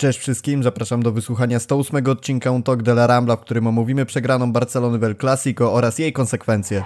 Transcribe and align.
Cześć 0.00 0.18
wszystkim, 0.18 0.62
zapraszam 0.62 1.02
do 1.02 1.12
wysłuchania 1.12 1.58
108 1.58 2.06
odcinka 2.06 2.50
Un 2.50 2.62
Talk 2.62 2.82
de 2.82 2.92
la 2.92 3.06
Rambla, 3.06 3.36
w 3.36 3.40
którym 3.40 3.66
omówimy 3.66 4.06
przegraną 4.06 4.52
Barcelony 4.52 4.98
w 4.98 5.04
El 5.04 5.16
Clasico 5.16 5.72
oraz 5.72 5.98
jej 5.98 6.12
konsekwencje. 6.12 6.84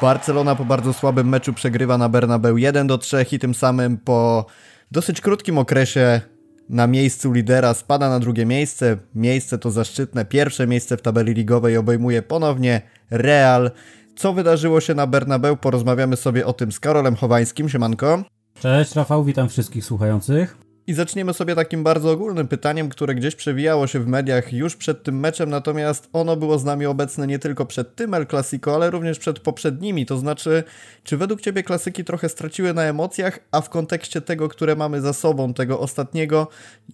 Barcelona 0.00 0.54
po 0.54 0.64
bardzo 0.64 0.92
słabym 0.92 1.28
meczu 1.28 1.52
przegrywa 1.52 1.98
na 1.98 2.08
Bernabeu 2.08 2.56
1 2.56 2.86
do 2.86 2.98
3 2.98 3.26
i 3.32 3.38
tym 3.38 3.54
samym 3.54 3.96
po 3.96 4.46
dosyć 4.90 5.20
krótkim 5.20 5.58
okresie 5.58 6.20
na 6.68 6.86
miejscu 6.86 7.32
lidera 7.32 7.74
spada 7.74 8.10
na 8.10 8.20
drugie 8.20 8.46
miejsce. 8.46 8.96
Miejsce 9.14 9.58
to 9.58 9.70
zaszczytne 9.70 10.24
pierwsze 10.24 10.66
miejsce 10.66 10.96
w 10.96 11.02
tabeli 11.02 11.34
ligowej 11.34 11.76
obejmuje 11.76 12.22
ponownie 12.22 12.82
Real. 13.10 13.70
Co 14.16 14.32
wydarzyło 14.32 14.80
się 14.80 14.94
na 14.94 15.06
Bernabeu? 15.06 15.56
Porozmawiamy 15.56 16.16
sobie 16.16 16.46
o 16.46 16.52
tym 16.52 16.72
z 16.72 16.80
Karolem 16.80 17.16
Chowańskim. 17.16 17.68
Siemanko. 17.68 18.22
Cześć 18.60 18.94
Rafał, 18.94 19.24
witam 19.24 19.48
wszystkich 19.48 19.84
słuchających. 19.84 20.65
I 20.88 20.94
zaczniemy 20.94 21.34
sobie 21.34 21.54
takim 21.54 21.82
bardzo 21.82 22.10
ogólnym 22.10 22.48
pytaniem, 22.48 22.88
które 22.88 23.14
gdzieś 23.14 23.34
przewijało 23.34 23.86
się 23.86 24.00
w 24.00 24.06
mediach 24.06 24.52
już 24.52 24.76
przed 24.76 25.02
tym 25.02 25.20
meczem, 25.20 25.50
natomiast 25.50 26.08
ono 26.12 26.36
było 26.36 26.58
z 26.58 26.64
nami 26.64 26.86
obecne 26.86 27.26
nie 27.26 27.38
tylko 27.38 27.66
przed 27.66 27.94
tym 27.94 28.14
El 28.14 28.26
Clasico, 28.26 28.74
ale 28.74 28.90
również 28.90 29.18
przed 29.18 29.40
poprzednimi. 29.40 30.06
To 30.06 30.18
znaczy, 30.18 30.64
czy 31.04 31.16
według 31.16 31.40
Ciebie 31.40 31.62
klasyki 31.62 32.04
trochę 32.04 32.28
straciły 32.28 32.74
na 32.74 32.82
emocjach, 32.82 33.38
a 33.52 33.60
w 33.60 33.70
kontekście 33.70 34.20
tego, 34.20 34.48
które 34.48 34.76
mamy 34.76 35.00
za 35.00 35.12
sobą, 35.12 35.54
tego 35.54 35.80
ostatniego, 35.80 36.48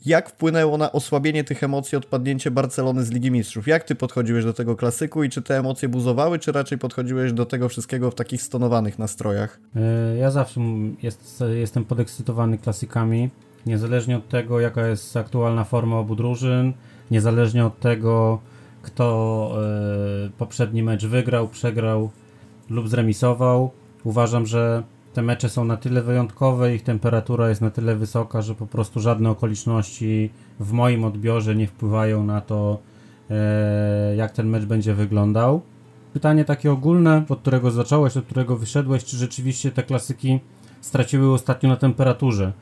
jak 0.06 0.30
wpłynęło 0.30 0.78
na 0.78 0.92
osłabienie 0.92 1.44
tych 1.44 1.62
emocji 1.62 1.98
odpadnięcie 1.98 2.50
Barcelony 2.50 3.04
z 3.04 3.10
Ligi 3.10 3.30
Mistrzów? 3.30 3.66
Jak 3.66 3.84
Ty 3.84 3.94
podchodziłeś 3.94 4.44
do 4.44 4.52
tego 4.52 4.76
klasyku 4.76 5.24
i 5.24 5.30
czy 5.30 5.42
te 5.42 5.58
emocje 5.58 5.88
buzowały, 5.88 6.38
czy 6.38 6.52
raczej 6.52 6.78
podchodziłeś 6.78 7.32
do 7.32 7.46
tego 7.46 7.68
wszystkiego 7.68 8.10
w 8.10 8.14
takich 8.14 8.42
stonowanych 8.42 8.98
nastrojach? 8.98 9.60
E, 9.76 10.16
ja 10.16 10.30
zawsze 10.30 10.60
jest, 11.02 11.44
jestem 11.54 11.84
podekscytowany 11.84 12.58
klasykami 12.58 13.30
niezależnie 13.66 14.16
od 14.16 14.28
tego, 14.28 14.60
jaka 14.60 14.86
jest 14.86 15.16
aktualna 15.16 15.64
forma 15.64 15.98
obu 15.98 16.16
drużyn, 16.16 16.72
niezależnie 17.10 17.66
od 17.66 17.80
tego, 17.80 18.38
kto 18.82 19.58
y, 20.26 20.30
poprzedni 20.30 20.82
mecz 20.82 21.06
wygrał, 21.06 21.48
przegrał 21.48 22.10
lub 22.70 22.88
zremisował. 22.88 23.70
Uważam, 24.04 24.46
że 24.46 24.82
te 25.12 25.22
mecze 25.22 25.48
są 25.48 25.64
na 25.64 25.76
tyle 25.76 26.02
wyjątkowe, 26.02 26.74
ich 26.74 26.82
temperatura 26.82 27.48
jest 27.48 27.60
na 27.60 27.70
tyle 27.70 27.96
wysoka, 27.96 28.42
że 28.42 28.54
po 28.54 28.66
prostu 28.66 29.00
żadne 29.00 29.30
okoliczności 29.30 30.30
w 30.60 30.72
moim 30.72 31.04
odbiorze 31.04 31.54
nie 31.54 31.66
wpływają 31.66 32.24
na 32.24 32.40
to, 32.40 32.78
y, 33.30 34.16
jak 34.16 34.32
ten 34.32 34.48
mecz 34.48 34.64
będzie 34.64 34.94
wyglądał. 34.94 35.62
Pytanie 36.12 36.44
takie 36.44 36.72
ogólne, 36.72 37.24
od 37.28 37.40
którego 37.40 37.70
zacząłeś, 37.70 38.16
od 38.16 38.24
którego 38.24 38.56
wyszedłeś, 38.56 39.04
czy 39.04 39.16
rzeczywiście 39.16 39.70
te 39.70 39.82
klasyki 39.82 40.40
straciły 40.80 41.32
ostatnio 41.32 41.68
na 41.68 41.76
temperaturze? 41.76 42.52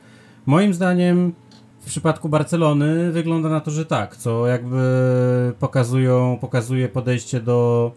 Moim 0.45 0.73
zdaniem 0.73 1.33
w 1.79 1.85
przypadku 1.85 2.29
Barcelony 2.29 3.11
wygląda 3.11 3.49
na 3.49 3.59
to, 3.59 3.71
że 3.71 3.85
tak, 3.85 4.17
co 4.17 4.47
jakby 4.47 5.53
pokazują, 5.59 6.37
pokazuje 6.41 6.89
podejście 6.89 7.39
do 7.39 7.91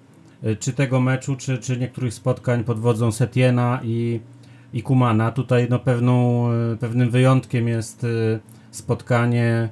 y, 0.45 0.57
czy 0.57 0.73
tego 0.73 1.01
meczu, 1.01 1.37
czy, 1.37 1.59
czy 1.59 1.77
niektórych 1.77 2.15
spotkań 2.15 2.65
pod 2.65 2.79
wodzą 2.81 3.13
Setiena 3.13 3.81
i, 3.83 4.21
i 4.73 4.83
Kumana. 4.83 5.31
Tutaj 5.31 5.67
no 5.71 5.79
pewną, 5.79 6.49
y, 6.73 6.77
pewnym 6.77 7.11
wyjątkiem 7.11 7.69
jest 7.69 8.05
y, 8.05 8.41
spotkanie 8.71 9.69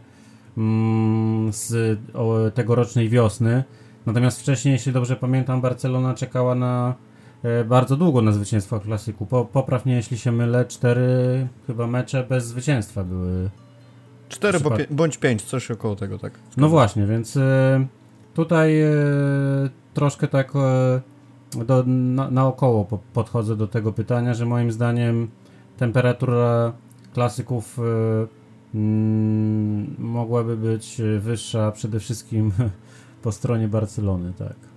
mm, 0.57 1.53
z 1.53 1.99
tegorocznej 2.55 3.09
wiosny. 3.09 3.65
Natomiast 4.07 4.41
wcześniej, 4.41 4.73
jeśli 4.73 4.93
dobrze 4.93 5.17
pamiętam, 5.17 5.61
Barcelona 5.61 6.15
czekała 6.15 6.55
na 6.55 6.95
E, 6.95 7.12
bardzo 7.65 7.97
długo 7.97 8.23
na 8.23 8.33
zwycięstwo 8.33 8.81
klasyku. 8.81 9.27
Po, 9.27 9.45
popraw 9.45 9.87
mnie, 9.87 9.95
jeśli 9.95 10.19
się 10.19 10.33
mylę, 10.33 10.65
cztery 10.65 11.49
chyba 11.67 11.87
mecze 11.87 12.25
bez 12.29 12.47
zwycięstwa 12.47 13.05
były. 13.05 13.51
Cztery 14.29 14.59
bądź 14.91 15.17
pięć, 15.19 15.43
coś 15.43 15.71
około 15.71 15.97
tego, 15.97 16.19
tak? 16.19 16.33
No 16.57 16.69
właśnie, 16.69 17.07
więc 17.07 17.37
e, 17.37 17.87
tutaj 18.35 18.81
e, 18.81 18.95
troszkę 19.95 20.29
tak 20.29 20.53
do, 21.67 21.85
na, 21.87 22.31
naokoło 22.31 23.01
podchodzę 23.13 23.57
do 23.57 23.67
tego 23.67 23.93
pytania, 23.93 24.35
że 24.35 24.47
moim 24.47 24.73
zdaniem 24.73 25.29
temperatura 25.79 26.73
klasyków 27.15 27.79
mm, 28.75 29.97
mogłaby 29.99 30.57
być 30.57 31.01
wyższa 31.19 31.73
przede 31.73 32.01
wszystkim 32.01 32.53
po 33.23 33.33
stronie 33.33 33.69
Barcelony, 33.69 34.33
tak. 34.39 34.72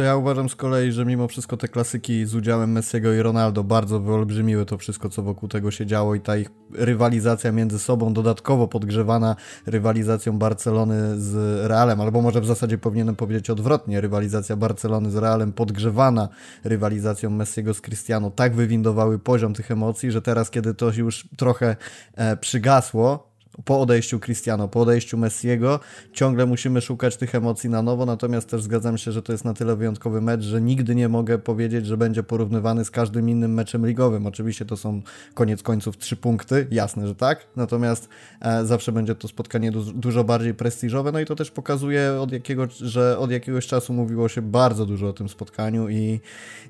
To 0.00 0.04
ja 0.04 0.16
uważam 0.16 0.48
z 0.48 0.56
kolei, 0.56 0.92
że 0.92 1.04
mimo 1.04 1.28
wszystko 1.28 1.56
te 1.56 1.68
klasyki 1.68 2.26
z 2.26 2.34
udziałem 2.34 2.72
Messiego 2.72 3.12
i 3.12 3.22
Ronaldo 3.22 3.64
bardzo 3.64 4.00
wyolbrzymiły 4.00 4.66
to 4.66 4.78
wszystko, 4.78 5.08
co 5.08 5.22
wokół 5.22 5.48
tego 5.48 5.70
się 5.70 5.86
działo 5.86 6.14
i 6.14 6.20
ta 6.20 6.36
ich 6.36 6.50
rywalizacja 6.72 7.52
między 7.52 7.78
sobą, 7.78 8.12
dodatkowo 8.12 8.68
podgrzewana 8.68 9.36
rywalizacją 9.66 10.38
Barcelony 10.38 11.20
z 11.20 11.34
Realem, 11.66 12.00
albo 12.00 12.22
może 12.22 12.40
w 12.40 12.46
zasadzie 12.46 12.78
powinienem 12.78 13.16
powiedzieć 13.16 13.50
odwrotnie, 13.50 14.00
rywalizacja 14.00 14.56
Barcelony 14.56 15.10
z 15.10 15.16
Realem 15.16 15.52
podgrzewana 15.52 16.28
rywalizacją 16.64 17.30
Messiego 17.30 17.74
z 17.74 17.80
Cristiano, 17.80 18.30
tak 18.30 18.54
wywindowały 18.54 19.18
poziom 19.18 19.54
tych 19.54 19.70
emocji, 19.70 20.10
że 20.10 20.22
teraz, 20.22 20.50
kiedy 20.50 20.74
to 20.74 20.92
już 20.92 21.28
trochę 21.36 21.76
e, 22.14 22.36
przygasło, 22.36 23.29
po 23.64 23.80
odejściu 23.80 24.20
Cristiano, 24.20 24.68
po 24.68 24.80
odejściu 24.80 25.18
Messiego, 25.18 25.80
ciągle 26.12 26.46
musimy 26.46 26.80
szukać 26.80 27.16
tych 27.16 27.34
emocji 27.34 27.70
na 27.70 27.82
nowo, 27.82 28.06
natomiast 28.06 28.48
też 28.48 28.62
zgadzam 28.62 28.98
się, 28.98 29.12
że 29.12 29.22
to 29.22 29.32
jest 29.32 29.44
na 29.44 29.54
tyle 29.54 29.76
wyjątkowy 29.76 30.20
mecz, 30.20 30.42
że 30.42 30.60
nigdy 30.60 30.94
nie 30.94 31.08
mogę 31.08 31.38
powiedzieć, 31.38 31.86
że 31.86 31.96
będzie 31.96 32.22
porównywany 32.22 32.84
z 32.84 32.90
każdym 32.90 33.28
innym 33.28 33.54
meczem 33.54 33.86
ligowym. 33.86 34.26
Oczywiście 34.26 34.64
to 34.64 34.76
są 34.76 35.02
koniec 35.34 35.62
końców 35.62 35.98
trzy 35.98 36.16
punkty, 36.16 36.66
jasne, 36.70 37.06
że 37.06 37.14
tak, 37.14 37.46
natomiast 37.56 38.08
e, 38.40 38.64
zawsze 38.64 38.92
będzie 38.92 39.14
to 39.14 39.28
spotkanie 39.28 39.72
du 39.72 39.92
dużo 39.92 40.24
bardziej 40.24 40.54
prestiżowe, 40.54 41.12
no 41.12 41.20
i 41.20 41.26
to 41.26 41.36
też 41.36 41.50
pokazuje, 41.50 42.12
od 42.20 42.32
jakiego, 42.32 42.66
że 42.80 43.18
od 43.18 43.30
jakiegoś 43.30 43.66
czasu 43.66 43.92
mówiło 43.92 44.28
się 44.28 44.42
bardzo 44.42 44.86
dużo 44.86 45.08
o 45.08 45.12
tym 45.12 45.28
spotkaniu 45.28 45.88
i, 45.88 46.20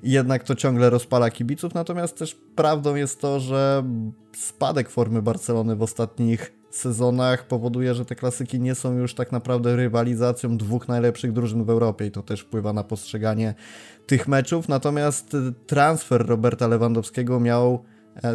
i 0.03 0.11
jednak 0.11 0.43
to 0.43 0.55
ciągle 0.55 0.89
rozpala 0.89 1.29
kibiców, 1.29 1.73
natomiast 1.73 2.17
też 2.17 2.35
prawdą 2.55 2.95
jest 2.95 3.21
to, 3.21 3.39
że 3.39 3.83
spadek 4.35 4.89
formy 4.89 5.21
Barcelony 5.21 5.75
w 5.75 5.81
ostatnich 5.81 6.53
sezonach 6.69 7.47
powoduje, 7.47 7.95
że 7.95 8.05
te 8.05 8.15
klasyki 8.15 8.59
nie 8.59 8.75
są 8.75 8.97
już 8.97 9.13
tak 9.13 9.31
naprawdę 9.31 9.75
rywalizacją 9.75 10.57
dwóch 10.57 10.87
najlepszych 10.87 11.31
drużyn 11.31 11.63
w 11.63 11.69
Europie 11.69 12.05
i 12.05 12.11
to 12.11 12.21
też 12.21 12.41
wpływa 12.41 12.73
na 12.73 12.83
postrzeganie 12.83 13.53
tych 14.07 14.27
meczów. 14.27 14.69
Natomiast 14.69 15.37
transfer 15.67 16.27
Roberta 16.27 16.67
Lewandowskiego 16.67 17.39
miał 17.39 17.83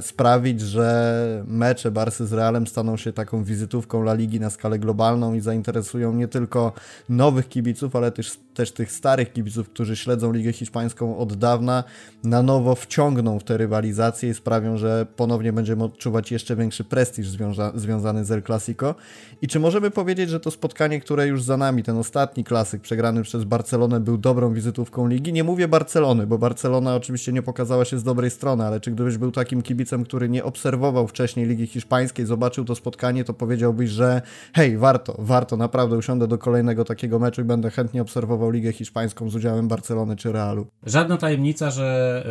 sprawić, 0.00 0.60
że 0.60 1.44
mecze 1.46 1.90
Barsy 1.90 2.26
z 2.26 2.32
Realem 2.32 2.66
staną 2.66 2.96
się 2.96 3.12
taką 3.12 3.44
wizytówką 3.44 4.02
La 4.02 4.14
Ligi 4.14 4.40
na 4.40 4.50
skalę 4.50 4.78
globalną 4.78 5.34
i 5.34 5.40
zainteresują 5.40 6.12
nie 6.12 6.28
tylko 6.28 6.72
nowych 7.08 7.48
kibiców, 7.48 7.96
ale 7.96 8.12
też, 8.12 8.38
też 8.54 8.72
tych 8.72 8.92
starych 8.92 9.32
kibiców, 9.32 9.68
którzy 9.68 9.96
śledzą 9.96 10.32
Ligę 10.32 10.52
Hiszpańską 10.52 11.18
od 11.18 11.34
dawna, 11.34 11.84
na 12.24 12.42
nowo 12.42 12.74
wciągną 12.74 13.38
w 13.38 13.44
te 13.44 13.56
rywalizacje 13.56 14.30
i 14.30 14.34
sprawią, 14.34 14.76
że 14.76 15.06
ponownie 15.16 15.52
będziemy 15.52 15.84
odczuwać 15.84 16.32
jeszcze 16.32 16.56
większy 16.56 16.84
prestiż 16.84 17.28
związa 17.28 17.72
związany 17.74 18.24
z 18.24 18.30
El 18.30 18.42
Clasico. 18.42 18.94
I 19.42 19.48
czy 19.48 19.60
możemy 19.60 19.90
powiedzieć, 19.90 20.30
że 20.30 20.40
to 20.40 20.50
spotkanie, 20.50 21.00
które 21.00 21.26
już 21.26 21.42
za 21.42 21.56
nami, 21.56 21.82
ten 21.82 21.96
ostatni 21.96 22.44
klasyk 22.44 22.82
przegrany 22.82 23.22
przez 23.22 23.44
Barcelonę 23.44 24.00
był 24.00 24.18
dobrą 24.18 24.52
wizytówką 24.52 25.08
Ligi? 25.08 25.32
Nie 25.32 25.44
mówię 25.44 25.68
Barcelony, 25.68 26.26
bo 26.26 26.38
Barcelona 26.38 26.94
oczywiście 26.94 27.32
nie 27.32 27.42
pokazała 27.42 27.84
się 27.84 27.98
z 27.98 28.02
dobrej 28.02 28.30
strony, 28.30 28.64
ale 28.64 28.80
czy 28.80 28.90
gdybyś 28.90 29.18
był 29.18 29.32
takim 29.32 29.62
kibicem, 29.66 30.04
który 30.04 30.28
nie 30.28 30.44
obserwował 30.44 31.06
wcześniej 31.08 31.46
Ligi 31.46 31.66
Hiszpańskiej, 31.66 32.26
zobaczył 32.26 32.64
to 32.64 32.74
spotkanie, 32.74 33.24
to 33.24 33.34
powiedziałbyś, 33.34 33.90
że 33.90 34.22
hej, 34.54 34.78
warto, 34.78 35.16
warto, 35.18 35.56
naprawdę 35.56 35.96
usiądę 35.96 36.28
do 36.28 36.38
kolejnego 36.38 36.84
takiego 36.84 37.18
meczu 37.18 37.40
i 37.40 37.44
będę 37.44 37.70
chętnie 37.70 38.02
obserwował 38.02 38.50
Ligę 38.50 38.72
Hiszpańską 38.72 39.30
z 39.30 39.34
udziałem 39.34 39.68
Barcelony 39.68 40.16
czy 40.16 40.32
Realu. 40.32 40.66
Żadna 40.86 41.16
tajemnica, 41.16 41.70
że 41.70 42.22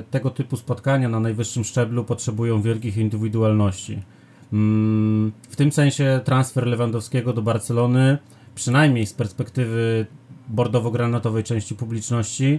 y, 0.00 0.10
tego 0.10 0.30
typu 0.30 0.56
spotkania 0.56 1.08
na 1.08 1.20
najwyższym 1.20 1.64
szczeblu 1.64 2.04
potrzebują 2.04 2.62
wielkich 2.62 2.96
indywidualności. 2.96 4.02
Mm, 4.52 5.32
w 5.48 5.56
tym 5.56 5.72
sensie 5.72 6.20
transfer 6.24 6.66
Lewandowskiego 6.66 7.32
do 7.32 7.42
Barcelony, 7.42 8.18
przynajmniej 8.54 9.06
z 9.06 9.12
perspektywy 9.12 10.06
bordowo-granatowej 10.48 11.42
części 11.42 11.74
publiczności, 11.74 12.58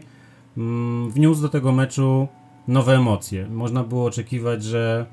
mm, 0.57 1.12
wniósł 1.12 1.42
do 1.42 1.50
tego 1.50 1.71
meczu 1.71 2.27
nowe 2.68 2.95
emocje. 2.95 3.48
Można 3.48 3.83
było 3.83 4.06
oczekiwać, 4.06 4.63
że 4.63 5.06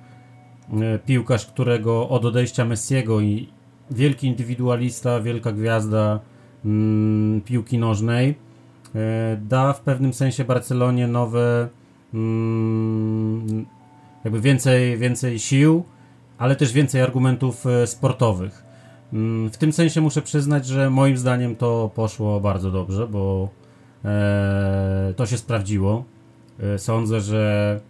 e, 0.72 0.98
piłkarz, 0.98 1.46
którego 1.46 2.08
od 2.08 2.24
odejścia 2.24 2.64
Messiego 2.64 3.20
i 3.20 3.48
wielki 3.90 4.26
indywidualista, 4.26 5.20
wielka 5.20 5.52
gwiazda 5.52 6.20
mm, 6.64 7.40
piłki 7.40 7.78
nożnej, 7.78 8.34
e, 8.94 9.36
da 9.48 9.72
w 9.72 9.80
pewnym 9.80 10.12
sensie 10.12 10.44
Barcelonie 10.44 11.06
nowe, 11.06 11.68
mm, 12.14 13.66
jakby 14.24 14.40
więcej, 14.40 14.98
więcej 14.98 15.38
sił, 15.38 15.84
ale 16.38 16.56
też 16.56 16.72
więcej 16.72 17.02
argumentów 17.02 17.66
e, 17.66 17.86
sportowych. 17.86 18.64
Mm, 19.12 19.50
w 19.50 19.56
tym 19.56 19.72
sensie 19.72 20.00
muszę 20.00 20.22
przyznać, 20.22 20.66
że 20.66 20.90
moim 20.90 21.16
zdaniem 21.16 21.56
to 21.56 21.90
poszło 21.94 22.40
bardzo 22.40 22.70
dobrze, 22.70 23.08
bo 23.08 23.48
to 25.16 25.26
się 25.26 25.38
sprawdziło. 25.38 26.04
E, 26.62 26.78
sądzę, 26.78 27.20
że 27.20 27.80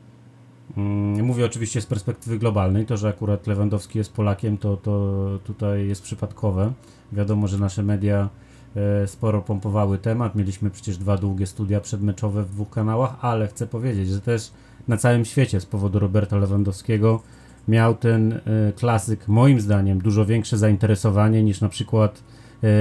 mm, 0.77 1.27
mówię 1.27 1.45
oczywiście 1.45 1.81
z 1.81 1.87
perspektywy 1.87 2.39
globalnej, 2.39 2.87
to, 2.87 2.97
że 2.97 3.09
akurat 3.09 3.47
Lewandowski 3.47 3.99
jest 3.99 4.13
Polakiem, 4.13 4.59
to, 4.59 4.77
to 4.77 5.29
tutaj 5.45 5.89
jest 5.89 6.03
przypadkowe. 6.03 6.73
Wiadomo, 7.13 7.49
że 7.49 7.59
nasze 7.59 7.83
media 7.83 8.29
e, 8.77 9.07
sporo 9.07 9.43
pompowały 9.43 9.99
temat. 9.99 10.35
Mieliśmy 10.35 10.71
przecież 10.71 10.97
dwa 10.97 11.17
długie 11.17 11.47
studia 11.47 11.81
przedmeczowe 11.81 12.43
w 12.43 12.51
dwóch 12.51 12.71
kanałach, 12.71 13.17
ale 13.21 13.49
chcę 13.49 13.67
powiedzieć, 13.67 14.09
że 14.09 14.21
też 14.21 14.51
na 14.89 14.97
całym 14.97 15.25
świecie 15.25 15.61
z 15.61 15.67
powodu 15.67 15.99
Roberta 15.99 16.37
Lewandowskiego 16.37 17.23
miał 17.69 17.95
ten 17.95 18.33
y, 18.33 18.41
klasyk, 18.77 19.29
moim 19.29 19.61
zdaniem, 19.61 19.99
dużo 19.99 20.27
większe 20.27 20.59
zainteresowanie 20.59 21.43
niż 21.43 21.61
na 21.61 21.69
przykład 21.69 22.23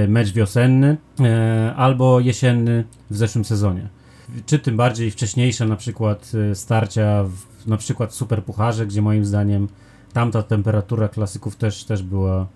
mecz 0.08 0.32
wiosenny 0.32 0.96
albo 1.76 2.20
jesienny 2.20 2.84
w 3.10 3.16
zeszłym 3.16 3.44
sezonie. 3.44 3.88
Czy 4.46 4.58
tym 4.58 4.76
bardziej 4.76 5.10
wcześniejsze 5.10 5.66
na 5.66 5.76
przykład 5.76 6.32
starcia 6.54 7.24
w 7.24 7.50
na 7.66 7.76
przykład 7.76 8.14
Superpucharze, 8.14 8.86
gdzie 8.86 9.02
moim 9.02 9.24
zdaniem 9.24 9.68
tamta 10.12 10.42
temperatura 10.42 11.08
klasyków 11.08 11.56
też, 11.56 11.84
też, 11.84 12.02
była, 12.02 12.46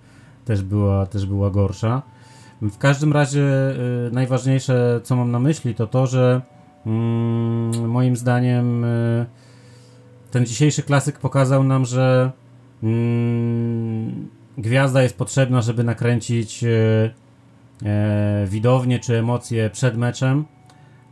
też, 0.44 0.62
była, 0.62 1.06
też 1.06 1.26
była 1.26 1.50
gorsza. 1.50 2.02
W 2.62 2.78
każdym 2.78 3.12
razie 3.12 3.44
najważniejsze, 4.12 5.00
co 5.04 5.16
mam 5.16 5.30
na 5.30 5.38
myśli, 5.38 5.74
to 5.74 5.86
to, 5.86 6.06
że 6.06 6.40
mm, 6.86 7.90
moim 7.90 8.16
zdaniem 8.16 8.84
ten 10.30 10.46
dzisiejszy 10.46 10.82
klasyk 10.82 11.18
pokazał 11.18 11.64
nam, 11.64 11.84
że 11.84 12.30
mm, 12.82 14.28
gwiazda 14.58 15.02
jest 15.02 15.18
potrzebna, 15.18 15.62
żeby 15.62 15.84
nakręcić 15.84 16.64
e, 16.64 16.68
e, 17.86 18.46
widownię 18.46 18.98
czy 18.98 19.18
emocje 19.18 19.70
przed 19.70 19.96
meczem, 19.96 20.44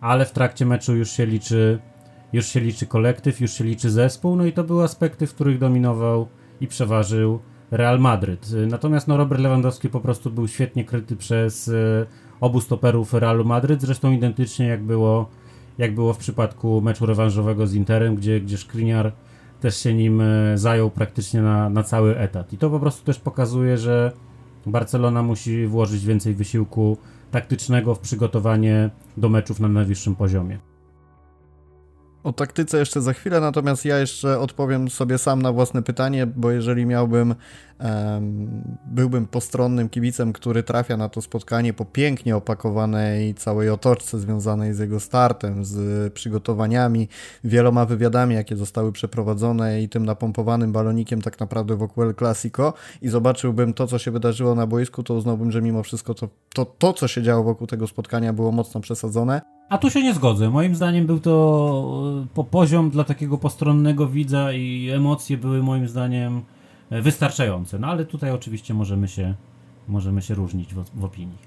ale 0.03 0.25
w 0.25 0.33
trakcie 0.33 0.67
meczu 0.67 0.97
już 0.97 1.11
się 1.11 1.27
liczy 1.27 1.79
już 2.33 2.47
się 2.47 2.61
liczy 2.61 2.87
kolektyw, 2.87 3.41
już 3.41 3.53
się 3.53 3.65
liczy 3.65 3.91
zespół, 3.91 4.37
no 4.37 4.47
i 4.47 4.53
to 4.53 4.65
były 4.65 4.85
aspekty, 4.85 5.27
w 5.27 5.35
których 5.35 5.59
dominował 5.59 6.29
i 6.61 6.67
przeważył 6.67 7.39
Real 7.71 7.99
Madryt. 7.99 8.51
Natomiast 8.67 9.09
no, 9.09 9.17
Robert 9.17 9.41
Lewandowski 9.41 9.89
po 9.89 10.01
prostu 10.01 10.31
był 10.31 10.49
świetnie 10.49 10.85
kryty 10.85 11.17
przez 11.17 11.69
e, 11.69 12.07
obu 12.41 12.61
stoperów 12.61 13.15
Realu 13.15 13.45
Madryt, 13.45 13.81
zresztą 13.81 14.13
identycznie 14.13 14.67
jak 14.67 14.83
było 14.83 15.29
jak 15.79 15.95
było 15.95 16.13
w 16.13 16.19
przypadku 16.19 16.81
meczu 16.81 17.07
rewanżowego 17.07 17.67
z 17.67 17.75
Interem, 17.75 18.17
gdzie, 18.17 18.41
gdzie 18.41 18.59
Skriniar 18.59 19.13
też 19.61 19.77
się 19.77 19.95
nim 19.95 20.21
e, 20.21 20.59
zajął 20.59 20.91
praktycznie 20.91 21.43
na, 21.43 21.71
na 21.71 21.83
cały 21.83 22.19
etat. 22.19 22.53
I 22.53 22.59
to 22.59 22.71
po 22.71 22.81
prostu 22.81 23.05
też 23.05 23.19
pokazuje, 23.19 23.79
że 23.79 24.13
Barcelona 24.67 25.23
musi 25.23 25.67
włożyć 25.67 26.05
więcej 26.05 26.35
wysiłku 26.35 26.97
taktycznego 27.33 27.95
w 27.95 27.99
przygotowanie 27.99 28.91
do 29.17 29.29
meczów 29.29 29.61
na 29.61 29.69
najwyższym 29.69 30.17
poziomie. 30.17 30.59
O 32.25 32.33
taktyce 32.33 32.79
jeszcze 32.79 33.01
za 33.01 33.13
chwilę, 33.13 33.41
natomiast 33.41 33.85
ja 33.85 33.99
jeszcze 33.99 34.39
odpowiem 34.39 34.91
sobie 34.91 35.19
sam 35.19 35.43
na 35.43 35.53
własne 35.53 35.83
pytanie, 35.83 36.27
bo 36.27 36.51
jeżeli 36.51 36.87
miałbym 36.87 37.35
byłbym 38.87 39.27
postronnym 39.27 39.89
kibicem, 39.89 40.33
który 40.33 40.63
trafia 40.63 40.97
na 40.97 41.09
to 41.09 41.23
spotkanie 41.23 41.73
po 41.73 41.85
pięknie 41.85 42.37
opakowanej 42.37 43.35
całej 43.35 43.71
otoczce 43.71 44.19
związanej 44.19 44.75
z 44.75 44.79
jego 44.79 45.01
startem, 45.01 45.65
z 45.65 46.13
przygotowaniami, 46.13 47.09
wieloma 47.45 47.87
wywiadami, 47.87 48.35
jakie 48.35 48.57
zostały 48.57 48.93
przeprowadzone 48.93 49.83
i 49.83 49.89
tym 49.89 50.07
napompowanym 50.07 50.73
balonikiem 50.73 51.23
tak 51.23 51.41
naprawdę 51.41 51.77
wokół 51.77 52.05
El 52.05 52.15
Clasico 52.15 52.73
i 53.03 53.09
zobaczyłbym 53.09 53.75
to, 53.75 53.87
co 53.87 53.99
się 53.99 54.11
wydarzyło 54.11 54.55
na 54.55 54.67
boisku, 54.67 55.03
to 55.03 55.15
uznałbym, 55.15 55.51
że 55.51 55.63
mimo 55.63 55.83
wszystko 55.83 56.15
to, 56.15 56.29
to, 56.55 56.65
to 56.65 56.93
co 56.93 57.09
się 57.09 57.23
działo 57.23 57.45
wokół 57.45 57.67
tego 57.67 57.87
spotkania 57.87 58.33
było 58.33 58.53
mocno 58.53 58.81
przesadzone. 58.81 59.41
A 59.73 59.79
tu 59.79 59.91
się 59.91 60.03
nie 60.03 60.15
zgodzę. 60.15 60.51
Moim 60.51 60.75
zdaniem 60.75 61.07
był 61.07 61.21
to 61.21 62.23
e, 62.25 62.27
po 62.35 62.45
poziom 62.45 62.91
dla 62.91 63.05
takiego 63.05 63.39
postronnego 63.39 64.07
widza 64.07 64.53
i 64.53 64.91
emocje 64.91 65.37
były 65.37 65.63
moim 65.63 65.89
zdaniem 65.89 66.43
wystarczające. 66.91 67.79
No 67.79 67.87
ale 67.87 68.05
tutaj 68.05 68.31
oczywiście 68.31 68.75
możemy 68.75 69.09
się, 69.09 69.35
możemy 69.89 70.23
się 70.23 70.35
różnić 70.35 70.75
w, 70.75 71.01
w 71.01 71.05
opinii. 71.05 71.39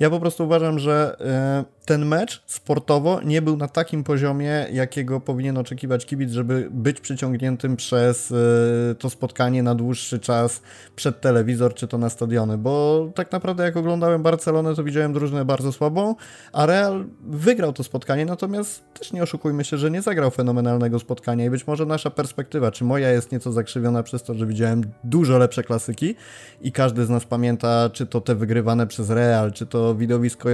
Ja 0.00 0.10
po 0.10 0.20
prostu 0.20 0.44
uważam, 0.44 0.78
że 0.78 1.16
e, 1.20 1.64
ten 1.84 2.06
mecz 2.06 2.42
sportowo 2.46 3.20
nie 3.24 3.42
był 3.42 3.56
na 3.56 3.68
takim 3.68 4.04
poziomie, 4.04 4.66
jakiego 4.72 5.20
powinien 5.20 5.58
oczekiwać 5.58 6.06
kibic, 6.06 6.30
żeby 6.30 6.68
być 6.70 7.00
przyciągniętym 7.00 7.76
przez 7.76 8.32
e, 8.32 8.94
to 8.94 9.10
spotkanie 9.10 9.62
na 9.62 9.74
dłuższy 9.74 10.18
czas 10.18 10.62
przed 10.96 11.20
telewizor 11.20 11.74
czy 11.74 11.88
to 11.88 11.98
na 11.98 12.08
stadiony, 12.10 12.58
bo 12.58 13.06
tak 13.14 13.32
naprawdę 13.32 13.64
jak 13.64 13.76
oglądałem 13.76 14.22
Barcelonę, 14.22 14.74
to 14.74 14.84
widziałem 14.84 15.12
drużynę 15.12 15.44
bardzo 15.44 15.72
słabą, 15.72 16.14
a 16.52 16.66
Real 16.66 17.04
wygrał 17.20 17.72
to 17.72 17.84
spotkanie, 17.84 18.26
natomiast 18.26 18.84
też 18.94 19.12
nie 19.12 19.22
oszukujmy 19.22 19.64
się, 19.64 19.78
że 19.78 19.90
nie 19.90 20.02
zagrał 20.02 20.30
fenomenalnego 20.30 20.98
spotkania. 20.98 21.44
I 21.44 21.50
być 21.50 21.66
może 21.66 21.86
nasza 21.86 22.10
perspektywa, 22.10 22.70
czy 22.70 22.84
moja 22.84 23.10
jest 23.10 23.32
nieco 23.32 23.52
zakrzywiona 23.52 24.02
przez 24.02 24.22
to, 24.22 24.34
że 24.34 24.46
widziałem 24.46 24.82
dużo 25.04 25.38
lepsze 25.38 25.62
klasyki 25.62 26.14
i 26.62 26.72
każdy 26.72 27.04
z 27.04 27.10
nas 27.10 27.24
pamięta, 27.24 27.90
czy 27.90 28.06
to 28.06 28.20
te 28.20 28.34
wygrywane 28.34 28.86
przez 28.86 29.10
Real, 29.10 29.52
czy 29.52 29.66
to 29.66 29.94
widowisko 29.94 30.48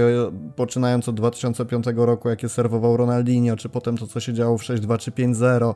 poczynając 0.55 1.09
od 1.09 1.20
2005 1.21 1.85
roku, 1.95 2.29
jakie 2.29 2.49
serwował 2.49 2.97
Ronaldinho, 2.97 3.55
czy 3.55 3.69
potem 3.69 3.97
to, 3.97 4.07
co 4.07 4.19
się 4.19 4.33
działo 4.33 4.57
w 4.57 4.61
6-2 4.61 4.97
czy 4.97 5.11
5-0, 5.11 5.73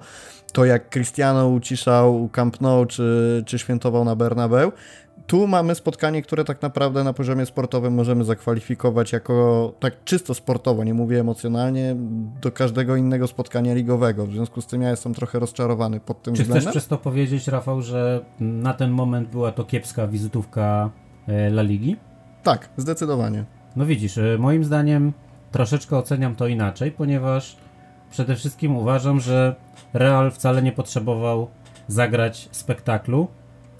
to 0.53 0.65
jak 0.65 0.89
Cristiano 0.89 1.47
uciszał 1.47 2.29
Camp 2.31 2.61
Nou, 2.61 2.85
czy, 2.85 3.43
czy 3.45 3.59
świętował 3.59 4.05
na 4.05 4.15
Bernabeu. 4.15 4.71
Tu 5.27 5.47
mamy 5.47 5.75
spotkanie, 5.75 6.21
które 6.21 6.43
tak 6.43 6.61
naprawdę 6.61 7.03
na 7.03 7.13
poziomie 7.13 7.45
sportowym 7.45 7.93
możemy 7.93 8.23
zakwalifikować 8.23 9.11
jako 9.11 9.73
tak 9.79 10.03
czysto 10.03 10.33
sportowo, 10.33 10.83
nie 10.83 10.93
mówię 10.93 11.19
emocjonalnie, 11.19 11.95
do 12.41 12.51
każdego 12.51 12.95
innego 12.95 13.27
spotkania 13.27 13.73
ligowego. 13.73 14.25
W 14.25 14.31
związku 14.31 14.61
z 14.61 14.65
tym 14.65 14.81
ja 14.81 14.89
jestem 14.89 15.13
trochę 15.13 15.39
rozczarowany 15.39 15.99
pod 15.99 16.21
tym 16.21 16.35
Czy 16.35 16.41
względem. 16.41 16.63
Czy 16.63 16.69
chcesz 16.69 16.83
przez 16.83 16.87
to 16.87 16.97
powiedzieć, 16.97 17.47
Rafał, 17.47 17.81
że 17.81 18.25
na 18.39 18.73
ten 18.73 18.91
moment 18.91 19.29
była 19.29 19.51
to 19.51 19.63
kiepska 19.63 20.07
wizytówka 20.07 20.89
e, 21.27 21.47
La 21.47 21.61
Ligi? 21.61 21.97
Tak, 22.43 22.69
zdecydowanie. 22.77 23.45
No 23.75 23.85
widzisz, 23.85 24.17
e, 24.17 24.37
moim 24.39 24.63
zdaniem 24.63 25.13
troszeczkę 25.55 25.97
oceniam 25.97 26.35
to 26.35 26.47
inaczej, 26.47 26.91
ponieważ 26.91 27.55
przede 28.11 28.35
wszystkim 28.35 28.75
uważam, 28.75 29.19
że 29.19 29.55
Real 29.93 30.31
wcale 30.31 30.61
nie 30.61 30.71
potrzebował 30.71 31.47
zagrać 31.87 32.49
spektaklu, 32.51 33.27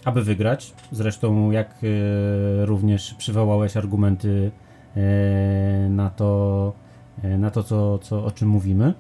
aby 0.06 0.24
wygrać. 0.24 0.74
Zresztą, 0.92 1.52
jak 1.52 1.70
e, 1.70 2.66
również 2.66 3.14
przywołałeś 3.14 3.78
argumenty 3.78 4.52
e, 4.96 5.02
na 5.90 6.10
to, 6.10 6.74
e, 7.24 7.38
na 7.38 7.52
to 7.52 7.64
co, 7.64 8.00
co, 8.00 8.26
o 8.26 8.32
czym 8.32 8.50
mówimy. 8.50 8.94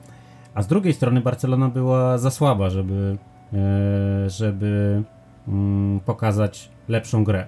A 0.53 0.61
z 0.61 0.67
drugiej 0.67 0.93
strony 0.93 1.21
Barcelona 1.21 1.69
była 1.69 2.17
za 2.17 2.31
słaba, 2.31 2.69
żeby, 2.69 3.17
żeby 4.27 5.03
mm, 5.47 5.99
pokazać 5.99 6.69
lepszą 6.87 7.23
grę. 7.23 7.47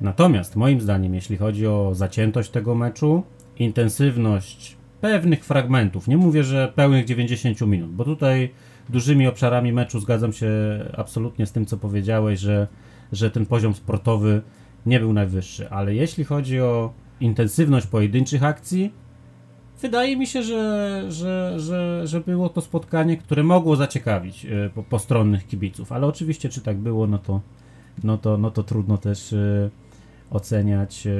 Natomiast 0.00 0.56
moim 0.56 0.80
zdaniem, 0.80 1.14
jeśli 1.14 1.36
chodzi 1.36 1.66
o 1.66 1.90
zaciętość 1.94 2.50
tego 2.50 2.74
meczu, 2.74 3.22
intensywność 3.60 4.76
pewnych 5.00 5.44
fragmentów, 5.44 6.08
nie 6.08 6.16
mówię, 6.16 6.44
że 6.44 6.72
pełnych 6.74 7.04
90 7.04 7.60
minut, 7.60 7.90
bo 7.90 8.04
tutaj 8.04 8.50
dużymi 8.88 9.26
obszarami 9.26 9.72
meczu 9.72 10.00
zgadzam 10.00 10.32
się 10.32 10.48
absolutnie 10.96 11.46
z 11.46 11.52
tym, 11.52 11.66
co 11.66 11.76
powiedziałeś, 11.76 12.40
że, 12.40 12.66
że 13.12 13.30
ten 13.30 13.46
poziom 13.46 13.74
sportowy 13.74 14.42
nie 14.86 15.00
był 15.00 15.12
najwyższy, 15.12 15.70
ale 15.70 15.94
jeśli 15.94 16.24
chodzi 16.24 16.60
o 16.60 16.92
intensywność 17.20 17.86
pojedynczych 17.86 18.44
akcji, 18.44 18.92
wydaje 19.82 20.16
mi 20.16 20.26
się, 20.26 20.42
że, 20.42 21.04
że, 21.08 21.54
że, 21.56 22.06
że 22.06 22.20
było 22.20 22.48
to 22.48 22.60
spotkanie, 22.60 23.16
które 23.16 23.42
mogło 23.42 23.76
zaciekawić 23.76 24.46
e, 24.46 24.70
postronnych 24.90 25.46
kibiców, 25.46 25.92
ale 25.92 26.06
oczywiście, 26.06 26.48
czy 26.48 26.60
tak 26.60 26.78
było, 26.78 27.06
no 27.06 27.18
to, 27.18 27.40
no 28.04 28.18
to, 28.18 28.38
no 28.38 28.50
to 28.50 28.62
trudno 28.62 28.98
też 28.98 29.32
e, 29.32 29.70
oceniać, 30.30 31.06
e, 31.06 31.10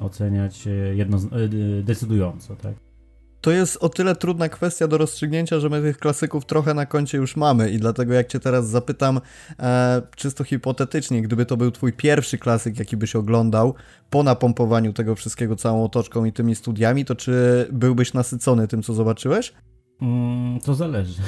oceniać 0.00 0.68
jedno, 0.94 1.18
e, 1.18 1.82
decydująco, 1.82 2.56
tak? 2.56 2.74
To 3.40 3.50
jest 3.50 3.76
o 3.76 3.88
tyle 3.88 4.16
trudna 4.16 4.48
kwestia 4.48 4.88
do 4.88 4.98
rozstrzygnięcia, 4.98 5.60
że 5.60 5.68
my 5.68 5.82
tych 5.82 5.98
klasyków 5.98 6.44
trochę 6.44 6.74
na 6.74 6.86
koncie 6.86 7.18
już 7.18 7.36
mamy 7.36 7.70
i 7.70 7.78
dlatego 7.78 8.14
jak 8.14 8.28
cię 8.28 8.40
teraz 8.40 8.68
zapytam 8.68 9.20
e, 9.58 10.02
czysto 10.16 10.44
hipotetycznie, 10.44 11.22
gdyby 11.22 11.46
to 11.46 11.56
był 11.56 11.70
twój 11.70 11.92
pierwszy 11.92 12.38
klasyk, 12.38 12.78
jaki 12.78 12.96
byś 12.96 13.16
oglądał 13.16 13.74
po 14.10 14.22
napompowaniu 14.22 14.92
tego 14.92 15.14
wszystkiego 15.14 15.56
całą 15.56 15.84
otoczką 15.84 16.24
i 16.24 16.32
tymi 16.32 16.54
studiami, 16.54 17.04
to 17.04 17.14
czy 17.14 17.66
byłbyś 17.72 18.14
nasycony 18.14 18.68
tym, 18.68 18.82
co 18.82 18.94
zobaczyłeś? 18.94 19.52
Mm, 20.02 20.60
to 20.60 20.74
zależy. 20.74 21.22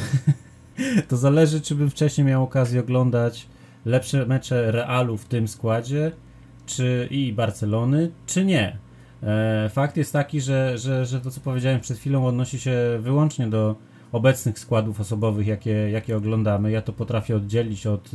to 1.08 1.16
zależy, 1.16 1.60
czy 1.60 1.74
bym 1.74 1.90
wcześniej 1.90 2.26
miał 2.26 2.42
okazję 2.42 2.80
oglądać 2.80 3.46
lepsze 3.84 4.26
mecze 4.26 4.72
Realu 4.72 5.16
w 5.16 5.24
tym 5.24 5.48
składzie 5.48 6.12
czy 6.76 7.08
i 7.10 7.32
Barcelony, 7.32 8.10
czy 8.26 8.44
nie. 8.44 8.78
E, 9.22 9.68
fakt 9.72 9.96
jest 9.96 10.12
taki, 10.12 10.40
że, 10.40 10.78
że, 10.78 11.06
że 11.06 11.20
to 11.20 11.30
co 11.30 11.40
powiedziałem 11.40 11.80
przed 11.80 11.98
chwilą 11.98 12.26
odnosi 12.26 12.60
się 12.60 12.76
wyłącznie 13.00 13.46
do 13.46 13.76
obecnych 14.12 14.58
składów 14.58 15.00
osobowych, 15.00 15.46
jakie, 15.46 15.90
jakie 15.90 16.16
oglądamy. 16.16 16.70
Ja 16.70 16.82
to 16.82 16.92
potrafię 16.92 17.36
oddzielić 17.36 17.86
od, 17.86 18.10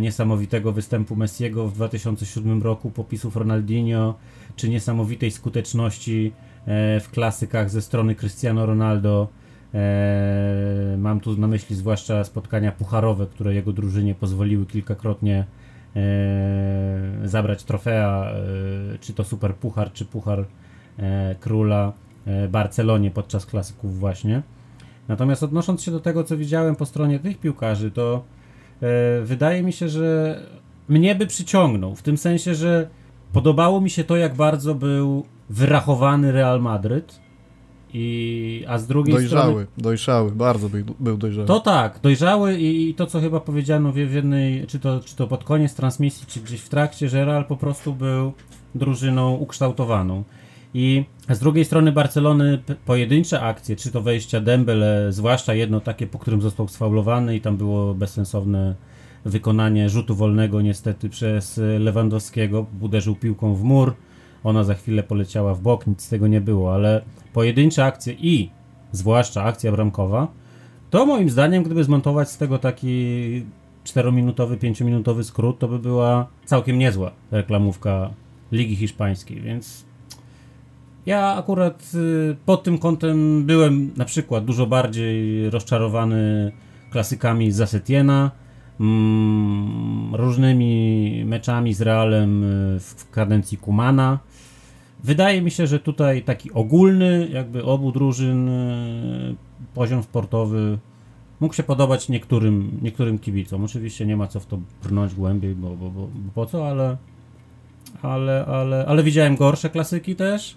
niesamowitego 0.00 0.72
występu 0.72 1.16
Messiego 1.16 1.68
w 1.68 1.74
2007 1.74 2.62
roku, 2.62 2.90
popisów 2.90 3.36
Ronaldinho, 3.36 4.14
czy 4.56 4.68
niesamowitej 4.68 5.30
skuteczności 5.30 6.32
e, 6.66 7.00
w 7.00 7.10
klasykach 7.10 7.70
ze 7.70 7.82
strony 7.82 8.14
Cristiano 8.14 8.66
Ronaldo. 8.66 9.28
E, 9.74 10.96
mam 10.98 11.20
tu 11.20 11.36
na 11.36 11.46
myśli 11.46 11.76
zwłaszcza 11.76 12.24
spotkania 12.24 12.72
pucharowe, 12.72 13.26
które 13.26 13.54
jego 13.54 13.72
drużynie 13.72 14.14
pozwoliły 14.14 14.66
kilkakrotnie 14.66 15.38
e, 15.38 15.61
zabrać 17.24 17.64
trofea, 17.64 18.32
czy 19.00 19.12
to 19.12 19.24
super 19.24 19.54
puchar, 19.54 19.92
czy 19.92 20.04
puchar 20.04 20.44
króla 21.40 21.92
Barcelonie 22.48 23.10
podczas 23.10 23.46
klasyków 23.46 23.98
właśnie. 23.98 24.42
Natomiast 25.08 25.42
odnosząc 25.42 25.82
się 25.82 25.90
do 25.90 26.00
tego, 26.00 26.24
co 26.24 26.36
widziałem 26.36 26.76
po 26.76 26.86
stronie 26.86 27.18
tych 27.18 27.38
piłkarzy, 27.38 27.90
to 27.90 28.24
e, 28.82 29.22
wydaje 29.22 29.62
mi 29.62 29.72
się, 29.72 29.88
że 29.88 30.40
mnie 30.88 31.14
by 31.14 31.26
przyciągnął. 31.26 31.94
W 31.94 32.02
tym 32.02 32.18
sensie, 32.18 32.54
że 32.54 32.88
podobało 33.32 33.80
mi 33.80 33.90
się 33.90 34.04
to, 34.04 34.16
jak 34.16 34.34
bardzo 34.34 34.74
był 34.74 35.26
wyrachowany 35.50 36.32
Real 36.32 36.60
Madryt. 36.60 37.20
I, 37.94 38.64
a 38.68 38.78
z 38.78 38.86
drugiej 38.86 39.14
dojrzały, 39.14 39.52
strony. 39.52 39.66
Dojrzały, 39.78 40.30
bardzo 40.30 40.68
był, 40.68 40.84
był 41.00 41.16
dojrzały. 41.16 41.46
To 41.46 41.60
tak, 41.60 42.00
dojrzały 42.02 42.58
i, 42.58 42.90
i 42.90 42.94
to, 42.94 43.06
co 43.06 43.20
chyba 43.20 43.40
powiedziano 43.40 43.92
w, 43.92 43.94
w 43.94 44.12
jednej, 44.12 44.66
czy 44.66 44.78
to, 44.78 45.00
czy 45.00 45.16
to 45.16 45.26
pod 45.26 45.44
koniec 45.44 45.74
transmisji, 45.74 46.26
czy 46.26 46.40
gdzieś 46.40 46.60
w 46.60 46.68
trakcie, 46.68 47.08
że 47.08 47.24
Real 47.24 47.44
po 47.44 47.56
prostu 47.56 47.92
był 47.92 48.32
drużyną 48.74 49.34
ukształtowaną. 49.34 50.24
I 50.74 51.04
z 51.28 51.38
drugiej 51.38 51.64
strony 51.64 51.92
Barcelony 51.92 52.62
pojedyncze 52.84 53.40
akcje, 53.40 53.76
czy 53.76 53.90
to 53.90 54.02
wejścia 54.02 54.40
Dembele, 54.40 55.06
zwłaszcza 55.12 55.54
jedno 55.54 55.80
takie, 55.80 56.06
po 56.06 56.18
którym 56.18 56.42
został 56.42 56.68
sfaulowany 56.68 57.36
i 57.36 57.40
tam 57.40 57.56
było 57.56 57.94
bezsensowne 57.94 58.74
wykonanie 59.24 59.90
rzutu 59.90 60.14
wolnego 60.14 60.60
niestety 60.60 61.08
przez 61.08 61.60
Lewandowskiego, 61.78 62.66
uderzył 62.80 63.16
piłką 63.16 63.54
w 63.54 63.62
mur, 63.62 63.94
ona 64.44 64.64
za 64.64 64.74
chwilę 64.74 65.02
poleciała 65.02 65.54
w 65.54 65.60
bok, 65.60 65.86
nic 65.86 66.02
z 66.02 66.08
tego 66.08 66.26
nie 66.26 66.40
było, 66.40 66.74
ale 66.74 67.02
pojedyncze 67.32 67.84
akcje 67.84 68.12
i 68.12 68.50
zwłaszcza 68.92 69.42
akcja 69.42 69.72
bramkowa, 69.72 70.28
to 70.90 71.06
moim 71.06 71.30
zdaniem, 71.30 71.62
gdyby 71.62 71.84
zmontować 71.84 72.30
z 72.30 72.38
tego 72.38 72.58
taki 72.58 73.42
4-minutowy, 73.84 74.56
5-minutowy 74.56 75.24
skrót, 75.24 75.58
to 75.58 75.68
by 75.68 75.78
była 75.78 76.26
całkiem 76.44 76.78
niezła 76.78 77.10
reklamówka 77.30 78.10
Ligi 78.52 78.76
Hiszpańskiej, 78.76 79.40
więc 79.40 79.84
ja 81.06 81.34
akurat 81.34 81.90
y, 81.94 82.36
pod 82.46 82.62
tym 82.62 82.78
kątem 82.78 83.44
byłem 83.44 83.90
na 83.96 84.04
przykład 84.04 84.44
dużo 84.44 84.66
bardziej 84.66 85.50
rozczarowany 85.50 86.52
klasykami 86.90 87.52
Zasetiena, 87.52 88.30
mm, 88.80 90.14
różnymi 90.14 91.24
meczami 91.26 91.74
z 91.74 91.80
Realem 91.80 92.44
y, 92.44 92.80
w 92.80 93.10
kadencji 93.10 93.58
Kumana. 93.58 94.18
Wydaje 95.04 95.42
mi 95.42 95.50
się, 95.50 95.66
że 95.66 95.80
tutaj 95.80 96.22
taki 96.22 96.52
ogólny, 96.52 97.28
jakby 97.32 97.64
obu 97.64 97.92
drużyn, 97.92 98.48
y, 98.48 99.34
poziom 99.74 100.02
sportowy 100.02 100.78
mógł 101.40 101.54
się 101.54 101.62
podobać 101.62 102.08
niektórym, 102.08 102.78
niektórym 102.82 103.18
kibicom. 103.18 103.64
Oczywiście 103.64 104.06
nie 104.06 104.16
ma 104.16 104.26
co 104.26 104.40
w 104.40 104.46
to 104.46 104.58
brnąć 104.82 105.14
głębiej, 105.14 105.54
bo, 105.54 105.70
bo, 105.70 105.90
bo, 105.90 106.00
bo 106.00 106.32
po 106.34 106.46
co, 106.46 106.68
ale, 106.68 106.96
ale, 108.02 108.46
ale, 108.46 108.86
ale 108.86 109.02
widziałem 109.02 109.36
gorsze 109.36 109.70
klasyki 109.70 110.16
też. 110.16 110.56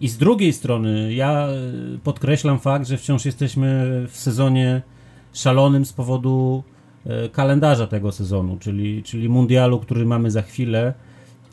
I 0.00 0.08
z 0.08 0.18
drugiej 0.18 0.52
strony, 0.52 1.14
ja 1.14 1.46
e, 1.46 1.58
podkreślam 2.04 2.58
fakt, 2.58 2.88
że 2.88 2.98
wciąż 2.98 3.24
jesteśmy 3.24 4.04
w 4.08 4.16
sezonie 4.16 4.82
szalonym 5.32 5.84
z 5.84 5.92
powodu 5.92 6.62
e, 7.06 7.28
kalendarza 7.28 7.86
tego 7.86 8.12
sezonu, 8.12 8.56
czyli, 8.60 9.02
czyli 9.02 9.28
mundialu, 9.28 9.78
który 9.78 10.06
mamy 10.06 10.30
za 10.30 10.42
chwilę. 10.42 10.94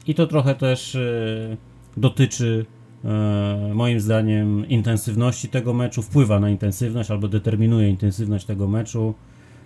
I 0.08 0.16
to 0.16 0.28
trochę 0.28 0.56
też 0.56 0.96
e, 0.96 1.58
dotyczy 1.98 2.66
moim 3.74 4.00
zdaniem 4.00 4.68
intensywności 4.68 5.50
tego 5.50 5.74
meczu, 5.74 6.02
wpływa 6.02 6.40
na 6.40 6.50
intensywność 6.50 7.12
albo 7.12 7.28
determinuje 7.28 7.90
intensywność 7.90 8.46
tego 8.46 8.68
meczu. 8.68 9.14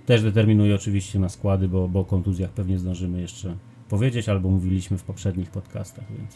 Też 0.05 0.24
determinuje 0.24 0.75
oczywiście 0.75 1.20
na 1.20 1.29
składy, 1.29 1.67
bo, 1.67 1.88
bo 1.88 2.00
o 2.00 2.05
kontuzjach 2.05 2.51
pewnie 2.51 2.79
zdążymy 2.79 3.22
jeszcze 3.22 3.55
powiedzieć, 3.89 4.29
albo 4.29 4.50
mówiliśmy 4.50 4.98
w 4.98 5.03
poprzednich 5.03 5.50
podcastach, 5.50 6.05
więc. 6.17 6.36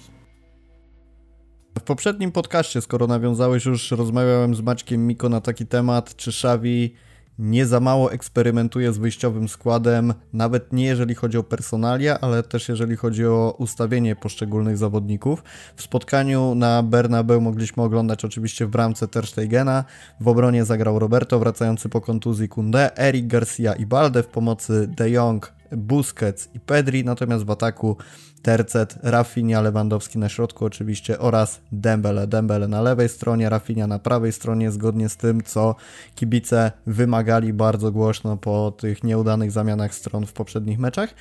W 1.79 1.83
poprzednim 1.83 2.31
podcaście, 2.31 2.81
skoro 2.81 3.07
nawiązałeś 3.07 3.65
już, 3.65 3.91
rozmawiałem 3.91 4.55
z 4.55 4.61
Maćkiem 4.61 5.07
Miko 5.07 5.29
na 5.29 5.41
taki 5.41 5.65
temat, 5.65 6.15
czy 6.15 6.29
Xavi 6.29 6.93
nie 7.39 7.65
za 7.65 7.79
mało 7.79 8.11
eksperymentuje 8.11 8.93
z 8.93 8.97
wyjściowym 8.97 9.49
składem, 9.49 10.13
nawet 10.33 10.73
nie 10.73 10.85
jeżeli 10.85 11.15
chodzi 11.15 11.37
o 11.37 11.43
personalia, 11.43 12.19
ale 12.21 12.43
też 12.43 12.69
jeżeli 12.69 12.95
chodzi 12.95 13.25
o 13.25 13.55
ustawienie 13.57 14.15
poszczególnych 14.15 14.77
zawodników. 14.77 15.43
W 15.75 15.81
spotkaniu 15.81 16.55
na 16.55 16.83
Bernabeu 16.83 17.41
mogliśmy 17.41 17.83
oglądać 17.83 18.25
oczywiście 18.25 18.65
w 18.65 18.69
bramce 18.69 19.07
Ter 19.07 19.27
Stegena, 19.27 19.83
w 20.19 20.27
obronie 20.27 20.65
zagrał 20.65 20.99
Roberto 20.99 21.39
wracający 21.39 21.89
po 21.89 22.01
kontuzji 22.01 22.49
Kunde, 22.49 22.97
Eric 22.97 23.27
Garcia 23.27 23.73
i 23.73 23.85
Balde 23.85 24.23
w 24.23 24.27
pomocy 24.27 24.87
De 24.87 25.09
Jong, 25.09 25.58
Busquets 25.71 26.49
i 26.53 26.59
Pedri, 26.59 27.03
natomiast 27.03 27.45
w 27.45 27.51
ataku 27.51 27.97
Tercet, 28.41 28.97
Rafinha, 29.03 29.61
Lewandowski 29.61 30.17
na 30.17 30.29
środku 30.29 30.65
oczywiście 30.65 31.19
oraz 31.19 31.61
Dembele. 31.71 32.27
Dembele 32.27 32.67
na 32.67 32.81
lewej 32.81 33.09
stronie, 33.09 33.49
Rafinha 33.49 33.87
na 33.87 33.99
prawej 33.99 34.31
stronie, 34.31 34.71
zgodnie 34.71 35.09
z 35.09 35.17
tym, 35.17 35.43
co 35.43 35.75
kibice 36.15 36.71
wymagali 36.87 37.53
bardzo 37.53 37.91
głośno 37.91 38.37
po 38.37 38.71
tych 38.71 39.03
nieudanych 39.03 39.51
zamianach 39.51 39.95
stron 39.95 40.25
w 40.25 40.33
poprzednich 40.33 40.79
meczach. 40.79 41.13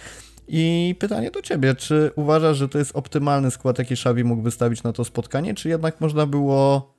I 0.48 0.94
pytanie 0.98 1.30
do 1.30 1.42
Ciebie, 1.42 1.74
czy 1.74 2.10
uważasz, 2.16 2.56
że 2.56 2.68
to 2.68 2.78
jest 2.78 2.96
optymalny 2.96 3.50
skład, 3.50 3.78
jaki 3.78 3.94
Xavi 3.94 4.24
mógł 4.24 4.42
wystawić 4.42 4.82
na 4.82 4.92
to 4.92 5.04
spotkanie, 5.04 5.54
czy 5.54 5.68
jednak 5.68 6.00
można 6.00 6.26
było 6.26 6.97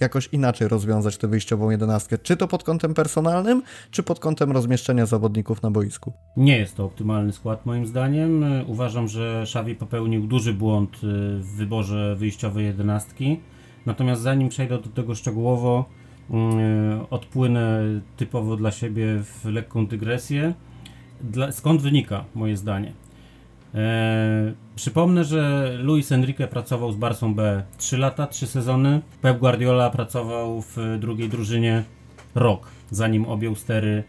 jakoś 0.00 0.28
inaczej 0.32 0.68
rozwiązać 0.68 1.16
tę 1.16 1.28
wyjściową 1.28 1.70
jedenastkę, 1.70 2.18
czy 2.18 2.36
to 2.36 2.48
pod 2.48 2.64
kątem 2.64 2.94
personalnym, 2.94 3.62
czy 3.90 4.02
pod 4.02 4.20
kątem 4.20 4.52
rozmieszczenia 4.52 5.06
zawodników 5.06 5.62
na 5.62 5.70
boisku? 5.70 6.12
Nie 6.36 6.58
jest 6.58 6.76
to 6.76 6.84
optymalny 6.84 7.32
skład 7.32 7.66
moim 7.66 7.86
zdaniem. 7.86 8.44
Uważam, 8.66 9.08
że 9.08 9.40
Xavi 9.42 9.74
popełnił 9.74 10.26
duży 10.26 10.54
błąd 10.54 10.94
y, 10.94 10.98
w 11.38 11.56
wyborze 11.56 12.16
wyjściowej 12.16 12.64
jedenastki. 12.64 13.40
Natomiast 13.86 14.22
zanim 14.22 14.48
przejdę 14.48 14.78
do 14.78 14.88
tego 14.88 15.14
szczegółowo, 15.14 15.84
y, 16.30 16.34
odpłynę 17.10 17.80
typowo 18.16 18.56
dla 18.56 18.70
siebie 18.70 19.22
w 19.22 19.44
lekką 19.44 19.86
dygresję. 19.86 20.54
Dla, 21.20 21.52
skąd 21.52 21.82
wynika 21.82 22.24
moje 22.34 22.56
zdanie? 22.56 22.92
E, 23.74 24.52
przypomnę, 24.76 25.24
że 25.24 25.72
Luis 25.82 26.12
Enrique 26.12 26.48
pracował 26.50 26.92
z 26.92 26.96
Barsą 26.96 27.34
B 27.34 27.62
3 27.78 27.98
lata, 27.98 28.26
3 28.26 28.46
sezony. 28.46 29.00
Pep 29.22 29.38
Guardiola 29.38 29.90
pracował 29.90 30.62
w 30.62 30.76
drugiej 30.98 31.28
drużynie 31.28 31.84
rok, 32.34 32.70
zanim 32.90 33.24
objął 33.24 33.54
stery 33.54 34.04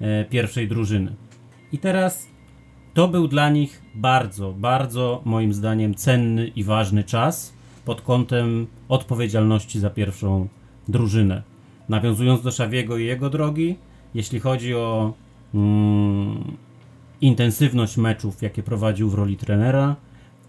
e, 0.00 0.24
pierwszej 0.24 0.68
drużyny. 0.68 1.14
I 1.72 1.78
teraz 1.78 2.26
to 2.94 3.08
był 3.08 3.28
dla 3.28 3.50
nich 3.50 3.82
bardzo, 3.94 4.52
bardzo 4.52 5.22
moim 5.24 5.54
zdaniem 5.54 5.94
cenny 5.94 6.46
i 6.46 6.64
ważny 6.64 7.04
czas 7.04 7.52
pod 7.84 8.00
kątem 8.00 8.66
odpowiedzialności 8.88 9.80
za 9.80 9.90
pierwszą 9.90 10.48
drużynę. 10.88 11.42
Nawiązując 11.88 12.42
do 12.42 12.50
Szawiego 12.50 12.98
i 12.98 13.06
jego 13.06 13.30
drogi, 13.30 13.76
jeśli 14.14 14.40
chodzi 14.40 14.74
o 14.74 15.12
mm, 15.54 16.56
intensywność 17.20 17.96
meczów, 17.96 18.42
jakie 18.42 18.62
prowadził 18.62 19.10
w 19.10 19.14
roli 19.14 19.36
trenera, 19.36 19.96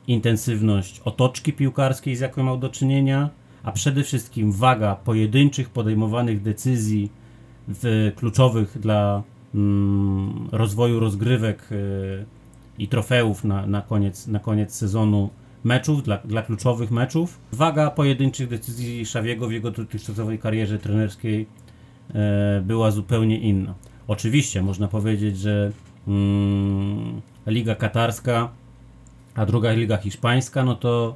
intensywność 0.08 1.02
otoczki 1.06 1.54
piłkarskiej, 1.54 2.16
z 2.16 2.20
jaką 2.20 2.44
miał 2.44 2.58
do 2.58 2.70
czynienia, 2.70 3.30
a 3.64 3.72
przede 3.72 4.04
wszystkim 4.04 4.52
waga 4.52 4.96
pojedynczych 4.96 5.70
podejmowanych 5.70 6.42
decyzji 6.42 7.12
w 7.68 8.12
kluczowych 8.16 8.80
dla 8.80 9.24
mm, 9.56 10.50
rozwoju 10.52 11.00
rozgrywek 11.00 11.72
y, 11.72 12.26
i 12.78 12.88
trofeów 12.88 13.44
na, 13.44 13.68
na, 13.68 13.82
koniec, 13.82 14.28
na 14.28 14.40
koniec 14.40 14.76
sezonu 14.76 15.30
meczów, 15.64 16.04
dla, 16.04 16.18
dla 16.18 16.42
kluczowych 16.42 16.92
meczów. 16.92 17.40
Waga 17.52 17.90
pojedynczych 17.90 18.48
decyzji 18.48 19.06
Szawiego 19.06 19.48
w 19.48 19.52
jego 19.52 19.72
dotychczasowej 19.72 20.40
karierze 20.40 20.80
trenerskiej 20.80 21.48
y, 22.10 22.14
była 22.62 22.92
zupełnie 22.92 23.40
inna. 23.40 23.74
Oczywiście 24.08 24.62
można 24.62 24.88
powiedzieć, 24.88 25.38
że 25.38 25.72
Liga 27.48 27.76
Katarska, 27.76 28.50
a 29.36 29.46
druga 29.46 29.72
Liga 29.72 29.98
Hiszpańska, 29.98 30.64
no 30.64 30.76
to 30.76 31.16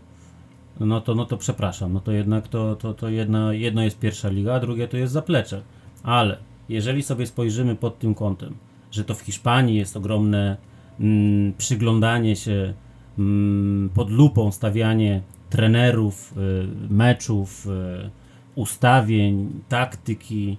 no 0.80 1.02
to, 1.02 1.16
no 1.16 1.26
to 1.26 1.38
przepraszam, 1.38 1.94
no 1.94 2.00
to 2.00 2.12
jednak 2.12 2.48
to, 2.48 2.76
to, 2.76 2.94
to 2.94 3.10
jedna, 3.10 3.54
jedno 3.54 3.82
jest 3.82 4.00
pierwsza 4.00 4.30
liga, 4.30 4.54
a 4.54 4.60
drugie 4.60 4.88
to 4.88 4.98
jest 4.98 5.14
zaplecze. 5.14 5.62
Ale 6.04 6.38
jeżeli 6.70 7.04
sobie 7.04 7.28
spojrzymy 7.28 7.76
pod 7.76 8.00
tym 8.00 8.16
kątem, 8.16 8.56
że 8.92 9.04
to 9.04 9.16
w 9.16 9.22
Hiszpanii 9.22 9.78
jest 9.78 9.98
ogromne 9.98 10.58
mm, 11.00 11.54
przyglądanie 11.54 12.36
się 12.36 12.74
mm, 13.20 13.90
pod 13.94 14.10
lupą, 14.10 14.52
stawianie 14.52 15.22
trenerów, 15.50 16.34
y, 16.38 16.68
meczów, 16.94 17.68
y, 17.68 18.10
ustawień, 18.56 19.62
taktyki, 19.70 20.58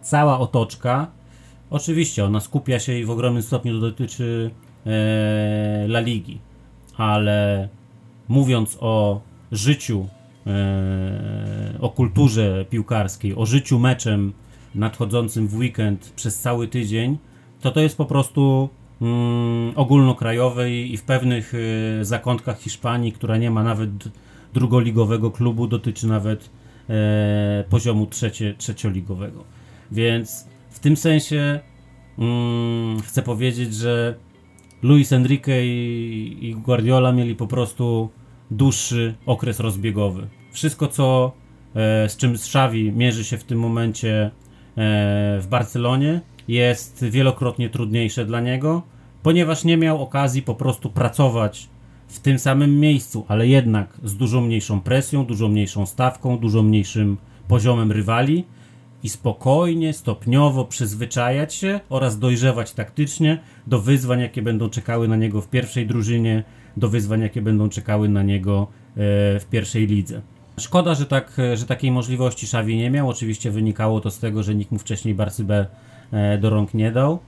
cała 0.00 0.38
otoczka, 0.38 1.06
Oczywiście 1.72 2.24
ona 2.24 2.40
skupia 2.40 2.78
się 2.78 2.98
i 2.98 3.04
w 3.04 3.10
ogromnym 3.10 3.42
stopniu 3.42 3.80
dotyczy 3.80 4.50
e, 4.86 4.90
La 5.88 6.00
Ligi. 6.00 6.38
Ale 6.96 7.68
mówiąc 8.28 8.78
o 8.80 9.20
życiu, 9.52 10.08
e, 10.46 11.78
o 11.80 11.90
kulturze 11.90 12.64
piłkarskiej, 12.70 13.36
o 13.36 13.46
życiu 13.46 13.78
meczem 13.78 14.32
nadchodzącym 14.74 15.48
w 15.48 15.56
weekend 15.56 16.12
przez 16.16 16.38
cały 16.38 16.68
tydzień, 16.68 17.18
to 17.60 17.70
to 17.70 17.80
jest 17.80 17.96
po 17.96 18.04
prostu 18.04 18.68
mm, 19.02 19.72
ogólnokrajowe 19.76 20.70
i, 20.70 20.96
w 20.96 21.02
pewnych 21.02 21.52
e, 21.54 22.04
zakątkach 22.04 22.60
Hiszpanii, 22.60 23.12
która 23.12 23.36
nie 23.36 23.50
ma 23.50 23.62
nawet 23.62 23.90
drugoligowego 24.54 25.30
klubu, 25.30 25.66
dotyczy 25.66 26.06
nawet 26.06 26.50
e, 26.90 27.64
poziomu 27.70 28.06
trzecie, 28.06 28.54
trzecioligowego. 28.58 29.44
Więc 29.92 30.51
w 30.72 30.78
tym 30.78 30.96
sensie 30.96 31.60
mm, 32.18 33.00
chcę 33.00 33.22
powiedzieć, 33.22 33.74
że 33.74 34.14
Luis 34.82 35.12
Enrique 35.12 35.64
i, 35.64 36.38
i 36.40 36.54
Guardiola 36.54 37.12
mieli 37.12 37.34
po 37.34 37.46
prostu 37.46 38.08
dłuższy 38.50 39.14
okres 39.26 39.60
rozbiegowy. 39.60 40.28
Wszystko, 40.52 40.88
co 40.88 41.32
e, 41.74 42.08
z 42.08 42.16
czym 42.16 42.32
Xavi 42.32 42.92
mierzy 42.92 43.24
się 43.24 43.38
w 43.38 43.44
tym 43.44 43.58
momencie 43.58 44.24
e, 44.24 44.30
w 45.40 45.46
Barcelonie, 45.50 46.20
jest 46.48 47.04
wielokrotnie 47.04 47.70
trudniejsze 47.70 48.24
dla 48.24 48.40
niego, 48.40 48.82
ponieważ 49.22 49.64
nie 49.64 49.76
miał 49.76 50.02
okazji 50.02 50.42
po 50.42 50.54
prostu 50.54 50.90
pracować 50.90 51.68
w 52.08 52.20
tym 52.20 52.38
samym 52.38 52.80
miejscu, 52.80 53.24
ale 53.28 53.48
jednak 53.48 53.98
z 54.04 54.16
dużo 54.16 54.40
mniejszą 54.40 54.80
presją, 54.80 55.24
dużo 55.24 55.48
mniejszą 55.48 55.86
stawką, 55.86 56.38
dużo 56.38 56.62
mniejszym 56.62 57.16
poziomem 57.48 57.92
rywali 57.92 58.44
i 59.02 59.08
spokojnie, 59.08 59.92
stopniowo 59.92 60.64
przyzwyczajać 60.64 61.54
się 61.54 61.80
oraz 61.88 62.18
dojrzewać 62.18 62.72
taktycznie 62.72 63.38
do 63.66 63.80
wyzwań, 63.80 64.20
jakie 64.20 64.42
będą 64.42 64.70
czekały 64.70 65.08
na 65.08 65.16
niego 65.16 65.40
w 65.40 65.48
pierwszej 65.48 65.86
drużynie, 65.86 66.44
do 66.76 66.88
wyzwań, 66.88 67.20
jakie 67.20 67.42
będą 67.42 67.68
czekały 67.68 68.08
na 68.08 68.22
niego 68.22 68.66
e, 68.90 68.96
w 69.40 69.46
pierwszej 69.50 69.86
lidze. 69.86 70.20
Szkoda, 70.60 70.94
że, 70.94 71.06
tak, 71.06 71.36
że 71.54 71.66
takiej 71.66 71.90
możliwości 71.90 72.46
Xavi 72.46 72.76
nie 72.76 72.90
miał. 72.90 73.08
Oczywiście 73.08 73.50
wynikało 73.50 74.00
to 74.00 74.10
z 74.10 74.18
tego, 74.18 74.42
że 74.42 74.54
nikt 74.54 74.72
mu 74.72 74.78
wcześniej 74.78 75.14
Barcy 75.14 75.44
B 75.44 75.66
e, 76.12 76.38
do 76.38 76.50
rąk 76.50 76.74
nie 76.74 76.92
dał. 76.92 77.18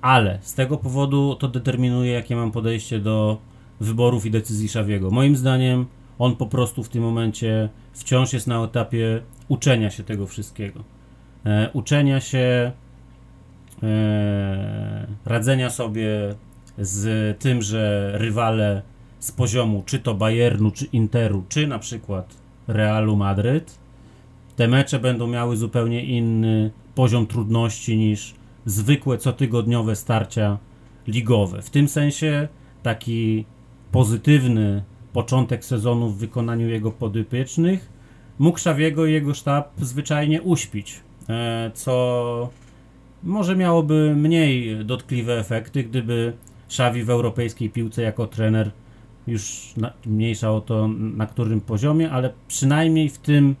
Ale 0.00 0.38
z 0.42 0.54
tego 0.54 0.76
powodu 0.76 1.34
to 1.34 1.48
determinuje, 1.48 2.12
jakie 2.12 2.36
mam 2.36 2.52
podejście 2.52 2.98
do 2.98 3.38
wyborów 3.80 4.26
i 4.26 4.30
decyzji 4.30 4.66
Xaviego. 4.66 5.10
Moim 5.10 5.36
zdaniem 5.36 5.86
on 6.20 6.36
po 6.36 6.46
prostu 6.46 6.82
w 6.82 6.88
tym 6.88 7.02
momencie 7.02 7.68
wciąż 7.92 8.32
jest 8.32 8.46
na 8.46 8.64
etapie 8.64 9.22
uczenia 9.48 9.90
się 9.90 10.02
tego 10.02 10.26
wszystkiego. 10.26 10.84
E, 11.46 11.70
uczenia 11.72 12.20
się, 12.20 12.72
e, 13.82 15.06
radzenia 15.24 15.70
sobie 15.70 16.34
z 16.78 17.38
tym, 17.38 17.62
że 17.62 18.12
rywale 18.14 18.82
z 19.18 19.32
poziomu 19.32 19.82
czy 19.86 19.98
to 19.98 20.14
Bayernu, 20.14 20.70
czy 20.70 20.84
Interu, 20.84 21.44
czy 21.48 21.66
na 21.66 21.78
przykład 21.78 22.36
Realu 22.68 23.16
Madryt, 23.16 23.78
te 24.56 24.68
mecze 24.68 24.98
będą 24.98 25.26
miały 25.26 25.56
zupełnie 25.56 26.04
inny 26.04 26.70
poziom 26.94 27.26
trudności 27.26 27.96
niż 27.96 28.34
zwykłe 28.66 29.18
cotygodniowe 29.18 29.96
starcia 29.96 30.58
ligowe. 31.06 31.62
W 31.62 31.70
tym 31.70 31.88
sensie 31.88 32.48
taki 32.82 33.44
pozytywny 33.92 34.82
początek 35.12 35.64
sezonu 35.64 36.08
w 36.08 36.18
wykonaniu 36.18 36.68
jego 36.68 36.90
podypiecznych. 36.90 37.88
Mógł 38.38 38.58
Szawiego 38.58 39.06
i 39.06 39.12
jego 39.12 39.34
sztab 39.34 39.72
zwyczajnie 39.78 40.42
uśpić, 40.42 41.00
e, 41.28 41.70
co 41.74 42.50
może 43.22 43.56
miałoby 43.56 44.14
mniej 44.16 44.84
dotkliwe 44.84 45.38
efekty, 45.38 45.84
gdyby 45.84 46.32
Szawi 46.68 47.04
w 47.04 47.10
europejskiej 47.10 47.70
piłce 47.70 48.02
jako 48.02 48.26
trener 48.26 48.70
już 49.26 49.72
na, 49.76 49.92
mniejsza 50.06 50.52
o 50.52 50.60
to 50.60 50.88
na 50.98 51.26
którym 51.26 51.60
poziomie, 51.60 52.10
ale 52.10 52.32
przynajmniej 52.48 53.08
w 53.08 53.18
tym 53.18 53.56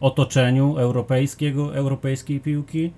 otoczeniu 0.00 0.76
europejskiego, 0.76 1.76
europejskiej 1.76 2.40
piłki, 2.40 2.90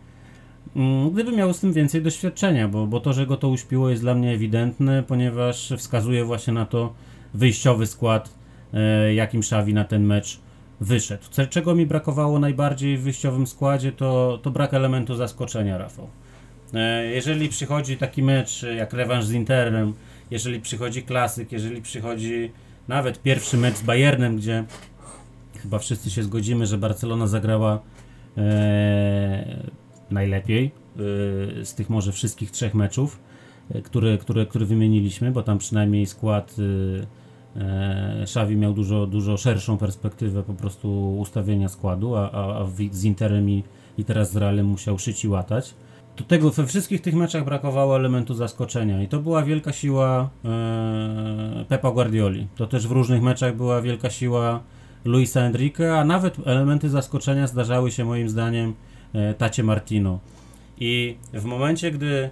mm, 0.76 1.10
gdyby 1.10 1.32
miał 1.32 1.52
z 1.52 1.60
tym 1.60 1.72
więcej 1.72 2.02
doświadczenia, 2.02 2.68
bo, 2.68 2.86
bo 2.86 3.00
to, 3.00 3.12
że 3.12 3.26
go 3.26 3.36
to 3.36 3.48
uśpiło 3.48 3.90
jest 3.90 4.02
dla 4.02 4.14
mnie 4.14 4.32
ewidentne, 4.32 5.02
ponieważ 5.02 5.72
wskazuje 5.76 6.24
właśnie 6.24 6.52
na 6.52 6.66
to 6.66 6.92
wyjściowy 7.36 7.86
skład, 7.86 8.30
e, 8.74 9.14
jakim 9.14 9.42
Szawi 9.42 9.74
na 9.74 9.84
ten 9.84 10.04
mecz 10.04 10.40
wyszedł. 10.80 11.24
Czego 11.50 11.74
mi 11.74 11.86
brakowało 11.86 12.38
najbardziej 12.38 12.98
w 12.98 13.02
wyjściowym 13.02 13.46
składzie, 13.46 13.92
to, 13.92 14.38
to 14.42 14.50
brak 14.50 14.74
elementu 14.74 15.14
zaskoczenia, 15.14 15.78
Rafał. 15.78 16.08
E, 16.74 17.06
jeżeli 17.06 17.48
przychodzi 17.48 17.96
taki 17.96 18.22
mecz 18.22 18.62
jak 18.76 18.92
rewanż 18.92 19.24
z 19.24 19.32
Interem, 19.32 19.94
jeżeli 20.30 20.60
przychodzi 20.60 21.02
klasyk, 21.02 21.52
jeżeli 21.52 21.82
przychodzi 21.82 22.50
nawet 22.88 23.22
pierwszy 23.22 23.56
mecz 23.56 23.76
z 23.76 23.82
Bayernem, 23.82 24.36
gdzie 24.36 24.64
chyba 25.62 25.78
wszyscy 25.78 26.10
się 26.10 26.22
zgodzimy, 26.22 26.66
że 26.66 26.78
Barcelona 26.78 27.26
zagrała 27.26 27.80
e, 28.36 29.62
najlepiej 30.10 30.64
e, 30.64 31.64
z 31.64 31.74
tych 31.74 31.90
może 31.90 32.12
wszystkich 32.12 32.50
trzech 32.50 32.74
meczów, 32.74 33.20
e, 33.70 33.82
które, 33.82 34.18
które, 34.18 34.46
które 34.46 34.66
wymieniliśmy, 34.66 35.30
bo 35.30 35.42
tam 35.42 35.58
przynajmniej 35.58 36.06
skład 36.06 36.56
e, 37.58 38.26
e 38.26 38.56
miał 38.56 38.72
dużo, 38.72 39.06
dużo 39.06 39.36
szerszą 39.36 39.78
perspektywę 39.78 40.42
po 40.42 40.54
prostu 40.54 41.18
ustawienia 41.18 41.68
składu, 41.68 42.16
a, 42.16 42.30
a, 42.30 42.60
a 42.60 42.66
z 42.90 43.04
Interem 43.04 43.50
i, 43.50 43.64
i 43.98 44.04
teraz 44.04 44.32
z 44.32 44.36
Realem 44.36 44.66
musiał 44.66 44.98
szyć 44.98 45.24
i 45.24 45.28
łatać 45.28 45.74
do 46.16 46.24
tego 46.24 46.50
we 46.50 46.66
wszystkich 46.66 47.00
tych 47.00 47.14
meczach 47.14 47.44
brakowało 47.44 47.96
elementu 47.96 48.34
zaskoczenia 48.34 49.02
i 49.02 49.08
to 49.08 49.18
była 49.18 49.42
wielka 49.42 49.72
siła 49.72 50.30
e, 50.44 51.64
Pepa 51.68 51.90
Guardioli. 51.90 52.46
To 52.56 52.66
też 52.66 52.88
w 52.88 52.90
różnych 52.90 53.22
meczach 53.22 53.56
była 53.56 53.82
wielka 53.82 54.10
siła 54.10 54.60
Luisa 55.04 55.40
Enrique, 55.40 55.98
a 55.98 56.04
nawet 56.04 56.36
elementy 56.44 56.88
zaskoczenia 56.88 57.46
zdarzały 57.46 57.90
się 57.90 58.04
moim 58.04 58.28
zdaniem 58.28 58.74
e, 59.12 59.34
Tacie 59.34 59.62
Martino. 59.62 60.18
I 60.80 61.16
w 61.32 61.44
momencie, 61.44 61.90
gdy 61.90 62.30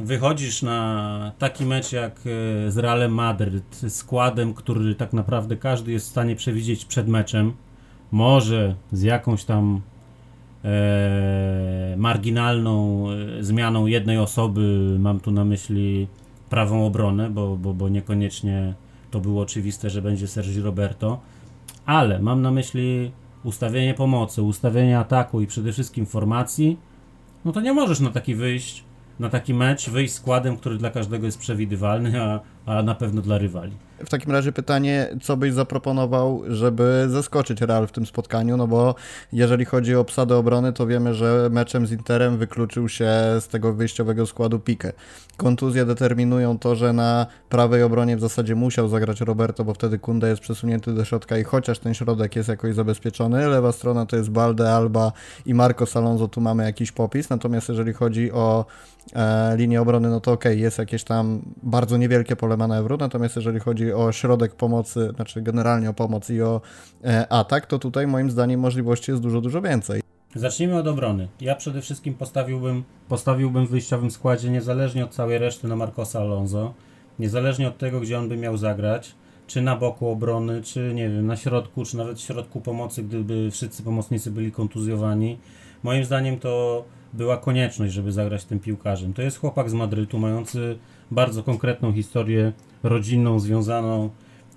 wychodzisz 0.00 0.62
na 0.62 1.32
taki 1.38 1.66
mecz 1.66 1.92
jak 1.92 2.18
e, 2.18 2.70
z 2.70 2.78
Realem 2.78 3.14
Madryt, 3.14 3.82
składem, 3.88 4.54
który 4.54 4.94
tak 4.94 5.12
naprawdę 5.12 5.56
każdy 5.56 5.92
jest 5.92 6.06
w 6.06 6.10
stanie 6.10 6.36
przewidzieć 6.36 6.84
przed 6.84 7.08
meczem, 7.08 7.52
może 8.12 8.74
z 8.92 9.02
jakąś 9.02 9.44
tam 9.44 9.80
e, 10.64 11.94
marginalną 11.96 13.06
e, 13.10 13.44
zmianą 13.44 13.86
jednej 13.86 14.18
osoby, 14.18 14.96
mam 14.98 15.20
tu 15.20 15.30
na 15.30 15.44
myśli 15.44 16.08
prawą 16.50 16.86
obronę, 16.86 17.30
bo, 17.30 17.56
bo, 17.56 17.74
bo 17.74 17.88
niekoniecznie 17.88 18.74
to 19.10 19.20
było 19.20 19.42
oczywiste, 19.42 19.90
że 19.90 20.02
będzie 20.02 20.28
Sergi 20.28 20.60
Roberto, 20.60 21.20
ale 21.86 22.18
mam 22.18 22.42
na 22.42 22.50
myśli 22.50 23.10
ustawienie 23.44 23.94
pomocy, 23.94 24.42
ustawienie 24.42 24.98
ataku 24.98 25.40
i 25.40 25.46
przede 25.46 25.72
wszystkim 25.72 26.06
formacji, 26.06 26.78
no 27.44 27.52
to 27.52 27.60
nie 27.60 27.72
możesz 27.72 28.00
na 28.00 28.10
taki 28.10 28.34
wyjść, 28.34 28.84
na 29.20 29.28
taki 29.28 29.54
mecz 29.54 29.90
wyjść 29.90 30.14
składem, 30.14 30.56
który 30.56 30.78
dla 30.78 30.90
każdego 30.90 31.26
jest 31.26 31.38
przewidywalny, 31.38 32.22
a, 32.22 32.40
a 32.66 32.82
na 32.82 32.94
pewno 32.94 33.22
dla 33.22 33.38
rywali. 33.38 33.72
W 34.04 34.08
takim 34.08 34.32
razie 34.32 34.52
pytanie, 34.52 35.08
co 35.22 35.36
byś 35.36 35.52
zaproponował, 35.52 36.42
żeby 36.48 37.06
zaskoczyć 37.08 37.60
Real 37.60 37.86
w 37.86 37.92
tym 37.92 38.06
spotkaniu, 38.06 38.56
no 38.56 38.66
bo 38.66 38.94
jeżeli 39.32 39.64
chodzi 39.64 39.96
o 39.96 40.00
obsadę 40.00 40.36
obrony, 40.36 40.72
to 40.72 40.86
wiemy, 40.86 41.14
że 41.14 41.48
meczem 41.52 41.86
z 41.86 41.92
Interem 41.92 42.38
wykluczył 42.38 42.88
się 42.88 43.10
z 43.40 43.48
tego 43.48 43.72
wyjściowego 43.72 44.26
składu 44.26 44.58
Pique. 44.58 44.92
Kontuzje 45.36 45.84
determinują 45.84 46.58
to, 46.58 46.74
że 46.74 46.92
na 46.92 47.26
prawej 47.48 47.82
obronie 47.82 48.16
w 48.16 48.20
zasadzie 48.20 48.54
musiał 48.54 48.88
zagrać 48.88 49.20
Roberto, 49.20 49.64
bo 49.64 49.74
wtedy 49.74 49.98
Kunde 49.98 50.28
jest 50.28 50.42
przesunięty 50.42 50.94
do 50.94 51.04
środka 51.04 51.38
i 51.38 51.44
chociaż 51.44 51.78
ten 51.78 51.94
środek 51.94 52.36
jest 52.36 52.48
jakoś 52.48 52.74
zabezpieczony, 52.74 53.48
lewa 53.48 53.72
strona 53.72 54.06
to 54.06 54.16
jest 54.16 54.30
Balde, 54.30 54.72
Alba 54.72 55.12
i 55.46 55.54
Marco 55.54 55.86
Salonzo, 55.86 56.28
tu 56.28 56.40
mamy 56.40 56.64
jakiś 56.64 56.92
popis, 56.92 57.30
natomiast 57.30 57.68
jeżeli 57.68 57.92
chodzi 57.92 58.32
o 58.32 58.64
e, 59.12 59.56
linię 59.56 59.82
obrony, 59.82 60.10
no 60.10 60.20
to 60.20 60.32
ok, 60.32 60.44
jest 60.44 60.78
jakieś 60.78 61.04
tam 61.04 61.42
bardzo 61.62 61.96
niewielkie 61.96 62.36
pole 62.36 62.53
manewru, 62.56 62.96
natomiast 62.96 63.36
jeżeli 63.36 63.60
chodzi 63.60 63.92
o 63.92 64.12
środek 64.12 64.54
pomocy, 64.54 65.10
znaczy 65.16 65.42
generalnie 65.42 65.90
o 65.90 65.94
pomoc 65.94 66.30
i 66.30 66.42
o 66.42 66.60
e, 67.04 67.32
atak, 67.32 67.66
to 67.66 67.78
tutaj 67.78 68.06
moim 68.06 68.30
zdaniem 68.30 68.60
możliwości 68.60 69.10
jest 69.10 69.22
dużo, 69.22 69.40
dużo 69.40 69.62
więcej. 69.62 70.00
Zacznijmy 70.34 70.76
od 70.76 70.86
obrony. 70.86 71.28
Ja 71.40 71.54
przede 71.54 71.82
wszystkim 71.82 72.14
postawiłbym, 72.14 72.84
postawiłbym 73.08 73.66
w 73.66 73.70
wyjściowym 73.70 74.10
składzie, 74.10 74.50
niezależnie 74.50 75.04
od 75.04 75.10
całej 75.10 75.38
reszty, 75.38 75.68
na 75.68 75.76
Marcosa 75.76 76.20
Alonso. 76.20 76.74
Niezależnie 77.18 77.68
od 77.68 77.78
tego, 77.78 78.00
gdzie 78.00 78.18
on 78.18 78.28
by 78.28 78.36
miał 78.36 78.56
zagrać, 78.56 79.14
czy 79.46 79.62
na 79.62 79.76
boku 79.76 80.08
obrony, 80.08 80.62
czy 80.62 80.92
nie 80.94 81.08
wiem, 81.08 81.26
na 81.26 81.36
środku, 81.36 81.84
czy 81.84 81.96
nawet 81.96 82.18
w 82.18 82.20
środku 82.20 82.60
pomocy, 82.60 83.02
gdyby 83.02 83.50
wszyscy 83.50 83.82
pomocnicy 83.82 84.30
byli 84.30 84.52
kontuzjowani. 84.52 85.38
Moim 85.82 86.04
zdaniem 86.04 86.38
to 86.38 86.84
była 87.12 87.36
konieczność, 87.36 87.92
żeby 87.92 88.12
zagrać 88.12 88.44
tym 88.44 88.60
piłkarzem. 88.60 89.12
To 89.12 89.22
jest 89.22 89.38
chłopak 89.38 89.70
z 89.70 89.74
Madrytu, 89.74 90.18
mający 90.18 90.78
bardzo 91.10 91.42
konkretną 91.42 91.92
historię 91.92 92.52
rodzinną 92.82 93.38
związaną 93.38 94.10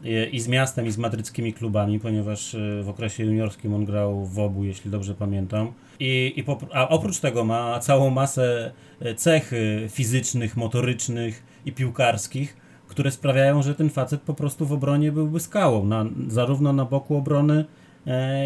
e, 0.06 0.26
i 0.26 0.40
z 0.40 0.48
miastem, 0.48 0.88
i 0.88 0.92
z 0.92 0.98
madryckimi 0.98 1.54
klubami, 1.54 2.00
ponieważ 2.00 2.56
e, 2.56 2.84
w 2.84 2.90
okresie 2.90 3.24
juniorskim 3.26 3.74
on 3.74 3.86
grał 3.86 4.26
w 4.26 4.40
obu, 4.40 4.64
jeśli 4.64 4.92
dobrze 4.92 5.14
pamiętam. 5.16 5.72
I, 6.00 6.34
i 6.36 6.44
a 6.74 6.90
oprócz 6.90 7.20
tego 7.20 7.46
ma 7.46 7.80
całą 7.80 8.10
masę 8.10 8.72
e, 9.00 9.16
cech 9.16 9.52
fizycznych, 9.90 10.58
motorycznych, 10.58 11.44
i 11.68 11.72
piłkarskich, 11.72 12.58
które 12.88 13.12
sprawiają, 13.12 13.64
że 13.64 13.76
ten 13.76 13.90
facet 13.90 14.22
po 14.22 14.34
prostu 14.34 14.66
w 14.66 14.74
obronie 14.74 15.12
byłby 15.12 15.40
skałą, 15.40 15.86
na, 15.86 16.06
zarówno 16.28 16.74
na 16.74 16.86
boku 16.86 17.16
obrony, 17.16 17.66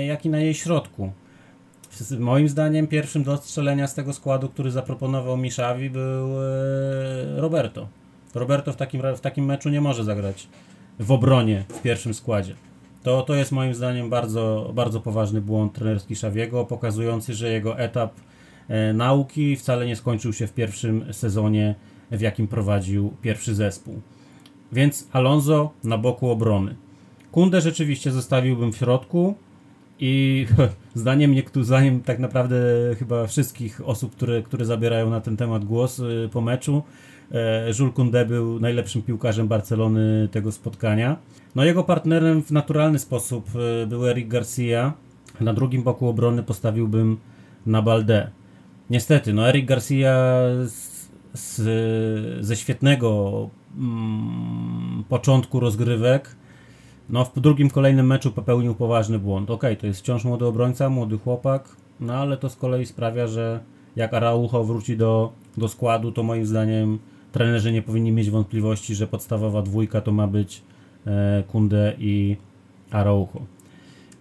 jak 0.08 0.26
i 0.26 0.30
na 0.30 0.40
jej 0.40 0.54
środku. 0.54 1.12
Moim 2.20 2.50
zdaniem 2.50 2.88
pierwszym 2.88 3.24
do 3.24 3.38
strzelenia 3.38 3.88
z 3.88 3.94
tego 3.94 4.14
składu, 4.14 4.50
który 4.50 4.72
zaproponował 4.72 5.38
Miszawi 5.38 5.90
był 5.90 6.30
Roberto. 7.41 7.88
Roberto 8.36 8.73
w 8.73 8.75
takim, 8.75 9.01
w 9.15 9.21
takim 9.21 9.45
meczu 9.45 9.69
nie 9.69 9.82
może 9.82 10.04
zagrać 10.04 10.47
w 10.99 11.12
obronie 11.12 11.65
w 11.69 11.82
pierwszym 11.82 12.13
składzie. 12.13 12.56
To, 13.04 13.21
to 13.21 13.36
jest 13.36 13.51
moim 13.51 13.73
zdaniem 13.75 14.10
bardzo, 14.10 14.71
bardzo 14.75 14.99
poważny 14.99 15.41
błąd 15.41 15.73
trenerski 15.73 16.15
Szawiego, 16.15 16.65
pokazujący, 16.65 17.34
że 17.34 17.51
jego 17.51 17.80
etap 17.80 18.13
e, 18.67 18.93
nauki 18.93 19.56
wcale 19.56 19.86
nie 19.86 19.95
skończył 19.95 20.34
się 20.34 20.47
w 20.47 20.54
pierwszym 20.54 21.13
sezonie, 21.13 21.75
w 22.12 22.21
jakim 22.21 22.47
prowadził 22.47 23.13
pierwszy 23.21 23.56
zespół. 23.56 24.01
Więc 24.71 25.08
Alonso 25.12 25.71
na 25.84 25.97
boku 25.97 26.30
obrony. 26.30 26.75
Kundę 27.32 27.62
rzeczywiście 27.62 28.12
zostawiłbym 28.12 28.71
w 28.71 28.77
środku 28.77 29.36
i 29.99 30.45
zdaniem 30.93 31.32
niektórych, 31.32 31.65
zdaniem 31.65 32.01
tak 32.01 32.19
naprawdę 32.19 32.58
chyba 32.99 33.27
wszystkich 33.27 33.82
osób, 33.86 34.15
które, 34.15 34.41
które 34.41 34.65
zabierają 34.65 35.10
na 35.10 35.21
ten 35.21 35.38
temat 35.38 35.65
głos 35.65 35.99
y, 35.99 36.30
po 36.32 36.41
meczu, 36.41 36.77
e, 36.77 37.11
Jules 37.80 37.94
Kunde 37.96 38.26
był 38.26 38.60
najlepszym 38.60 39.02
piłkarzem 39.02 39.48
Barcelony 39.48 40.30
tego 40.32 40.52
spotkania. 40.52 41.17
No 41.56 41.65
jego 41.65 41.84
partnerem 41.84 42.44
w 42.44 42.52
naturalny 42.52 43.00
sposób 43.00 43.50
y, 43.84 43.88
był 43.88 44.08
Eric 44.08 44.28
Garcia. 44.28 44.94
Na 45.41 45.54
drugim 45.54 45.84
boku 45.84 46.08
obrony 46.08 46.44
postawiłbym 46.44 47.17
na 47.65 47.82
Balde. 47.82 48.32
Niestety, 48.89 49.34
no 49.34 49.50
Eric 49.50 49.65
Garcia 49.65 50.15
z, 50.65 51.10
z, 51.34 52.46
ze 52.46 52.56
świetnego 52.56 53.50
mm, 53.78 55.04
początku 55.10 55.60
rozgrywek 55.60 56.36
no 57.12 57.26
w 57.26 57.39
drugim 57.39 57.70
kolejnym 57.70 58.08
meczu 58.08 58.32
popełnił 58.32 58.76
poważny 58.76 59.20
błąd. 59.20 59.52
Ok, 59.52 59.63
to 59.80 59.88
jest 59.88 60.00
wciąż 60.00 60.24
młody 60.24 60.46
obrońca, 60.46 60.89
młody 60.89 61.17
chłopak, 61.17 61.70
no 62.00 62.13
ale 62.13 62.38
to 62.38 62.50
z 62.50 62.56
kolei 62.56 62.86
sprawia, 62.86 63.28
że 63.28 63.60
jak 63.96 64.13
Araujo 64.13 64.63
wróci 64.63 64.98
do, 64.98 65.32
do 65.58 65.67
składu, 65.67 66.12
to 66.12 66.24
moim 66.24 66.46
zdaniem 66.46 67.00
trenerzy 67.32 67.72
nie 67.72 67.82
powinni 67.82 68.12
mieć 68.12 68.30
wątpliwości, 68.30 68.96
że 68.96 69.08
podstawowa 69.08 69.62
dwójka 69.62 70.02
to 70.02 70.12
ma 70.12 70.28
być 70.28 70.62
e, 71.08 71.44
Kunde 71.48 71.94
i 72.00 72.38
Araujo. 72.91 73.41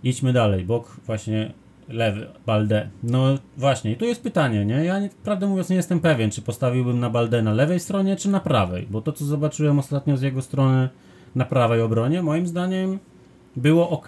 Idźmy 0.03 0.33
dalej, 0.33 0.64
bok 0.64 0.96
właśnie 1.07 1.53
lewy, 1.88 2.27
Balde. 2.46 2.88
No 3.03 3.38
właśnie, 3.57 3.96
tu 3.96 4.05
jest 4.05 4.23
pytanie, 4.23 4.64
nie? 4.64 4.85
Ja 4.85 5.01
nie, 5.01 5.11
prawdę 5.25 5.46
mówiąc 5.46 5.68
nie 5.68 5.77
jestem 5.77 6.01
pewien, 6.01 6.31
czy 6.31 6.42
postawiłbym 6.42 7.01
na 7.01 7.11
Balde 7.11 7.42
na 7.42 7.53
lewej 7.53 7.81
stronie, 7.81 8.16
czy 8.16 8.31
na 8.31 8.40
prawej, 8.40 8.87
bo 8.90 9.01
to 9.03 9.12
co 9.12 9.25
zobaczyłem 9.25 9.79
ostatnio 9.79 10.16
z 10.16 10.23
jego 10.23 10.42
strony 10.42 10.88
na 11.35 11.44
prawej 11.44 11.81
obronie, 11.81 12.23
moim 12.23 12.46
zdaniem 12.46 12.99
było 13.57 13.90
ok. 13.90 14.07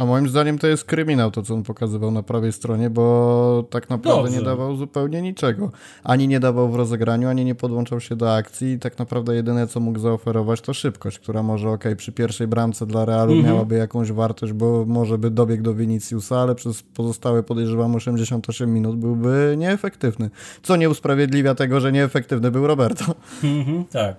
A 0.00 0.04
moim 0.04 0.28
zdaniem 0.28 0.58
to 0.58 0.66
jest 0.66 0.84
kryminał, 0.84 1.30
to 1.30 1.42
co 1.42 1.54
on 1.54 1.62
pokazywał 1.62 2.10
na 2.10 2.22
prawej 2.22 2.52
stronie, 2.52 2.90
bo 2.90 3.64
tak 3.70 3.90
naprawdę 3.90 4.22
Dobrze. 4.22 4.38
nie 4.38 4.44
dawał 4.44 4.76
zupełnie 4.76 5.22
niczego. 5.22 5.70
Ani 6.04 6.28
nie 6.28 6.40
dawał 6.40 6.70
w 6.70 6.74
rozegraniu, 6.74 7.28
ani 7.28 7.44
nie 7.44 7.54
podłączał 7.54 8.00
się 8.00 8.16
do 8.16 8.34
akcji 8.34 8.72
i 8.72 8.78
tak 8.78 8.98
naprawdę 8.98 9.34
jedyne 9.34 9.66
co 9.66 9.80
mógł 9.80 9.98
zaoferować 9.98 10.60
to 10.60 10.74
szybkość, 10.74 11.18
która 11.18 11.42
może 11.42 11.70
ok, 11.70 11.84
przy 11.96 12.12
pierwszej 12.12 12.46
bramce 12.46 12.86
dla 12.86 13.04
Realu 13.04 13.32
mhm. 13.32 13.54
miałaby 13.54 13.76
jakąś 13.76 14.12
wartość, 14.12 14.52
bo 14.52 14.84
może 14.86 15.18
by 15.18 15.30
dobiegł 15.30 15.62
do 15.62 15.74
Viniciusa, 15.74 16.40
ale 16.40 16.54
przez 16.54 16.82
pozostałe 16.82 17.42
podejrzewam 17.42 17.94
88 17.94 18.74
minut 18.74 18.96
byłby 18.96 19.54
nieefektywny. 19.58 20.30
Co 20.62 20.76
nie 20.76 20.90
usprawiedliwia 20.90 21.54
tego, 21.54 21.80
że 21.80 21.92
nieefektywny 21.92 22.50
był 22.50 22.66
Roberto. 22.66 23.04
Mhm, 23.44 23.84
tak. 23.84 24.16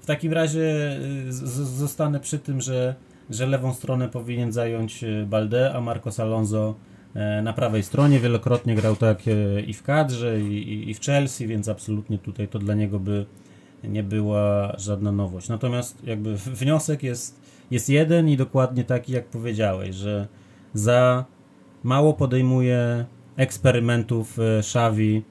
W 0.00 0.06
takim 0.06 0.32
razie 0.32 0.98
y, 1.28 1.32
zostanę 1.76 2.20
przy 2.20 2.38
tym, 2.38 2.60
że 2.60 2.94
że 3.30 3.46
lewą 3.46 3.74
stronę 3.74 4.08
powinien 4.08 4.52
zająć 4.52 5.04
e, 5.04 5.26
Balde, 5.26 5.74
a 5.74 5.80
Marcos 5.80 6.20
Alonso 6.20 6.74
e, 7.14 7.42
na 7.42 7.52
prawej 7.52 7.82
stronie. 7.82 8.20
Wielokrotnie 8.20 8.74
grał 8.74 8.96
tak 8.96 9.18
e, 9.28 9.60
i 9.60 9.74
w 9.74 9.82
kadrze, 9.82 10.40
i, 10.40 10.90
i 10.90 10.94
w 10.94 11.00
Chelsea, 11.00 11.46
więc 11.46 11.68
absolutnie 11.68 12.18
tutaj 12.18 12.48
to 12.48 12.58
dla 12.58 12.74
niego 12.74 13.00
by 13.00 13.26
nie 13.84 14.02
była 14.02 14.76
żadna 14.78 15.12
nowość. 15.12 15.48
Natomiast 15.48 16.04
jakby 16.04 16.36
wniosek 16.36 17.02
jest, 17.02 17.40
jest 17.70 17.88
jeden 17.88 18.28
i 18.28 18.36
dokładnie 18.36 18.84
taki, 18.84 19.12
jak 19.12 19.26
powiedziałeś, 19.26 19.94
że 19.94 20.28
za 20.74 21.24
mało 21.82 22.14
podejmuje 22.14 23.04
eksperymentów 23.36 24.38
Xavi 24.58 25.22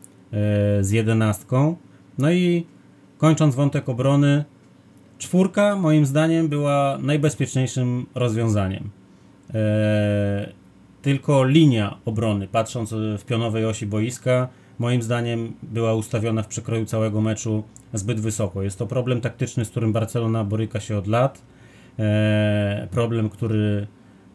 z 0.82 0.92
jedenastką. 0.92 1.76
No 2.18 2.32
i 2.32 2.66
kończąc 3.18 3.56
wątek 3.56 3.90
obrony, 3.90 4.46
Czwórka 5.18 5.76
moim 5.76 6.06
zdaniem 6.06 6.48
była 6.48 6.98
najbezpieczniejszym 7.02 8.06
rozwiązaniem. 8.16 8.90
Eee, 9.54 10.54
tylko 11.02 11.46
linia 11.46 11.98
obrony, 12.06 12.48
patrząc 12.48 12.94
w 12.94 13.26
pionowej 13.26 13.66
osi 13.66 13.86
boiska, 13.86 14.48
moim 14.80 15.02
zdaniem 15.02 15.54
była 15.64 15.94
ustawiona 15.94 16.44
w 16.44 16.48
przekroju 16.48 16.86
całego 16.86 17.22
meczu 17.22 17.64
zbyt 17.94 18.20
wysoko. 18.20 18.64
Jest 18.64 18.80
to 18.80 18.88
problem 18.88 19.22
taktyczny, 19.22 19.66
z 19.66 19.70
którym 19.70 19.94
Barcelona 19.94 20.44
boryka 20.44 20.80
się 20.80 20.98
od 20.98 21.08
lat. 21.08 21.42
Eee, 22.00 22.88
problem, 22.88 23.30
który 23.30 23.88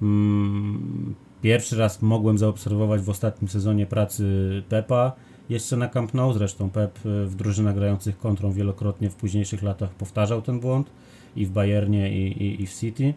mm, 0.02 1.14
pierwszy 1.42 1.76
raz 1.76 2.02
mogłem 2.02 2.38
zaobserwować 2.38 3.00
w 3.00 3.10
ostatnim 3.10 3.48
sezonie 3.48 3.86
pracy 3.86 4.24
Pepa 4.68 5.12
jeszcze 5.52 5.76
na 5.76 5.88
Camp 5.88 6.14
Nou. 6.14 6.32
Zresztą 6.32 6.70
Pep 6.70 6.98
e, 6.98 7.26
w 7.26 7.34
drużynach 7.34 7.74
grających 7.74 8.18
kontrą 8.18 8.52
wielokrotnie 8.52 9.10
w 9.10 9.14
późniejszych 9.14 9.62
latach 9.62 9.90
powtarzał 9.90 10.42
ten 10.42 10.60
błąd 10.60 10.90
i 11.36 11.46
w 11.46 11.50
Bayernie 11.50 12.12
i, 12.12 12.42
i, 12.42 12.62
i 12.62 12.66
w 12.66 12.74
City. 12.74 13.14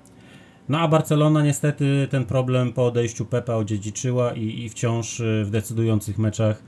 No 0.69 0.79
a 0.79 0.87
Barcelona 0.87 1.43
niestety 1.43 2.07
ten 2.11 2.25
problem 2.25 2.73
po 2.73 2.85
odejściu 2.85 3.25
Pepa 3.25 3.53
odziedziczyła 3.53 4.33
i, 4.33 4.63
i 4.63 4.69
wciąż 4.69 5.21
e, 5.21 5.43
w 5.45 5.49
decydujących 5.49 6.17
meczach 6.17 6.63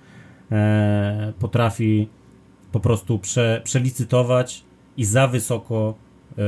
e, 0.52 1.34
potrafi 1.40 2.10
po 2.72 2.80
prostu 2.80 3.20
prze, 3.20 3.62
przelicytować 3.64 4.64
i 4.98 5.06
za 5.06 5.28
wysoko 5.28 5.96
e, 6.38 6.44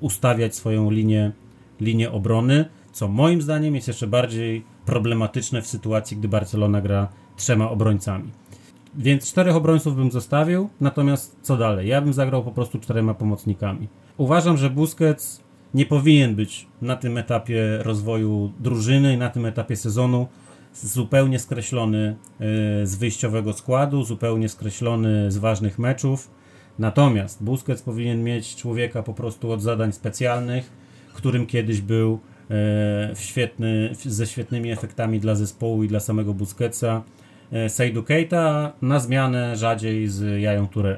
ustawiać 0.00 0.54
swoją 0.54 0.90
linię, 0.90 1.32
linię 1.80 2.12
obrony, 2.12 2.64
co 2.92 3.08
moim 3.08 3.42
zdaniem 3.42 3.74
jest 3.74 3.88
jeszcze 3.88 4.06
bardziej 4.06 4.64
problematyczne 4.84 5.62
w 5.62 5.66
sytuacji, 5.66 6.16
gdy 6.16 6.28
Barcelona 6.28 6.80
gra 6.80 7.08
trzema 7.36 7.70
obrońcami. 7.70 8.30
Więc 8.98 9.30
czterech 9.30 9.56
obrońców 9.56 9.96
bym 9.96 10.10
zostawił, 10.10 10.68
natomiast 10.80 11.36
co 11.42 11.56
dalej? 11.56 11.88
Ja 11.88 12.00
bym 12.00 12.12
zagrał 12.12 12.44
po 12.44 12.52
prostu 12.52 12.78
czterema 12.78 13.14
pomocnikami. 13.14 13.88
Uważam, 14.16 14.56
że 14.56 14.70
Busquets 14.70 15.40
nie 15.74 15.86
powinien 15.86 16.34
być 16.34 16.66
na 16.82 16.96
tym 16.96 17.18
etapie 17.18 17.78
rozwoju 17.82 18.52
drużyny 18.60 19.14
i 19.14 19.16
na 19.16 19.30
tym 19.30 19.46
etapie 19.46 19.76
sezonu 19.76 20.26
zupełnie 20.74 21.38
skreślony 21.38 22.16
e, 22.40 22.86
z 22.86 22.96
wyjściowego 22.96 23.52
składu, 23.52 24.04
zupełnie 24.04 24.48
skreślony 24.48 25.30
z 25.30 25.38
ważnych 25.38 25.78
meczów. 25.78 26.30
Natomiast 26.78 27.42
Busquets 27.42 27.82
powinien 27.82 28.24
mieć 28.24 28.56
człowieka 28.56 29.02
po 29.02 29.14
prostu 29.14 29.52
od 29.52 29.62
zadań 29.62 29.92
specjalnych, 29.92 30.70
którym 31.14 31.46
kiedyś 31.46 31.80
był 31.80 32.12
e, 32.12 32.18
w 33.14 33.18
świetny, 33.20 33.90
ze 34.04 34.26
świetnymi 34.26 34.70
efektami 34.70 35.20
dla 35.20 35.34
zespołu 35.34 35.82
i 35.82 35.88
dla 35.88 36.00
samego 36.00 36.34
Busquetsa 36.34 37.02
Seidu 37.68 38.02
Keita, 38.02 38.72
na 38.82 38.98
zmianę 39.00 39.56
rzadziej 39.56 40.08
z 40.08 40.42
Jają 40.42 40.66
Touré. 40.66 40.96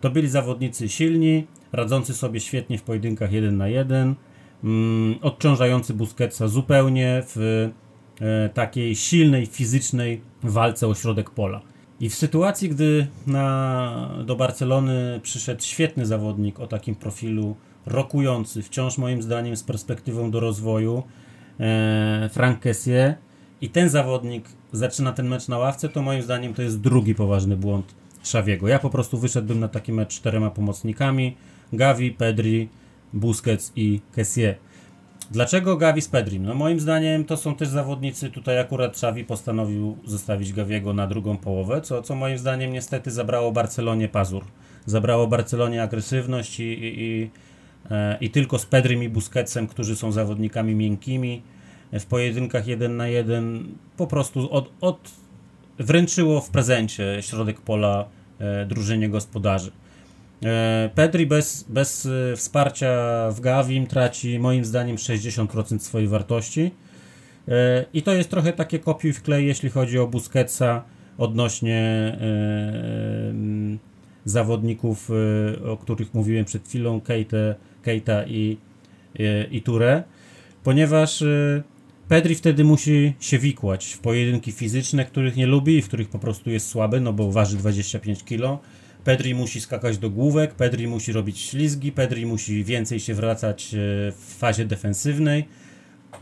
To 0.00 0.10
byli 0.10 0.28
zawodnicy 0.28 0.88
silni, 0.88 1.46
radzący 1.72 2.14
sobie 2.14 2.40
świetnie 2.40 2.78
w 2.78 2.82
pojedynkach 2.82 3.32
1 3.32 3.56
na 3.56 3.68
1, 3.68 4.14
mm, 4.64 5.18
odciążający 5.22 5.94
Busquetsa 5.94 6.48
zupełnie 6.48 7.22
w 7.26 7.68
e, 8.20 8.48
takiej 8.48 8.96
silnej, 8.96 9.46
fizycznej 9.46 10.20
walce 10.42 10.86
o 10.86 10.94
środek 10.94 11.30
pola. 11.30 11.60
I 12.00 12.08
w 12.08 12.14
sytuacji, 12.14 12.68
gdy 12.68 13.06
na, 13.26 14.10
do 14.24 14.36
Barcelony 14.36 15.20
przyszedł 15.22 15.62
świetny 15.62 16.06
zawodnik 16.06 16.60
o 16.60 16.66
takim 16.66 16.94
profilu, 16.94 17.56
rokujący, 17.86 18.62
wciąż 18.62 18.98
moim 18.98 19.22
zdaniem 19.22 19.56
z 19.56 19.62
perspektywą 19.62 20.30
do 20.30 20.40
rozwoju, 20.40 21.02
e, 21.60 22.28
Frank 22.32 22.60
i 23.60 23.68
ten 23.68 23.88
zawodnik 23.88 24.48
zaczyna 24.72 25.12
ten 25.12 25.28
mecz 25.28 25.48
na 25.48 25.58
ławce, 25.58 25.88
to 25.88 26.02
moim 26.02 26.22
zdaniem 26.22 26.54
to 26.54 26.62
jest 26.62 26.80
drugi 26.80 27.14
poważny 27.14 27.56
błąd 27.56 27.94
Szawiego. 28.22 28.68
Ja 28.68 28.78
po 28.78 28.90
prostu 28.90 29.18
wyszedłbym 29.18 29.60
na 29.60 29.68
taki 29.68 29.92
mecz 29.92 30.14
czterema 30.14 30.50
pomocnikami: 30.50 31.36
Gavi, 31.72 32.10
Pedri, 32.10 32.68
Busquets 33.12 33.72
i 33.76 34.00
Kessier. 34.12 34.56
Dlaczego 35.30 35.76
Gavi 35.76 36.02
z 36.02 36.08
Pedrim? 36.08 36.42
No 36.42 36.54
moim 36.54 36.80
zdaniem 36.80 37.24
to 37.24 37.36
są 37.36 37.54
też 37.54 37.68
zawodnicy, 37.68 38.30
tutaj 38.30 38.58
akurat 38.58 38.90
Xavi 38.90 39.24
postanowił 39.24 39.96
zostawić 40.04 40.52
Gaviego 40.52 40.92
na 40.92 41.06
drugą 41.06 41.36
połowę, 41.36 41.80
co, 41.80 42.02
co 42.02 42.14
moim 42.14 42.38
zdaniem 42.38 42.72
niestety 42.72 43.10
zabrało 43.10 43.52
Barcelonie 43.52 44.08
pazur. 44.08 44.44
Zabrało 44.86 45.26
Barcelonie 45.26 45.82
agresywność 45.82 46.60
i, 46.60 46.62
i, 46.62 47.00
i, 47.00 47.30
e, 47.90 48.18
i 48.20 48.30
tylko 48.30 48.58
z 48.58 48.66
Pedrim 48.66 49.02
i 49.02 49.08
Busquetsem, 49.08 49.66
którzy 49.66 49.96
są 49.96 50.12
zawodnikami 50.12 50.74
miękkimi, 50.74 51.42
w 51.92 52.06
pojedynkach 52.06 52.66
jeden 52.66 52.96
na 52.96 53.08
jeden 53.08 53.64
po 53.96 54.06
prostu 54.06 54.52
od, 54.52 54.70
od 54.80 55.10
wręczyło 55.78 56.40
w 56.40 56.50
prezencie 56.50 57.18
środek 57.20 57.60
pola 57.60 58.08
e, 58.38 58.66
drużynie 58.66 59.08
gospodarzy. 59.08 59.70
E, 60.44 60.90
Pedri 60.94 61.26
bez, 61.26 61.64
bez 61.68 62.06
e, 62.06 62.36
wsparcia 62.36 63.30
w 63.30 63.40
Gavim 63.40 63.86
traci 63.86 64.38
moim 64.38 64.64
zdaniem 64.64 64.96
60% 64.96 65.78
swojej 65.78 66.08
wartości. 66.08 66.70
E, 67.48 67.84
I 67.94 68.02
to 68.02 68.12
jest 68.12 68.30
trochę 68.30 68.52
takie 68.52 68.78
kopiuj 68.78 69.12
w 69.12 69.22
klej, 69.22 69.46
jeśli 69.46 69.70
chodzi 69.70 69.98
o 69.98 70.06
Busquetsa 70.06 70.84
odnośnie 71.18 72.16
zawodników, 74.24 75.10
o 75.66 75.76
których 75.76 76.14
mówiłem 76.14 76.44
przed 76.44 76.68
chwilą, 76.68 77.00
Keita, 77.00 77.36
Keita 77.82 78.26
i, 78.26 78.58
i 79.50 79.62
Ture, 79.62 80.02
ponieważ 80.64 81.24
Pedri 82.10 82.34
wtedy 82.34 82.64
musi 82.64 83.14
się 83.20 83.38
wikłać 83.38 83.86
w 83.92 83.98
pojedynki 83.98 84.52
fizyczne, 84.52 85.04
których 85.04 85.36
nie 85.36 85.46
lubi 85.46 85.76
i 85.76 85.82
w 85.82 85.88
których 85.88 86.08
po 86.08 86.18
prostu 86.18 86.50
jest 86.50 86.68
słaby, 86.68 87.00
no 87.00 87.12
bo 87.12 87.32
waży 87.32 87.56
25 87.56 88.24
kg 88.24 88.58
Pedri 89.04 89.34
musi 89.34 89.60
skakać 89.60 89.98
do 89.98 90.10
główek, 90.10 90.54
Pedri 90.54 90.88
musi 90.88 91.12
robić 91.12 91.38
ślizgi, 91.38 91.92
Pedri 91.92 92.26
musi 92.26 92.64
więcej 92.64 93.00
się 93.00 93.14
wracać 93.14 93.74
e, 93.74 93.78
w 94.12 94.36
fazie 94.38 94.64
defensywnej, 94.64 95.48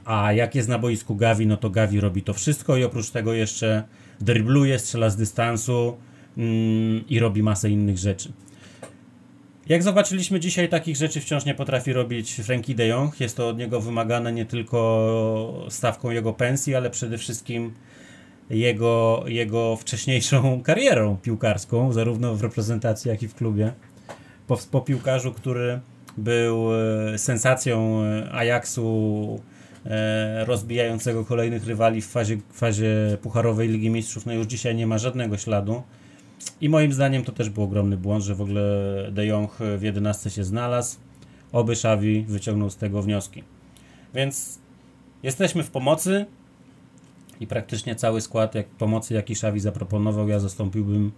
a 0.05 0.33
jak 0.33 0.55
jest 0.55 0.69
na 0.69 0.79
boisku 0.79 1.17
Gavi, 1.17 1.47
no 1.47 1.57
to 1.57 1.71
Gavi 1.71 2.01
robi 2.01 2.23
to 2.23 2.35
wszystko 2.35 2.77
i 2.77 2.85
oprócz 2.85 3.11
tego 3.11 3.33
jeszcze 3.33 3.83
drybluje, 4.21 4.79
strzela 4.79 5.11
z 5.11 5.17
dystansu 5.17 5.97
mm, 6.39 7.05
i 7.09 7.19
robi 7.19 7.43
masę 7.43 7.71
innych 7.71 7.99
rzeczy. 7.99 8.33
Jak 9.69 9.83
zobaczyliśmy 9.83 10.41
dzisiaj, 10.41 10.69
takich 10.69 10.97
rzeczy 10.97 11.21
wciąż 11.21 11.45
nie 11.45 11.55
potrafi 11.55 11.93
robić 11.93 12.35
Frankie 12.35 12.75
de 12.75 12.87
Jong. 12.87 13.21
Jest 13.21 13.37
to 13.37 13.49
od 13.49 13.59
niego 13.59 13.81
wymagane 13.81 14.33
nie 14.33 14.47
tylko 14.47 15.67
stawką 15.69 16.11
jego 16.11 16.33
pensji, 16.33 16.75
ale 16.75 16.91
przede 16.91 17.19
wszystkim 17.19 17.75
jego, 18.51 19.25
jego 19.27 19.77
wcześniejszą 19.77 20.61
karierą 20.63 21.17
piłkarską, 21.17 21.93
zarówno 21.93 22.35
w 22.35 22.43
reprezentacji, 22.43 23.09
jak 23.09 23.23
i 23.23 23.29
w 23.29 23.35
klubie. 23.35 23.73
Po, 24.47 24.59
po 24.71 24.81
piłkarzu, 24.81 25.33
który 25.33 25.81
był 26.17 26.69
e, 26.75 27.19
sensacją 27.19 28.03
e, 28.05 28.33
Ajaxu, 28.33 29.41
e, 29.87 30.45
rozbijającego 30.45 31.25
kolejnych 31.25 31.67
rywali 31.67 32.03
w 32.03 32.07
fazie, 32.07 32.37
fazie 32.53 33.19
Pucharowej 33.23 33.69
Ligi 33.69 33.91
Mistrzów, 33.91 34.27
no 34.27 34.33
już 34.33 34.47
dzisiaj 34.47 34.75
nie 34.75 34.87
ma 34.87 34.99
żadnego 34.99 35.37
śladu. 35.37 35.83
I 36.61 36.69
moim 36.69 36.93
zdaniem 36.93 37.25
to 37.25 37.33
też 37.33 37.51
był 37.51 37.63
ogromny 37.63 37.97
błąd, 37.97 38.25
że 38.25 38.35
w 38.35 38.41
ogóle 38.41 38.63
De 39.13 39.27
Jong 39.27 39.53
w 39.79 39.83
11 39.83 40.31
się 40.31 40.45
znalazł. 40.45 40.97
Oby 41.53 41.73
Xavi 41.73 42.25
wyciągnął 42.29 42.71
z 42.71 42.77
tego 42.77 43.03
wnioski. 43.03 43.45
Więc 44.15 44.59
jesteśmy 45.23 45.63
w 45.63 45.71
pomocy 45.71 46.27
i 47.41 47.47
praktycznie 47.47 47.97
cały 47.97 48.21
skład 48.21 48.55
jak 48.55 48.69
pomocy, 48.69 49.15
jaki 49.15 49.35
Szawi 49.35 49.61
zaproponował, 49.61 50.29
ja 50.29 50.39
zastąpiłbym 50.39 51.13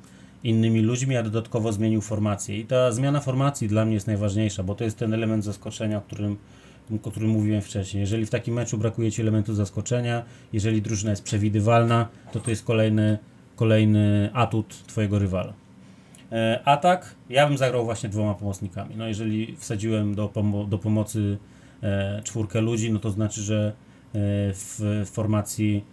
innymi 0.45 0.81
ludźmi, 0.81 1.17
a 1.17 1.23
dodatkowo 1.23 1.73
zmienił 1.73 2.01
formację. 2.01 2.59
I 2.59 2.65
ta 2.65 2.93
zmiana 2.93 3.21
formacji 3.21 3.69
dla 3.69 3.85
mnie 3.85 3.95
jest 3.95 4.07
najważniejsza, 4.07 4.63
bo 4.63 4.75
to 4.75 4.85
jest 4.85 4.99
ten 4.99 5.15
element 5.15 5.45
zaskoczenia, 5.45 5.99
o 5.99 6.01
którym, 6.01 6.37
o 7.05 7.11
którym 7.11 7.31
mówiłem 7.31 7.63
wcześniej. 7.63 8.01
Jeżeli 8.01 8.27
w 8.27 8.31
takim 8.31 8.55
meczu 8.55 8.79
brakuje 8.79 9.13
Ci 9.13 9.23
elementu 9.23 9.55
zaskoczenia, 9.55 10.23
jeżeli 10.53 10.83
drużyna 10.83 11.11
jest 11.11 11.23
przewidywalna, 11.23 12.09
to 12.33 12.41
to 12.41 12.51
jest 12.51 12.65
kolejny, 12.65 13.19
kolejny 13.61 14.31
atut 14.33 14.87
Twojego 14.87 15.19
rywala. 15.19 15.53
E, 16.33 16.61
atak, 16.65 17.15
ja 17.29 17.49
bym 17.49 17.59
zagrał 17.59 17.85
właśnie 17.85 18.09
dwoma 18.09 18.35
pomocnikami. 18.35 18.97
No 18.97 19.09
jeżeli 19.09 19.57
wsadziłem 19.57 20.15
do, 20.15 20.29
pomo 20.29 20.65
do 20.65 20.79
pomocy 20.79 21.39
e, 21.83 22.23
czwórkę 22.25 22.61
ludzi, 22.61 22.93
no 22.93 22.99
to 22.99 23.11
znaczy, 23.11 23.41
że 23.43 23.69
e, 23.69 23.73
w 24.53 25.03
formacji 25.13 25.85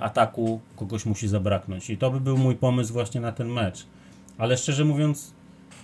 ataku 0.00 0.60
kogoś 0.76 1.06
musi 1.06 1.28
zabraknąć. 1.28 1.90
I 1.90 1.96
to 1.96 2.10
by 2.10 2.20
był 2.20 2.36
mój 2.36 2.56
pomysł 2.56 2.92
właśnie 2.92 3.20
na 3.20 3.32
ten 3.32 3.48
mecz. 3.48 3.86
Ale 4.38 4.56
szczerze 4.56 4.84
mówiąc, 4.84 5.34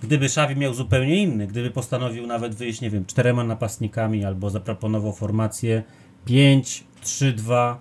gdyby 0.01 0.25
Xavi 0.25 0.55
miał 0.55 0.73
zupełnie 0.73 1.23
inny, 1.23 1.47
gdyby 1.47 1.71
postanowił 1.71 2.27
nawet 2.27 2.55
wyjść, 2.55 2.81
nie 2.81 2.89
wiem, 2.89 3.05
czterema 3.05 3.43
napastnikami 3.43 4.25
albo 4.25 4.49
zaproponował 4.49 5.13
formację 5.13 5.83
5-3-2 6.27 7.75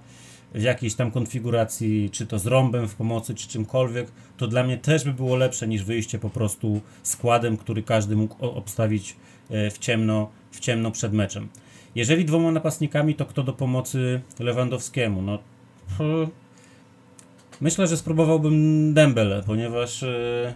w 0.54 0.62
jakiejś 0.62 0.94
tam 0.94 1.10
konfiguracji, 1.10 2.10
czy 2.10 2.26
to 2.26 2.38
z 2.38 2.46
rąbem 2.46 2.88
w 2.88 2.94
pomocy, 2.94 3.34
czy 3.34 3.48
czymkolwiek, 3.48 4.12
to 4.36 4.46
dla 4.46 4.64
mnie 4.64 4.78
też 4.78 5.04
by 5.04 5.12
było 5.12 5.36
lepsze 5.36 5.68
niż 5.68 5.84
wyjście 5.84 6.18
po 6.18 6.30
prostu 6.30 6.80
składem, 7.02 7.56
który 7.56 7.82
każdy 7.82 8.16
mógł 8.16 8.46
obstawić 8.46 9.16
e, 9.50 9.70
w 9.70 9.78
ciemno, 9.78 10.30
w 10.50 10.60
ciemno 10.60 10.90
przed 10.90 11.12
meczem. 11.12 11.48
Jeżeli 11.94 12.24
dwoma 12.24 12.52
napastnikami, 12.52 13.14
to 13.14 13.26
kto 13.26 13.42
do 13.42 13.52
pomocy 13.52 14.20
Lewandowskiemu? 14.38 15.22
No 15.22 15.38
Myślę, 17.60 17.86
że 17.86 17.96
spróbowałbym 17.96 18.94
Dembele, 18.94 19.42
ponieważ 19.46 20.02
e, 20.02 20.54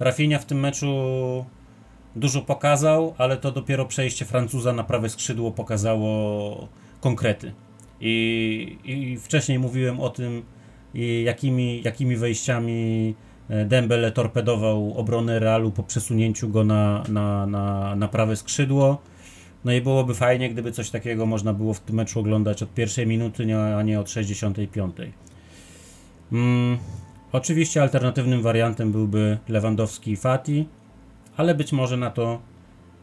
Rafinha 0.00 0.38
w 0.38 0.44
tym 0.44 0.60
meczu 0.60 0.94
dużo 2.16 2.42
pokazał, 2.42 3.14
ale 3.18 3.36
to 3.36 3.52
dopiero 3.52 3.86
przejście 3.86 4.24
Francuza 4.24 4.72
na 4.72 4.84
prawe 4.84 5.08
skrzydło 5.08 5.50
pokazało 5.50 6.68
konkrety. 7.00 7.52
I, 8.04 8.78
i 8.84 9.16
wcześniej 9.16 9.58
mówiłem 9.58 10.00
o 10.00 10.10
tym, 10.10 10.42
jakimi, 11.24 11.82
jakimi 11.82 12.16
wejściami 12.16 13.14
e, 13.48 13.64
Dembele 13.64 14.12
torpedował 14.12 14.94
obronę 14.98 15.38
Realu 15.38 15.70
po 15.70 15.82
przesunięciu 15.82 16.48
go 16.48 16.64
na, 16.64 17.02
na, 17.08 17.46
na, 17.46 17.96
na 17.96 18.08
prawe 18.08 18.36
skrzydło. 18.36 19.02
No 19.64 19.72
i 19.72 19.80
byłoby 19.80 20.14
fajnie, 20.14 20.50
gdyby 20.50 20.72
coś 20.72 20.90
takiego 20.90 21.26
można 21.26 21.52
było 21.52 21.74
w 21.74 21.80
tym 21.80 21.96
meczu 21.96 22.20
oglądać 22.20 22.62
od 22.62 22.74
pierwszej 22.74 23.06
minuty, 23.06 23.56
a 23.76 23.82
nie 23.82 24.00
od 24.00 24.10
65. 24.10 24.96
Mm, 26.32 26.78
oczywiście 27.32 27.82
alternatywnym 27.82 28.42
wariantem 28.42 28.92
byłby 28.92 29.38
Lewandowski 29.48 30.12
i 30.12 30.16
Fati, 30.16 30.68
ale 31.36 31.54
być 31.54 31.72
może 31.72 31.96
na 31.96 32.10
to, 32.10 32.40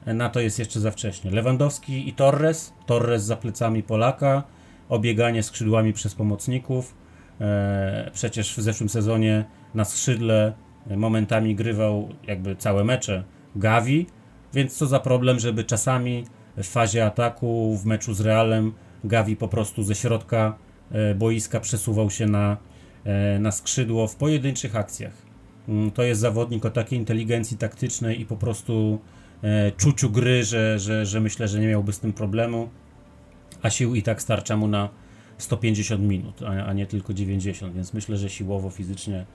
na 0.05 0.29
to 0.29 0.39
jest 0.39 0.59
jeszcze 0.59 0.79
za 0.79 0.91
wcześnie. 0.91 1.31
Lewandowski 1.31 2.09
i 2.09 2.13
Torres, 2.13 2.73
Torres 2.85 3.23
za 3.23 3.35
plecami 3.35 3.83
Polaka, 3.83 4.43
obieganie 4.89 5.43
skrzydłami 5.43 5.93
przez 5.93 6.15
pomocników. 6.15 6.95
E, 7.41 8.11
przecież 8.13 8.55
w 8.55 8.61
zeszłym 8.61 8.89
sezonie 8.89 9.45
na 9.73 9.85
skrzydle 9.85 10.53
momentami 10.97 11.55
grywał 11.55 12.09
jakby 12.27 12.55
całe 12.55 12.83
mecze 12.83 13.23
Gavi, 13.55 14.05
więc 14.53 14.77
co 14.77 14.87
za 14.87 14.99
problem, 14.99 15.39
żeby 15.39 15.63
czasami 15.63 16.23
w 16.57 16.67
fazie 16.67 17.05
ataku 17.05 17.77
w 17.77 17.85
meczu 17.85 18.13
z 18.13 18.21
Realem 18.21 18.73
Gavi 19.03 19.35
po 19.35 19.47
prostu 19.47 19.83
ze 19.83 19.95
środka 19.95 20.57
e, 20.91 21.15
boiska 21.15 21.59
przesuwał 21.59 22.09
się 22.09 22.25
na, 22.25 22.57
e, 23.03 23.39
na 23.39 23.51
skrzydło 23.51 24.07
w 24.07 24.15
pojedynczych 24.15 24.75
akcjach. 24.75 25.13
Mm, 25.67 25.91
to 25.91 26.03
jest 26.03 26.21
zawodnik 26.21 26.65
o 26.65 26.69
takiej 26.69 26.99
inteligencji 26.99 27.57
taktycznej 27.57 28.21
i 28.21 28.25
po 28.25 28.37
prostu 28.37 28.99
czuciu 29.77 30.09
gry, 30.09 30.43
że, 30.43 30.79
że, 30.79 31.05
że 31.05 31.19
myślę, 31.19 31.47
że 31.47 31.59
nie 31.59 31.67
miałby 31.67 31.93
z 31.93 31.99
tym 31.99 32.13
problemu, 32.13 32.69
a 33.61 33.69
sił 33.69 33.95
i 33.95 34.03
tak 34.03 34.21
starcza 34.21 34.57
mu 34.57 34.67
na 34.67 34.89
150 35.37 36.01
minut, 36.01 36.41
a, 36.43 36.65
a 36.65 36.73
nie 36.73 36.85
tylko 36.85 37.13
90, 37.13 37.73
więc 37.73 37.93
myślę, 37.93 38.17
że 38.17 38.29
siłowo, 38.29 38.69
fizycznie 38.69 39.25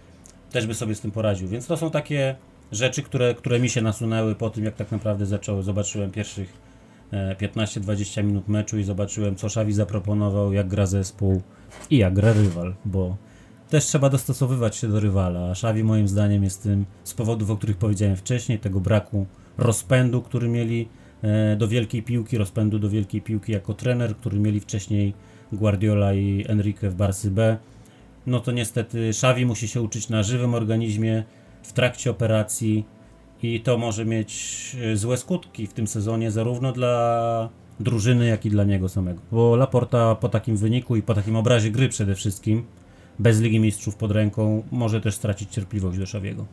też 0.51 0.67
by 0.67 0.75
sobie 0.75 0.95
z 0.95 1.01
tym 1.01 1.11
poradził. 1.11 1.49
Więc 1.49 1.67
to 1.67 1.77
są 1.77 1.91
takie 1.91 2.37
rzeczy, 2.73 3.03
które, 3.03 3.35
które 3.35 3.61
mi 3.61 3.69
się 3.69 3.83
nasunęły 3.83 4.35
po 4.35 4.51
tym, 4.51 4.65
jak 4.65 4.75
tak 4.75 4.93
naprawdę 4.93 5.27
zacząłem, 5.27 5.63
zobaczyłem 5.63 6.11
pierwszych 6.11 6.65
15-20 7.13 8.25
minut 8.25 8.49
meczu 8.49 8.79
i 8.79 8.85
zobaczyłem, 8.85 9.37
co 9.37 9.49
Szawi 9.49 9.73
zaproponował, 9.73 10.53
jak 10.53 10.69
gra 10.69 10.87
zespół 10.87 11.43
i 11.91 11.99
jak 11.99 12.15
gra 12.15 12.33
rywal, 12.33 12.75
bo 12.85 13.17
też 13.71 13.85
trzeba 13.85 14.11
dostosowywać 14.11 14.77
się 14.77 14.89
do 14.89 15.01
rywala, 15.01 15.51
a 15.51 15.55
Szawi 15.55 15.85
moim 15.85 16.09
zdaniem 16.09 16.45
jest 16.45 16.63
tym 16.63 16.85
z 17.05 17.15
powodów, 17.15 17.51
o 17.51 17.57
których 17.57 17.77
powiedziałem 17.77 18.17
wcześniej, 18.17 18.59
tego 18.59 18.81
braku 18.81 19.27
rozpędu, 19.59 20.23
który 20.23 20.49
mieli 20.49 20.83
e, 20.83 21.04
do 21.57 21.69
wielkiej 21.69 22.03
piłki, 22.03 22.39
rozpędu 22.39 22.79
do 22.79 22.91
wielkiej 22.91 23.23
piłki 23.23 23.53
jako 23.53 23.75
trener, 23.75 24.17
który 24.17 24.39
mieli 24.39 24.61
wcześniej 24.61 25.15
Guardiola 25.53 26.15
i 26.15 26.45
Enrique 26.49 26.91
w 26.91 26.95
Barsy 26.95 27.31
B. 27.31 27.57
No 28.27 28.41
to 28.41 28.53
niestety 28.53 29.13
Szawi 29.13 29.47
musi 29.47 29.69
się 29.69 29.83
uczyć 29.83 30.09
na 30.09 30.23
żywym 30.23 30.55
organizmie 30.55 31.25
w 31.63 31.73
trakcie 31.73 32.11
operacji, 32.11 32.85
i 33.45 33.61
to 33.61 33.79
może 33.79 34.05
mieć 34.05 34.77
e, 34.83 34.97
złe 34.97 35.17
skutki 35.17 35.67
w 35.67 35.73
tym 35.73 35.87
sezonie, 35.87 36.31
zarówno 36.31 36.73
dla 36.73 37.49
drużyny, 37.81 38.27
jak 38.27 38.47
i 38.47 38.51
dla 38.51 38.65
niego 38.65 38.89
samego. 38.89 39.21
Bo 39.33 39.57
Laporta 39.57 40.15
po 40.15 40.29
takim 40.29 40.57
wyniku 40.57 40.97
i 40.97 41.03
po 41.03 41.15
takim 41.15 41.37
obrazie 41.37 41.71
gry 41.71 41.89
przede 41.89 42.15
wszystkim, 42.15 42.65
bez 43.19 43.41
Ligi 43.41 43.61
Mistrzów 43.61 43.97
pod 43.97 44.11
ręką, 44.11 44.63
może 44.71 45.01
też 45.01 45.15
stracić 45.15 45.51
cierpliwość 45.51 45.99
do 45.99 46.07
Szawiego. 46.07 46.47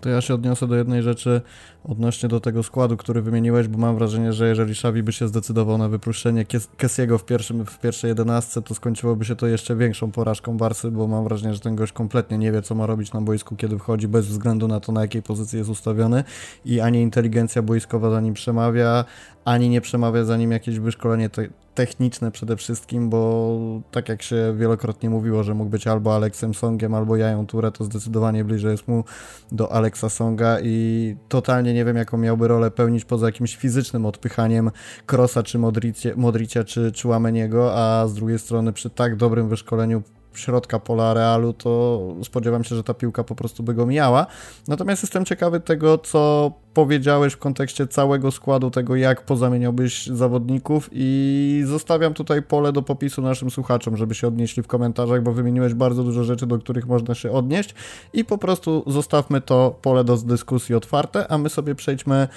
To 0.00 0.08
ja 0.08 0.20
się 0.20 0.34
odniosę 0.34 0.66
do 0.66 0.76
jednej 0.76 1.02
rzeczy 1.02 1.40
odnośnie 1.84 2.28
do 2.28 2.40
tego 2.40 2.62
składu, 2.62 2.96
który 2.96 3.22
wymieniłeś, 3.22 3.68
bo 3.68 3.78
mam 3.78 3.96
wrażenie, 3.96 4.32
że 4.32 4.48
jeżeli 4.48 4.72
Xavi 4.72 5.02
by 5.02 5.12
się 5.12 5.28
zdecydował 5.28 5.78
na 5.78 5.88
wypuszczenie 5.88 6.44
Kessiego 6.76 7.18
w, 7.18 7.24
pierwszym, 7.24 7.66
w 7.66 7.78
pierwszej 7.78 8.08
jedenastce, 8.08 8.62
to 8.62 8.74
skończyłoby 8.74 9.24
się 9.24 9.36
to 9.36 9.46
jeszcze 9.46 9.76
większą 9.76 10.10
porażką 10.12 10.56
Barsy, 10.56 10.90
bo 10.90 11.06
mam 11.06 11.24
wrażenie, 11.24 11.54
że 11.54 11.60
ten 11.60 11.76
gość 11.76 11.92
kompletnie 11.92 12.38
nie 12.38 12.52
wie, 12.52 12.62
co 12.62 12.74
ma 12.74 12.86
robić 12.86 13.12
na 13.12 13.20
boisku, 13.20 13.56
kiedy 13.56 13.78
wchodzi, 13.78 14.08
bez 14.08 14.26
względu 14.26 14.68
na 14.68 14.80
to, 14.80 14.92
na 14.92 15.00
jakiej 15.00 15.22
pozycji 15.22 15.58
jest 15.58 15.70
ustawiony 15.70 16.24
i 16.64 16.80
ani 16.80 17.00
inteligencja 17.00 17.62
boiskowa 17.62 18.10
za 18.10 18.20
nim 18.20 18.34
przemawia, 18.34 19.04
ani 19.44 19.68
nie 19.68 19.80
przemawia 19.80 20.24
za 20.24 20.36
nim 20.36 20.52
jakieś 20.52 20.78
wyszkolenie 20.78 21.30
te 21.30 21.48
techniczne 21.80 22.30
przede 22.30 22.56
wszystkim, 22.56 23.10
bo 23.10 23.58
tak 23.90 24.08
jak 24.08 24.22
się 24.22 24.54
wielokrotnie 24.56 25.10
mówiło, 25.10 25.42
że 25.42 25.54
mógł 25.54 25.70
być 25.70 25.86
albo 25.86 26.14
Alexem 26.14 26.54
Songiem, 26.54 26.94
albo 26.94 27.16
Jają 27.16 27.44
Touré, 27.44 27.72
to 27.72 27.84
zdecydowanie 27.84 28.44
bliżej 28.44 28.70
jest 28.70 28.88
mu 28.88 29.04
do 29.52 29.72
Alexa 29.72 30.08
Songa 30.08 30.60
i 30.62 31.16
totalnie 31.28 31.74
nie 31.74 31.84
wiem, 31.84 31.96
jaką 31.96 32.18
miałby 32.18 32.48
rolę 32.48 32.70
pełnić 32.70 33.04
poza 33.04 33.26
jakimś 33.26 33.56
fizycznym 33.56 34.06
odpychaniem 34.06 34.70
Krosa, 35.06 35.42
czy 35.42 35.58
Modricia, 35.58 36.10
Modricia 36.16 36.64
czy, 36.64 36.92
czy 36.92 37.08
Łameniego, 37.08 37.74
a 37.74 38.06
z 38.08 38.14
drugiej 38.14 38.38
strony 38.38 38.72
przy 38.72 38.90
tak 38.90 39.16
dobrym 39.16 39.48
wyszkoleniu 39.48 40.02
środka 40.34 40.78
pola 40.78 41.14
Realu, 41.14 41.52
to 41.52 42.00
spodziewam 42.24 42.64
się, 42.64 42.76
że 42.76 42.84
ta 42.84 42.94
piłka 42.94 43.24
po 43.24 43.34
prostu 43.34 43.62
by 43.62 43.74
go 43.74 43.86
mijała. 43.86 44.26
Natomiast 44.68 45.02
jestem 45.02 45.24
ciekawy 45.24 45.60
tego, 45.60 45.98
co 45.98 46.52
powiedziałeś 46.74 47.32
w 47.32 47.38
kontekście 47.38 47.86
całego 47.86 48.30
składu, 48.30 48.70
tego 48.70 48.96
jak 48.96 49.22
pozamieniałbyś 49.22 50.06
zawodników 50.06 50.88
i 50.92 51.62
zostawiam 51.66 52.14
tutaj 52.14 52.42
pole 52.42 52.72
do 52.72 52.82
popisu 52.82 53.22
naszym 53.22 53.50
słuchaczom, 53.50 53.96
żeby 53.96 54.14
się 54.14 54.28
odnieśli 54.28 54.62
w 54.62 54.66
komentarzach, 54.66 55.22
bo 55.22 55.32
wymieniłeś 55.32 55.74
bardzo 55.74 56.04
dużo 56.04 56.24
rzeczy, 56.24 56.46
do 56.46 56.58
których 56.58 56.86
można 56.86 57.14
się 57.14 57.30
odnieść 57.30 57.74
i 58.12 58.24
po 58.24 58.38
prostu 58.38 58.84
zostawmy 58.86 59.40
to 59.40 59.78
pole 59.82 60.04
do 60.04 60.16
dyskusji 60.16 60.74
otwarte, 60.74 61.32
a 61.32 61.38
my 61.38 61.48
sobie 61.48 61.74
przejdźmy 61.74 62.28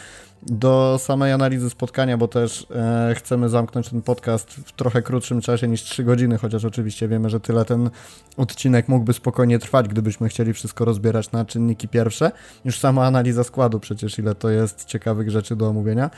do 0.47 0.97
samej 0.99 1.31
analizy 1.31 1.69
spotkania, 1.69 2.17
bo 2.17 2.27
też 2.27 2.67
e, 2.75 3.13
chcemy 3.15 3.49
zamknąć 3.49 3.89
ten 3.89 4.01
podcast 4.01 4.51
w 4.51 4.71
trochę 4.71 5.01
krótszym 5.01 5.41
czasie 5.41 5.67
niż 5.67 5.81
3 5.83 6.03
godziny, 6.03 6.37
chociaż 6.37 6.65
oczywiście 6.65 7.07
wiemy, 7.07 7.29
że 7.29 7.39
tyle 7.39 7.65
ten 7.65 7.89
odcinek 8.37 8.87
mógłby 8.87 9.13
spokojnie 9.13 9.59
trwać, 9.59 9.87
gdybyśmy 9.87 10.29
chcieli 10.29 10.53
wszystko 10.53 10.85
rozbierać 10.85 11.31
na 11.31 11.45
czynniki 11.45 11.87
pierwsze. 11.87 12.31
Już 12.65 12.79
sama 12.79 13.05
analiza 13.05 13.43
składu 13.43 13.79
przecież 13.79 14.19
ile 14.19 14.35
to 14.35 14.49
jest 14.49 14.85
ciekawych 14.85 15.31
rzeczy 15.31 15.55
do 15.55 15.67
omówienia. 15.67 16.09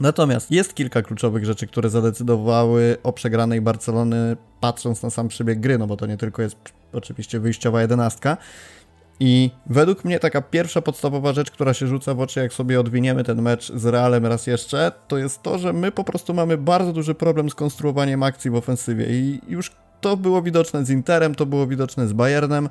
Natomiast 0.00 0.50
jest 0.50 0.74
kilka 0.74 1.02
kluczowych 1.02 1.44
rzeczy, 1.44 1.66
które 1.66 1.90
zadecydowały 1.90 2.96
o 3.02 3.12
przegranej 3.12 3.60
Barcelony, 3.60 4.36
patrząc 4.60 5.02
na 5.02 5.10
sam 5.10 5.28
przebieg 5.28 5.60
gry, 5.60 5.78
no 5.78 5.86
bo 5.86 5.96
to 5.96 6.06
nie 6.06 6.16
tylko 6.16 6.42
jest 6.42 6.56
oczywiście 6.92 7.40
wyjściowa 7.40 7.82
jedenastka. 7.82 8.36
I 9.20 9.50
według 9.66 10.04
mnie 10.04 10.20
taka 10.20 10.42
pierwsza 10.42 10.82
podstawowa 10.82 11.32
rzecz, 11.32 11.50
która 11.50 11.74
się 11.74 11.86
rzuca 11.86 12.14
w 12.14 12.20
oczy, 12.20 12.40
jak 12.40 12.52
sobie 12.52 12.80
odwiniemy 12.80 13.24
ten 13.24 13.42
mecz 13.42 13.72
z 13.72 13.86
Realem 13.86 14.26
raz 14.26 14.46
jeszcze, 14.46 14.92
to 15.08 15.18
jest 15.18 15.42
to, 15.42 15.58
że 15.58 15.72
my 15.72 15.92
po 15.92 16.04
prostu 16.04 16.34
mamy 16.34 16.58
bardzo 16.58 16.92
duży 16.92 17.14
problem 17.14 17.50
z 17.50 17.54
konstruowaniem 17.54 18.22
akcji 18.22 18.50
w 18.50 18.54
ofensywie 18.54 19.06
i 19.06 19.40
już 19.48 19.70
to 20.04 20.16
było 20.16 20.42
widoczne 20.42 20.84
z 20.84 20.90
Interem, 20.90 21.34
to 21.34 21.46
było 21.46 21.66
widoczne 21.66 22.08
z 22.08 22.12
Bayernem. 22.12 22.68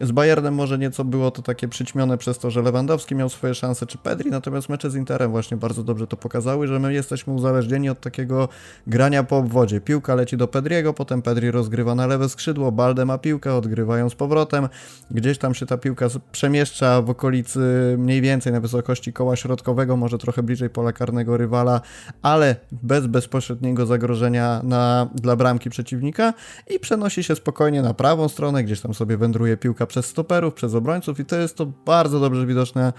Z 0.00 0.12
Bayernem 0.12 0.54
może 0.54 0.78
nieco 0.78 1.04
było 1.04 1.30
to 1.30 1.42
takie 1.42 1.68
przyćmione 1.68 2.18
przez 2.18 2.38
to, 2.38 2.50
że 2.50 2.62
Lewandowski 2.62 3.14
miał 3.14 3.28
swoje 3.28 3.54
szanse, 3.54 3.86
czy 3.86 3.98
Pedri, 3.98 4.30
natomiast 4.30 4.68
mecze 4.68 4.90
z 4.90 4.94
Interem 4.94 5.30
właśnie 5.30 5.56
bardzo 5.56 5.82
dobrze 5.82 6.06
to 6.06 6.16
pokazały, 6.16 6.66
że 6.66 6.78
my 6.78 6.92
jesteśmy 6.92 7.32
uzależnieni 7.32 7.90
od 7.90 8.00
takiego 8.00 8.48
grania 8.86 9.24
po 9.24 9.38
obwodzie. 9.38 9.80
Piłka 9.80 10.14
leci 10.14 10.36
do 10.36 10.48
Pedriego, 10.48 10.94
potem 10.94 11.22
Pedri 11.22 11.50
rozgrywa 11.50 11.94
na 11.94 12.06
lewe 12.06 12.28
skrzydło, 12.28 12.72
Balde 12.72 13.04
ma 13.04 13.18
piłkę, 13.18 13.54
odgrywają 13.54 14.10
z 14.10 14.14
powrotem, 14.14 14.68
gdzieś 15.10 15.38
tam 15.38 15.54
się 15.54 15.66
ta 15.66 15.78
piłka 15.78 16.06
przemieszcza 16.32 17.02
w 17.02 17.10
okolicy 17.10 17.60
mniej 17.98 18.20
więcej 18.20 18.52
na 18.52 18.60
wysokości 18.60 19.12
koła 19.12 19.36
środkowego, 19.36 19.96
może 19.96 20.18
trochę 20.18 20.42
bliżej 20.42 20.70
pola 20.70 20.92
karnego 20.92 21.36
rywala, 21.36 21.80
ale 22.22 22.56
bez 22.72 23.06
bezpośredniego 23.06 23.86
zagrożenia 23.86 24.60
na, 24.64 25.08
dla 25.14 25.36
bramki 25.36 25.70
przeciwnika 25.70 26.32
i 26.74 26.80
przenosi 26.80 27.24
się 27.24 27.36
spokojnie 27.36 27.82
na 27.82 27.94
prawą 27.94 28.28
stronę, 28.28 28.64
gdzieś 28.64 28.80
tam 28.80 28.94
sobie 28.94 29.16
wędruje 29.16 29.56
piłka 29.56 29.86
przez 29.86 30.06
stoperów, 30.06 30.54
przez 30.54 30.74
obrońców 30.74 31.20
i 31.20 31.24
to 31.24 31.36
jest 31.36 31.56
to 31.56 31.66
bardzo 31.66 32.20
dobrze 32.20 32.46
widoczne 32.46 32.92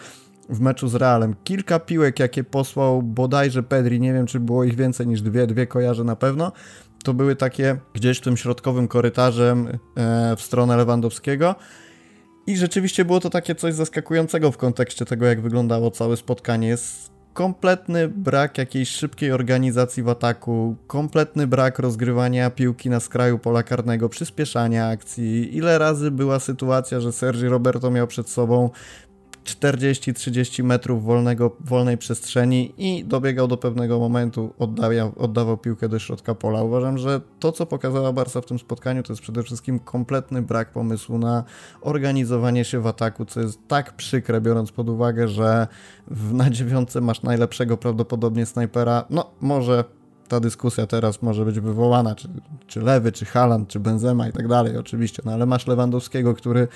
w 0.50 0.60
meczu 0.60 0.88
z 0.88 0.96
Realem. 0.96 1.36
Kilka 1.44 1.80
piłek, 1.80 2.20
jakie 2.20 2.44
posłał 2.44 3.02
bodajże 3.02 3.64
Pedri, 3.64 4.00
nie 4.00 4.14
wiem 4.14 4.26
czy 4.26 4.40
było 4.40 4.64
ich 4.64 4.76
więcej 4.76 5.08
niż 5.08 5.22
dwie, 5.22 5.48
dwie 5.48 5.68
kojarzę 5.68 6.04
na 6.04 6.16
pewno, 6.16 6.52
to 7.04 7.14
były 7.14 7.36
takie 7.36 7.78
gdzieś 7.94 8.20
tym 8.20 8.38
środkowym 8.38 8.88
korytarzem 8.88 9.68
e, 9.68 10.36
w 10.36 10.42
stronę 10.42 10.78
Lewandowskiego. 10.78 11.56
I 12.48 12.58
rzeczywiście 12.58 13.06
było 13.06 13.20
to 13.20 13.30
takie 13.30 13.56
coś 13.56 13.74
zaskakującego 13.74 14.52
w 14.52 14.58
kontekście 14.58 15.06
tego, 15.06 15.26
jak 15.26 15.42
wyglądało 15.42 15.92
całe 15.92 16.18
spotkanie. 16.18 16.68
Jest 16.68 17.13
kompletny 17.34 18.08
brak 18.08 18.58
jakiejś 18.58 18.90
szybkiej 18.90 19.32
organizacji 19.32 20.04
w 20.04 20.10
ataku, 20.10 20.76
kompletny 20.88 21.48
brak 21.48 21.80
rozgrywania 21.80 22.50
piłki 22.50 22.90
na 22.90 23.00
skraju 23.00 23.40
pola 23.40 23.64
karnego, 23.64 24.10
przyspieszania 24.10 24.88
akcji. 24.88 25.58
Ile 25.58 25.78
razy 25.78 26.12
była 26.12 26.40
sytuacja, 26.40 27.00
że 27.00 27.12
Sergi 27.12 27.48
Roberto 27.48 27.92
miał 27.92 28.08
przed 28.08 28.30
sobą 28.30 28.70
40-30 29.44 30.64
metrów 30.64 31.04
wolnego, 31.04 31.56
wolnej 31.60 31.98
przestrzeni 31.98 32.74
i 32.78 33.06
dobiegał 33.06 33.48
do 33.48 33.58
pewnego 33.58 34.00
momentu, 34.00 34.54
oddawał, 34.60 35.12
oddawał 35.18 35.58
piłkę 35.58 35.90
do 35.90 36.00
środka 36.00 36.36
pola. 36.36 36.64
Uważam, 36.64 36.98
że 36.98 37.22
to, 37.40 37.52
co 37.52 37.66
pokazała 37.66 38.14
Barca 38.14 38.42
w 38.42 38.46
tym 38.46 38.60
spotkaniu, 38.60 39.04
to 39.04 39.14
jest 39.14 39.22
przede 39.22 39.44
wszystkim 39.44 39.80
kompletny 39.80 40.42
brak 40.42 40.72
pomysłu 40.72 41.18
na 41.18 41.44
organizowanie 41.82 42.66
się 42.66 42.80
w 42.80 42.88
ataku, 42.88 43.26
co 43.26 43.42
jest 43.42 43.60
tak 43.68 43.94
przykre, 43.94 44.42
biorąc 44.42 44.72
pod 44.72 44.90
uwagę, 44.90 45.28
że 45.28 45.68
w, 46.08 46.34
na 46.34 46.50
dziewiątce 46.50 47.02
masz 47.02 47.24
najlepszego 47.24 47.78
prawdopodobnie 47.78 48.46
snajpera, 48.46 49.06
no 49.10 49.32
może 49.42 49.84
ta 50.28 50.40
dyskusja 50.40 50.88
teraz 50.88 51.22
może 51.22 51.46
być 51.46 51.60
wywołana, 51.60 52.16
czy, 52.16 52.30
czy 52.68 52.82
Lewy, 52.82 53.12
czy 53.12 53.26
Haland, 53.26 53.70
czy 53.70 53.80
Benzema 53.80 54.28
i 54.28 54.32
tak 54.32 54.48
dalej, 54.48 54.78
oczywiście, 54.78 55.24
no 55.26 55.32
ale 55.32 55.46
masz 55.46 55.68
Lewandowskiego, 55.68 56.34
który 56.34 56.68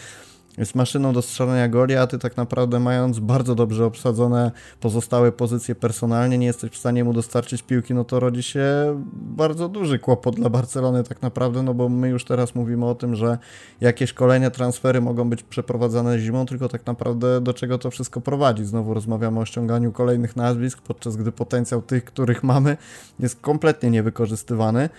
jest 0.58 0.76
maszyną 0.76 1.14
do 1.14 1.22
strzelania 1.22 1.68
goli, 1.68 1.96
a 1.96 2.08
ty 2.08 2.20
tak 2.20 2.38
naprawdę 2.38 2.80
mając 2.80 3.20
bardzo 3.20 3.56
dobrze 3.56 3.86
obsadzone 3.86 4.52
pozostałe 4.80 5.32
pozycje 5.32 5.76
personalnie, 5.76 6.38
nie 6.38 6.46
jesteś 6.46 6.72
w 6.72 6.78
stanie 6.78 7.04
mu 7.04 7.14
dostarczyć 7.14 7.64
piłki, 7.64 7.94
no 7.94 8.04
to 8.04 8.20
rodzi 8.20 8.44
się 8.44 8.66
bardzo 9.14 9.70
duży 9.70 10.00
kłopot 10.00 10.36
dla 10.36 10.50
Barcelony 10.50 11.04
tak 11.04 11.22
naprawdę, 11.22 11.64
no 11.64 11.74
bo 11.74 11.90
my 11.90 12.10
już 12.10 12.26
teraz 12.26 12.56
mówimy 12.56 12.86
o 12.86 12.96
tym, 12.96 13.16
że 13.16 13.38
jakieś 13.82 14.14
kolejne 14.14 14.52
transfery 14.52 15.02
mogą 15.02 15.30
być 15.30 15.44
przeprowadzane 15.44 16.20
zimą, 16.20 16.46
tylko 16.46 16.70
tak 16.70 16.86
naprawdę 16.86 17.42
do 17.42 17.54
czego 17.54 17.78
to 17.78 17.92
wszystko 17.92 18.22
prowadzi. 18.22 18.66
Znowu 18.66 18.94
rozmawiamy 18.94 19.40
o 19.40 19.46
ściąganiu 19.46 19.92
kolejnych 19.92 20.36
nazwisk, 20.36 20.82
podczas 20.82 21.18
gdy 21.18 21.32
potencjał 21.32 21.82
tych, 21.82 22.06
których 22.06 22.44
mamy, 22.44 22.78
jest 23.20 23.42
kompletnie 23.42 23.90
niewykorzystywany. 23.90 24.90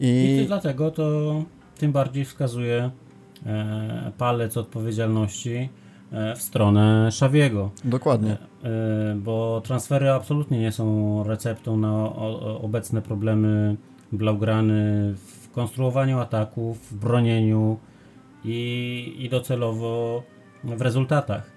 I, 0.00 0.40
I 0.42 0.46
dlatego 0.46 0.90
to 0.90 1.34
tym 1.78 1.92
bardziej 1.92 2.24
wskazuje 2.24 2.90
palec 4.18 4.56
odpowiedzialności 4.56 5.68
e, 6.12 6.36
w 6.36 6.42
stronę 6.42 7.12
Szawiego. 7.12 7.70
Dokładnie. 7.84 8.36
E, 8.64 9.14
bo 9.16 9.62
transfery 9.64 10.12
absolutnie 10.12 10.58
nie 10.58 10.72
są 10.72 11.24
receptą 11.24 11.76
na 11.76 12.12
obecne 12.62 13.02
problemy 13.02 13.76
Blaugrany 14.12 15.14
w 15.14 15.50
konstruowaniu 15.50 16.18
ataków, 16.18 16.92
w 16.92 16.94
bronieniu 16.94 17.78
i, 18.44 19.14
i 19.18 19.28
docelowo 19.28 20.22
w 20.64 20.82
rezultatach. 20.82 21.52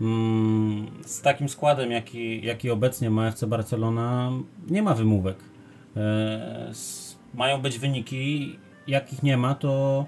Mm, 0.00 0.86
z 1.06 1.22
takim 1.22 1.48
składem, 1.48 1.90
jaki, 1.90 2.46
jaki 2.46 2.70
obecnie 2.70 3.10
ma 3.10 3.26
FC 3.26 3.46
Barcelona, 3.46 4.30
nie 4.70 4.82
ma 4.82 4.94
wymówek. 4.94 5.36
Mają 7.34 7.62
być 7.62 7.78
wyniki, 7.78 8.58
jakich 8.86 9.22
nie 9.22 9.36
ma, 9.36 9.54
to 9.54 10.06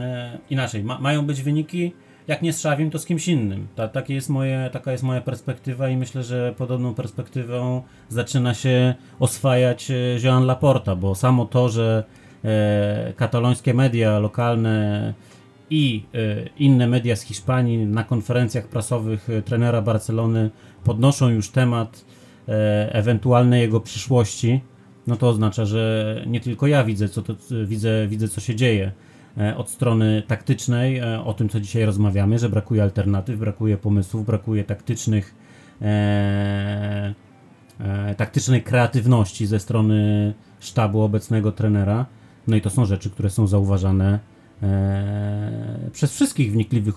e, 0.00 0.38
inaczej, 0.50 0.84
ma, 0.84 0.98
mają 0.98 1.26
być 1.26 1.42
wyniki, 1.42 1.92
jak 2.28 2.42
nie 2.42 2.52
z 2.52 2.60
Szawim, 2.60 2.90
to 2.90 2.98
z 2.98 3.06
kimś 3.06 3.28
innym. 3.28 3.68
Ta, 3.74 3.88
takie 3.88 4.14
jest 4.14 4.28
moje, 4.28 4.70
taka 4.72 4.92
jest 4.92 5.04
moja 5.04 5.20
perspektywa 5.20 5.88
i 5.88 5.96
myślę, 5.96 6.22
że 6.22 6.54
podobną 6.56 6.94
perspektywą 6.94 7.82
zaczyna 8.08 8.54
się 8.54 8.94
oswajać 9.20 9.90
e, 9.90 9.94
Joan 10.22 10.44
Laporta, 10.44 10.96
bo 10.96 11.14
samo 11.14 11.44
to, 11.44 11.68
że 11.68 12.04
e, 12.44 13.12
katalońskie 13.16 13.74
media 13.74 14.18
lokalne 14.18 15.14
i 15.70 16.02
e, 16.14 16.48
inne 16.58 16.86
media 16.86 17.16
z 17.16 17.22
Hiszpanii 17.22 17.78
na 17.78 18.04
konferencjach 18.04 18.68
prasowych 18.68 19.30
e, 19.30 19.42
trenera 19.42 19.82
Barcelony 19.82 20.50
podnoszą 20.84 21.28
już 21.28 21.50
temat 21.50 22.04
e, 22.48 22.94
ewentualnej 22.94 23.60
jego 23.60 23.80
przyszłości, 23.80 24.60
no 25.06 25.16
to 25.16 25.28
oznacza, 25.28 25.64
że 25.64 26.22
nie 26.26 26.40
tylko 26.40 26.66
ja 26.66 26.84
widzę, 26.84 27.08
co 27.08 27.22
to, 27.22 27.34
widzę, 27.64 28.06
widzę, 28.08 28.28
co 28.28 28.40
się 28.40 28.54
dzieje 28.54 28.92
od 29.56 29.70
strony 29.70 30.22
taktycznej, 30.26 30.98
e, 30.98 31.24
o 31.24 31.34
tym 31.34 31.48
co 31.48 31.60
dzisiaj 31.60 31.84
rozmawiamy, 31.84 32.38
że 32.38 32.48
brakuje 32.48 32.82
alternatyw, 32.82 33.38
brakuje 33.38 33.76
pomysłów, 33.76 34.26
brakuje 34.26 34.64
taktycznych, 34.64 35.34
e, 35.82 37.14
e, 37.80 38.14
taktycznej 38.14 38.62
kreatywności 38.62 39.46
ze 39.46 39.60
strony 39.60 40.34
sztabu 40.60 41.02
obecnego 41.02 41.52
trenera. 41.52 42.06
No 42.46 42.56
i 42.56 42.60
to 42.60 42.70
są 42.70 42.84
rzeczy, 42.84 43.10
które 43.10 43.30
są 43.30 43.46
zauważane 43.46 44.18
e, 44.62 45.90
przez 45.92 46.12
wszystkich 46.12 46.52
wnikliwych 46.52 46.94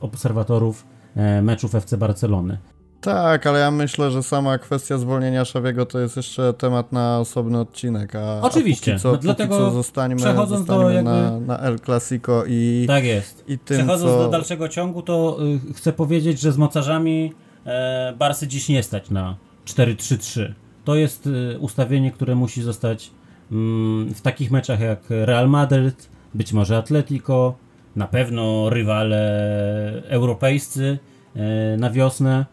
obserwatorów 0.00 0.86
e, 1.16 1.42
meczów 1.42 1.74
FC 1.74 1.96
Barcelony. 1.96 2.58
Tak, 3.00 3.46
ale 3.46 3.58
ja 3.58 3.70
myślę, 3.70 4.10
że 4.10 4.22
sama 4.22 4.58
kwestia 4.58 4.98
zwolnienia 4.98 5.44
Szawiego 5.44 5.86
to 5.86 5.98
jest 5.98 6.16
jeszcze 6.16 6.52
temat 6.52 6.92
na 6.92 7.18
osobny 7.20 7.60
odcinek. 7.60 8.14
A, 8.14 8.40
Oczywiście. 8.42 8.94
A 8.94 8.98
co, 8.98 9.12
no, 9.12 9.16
dlatego 9.16 9.58
co 9.58 9.70
zostaniemy, 9.70 10.20
przechodząc 10.20 10.66
zostaniemy 10.66 10.94
jakby... 10.94 11.10
na, 11.10 11.40
na 11.40 11.58
El 11.58 11.80
Clasico 11.80 12.44
i. 12.48 12.84
Tak 12.88 13.04
jest. 13.04 13.44
I 13.48 13.58
tym, 13.58 13.76
przechodząc 13.76 14.12
co... 14.12 14.18
do 14.18 14.28
dalszego 14.28 14.68
ciągu, 14.68 15.02
to 15.02 15.38
y, 15.70 15.74
chcę 15.74 15.92
powiedzieć, 15.92 16.40
że 16.40 16.52
z 16.52 16.58
mocarzami 16.58 17.32
e, 17.66 18.14
Barsy 18.18 18.48
dziś 18.48 18.68
nie 18.68 18.82
stać 18.82 19.10
na 19.10 19.36
4-3-3. 19.66 20.52
To 20.84 20.94
jest 20.94 21.26
y, 21.26 21.58
ustawienie, 21.58 22.10
które 22.10 22.34
musi 22.34 22.62
zostać 22.62 23.10
mm, 23.52 24.14
w 24.14 24.20
takich 24.20 24.50
meczach 24.50 24.80
jak 24.80 25.00
Real 25.08 25.48
Madrid, 25.48 26.08
być 26.34 26.52
może 26.52 26.76
Atletico, 26.76 27.54
na 27.96 28.06
pewno 28.06 28.70
rywale 28.70 30.02
europejscy 30.08 30.98
e, 31.36 31.76
na 31.76 31.90
wiosnę, 31.90 32.46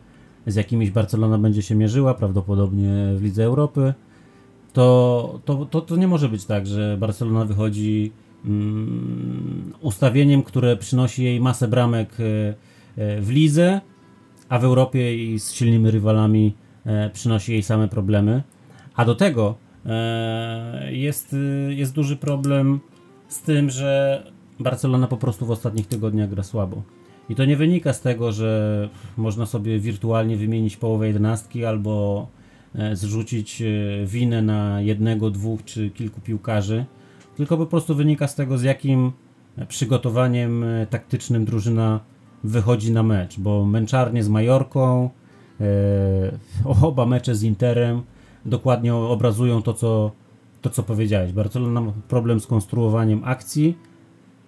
z 0.48 0.56
jakimiś 0.56 0.91
Barcelona 0.91 1.38
będzie 1.38 1.62
się 1.62 1.76
mierzyła, 1.76 2.14
prawdopodobnie 2.14 2.89
w 3.16 3.24
Lidze 3.24 3.44
Europy, 3.44 3.94
to, 4.74 5.39
to, 5.46 5.66
to, 5.66 5.82
to 5.82 5.96
nie 5.96 6.08
może 6.08 6.30
być 6.30 6.46
tak, 6.46 6.68
że 6.68 6.98
Barcelona 7.00 7.46
wychodzi 7.46 8.12
mm, 8.46 9.74
ustawieniem, 9.82 10.44
które 10.44 10.78
przynosi 10.78 11.24
jej 11.24 11.41
masę 11.41 11.68
bramek 11.68 12.18
e, 12.20 12.54
e, 12.98 13.22
w 13.22 13.30
lidze, 13.30 13.82
a 14.50 14.60
w 14.60 14.64
Europie 14.64 15.26
i 15.26 15.39
z 15.39 15.54
silnymi 15.54 15.91
rywalami 15.91 16.56
przynosi 17.14 17.52
jej 17.52 17.64
same 17.64 17.88
problemy. 17.88 18.44
A 18.96 19.06
do 19.06 19.16
tego 19.16 19.56
jest, 20.89 21.36
jest 21.70 21.94
duży 21.94 22.18
problem 22.18 22.80
z 23.28 23.41
tym, 23.41 23.70
że 23.70 24.24
Barcelona 24.60 25.08
po 25.08 25.18
prostu 25.18 25.46
w 25.46 25.52
ostatnich 25.52 25.88
tygodniach 25.88 26.30
gra 26.30 26.44
słabo. 26.44 26.82
I 27.30 27.36
to 27.36 27.45
nie 27.45 27.57
wynika 27.57 27.93
z 27.93 28.01
tego, 28.01 28.32
że 28.32 28.89
można 29.17 29.45
sobie 29.45 29.80
wirtualnie 29.80 30.38
wymienić 30.38 30.78
połowę 30.78 31.07
jedenastki 31.07 31.65
albo 31.65 32.28
e, 32.76 32.95
zrzucić 32.95 33.61
e, 33.61 33.65
winę 34.05 34.41
na 34.41 34.82
jednego, 34.82 35.32
dwóch 35.32 35.63
czy 35.63 35.89
kilku 35.89 36.21
piłkarzy, 36.21 36.86
tylko 37.36 37.57
po 37.57 37.65
prostu 37.65 37.95
wynika 37.95 38.28
z 38.28 38.36
tego, 38.36 38.57
z 38.57 38.63
jakim 38.63 39.11
przygotowaniem 39.67 40.63
e, 40.63 40.88
taktycznym 40.88 41.45
drużyna 41.45 41.99
wychodzi 42.43 42.91
na 42.91 43.03
mecz, 43.03 43.39
bo 43.39 43.65
męczarnie 43.65 44.24
z 44.24 44.30
Majorką, 44.30 45.09
oba 46.82 47.05
mecze 47.05 47.36
z 47.36 47.43
Interem 47.43 48.01
dokładnie 48.45 48.95
obrazują 48.95 49.61
to, 49.61 49.74
co, 49.74 50.11
to, 50.61 50.69
co 50.69 50.84
powiedziałeś. 50.84 51.32
Barcelona 51.32 51.82
ma 51.82 51.91
problem 52.07 52.39
z 52.39 52.47
konstruowaniem 52.47 53.21
akcji, 53.24 53.78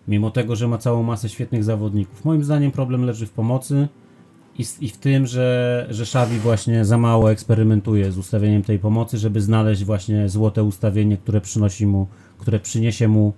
mimo 0.07 0.31
tego, 0.31 0.55
że 0.55 0.67
ma 0.67 0.77
całą 0.77 1.03
masę 1.03 1.29
świetnych 1.29 1.63
zawodników. 1.63 2.25
Moim 2.25 2.43
zdaniem 2.43 2.71
problem 2.71 3.05
leży 3.05 3.25
w 3.25 3.31
pomocy 3.31 3.87
i, 4.59 4.65
i 4.81 4.89
w 4.89 4.97
tym, 4.97 5.27
że, 5.27 5.87
że 5.89 6.03
Xavi 6.03 6.39
właśnie 6.39 6.85
za 6.85 6.97
mało 6.97 7.31
eksperymentuje 7.31 8.11
z 8.11 8.17
ustawieniem 8.17 8.61
tej 8.61 8.79
pomocy, 8.79 9.17
żeby 9.17 9.41
znaleźć 9.41 9.83
właśnie 9.83 10.29
złote 10.29 10.63
ustawienie, 10.63 11.17
które 11.17 11.41
przynosi 11.41 11.87
mu, 11.87 12.07
które 12.37 12.59
przyniesie 12.59 13.07
mu 13.07 13.33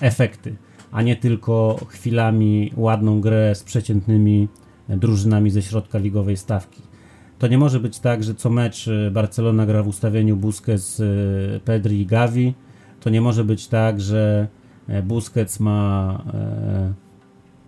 efekty, 0.00 0.56
a 0.92 1.02
nie 1.02 1.16
tylko 1.16 1.80
chwilami 1.88 2.72
ładną 2.76 3.20
grę 3.20 3.54
z 3.54 3.62
przeciętnymi 3.62 4.48
drużynami 4.88 5.50
ze 5.50 5.62
środka 5.62 5.98
ligowej 5.98 6.36
stawki. 6.36 6.82
To 7.38 7.46
nie 7.46 7.58
może 7.58 7.80
być 7.80 7.98
tak, 7.98 8.24
że 8.24 8.34
co 8.34 8.50
mecz 8.50 8.88
Barcelona 9.12 9.66
gra 9.66 9.82
w 9.82 9.88
ustawieniu 9.88 10.36
Busquets, 10.36 11.02
Pedri 11.64 12.00
i 12.00 12.06
Gavi. 12.06 12.54
To 13.00 13.10
nie 13.10 13.20
może 13.20 13.44
być 13.44 13.68
tak, 13.68 14.00
że 14.00 14.48
E, 14.48 14.55
Busquets 15.04 15.60
ma 15.60 16.22
e, 16.34 16.92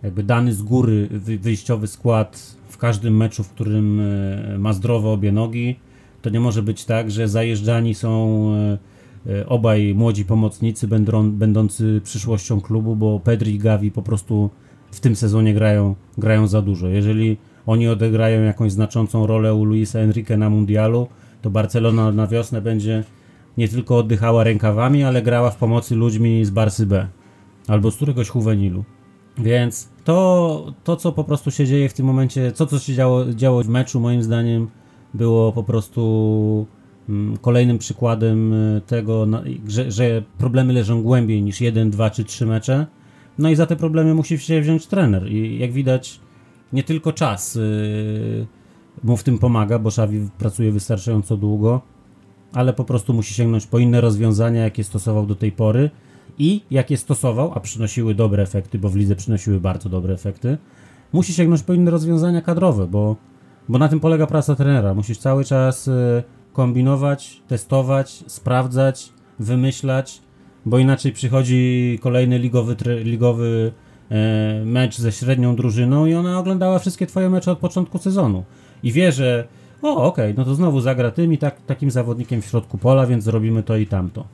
jakby 0.02 0.22
dany 0.22 0.54
z 0.54 0.62
góry 0.62 1.08
wyjściowy 1.40 1.86
skład 1.86 2.56
w 2.68 2.78
każdym 2.78 3.16
meczu, 3.16 3.44
w 3.44 3.50
którym 3.50 4.00
e, 4.00 4.58
ma 4.58 4.72
zdrowe 4.72 5.08
obie 5.08 5.32
nogi. 5.32 5.76
To 6.22 6.30
nie 6.30 6.40
może 6.40 6.62
być 6.62 6.84
tak, 6.84 7.10
że 7.10 7.28
zajeżdżani 7.28 7.94
są 7.94 8.38
obaj 9.46 9.94
młodzi 9.94 10.24
pomocnicy 10.24 10.88
będący 11.22 12.00
przyszłością 12.04 12.60
klubu, 12.60 12.96
bo 12.96 13.20
Pedri 13.20 13.54
i 13.54 13.58
Gavi 13.58 13.90
po 13.90 14.02
prostu 14.02 14.50
w 14.90 15.00
tym 15.00 15.16
sezonie 15.16 15.54
grają, 15.54 15.94
grają 16.18 16.46
za 16.46 16.62
dużo. 16.62 16.88
Jeżeli 16.88 17.36
oni 17.66 17.88
odegrają 17.88 18.42
jakąś 18.42 18.72
znaczącą 18.72 19.26
rolę 19.26 19.54
u 19.54 19.64
Luisa 19.64 19.98
Enrique 19.98 20.36
na 20.36 20.50
mundialu, 20.50 21.06
to 21.42 21.50
Barcelona 21.50 22.12
na 22.12 22.26
wiosnę 22.26 22.60
będzie 22.60 23.04
nie 23.58 23.68
tylko 23.68 23.96
oddychała 23.96 24.44
rękawami, 24.44 25.04
ale 25.04 25.22
grała 25.22 25.50
w 25.50 25.56
pomocy 25.56 25.94
ludźmi 25.94 26.44
z 26.44 26.50
Barsy 26.50 26.86
B 26.86 27.08
albo 27.68 27.90
z 27.90 27.96
któregoś 27.96 28.34
Juvenilu. 28.34 28.84
Więc 29.38 29.88
to, 30.04 30.72
to, 30.84 30.96
co 30.96 31.12
po 31.12 31.24
prostu 31.24 31.50
się 31.50 31.66
dzieje 31.66 31.88
w 31.88 31.94
tym 31.94 32.06
momencie, 32.06 32.52
co, 32.52 32.66
co 32.66 32.78
się 32.78 32.94
działo, 32.94 33.32
działo 33.32 33.62
w 33.62 33.68
meczu, 33.68 34.00
moim 34.00 34.22
zdaniem, 34.22 34.68
było 35.14 35.52
po 35.52 35.64
prostu 35.64 36.66
mm, 37.08 37.36
kolejnym 37.36 37.78
przykładem 37.78 38.52
y, 38.52 38.80
tego, 38.86 39.26
że, 39.68 39.90
że, 39.90 40.22
problemy 40.38 40.72
leżą 40.72 41.02
głębiej 41.02 41.42
niż 41.42 41.60
jeden, 41.60 41.90
dwa 41.90 42.10
czy 42.10 42.24
trzy 42.24 42.46
mecze. 42.46 42.86
No 43.38 43.50
i 43.50 43.56
za 43.56 43.66
te 43.66 43.76
problemy 43.76 44.14
musi 44.14 44.38
się 44.38 44.60
wziąć 44.60 44.86
trener. 44.86 45.32
I 45.32 45.58
jak 45.58 45.72
widać, 45.72 46.20
nie 46.72 46.82
tylko 46.82 47.12
czas 47.12 47.54
yy, 47.54 48.46
mu 49.04 49.16
w 49.16 49.22
tym 49.22 49.38
pomaga, 49.38 49.78
bo 49.78 49.88
Xavi 49.88 50.28
pracuje 50.38 50.72
wystarczająco 50.72 51.36
długo, 51.36 51.82
ale 52.52 52.72
po 52.72 52.84
prostu 52.84 53.14
musi 53.14 53.34
sięgnąć 53.34 53.66
po 53.66 53.78
inne 53.78 54.00
rozwiązania, 54.00 54.62
jakie 54.62 54.84
stosował 54.84 55.26
do 55.26 55.34
tej 55.34 55.52
pory 55.52 55.90
i 56.38 56.60
jakie 56.70 56.96
stosował, 56.96 57.52
a 57.54 57.60
przynosiły 57.60 58.14
dobre 58.14 58.42
efekty, 58.42 58.78
bo 58.78 58.88
w 58.88 58.96
lidze 58.96 59.16
przynosiły 59.16 59.60
bardzo 59.60 59.88
dobre 59.88 60.14
efekty, 60.14 60.58
musi 61.12 61.32
sięgnąć 61.32 61.62
po 61.62 61.72
inne 61.72 61.90
rozwiązania 61.90 62.42
kadrowe, 62.42 62.86
bo, 62.86 63.16
bo 63.68 63.78
na 63.78 63.88
tym 63.88 64.00
polega 64.00 64.26
praca 64.26 64.54
trenera. 64.54 64.94
Musisz 64.94 65.18
cały 65.18 65.44
czas 65.44 65.88
y, 65.88 66.22
kombinować, 66.52 67.42
testować, 67.48 68.24
sprawdzać, 68.26 69.12
wymyślać, 69.38 70.22
bo 70.66 70.78
inaczej 70.78 71.12
przychodzi 71.12 71.98
kolejny 72.02 72.38
ligowy, 72.38 72.76
ligowy 73.04 73.72
e, 74.10 74.62
mecz 74.64 74.98
ze 74.98 75.12
średnią 75.12 75.56
drużyną 75.56 76.06
i 76.06 76.14
ona 76.14 76.38
oglądała 76.38 76.78
wszystkie 76.78 77.06
twoje 77.06 77.30
mecze 77.30 77.52
od 77.52 77.58
początku 77.58 77.98
sezonu. 77.98 78.44
I 78.82 78.92
wie, 78.92 79.12
że 79.12 79.48
o, 79.82 80.04
okej, 80.04 80.32
okay, 80.32 80.34
no 80.38 80.44
to 80.44 80.54
znowu 80.54 80.80
zagra 80.80 81.10
tym 81.10 81.32
i 81.32 81.38
tak, 81.38 81.60
takim 81.60 81.90
zawodnikiem 81.90 82.42
w 82.42 82.44
środku 82.44 82.78
pola, 82.78 83.06
więc 83.06 83.24
zrobimy 83.24 83.62
to 83.62 83.76
i 83.76 83.86
tamto. 83.86 84.24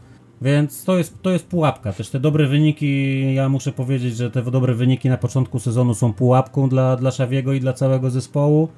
Więc 0.43 0.85
to 0.85 0.99
jest, 0.99 1.23
to 1.23 1.31
jest 1.31 1.47
pułapka. 1.47 1.93
Też 1.93 2.11
te 2.11 2.21
dobre 2.21 2.47
wyniki, 2.47 3.35
ja 3.35 3.49
muszę 3.49 3.73
powiedzieć, 3.73 4.17
że 4.17 4.31
te 4.31 4.43
dobre 4.43 4.75
wyniki 4.75 5.09
na 5.09 5.17
początku 5.17 5.59
sezonu 5.59 5.95
są 5.95 6.13
pułapką 6.13 6.69
dla, 6.69 6.97
dla 6.97 7.11
Szawiego 7.11 7.53
i 7.53 7.61
dla 7.61 7.73
całego 7.73 8.11
zespołu, 8.11 8.69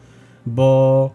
bo 0.46 1.10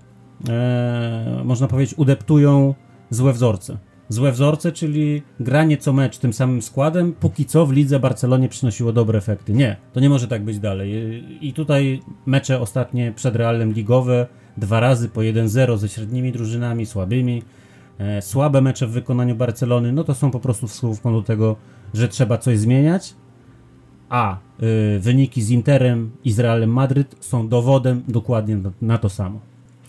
e, 0.49 1.41
można 1.43 1.67
powiedzieć, 1.67 1.97
udeptują 1.97 2.73
złe 3.09 3.33
wzorce. 3.33 3.77
Złe 4.11 4.31
wzorce, 4.31 4.71
czyli 4.71 5.21
granie 5.39 5.77
co 5.77 5.93
mecz 5.93 6.17
tym 6.17 6.33
samym 6.33 6.61
składem, 6.61 7.13
póki 7.13 7.45
co 7.45 7.65
w 7.65 7.71
lidze 7.71 7.99
Barcelonie 7.99 8.49
przynosiło 8.49 8.93
dobre 8.93 9.19
efekty. 9.19 9.53
Nie, 9.53 9.77
to 9.93 9.99
nie 9.99 10.09
może 10.09 10.27
tak 10.27 10.43
być 10.43 10.59
dalej. 10.59 11.23
I 11.41 11.53
tutaj 11.53 12.01
mecze 12.25 12.59
ostatnie 12.59 13.13
przed 13.15 13.35
Realem 13.35 13.73
ligowe 13.73 14.27
dwa 14.57 14.79
razy 14.79 15.09
po 15.09 15.21
1-0 15.21 15.77
ze 15.77 15.89
średnimi 15.89 16.31
drużynami, 16.31 16.85
słabymi. 16.85 17.43
E, 17.97 18.21
słabe 18.21 18.61
mecze 18.61 18.87
w 18.87 18.91
wykonaniu 18.91 19.35
Barcelony, 19.35 19.91
no 19.91 20.03
to 20.03 20.15
są 20.15 20.31
po 20.31 20.39
prostu 20.39 20.67
wskazówką 20.67 21.13
do 21.13 21.21
tego, 21.21 21.55
że 21.93 22.07
trzeba 22.07 22.37
coś 22.37 22.59
zmieniać. 22.59 23.13
A 24.09 24.37
y, 24.95 24.99
wyniki 24.99 25.41
z 25.41 25.49
Interem 25.49 26.11
i 26.23 26.31
z 26.31 26.39
Realem 26.39 26.69
Madryt 26.73 27.15
są 27.19 27.47
dowodem 27.47 28.03
dokładnie 28.07 28.57
na, 28.81 28.97
to 28.97 29.09
samo. 29.09 29.39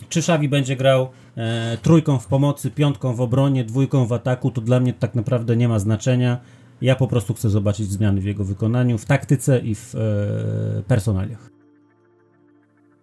Czy 0.09 0.19
Xavi 0.19 0.49
będzie 0.49 0.77
grał 0.77 1.09
e, 1.37 1.79
trójką 1.83 2.19
w 2.19 2.27
pomocy, 2.27 2.71
piątką 2.71 3.15
w 3.15 3.21
obronie, 3.21 3.65
dwójką 3.65 4.07
w 4.07 4.13
ataku, 4.13 4.51
to 4.51 4.61
dla 4.61 4.81
mnie 4.81 4.93
tak 4.93 5.15
naprawdę 5.15 5.57
nie 5.57 5.69
ma 5.69 5.79
znaczenia. 5.79 6.41
Ja 6.81 6.97
po 6.97 7.09
prostu 7.09 7.35
chcę 7.35 7.51
zobaczyć 7.51 7.91
zmiany 7.91 8.21
w 8.21 8.25
jego 8.25 8.45
wykonaniu, 8.45 8.99
w 8.99 9.05
taktyce 9.05 9.59
i 9.59 9.75
w 9.75 9.95
e, 9.95 10.83
personaliach. 10.83 11.53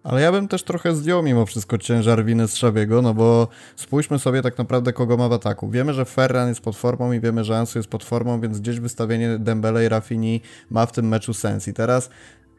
Ale 0.02 0.20
ja 0.20 0.32
bym 0.32 0.48
też 0.48 0.62
trochę 0.62 0.94
zdjął 0.94 1.22
mimo 1.22 1.46
wszystko 1.46 1.78
ciężar 1.78 2.24
winy 2.24 2.48
z 2.48 2.56
Szabiego, 2.56 3.02
no 3.02 3.14
bo 3.14 3.48
spójrzmy 3.76 4.18
sobie 4.18 4.42
tak 4.42 4.58
naprawdę 4.58 4.92
kogo 4.92 5.16
ma 5.16 5.28
w 5.28 5.32
ataku. 5.32 5.70
Wiemy, 5.70 5.94
że 5.94 6.04
Ferran 6.04 6.48
jest 6.48 6.60
pod 6.60 6.76
formą 6.76 7.12
i 7.12 7.20
wiemy, 7.20 7.44
że 7.44 7.58
Ansu 7.58 7.78
jest 7.78 7.88
pod 7.88 8.04
formą, 8.04 8.40
więc 8.40 8.60
gdzieś 8.60 8.80
wystawienie 8.80 9.38
Dembele 9.38 9.84
i 9.84 9.88
Rafini 9.88 10.40
ma 10.70 10.86
w 10.86 10.92
tym 10.92 11.08
meczu 11.08 11.34
sens. 11.34 11.68
I 11.68 11.74
teraz 11.74 12.10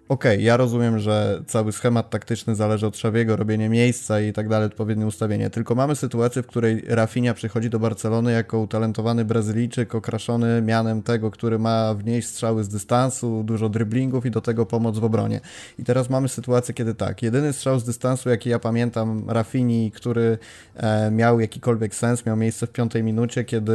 okej, 0.09 0.35
okay, 0.35 0.43
ja 0.43 0.57
rozumiem, 0.57 0.99
że 0.99 1.43
cały 1.47 1.71
schemat 1.71 2.09
taktyczny 2.09 2.55
zależy 2.55 2.87
od 2.87 2.97
Szawiego, 2.97 3.35
robienie 3.35 3.69
miejsca 3.69 4.21
i 4.21 4.33
tak 4.33 4.49
dalej, 4.49 4.67
odpowiednie 4.67 5.05
ustawienie. 5.05 5.49
Tylko 5.49 5.75
mamy 5.75 5.95
sytuację, 5.95 6.43
w 6.43 6.47
której 6.47 6.83
Rafinha 6.87 7.33
przychodzi 7.33 7.69
do 7.69 7.79
Barcelony 7.79 8.31
jako 8.31 8.59
utalentowany 8.59 9.25
Brazylijczyk, 9.25 9.95
okraszony 9.95 10.61
mianem 10.61 11.03
tego, 11.03 11.31
który 11.31 11.59
ma 11.59 11.93
wnieść 11.93 12.27
strzały 12.27 12.63
z 12.63 12.69
dystansu, 12.69 13.43
dużo 13.43 13.69
driblingów 13.69 14.25
i 14.25 14.31
do 14.31 14.41
tego 14.41 14.65
pomoc 14.65 14.99
w 14.99 15.03
obronie. 15.03 15.39
I 15.79 15.83
teraz 15.83 16.09
mamy 16.09 16.29
sytuację, 16.29 16.73
kiedy 16.73 16.95
tak, 16.95 17.23
jedyny 17.23 17.53
strzał 17.53 17.79
z 17.79 17.83
dystansu, 17.83 18.29
jaki 18.29 18.49
ja 18.49 18.59
pamiętam 18.59 19.23
Rafini, 19.27 19.91
który 19.91 20.37
e, 20.75 21.11
miał 21.11 21.39
jakikolwiek 21.39 21.95
sens, 21.95 22.25
miał 22.25 22.37
miejsce 22.37 22.67
w 22.67 22.71
piątej 22.71 23.03
minucie, 23.03 23.43
kiedy 23.43 23.73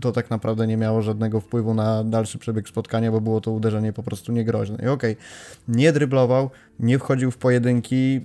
to 0.00 0.12
tak 0.12 0.30
naprawdę 0.30 0.66
nie 0.66 0.76
miało 0.76 1.02
żadnego 1.02 1.40
wpływu 1.40 1.74
na 1.74 2.04
dalszy 2.04 2.38
przebieg 2.38 2.68
spotkania, 2.68 3.12
bo 3.12 3.20
było 3.20 3.40
to 3.40 3.50
uderzenie 3.50 3.92
po 3.92 4.02
prostu 4.02 4.32
niegroźne. 4.32 4.76
I 4.76 4.88
okej, 4.88 5.12
okay, 5.12 5.16
nie 5.68 5.92
dryblował, 5.92 6.50
nie 6.80 6.98
wchodził 6.98 7.30
w 7.30 7.36
pojedynki, 7.36 8.20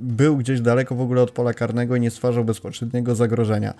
był 0.00 0.36
gdzieś 0.36 0.60
daleko 0.60 0.94
w 0.94 1.00
ogóle 1.00 1.22
od 1.22 1.30
pola 1.30 1.54
karnego 1.54 1.96
i 1.96 2.00
nie 2.00 2.10
stwarzał 2.10 2.44
bezpośredniego 2.44 3.14
zagrożenia. 3.14 3.74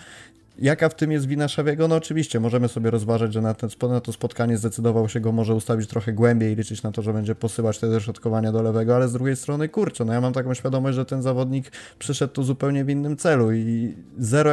Jaka 0.59 0.89
w 0.89 0.95
tym 0.95 1.13
jest 1.13 1.27
wina 1.27 1.49
Szawiego? 1.49 1.89
No 1.89 1.97
oczywiście, 1.97 2.41
możemy 2.41 2.69
sobie 2.69 2.91
rozważać, 2.91 3.33
że 3.33 3.41
na, 3.41 3.55
ten, 3.55 3.71
na 3.89 4.01
to 4.01 4.13
spotkanie 4.13 4.57
zdecydował 4.57 5.09
się 5.09 5.21
go 5.21 5.33
może 5.33 5.55
ustawić 5.55 5.89
trochę 5.89 6.13
głębiej 6.13 6.53
i 6.53 6.57
liczyć 6.57 6.83
na 6.83 6.93
to, 6.93 7.03
że 7.03 7.13
będzie 7.13 7.35
posyłać 7.35 7.79
te 7.79 8.01
środkowania 8.01 8.53
do 8.53 8.63
lewego, 8.63 8.97
ale 8.97 9.09
z 9.09 9.13
drugiej 9.13 9.37
strony, 9.37 9.69
kurczę, 9.69 10.05
no 10.05 10.13
ja 10.13 10.21
mam 10.21 10.33
taką 10.33 10.55
świadomość, 10.55 10.97
że 10.97 11.05
ten 11.05 11.23
zawodnik 11.23 11.73
przyszedł 11.99 12.33
tu 12.33 12.43
zupełnie 12.43 12.85
w 12.85 12.91
innym 12.91 13.17
celu 13.17 13.53
i 13.53 13.95
zero 14.19 14.51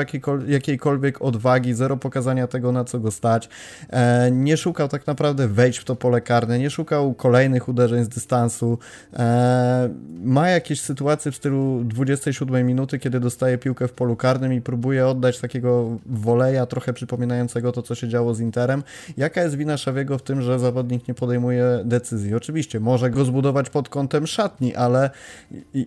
jakiejkolwiek 0.48 1.22
odwagi, 1.22 1.74
zero 1.74 1.98
pokazania 1.98 2.48
tego, 2.48 2.72
na 2.72 2.84
co 2.84 3.00
go 3.00 3.12
stać. 3.12 3.50
E, 3.90 4.32
nie 4.32 4.58
szukał 4.58 4.88
tak 4.88 5.08
naprawdę 5.08 5.48
wejść 5.48 5.80
w 5.80 5.84
to 5.84 5.96
pole 5.96 6.22
karne, 6.22 6.60
nie 6.60 6.70
szukał 6.70 7.14
kolejnych 7.14 7.70
uderzeń 7.70 8.04
z 8.04 8.10
dystansu. 8.10 8.78
E, 9.14 9.90
ma 10.24 10.50
jakieś 10.50 10.82
sytuacje 10.82 11.32
w 11.32 11.36
stylu 11.36 11.84
27 11.84 12.68
minuty, 12.68 13.00
kiedy 13.00 13.20
dostaje 13.20 13.58
piłkę 13.58 13.88
w 13.88 13.94
polu 13.94 14.16
karnym 14.16 14.54
i 14.54 14.62
próbuje 14.62 15.08
oddać 15.08 15.40
takiego 15.40 15.91
woleja, 16.06 16.66
trochę 16.66 16.94
przypominającego 16.94 17.72
to, 17.72 17.82
co 17.82 17.96
się 17.96 18.08
działo 18.08 18.34
z 18.34 18.40
Interem. 18.40 18.84
Jaka 19.18 19.44
jest 19.44 19.56
wina 19.56 19.78
Szawiego 19.78 20.18
w 20.18 20.22
tym, 20.22 20.42
że 20.42 20.60
zawodnik 20.60 21.08
nie 21.08 21.14
podejmuje 21.14 21.66
decyzji? 21.86 22.36
Oczywiście, 22.36 22.80
może 22.80 23.10
go 23.10 23.26
zbudować 23.26 23.70
pod 23.70 23.90
kątem 23.90 24.28
szatni, 24.28 24.76
ale 24.76 25.10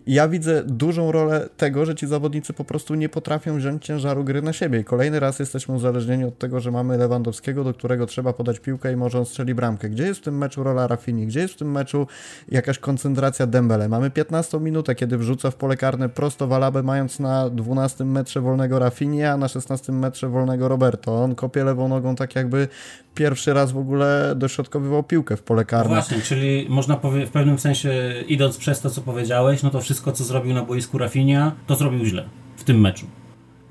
ja 0.07 0.29
widzę 0.29 0.63
dużą 0.65 1.13
rolę 1.13 1.49
tego, 1.57 1.87
że 1.87 1.95
ci 1.95 2.07
zawodnicy 2.07 2.53
po 2.53 2.65
prostu 2.65 2.95
nie 2.95 3.09
potrafią 3.09 3.57
wziąć 3.57 3.85
ciężaru 3.85 4.25
gry 4.25 4.43
na 4.43 4.53
siebie. 4.53 4.81
I 4.81 4.85
kolejny 4.85 5.21
raz 5.21 5.39
jesteśmy 5.39 5.75
uzależnieni 5.75 6.25
od 6.25 6.39
tego, 6.39 6.61
że 6.61 6.71
mamy 6.71 6.99
Lewandowskiego, 6.99 7.65
do 7.65 7.75
którego 7.75 8.07
trzeba 8.07 8.33
podać 8.33 8.61
piłkę 8.61 8.93
i 8.93 8.97
może 8.97 9.19
on 9.19 9.27
strzeli 9.27 9.55
bramkę. 9.55 9.91
Gdzie 9.91 10.05
jest 10.07 10.21
w 10.21 10.23
tym 10.23 10.39
meczu 10.39 10.63
rola 10.63 10.87
Rafini? 10.87 11.27
Gdzie 11.27 11.41
jest 11.41 11.55
w 11.55 11.57
tym 11.57 11.73
meczu 11.73 12.07
jakaś 12.49 12.79
koncentracja 12.79 13.47
Dembele? 13.47 13.89
Mamy 13.89 14.11
15 14.11 14.61
minutę, 14.61 14.95
kiedy 14.95 15.19
wrzuca 15.19 15.51
w 15.51 15.55
pole 15.55 15.77
karne 15.77 16.09
prosto 16.09 16.47
Walabę, 16.47 16.83
mając 16.83 17.21
na 17.21 17.51
12 17.51 18.05
metrze 18.05 18.41
wolnego 18.41 18.79
Rafini, 18.79 19.25
a 19.25 19.37
na 19.37 19.49
16 19.49 19.93
metrze 19.99 20.29
wolnego 20.29 20.69
Roberto. 20.69 21.23
On 21.23 21.35
kopie 21.35 21.65
lewą 21.65 21.89
nogą 21.89 22.17
tak 22.17 22.35
jakby 22.37 22.69
pierwszy 23.15 23.53
raz 23.53 23.73
w 23.73 23.79
ogóle 23.79 24.35
dośrodkowywał 24.37 25.03
piłkę 25.03 25.37
w 25.37 25.43
pole 25.43 25.65
karne. 25.65 25.95
Właśnie, 25.95 26.21
czyli 26.21 26.67
można 26.69 26.97
w 27.27 27.31
pewnym 27.31 27.59
sensie 27.59 28.15
idąc 28.29 28.57
przez 28.57 28.81
to, 28.81 28.91
co 28.91 29.01
powiedziałeś, 29.01 29.63
no 29.63 29.71
to 29.71 29.81
wszystko, 29.81 30.13
co 30.13 30.25
zrobił 30.25 30.55
na 30.55 30.63
boisku 30.63 30.99
Rafinia, 30.99 31.53
to 31.67 31.77
zrobił 31.77 32.05
źle 32.05 32.25
w 32.57 32.65
tym 32.65 32.81
meczu. 32.81 33.07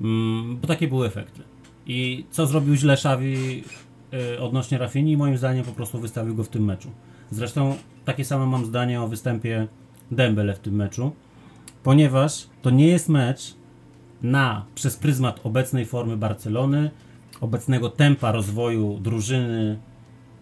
Mm, 0.00 0.58
bo 0.60 0.68
takie 0.68 0.88
były 0.88 1.06
efekty. 1.06 1.40
I 1.86 2.26
co 2.30 2.46
zrobił 2.46 2.74
źle 2.74 2.92
Xavi 2.92 3.64
y, 4.14 4.40
odnośnie 4.40 4.78
Rafini? 4.78 5.16
Moim 5.16 5.38
zdaniem 5.38 5.64
po 5.64 5.72
prostu 5.72 5.98
wystawił 5.98 6.34
go 6.34 6.44
w 6.44 6.48
tym 6.48 6.64
meczu. 6.64 6.90
Zresztą 7.30 7.76
takie 8.04 8.24
samo 8.24 8.46
mam 8.46 8.64
zdanie 8.64 9.02
o 9.02 9.08
występie 9.08 9.68
Dembele 10.10 10.54
w 10.54 10.58
tym 10.58 10.74
meczu, 10.74 11.12
ponieważ 11.82 12.46
to 12.62 12.70
nie 12.70 12.86
jest 12.86 13.08
mecz 13.08 13.54
na 14.24 14.64
przez 14.74 14.96
pryzmat 14.96 15.40
obecnej 15.44 15.86
formy 15.86 16.16
Barcelony, 16.16 16.90
obecnego 17.40 17.90
tempa 17.90 18.32
rozwoju 18.32 18.98
drużyny 19.02 19.78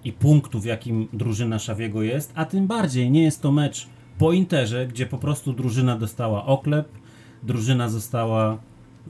i 0.05 0.13
punktu, 0.13 0.61
w 0.61 0.65
jakim 0.65 1.09
drużyna 1.13 1.59
Szawiego 1.59 2.03
jest, 2.03 2.33
a 2.35 2.45
tym 2.45 2.67
bardziej 2.67 3.11
nie 3.11 3.23
jest 3.23 3.43
to 3.43 3.53
mecz 3.53 3.87
po 4.19 4.33
Interze, 4.33 4.87
gdzie 4.87 5.07
po 5.07 5.19
prostu 5.19 5.53
drużyna 5.53 5.99
dostała 5.99 6.47
oklep, 6.47 6.89
drużyna 7.43 7.89
została 7.89 8.59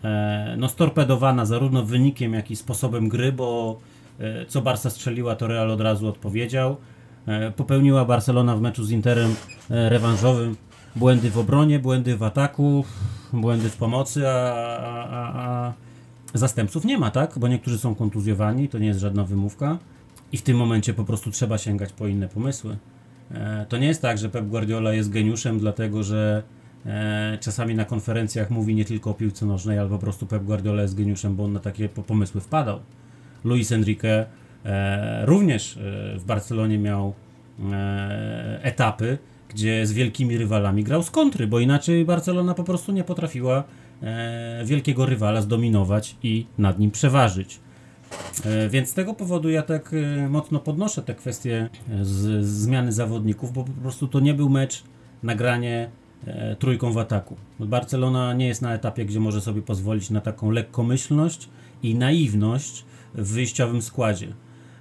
e, 0.05 0.55
no, 0.59 0.69
storpedowana 0.69 1.47
zarówno 1.47 1.83
wynikiem, 1.85 2.33
jak 2.33 2.51
i 2.51 2.57
sposobem 2.57 3.09
gry, 3.09 3.33
bo 3.33 3.79
e, 4.19 4.47
co 4.47 4.63
Barca 4.63 4.91
strzeliła, 4.91 5.37
to 5.37 5.47
Real 5.47 5.71
od 5.71 5.81
razu 5.81 6.09
odpowiedział. 6.09 6.77
E, 7.27 7.51
popełniła 7.51 8.05
Barcelona 8.05 8.57
w 8.57 8.61
meczu 8.61 8.85
z 8.85 8.91
Interem 8.91 9.35
e, 9.71 9.89
rewanżowym 9.89 10.57
błędy 10.97 11.31
w 11.31 11.39
obronie, 11.39 11.79
błędy 11.79 12.17
w 12.17 12.23
ataku, 12.23 12.85
błędy 13.33 13.71
w 13.71 13.77
pomocy, 13.77 14.29
a, 14.29 14.55
a, 15.11 15.33
a 15.35 15.73
zastępców 16.35 16.85
nie 16.85 16.99
ma, 16.99 17.11
tak? 17.11 17.39
Bo 17.39 17.49
niektórzy 17.49 17.79
są 17.79 17.95
kontuzjowani, 17.95 18.69
to 18.69 18.79
nie 18.79 18.87
jest 18.87 19.01
żadna 19.01 19.25
wymówka. 19.25 19.79
I 20.33 20.37
w 20.37 20.43
tym 20.43 20.57
momencie 20.57 20.95
po 20.95 21.05
prostu 21.05 21.31
trzeba 21.31 21.59
sięgać 21.59 21.93
po 21.93 22.07
inne 22.07 22.29
pomysły. 22.29 22.77
E, 23.31 23.67
to 23.69 23.79
nie 23.79 23.87
jest 23.87 24.03
tak, 24.03 24.19
że 24.19 24.29
Pep 24.29 24.47
Guardiola 24.47 24.93
jest 24.93 25.11
geniuszem, 25.11 25.59
dlatego 25.59 26.03
że 26.03 26.43
e, 26.87 27.39
czasami 27.41 27.75
na 27.75 27.85
konferencjach 27.85 28.51
mówi 28.51 28.75
nie 28.75 28.85
tylko 28.85 29.11
o 29.11 29.15
piłce 29.15 29.47
nożnej, 29.47 29.79
ale 29.79 29.89
po 29.89 29.99
prostu 29.99 30.27
Pep 30.27 30.45
Guardiola 30.45 30.83
jest 30.83 30.95
geniuszem, 30.95 31.37
bo 31.37 31.45
on 31.45 31.53
na 31.53 31.61
takie 31.61 31.89
pomysły 31.89 32.41
wpadał. 32.41 32.81
Luis 33.45 33.73
Enrique 33.73 34.27
e, 34.65 35.27
również 35.27 35.79
w 36.19 36.25
Barcelonie 36.27 36.79
miał 36.79 37.15
etapy, 38.63 39.19
gdzie 39.55 39.87
z 39.87 39.93
wielkimi 39.93 40.39
rywalami 40.39 40.85
grał 40.85 41.03
z 41.03 41.11
kontry, 41.11 41.47
bo 41.47 41.61
inaczej 41.61 42.05
Barcelona 42.05 42.55
po 42.55 42.65
prostu 42.65 42.93
nie 42.93 43.05
potrafiła 43.05 43.65
e, 44.03 44.63
wielkiego 44.65 45.07
rywala 45.07 45.43
zdominować 45.43 46.17
i 46.23 46.47
nad 46.59 46.79
nim 46.79 46.91
przeważyć. 46.91 47.61
E, 48.45 48.69
więc 48.69 48.89
z 48.89 48.95
tego 48.95 49.15
powodu 49.15 49.51
ja 49.51 49.63
tak 49.63 49.95
e, 49.95 50.29
mocno 50.29 50.61
podnoszę 50.61 51.03
te 51.03 51.15
kwestie 51.15 51.69
z, 52.03 52.45
z 52.45 52.49
zmiany 52.49 52.93
zawodników, 52.93 53.53
bo 53.53 53.65
po 53.65 53.73
prostu 53.73 54.09
to 54.09 54.21
nie 54.21 54.35
był 54.35 54.49
mecz 54.49 54.83
nagranie 55.23 55.91
e, 56.27 56.57
trójką 56.57 56.93
w 56.93 56.99
ataku. 56.99 57.37
Barcelona 57.61 58.35
nie 58.35 58.47
jest 58.47 58.63
na 58.63 58.75
etapie, 58.75 59.05
gdzie 59.05 59.21
może 59.21 59.41
sobie 59.41 59.63
pozwolić 59.63 60.11
na 60.11 60.21
taką 60.21 60.51
lekkomyślność 60.51 61.49
i 61.83 61.95
naiwność 61.95 62.85
w 63.15 63.33
wyjściowym 63.33 63.83
składzie. 63.83 64.35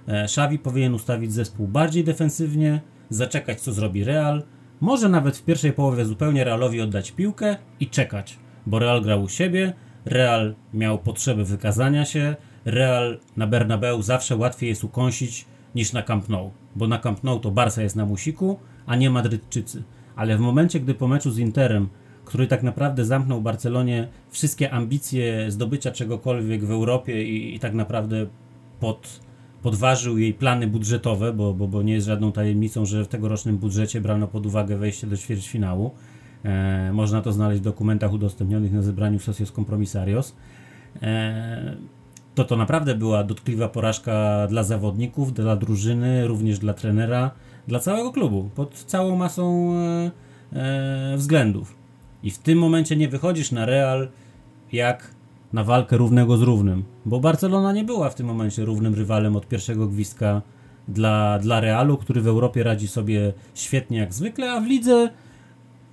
E, 0.08 0.22
Xavi 0.22 0.58
powinien 0.58 0.94
ustawić 0.94 1.32
zespół 1.32 1.68
bardziej 1.68 2.04
defensywnie, 2.04 2.80
zaczekać 3.10 3.60
co 3.60 3.72
zrobi 3.72 4.04
Real, 4.04 4.42
może 4.82 5.08
nawet 5.08 5.36
w 5.36 5.44
pierwszej 5.44 5.72
połowie 5.72 6.04
zupełnie 6.04 6.44
Realowi 6.44 6.80
oddać 6.80 7.12
piłkę 7.12 7.56
i 7.80 7.86
czekać, 7.86 8.38
bo 8.66 8.78
Real 8.78 9.02
grał 9.02 9.22
u 9.22 9.28
siebie, 9.28 9.72
Real 10.04 10.54
miał 10.74 10.98
potrzeby 10.98 11.44
wykazania 11.44 12.04
się, 12.04 12.36
Real 12.64 13.18
na 13.36 13.46
Bernabeu 13.46 14.02
zawsze 14.02 14.36
łatwiej 14.36 14.68
jest 14.68 14.84
ukąsić 14.84 15.46
niż 15.74 15.92
na 15.92 16.02
Camp 16.02 16.28
Nou, 16.28 16.50
bo 16.76 16.86
na 16.86 16.98
Camp 16.98 17.24
Nou 17.24 17.40
to 17.40 17.50
Barca 17.50 17.82
jest 17.82 17.96
na 17.96 18.06
musiku, 18.06 18.58
a 18.86 18.96
nie 18.96 19.10
Madrytczycy. 19.10 19.82
Ale 20.16 20.36
w 20.36 20.40
momencie, 20.40 20.80
gdy 20.80 20.94
po 20.94 21.08
meczu 21.08 21.30
z 21.30 21.38
Interem, 21.38 21.88
który 22.24 22.46
tak 22.46 22.62
naprawdę 22.62 23.04
zamknął 23.04 23.40
Barcelonie 23.40 24.08
wszystkie 24.30 24.70
ambicje 24.70 25.50
zdobycia 25.50 25.90
czegokolwiek 25.90 26.64
w 26.64 26.70
Europie 26.70 27.24
i, 27.24 27.54
i 27.54 27.60
tak 27.60 27.74
naprawdę 27.74 28.26
pod 28.80 29.20
podważył 29.62 30.18
jej 30.18 30.34
plany 30.34 30.66
budżetowe, 30.66 31.32
bo, 31.32 31.54
bo, 31.54 31.68
bo 31.68 31.82
nie 31.82 31.92
jest 31.92 32.06
żadną 32.06 32.32
tajemnicą, 32.32 32.86
że 32.86 33.04
w 33.04 33.08
tegorocznym 33.08 33.58
budżecie 33.58 34.00
brano 34.00 34.28
pod 34.28 34.46
uwagę 34.46 34.76
wejście 34.76 35.06
do 35.06 35.16
ćwierćfinału. 35.16 35.90
E, 36.44 36.90
można 36.92 37.22
to 37.22 37.32
znaleźć 37.32 37.60
w 37.60 37.64
dokumentach 37.64 38.12
udostępnionych 38.12 38.72
na 38.72 38.82
zebraniu 38.82 39.18
Socios 39.18 39.52
Compromisarios. 39.52 40.34
E, 41.02 41.76
to 42.34 42.44
to 42.44 42.56
naprawdę 42.56 42.94
była 42.94 43.24
dotkliwa 43.24 43.68
porażka 43.68 44.46
dla 44.46 44.62
zawodników, 44.62 45.34
dla 45.34 45.56
drużyny, 45.56 46.26
również 46.26 46.58
dla 46.58 46.74
trenera, 46.74 47.30
dla 47.68 47.78
całego 47.78 48.12
klubu, 48.12 48.50
pod 48.54 48.74
całą 48.74 49.16
masą 49.16 49.74
e, 49.74 50.10
e 50.52 51.16
względów. 51.16 51.76
I 52.22 52.30
w 52.30 52.38
tym 52.38 52.58
momencie 52.58 52.96
nie 52.96 53.08
wychodzisz 53.08 53.52
na 53.52 53.66
Real 53.66 54.08
jak 54.72 55.14
na 55.52 55.64
walkę 55.64 55.96
równego 55.96 56.36
z 56.36 56.42
równym, 56.42 56.84
bo 57.06 57.20
Barcelona 57.20 57.72
nie 57.72 57.84
była 57.84 58.10
w 58.10 58.14
tym 58.14 58.26
momencie 58.26 58.64
równym 58.64 58.94
rywalem 58.94 59.36
od 59.36 59.48
pierwszego 59.48 59.88
gwizdka 59.88 60.42
dla, 60.88 61.38
dla 61.38 61.60
Realu, 61.60 61.96
który 61.96 62.20
w 62.20 62.26
Europie 62.26 62.62
radzi 62.62 62.88
sobie 62.88 63.32
świetnie 63.54 63.98
jak 63.98 64.14
zwykle, 64.14 64.52
a 64.52 64.60
w 64.60 64.66
lidze 64.66 65.10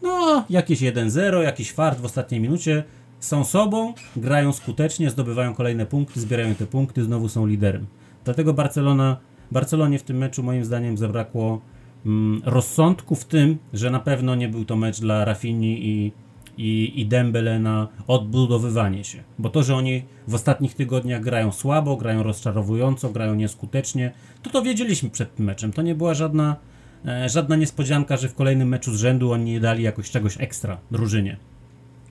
no 0.01 0.45
jakieś 0.49 0.82
1-0, 0.82 1.39
jakiś 1.41 1.72
fart 1.72 1.99
w 1.99 2.05
ostatniej 2.05 2.41
minucie, 2.41 2.84
są 3.20 3.43
sobą, 3.43 3.93
grają 4.16 4.53
skutecznie, 4.53 5.10
zdobywają 5.10 5.53
kolejne 5.53 5.86
punkty, 5.86 6.20
zbierają 6.20 6.55
te 6.55 6.66
punkty, 6.66 7.03
znowu 7.03 7.30
są 7.30 7.45
liderem. 7.45 7.86
Dlatego 8.26 8.53
Barcelona, 8.53 9.18
Barcelonie 9.51 9.99
w 9.99 10.03
tym 10.03 10.18
meczu 10.18 10.43
moim 10.43 10.66
zdaniem 10.66 10.97
zabrakło 10.97 11.62
mm, 12.05 12.41
rozsądku 12.45 13.16
w 13.16 13.26
tym, 13.26 13.57
że 13.74 13.89
na 13.91 13.99
pewno 13.99 14.36
nie 14.36 14.49
był 14.49 14.66
to 14.66 14.76
mecz 14.76 14.99
dla 14.99 15.26
Rafini 15.26 15.88
i 15.88 16.12
i, 16.60 17.01
i 17.01 17.05
Dembele 17.05 17.60
na 17.60 17.88
odbudowywanie 18.07 19.03
się. 19.03 19.24
Bo 19.39 19.49
to, 19.49 19.64
że 19.64 19.76
oni 19.76 20.03
w 20.28 20.34
ostatnich 20.34 20.74
tygodniach 20.74 21.22
grają 21.22 21.51
słabo, 21.51 21.97
grają 21.97 22.24
rozczarowująco, 22.24 23.10
grają 23.10 23.36
nieskutecznie, 23.36 24.12
to 24.43 24.49
to 24.49 24.62
wiedzieliśmy 24.62 25.10
przed 25.10 25.36
tym 25.36 25.45
meczem. 25.45 25.74
To 25.74 25.82
nie 25.82 25.95
była 25.95 26.14
żadna, 26.14 26.55
e, 27.05 27.30
żadna 27.30 27.55
niespodzianka, 27.55 28.18
że 28.18 28.30
w 28.30 28.36
kolejnym 28.36 28.68
meczu 28.68 28.93
z 28.93 28.99
rzędu 28.99 29.32
oni 29.32 29.51
nie 29.51 29.60
dali 29.60 29.84
jakoś 29.84 30.12
czegoś 30.12 30.41
ekstra 30.41 30.78
drużynie. 30.91 31.38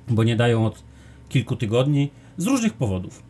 Bo 0.08 0.24
nie 0.24 0.36
dają 0.36 0.66
od 0.66 0.82
kilku 1.28 1.56
tygodni 1.56 2.10
z 2.36 2.46
różnych 2.46 2.72
powodów. 2.72 3.22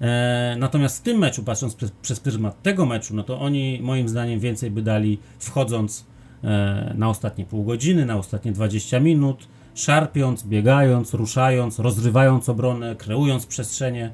E, 0.00 0.56
natomiast 0.58 0.98
w 0.98 1.02
tym 1.02 1.18
meczu, 1.18 1.42
patrząc 1.42 1.74
przez, 1.74 1.90
przez 1.90 2.20
pryzmat 2.20 2.62
tego 2.62 2.86
meczu, 2.86 3.14
no 3.14 3.22
to 3.22 3.40
oni 3.40 3.78
moim 3.82 4.08
zdaniem 4.08 4.40
więcej 4.40 4.70
by 4.70 4.82
dali 4.82 5.18
wchodząc 5.38 6.06
e, 6.44 6.94
na 6.98 7.08
ostatnie 7.08 7.44
pół 7.44 7.64
godziny, 7.64 8.06
na 8.06 8.16
ostatnie 8.16 8.52
20 8.52 9.00
minut, 9.00 9.48
szarpiąc, 9.74 10.46
biegając, 10.46 11.14
ruszając, 11.14 11.78
rozrywając 11.78 12.48
obronę, 12.48 12.96
kreując 12.96 13.46
przestrzenie. 13.46 14.12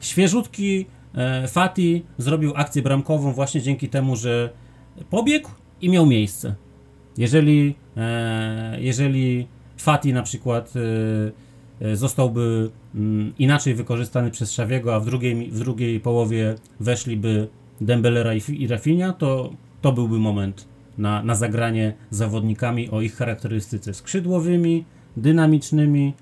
Świeżutki 0.00 0.86
e, 1.14 1.48
Fati 1.48 2.04
zrobił 2.18 2.52
akcję 2.56 2.82
bramkową 2.82 3.32
właśnie 3.32 3.62
dzięki 3.62 3.88
temu, 3.88 4.16
że 4.16 4.50
pobiegł 5.10 5.48
i 5.80 5.88
miał 5.88 6.06
miejsce. 6.06 6.54
Jeżeli, 7.18 7.74
e, 7.96 8.76
jeżeli 8.80 9.48
Fati 9.76 10.12
na 10.12 10.22
przykład 10.22 10.72
e, 11.80 11.96
zostałby 11.96 12.70
mm, 12.94 13.32
inaczej 13.38 13.74
wykorzystany 13.74 14.30
przez 14.30 14.52
Szawiego, 14.52 14.94
a 14.94 15.00
w 15.00 15.04
drugiej, 15.04 15.50
w 15.50 15.58
drugiej 15.58 16.00
połowie 16.00 16.54
weszliby 16.80 17.48
Dembelera 17.80 18.34
i 18.48 18.66
Rafinha, 18.66 19.12
to 19.12 19.50
to 19.82 19.92
byłby 19.92 20.18
moment 20.18 20.73
na, 20.98 21.22
na 21.22 21.34
zagranie 21.34 21.94
zawodnikami 22.10 22.90
o 22.90 23.00
ich 23.00 23.16
charakterystyce 23.16 23.94
skrzydłowymi, 23.94 24.84
dynamicznymi, 25.16 26.14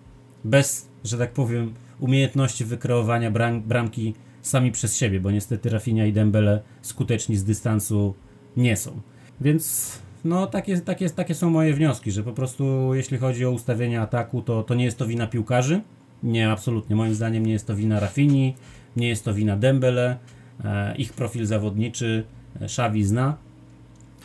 bez, 0.44 0.88
że 1.04 1.18
tak 1.18 1.32
powiem, 1.32 1.74
umiejętności 2.00 2.64
wykreowania 2.64 3.30
bram, 3.30 3.62
bramki 3.62 4.14
sami 4.42 4.72
przez 4.72 4.96
siebie, 4.96 5.20
bo 5.20 5.30
niestety 5.30 5.70
Rafinha 5.70 6.04
i 6.06 6.12
Dembele 6.12 6.62
skuteczni 6.82 7.36
z 7.36 7.44
dystansu 7.44 8.14
nie 8.56 8.76
są. 8.76 9.00
Więc 9.40 9.92
no 10.24 10.46
takie, 10.46 10.80
takie, 10.80 11.10
takie 11.10 11.34
są 11.34 11.50
moje 11.50 11.74
wnioski, 11.74 12.12
że 12.12 12.22
po 12.22 12.32
prostu 12.32 12.94
jeśli 12.94 13.18
chodzi 13.18 13.46
o 13.46 13.50
ustawienie 13.50 14.00
ataku, 14.00 14.42
to, 14.42 14.62
to 14.62 14.74
nie 14.74 14.84
jest 14.84 14.98
to 14.98 15.06
wina 15.06 15.26
piłkarzy. 15.26 15.80
Nie, 16.22 16.50
absolutnie. 16.50 16.96
Moim 16.96 17.14
zdaniem 17.14 17.46
nie 17.46 17.52
jest 17.52 17.66
to 17.66 17.76
wina 17.76 18.00
Rafini, 18.00 18.54
nie 18.96 19.08
jest 19.08 19.24
to 19.24 19.34
wina 19.34 19.56
Dembele. 19.56 20.18
E, 20.64 20.96
ich 20.96 21.12
profil 21.12 21.46
zawodniczy 21.46 22.24
e, 22.60 22.64
Xavi 22.64 23.04
zna. 23.04 23.36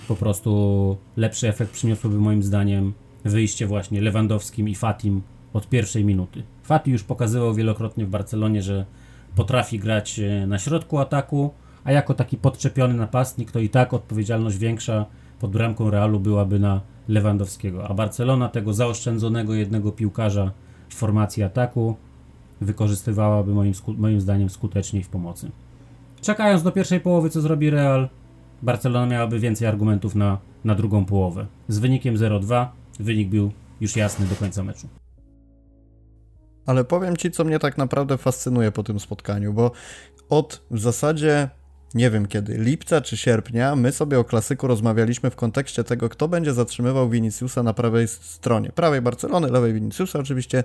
Po 0.08 0.16
prostu 0.16 0.98
lepszy 1.18 1.48
efekt 1.48 1.72
przyniosłoby 1.72 2.18
moim 2.18 2.44
zdaniem 2.44 2.94
wyjście 3.26 3.68
właśnie 3.68 4.02
Lewandowskim 4.02 4.70
i 4.70 4.76
Fatim 4.76 5.22
od 5.54 5.70
pierwszej 5.70 6.06
minuty. 6.06 6.44
Fati 6.64 6.92
już 6.92 7.04
pokazywał 7.04 7.54
wielokrotnie 7.54 8.06
w 8.06 8.10
Barcelonie, 8.10 8.62
że 8.62 8.86
potrafi 9.36 9.80
grać 9.80 10.20
e, 10.20 10.48
na 10.48 10.60
środku 10.60 10.98
ataku, 10.98 11.54
a 11.84 11.92
jako 11.92 12.14
taki 12.14 12.38
podczepiony 12.38 12.94
napastnik 12.94 13.52
to 13.52 13.60
i 13.60 13.70
tak 13.70 13.94
odpowiedzialność 13.94 14.58
większa 14.58 15.06
pod 15.40 15.52
bramką 15.52 15.90
Realu 15.90 16.20
byłaby 16.20 16.60
na 16.60 16.82
Lewandowskiego, 17.08 17.88
a 17.88 17.94
Barcelona 17.94 18.50
tego 18.50 18.74
zaoszczędzonego 18.74 19.54
jednego 19.54 19.92
piłkarza 19.92 20.52
w 20.90 20.96
formacji 20.96 21.44
ataku 21.44 21.96
wykorzystywałaby 22.62 23.54
moim, 23.54 23.74
moim 23.98 24.22
zdaniem 24.22 24.50
skuteczniej 24.50 25.04
w 25.04 25.10
pomocy. 25.10 25.52
Czekając 26.22 26.64
do 26.64 26.72
pierwszej 26.72 27.00
połowy, 27.00 27.30
co 27.30 27.42
zrobi 27.42 27.70
Real, 27.70 28.10
Barcelona 28.62 29.06
miałaby 29.06 29.40
więcej 29.40 29.68
argumentów 29.68 30.16
na, 30.16 30.38
na 30.64 30.76
drugą 30.76 31.06
połowę. 31.06 31.46
Z 31.68 31.80
wynikiem 31.80 32.16
0-2 32.16 32.68
wynik 33.00 33.30
był 33.30 33.52
już 33.82 33.96
jasny 33.96 34.26
do 34.26 34.36
końca 34.36 34.64
meczu. 34.64 34.88
Ale 36.66 36.84
powiem 36.84 37.18
Ci, 37.18 37.32
co 37.32 37.44
mnie 37.44 37.60
tak 37.60 37.78
naprawdę 37.78 38.18
fascynuje 38.18 38.72
po 38.72 38.84
tym 38.84 39.00
spotkaniu, 39.00 39.54
bo 39.54 39.72
od 40.30 40.66
w 40.72 40.80
zasadzie 40.80 41.50
nie 41.94 42.10
wiem 42.10 42.26
kiedy, 42.26 42.58
lipca 42.58 43.02
czy 43.02 43.18
sierpnia, 43.18 43.76
my 43.76 43.92
sobie 43.92 44.20
o 44.20 44.24
klasyku 44.24 44.68
rozmawialiśmy 44.68 45.30
w 45.30 45.36
kontekście 45.36 45.84
tego, 45.84 46.10
kto 46.10 46.28
będzie 46.28 46.54
zatrzymywał 46.54 47.10
Viniciusa 47.10 47.64
na 47.64 47.74
prawej 47.74 48.08
stronie. 48.08 48.72
Prawej 48.72 49.02
Barcelony, 49.02 49.52
lewej 49.52 49.74
Viniciusa 49.74 50.20
oczywiście. 50.20 50.64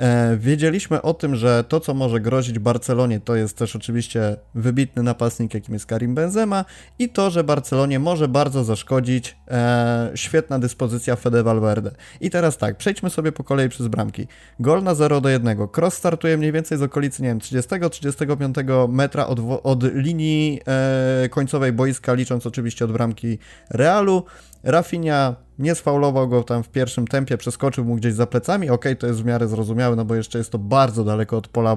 E, 0.00 0.36
wiedzieliśmy 0.36 1.02
o 1.02 1.14
tym, 1.14 1.36
że 1.36 1.64
to, 1.68 1.80
co 1.80 1.94
może 1.94 2.20
grozić 2.20 2.58
Barcelonie, 2.58 3.20
to 3.20 3.36
jest 3.36 3.56
też 3.56 3.76
oczywiście 3.76 4.36
wybitny 4.54 5.02
napastnik, 5.02 5.54
jakim 5.54 5.74
jest 5.74 5.86
Karim 5.86 6.14
Benzema 6.14 6.64
i 6.98 7.08
to, 7.08 7.30
że 7.30 7.44
Barcelonie 7.44 7.98
może 7.98 8.28
bardzo 8.28 8.64
zaszkodzić 8.64 9.36
e, 9.48 10.10
świetna 10.14 10.58
dyspozycja 10.58 11.16
Fede 11.16 11.42
Valverde. 11.42 11.90
I 12.20 12.30
teraz 12.30 12.58
tak, 12.58 12.76
przejdźmy 12.76 13.10
sobie 13.10 13.32
po 13.32 13.44
kolei 13.44 13.68
przez 13.68 13.88
bramki. 13.88 14.26
Gol 14.60 14.82
na 14.82 14.94
0 14.94 15.20
do 15.20 15.28
1. 15.28 15.58
Cross 15.76 15.94
startuje 15.94 16.36
mniej 16.36 16.52
więcej 16.52 16.78
z 16.78 16.82
okolicy, 16.82 17.22
nie 17.22 17.28
wiem, 17.28 17.38
30-35 17.38 18.88
metra 18.88 19.26
od, 19.26 19.40
od 19.62 19.94
linii 19.94 20.60
e, 20.66 21.28
końcowej 21.28 21.72
boiska, 21.72 22.14
licząc 22.14 22.46
oczywiście 22.46 22.84
od 22.84 22.92
bramki 22.92 23.38
Realu. 23.70 24.24
Rafinha 24.62 25.36
nie 25.58 25.74
sfaulował 25.74 26.28
go 26.28 26.42
tam 26.42 26.62
w 26.62 26.68
pierwszym 26.68 27.06
tempie, 27.06 27.36
przeskoczył 27.36 27.84
mu 27.84 27.94
gdzieś 27.94 28.14
za 28.14 28.26
plecami. 28.26 28.70
Ok, 28.70 28.84
to 28.98 29.06
jest 29.06 29.22
w 29.22 29.24
miarę 29.24 29.48
zrozumiałe, 29.48 29.96
no 29.96 30.04
bo 30.04 30.14
jeszcze 30.14 30.38
jest 30.38 30.52
to 30.52 30.58
bardzo 30.58 31.04
daleko 31.04 31.36
od 31.36 31.48
pola 31.48 31.76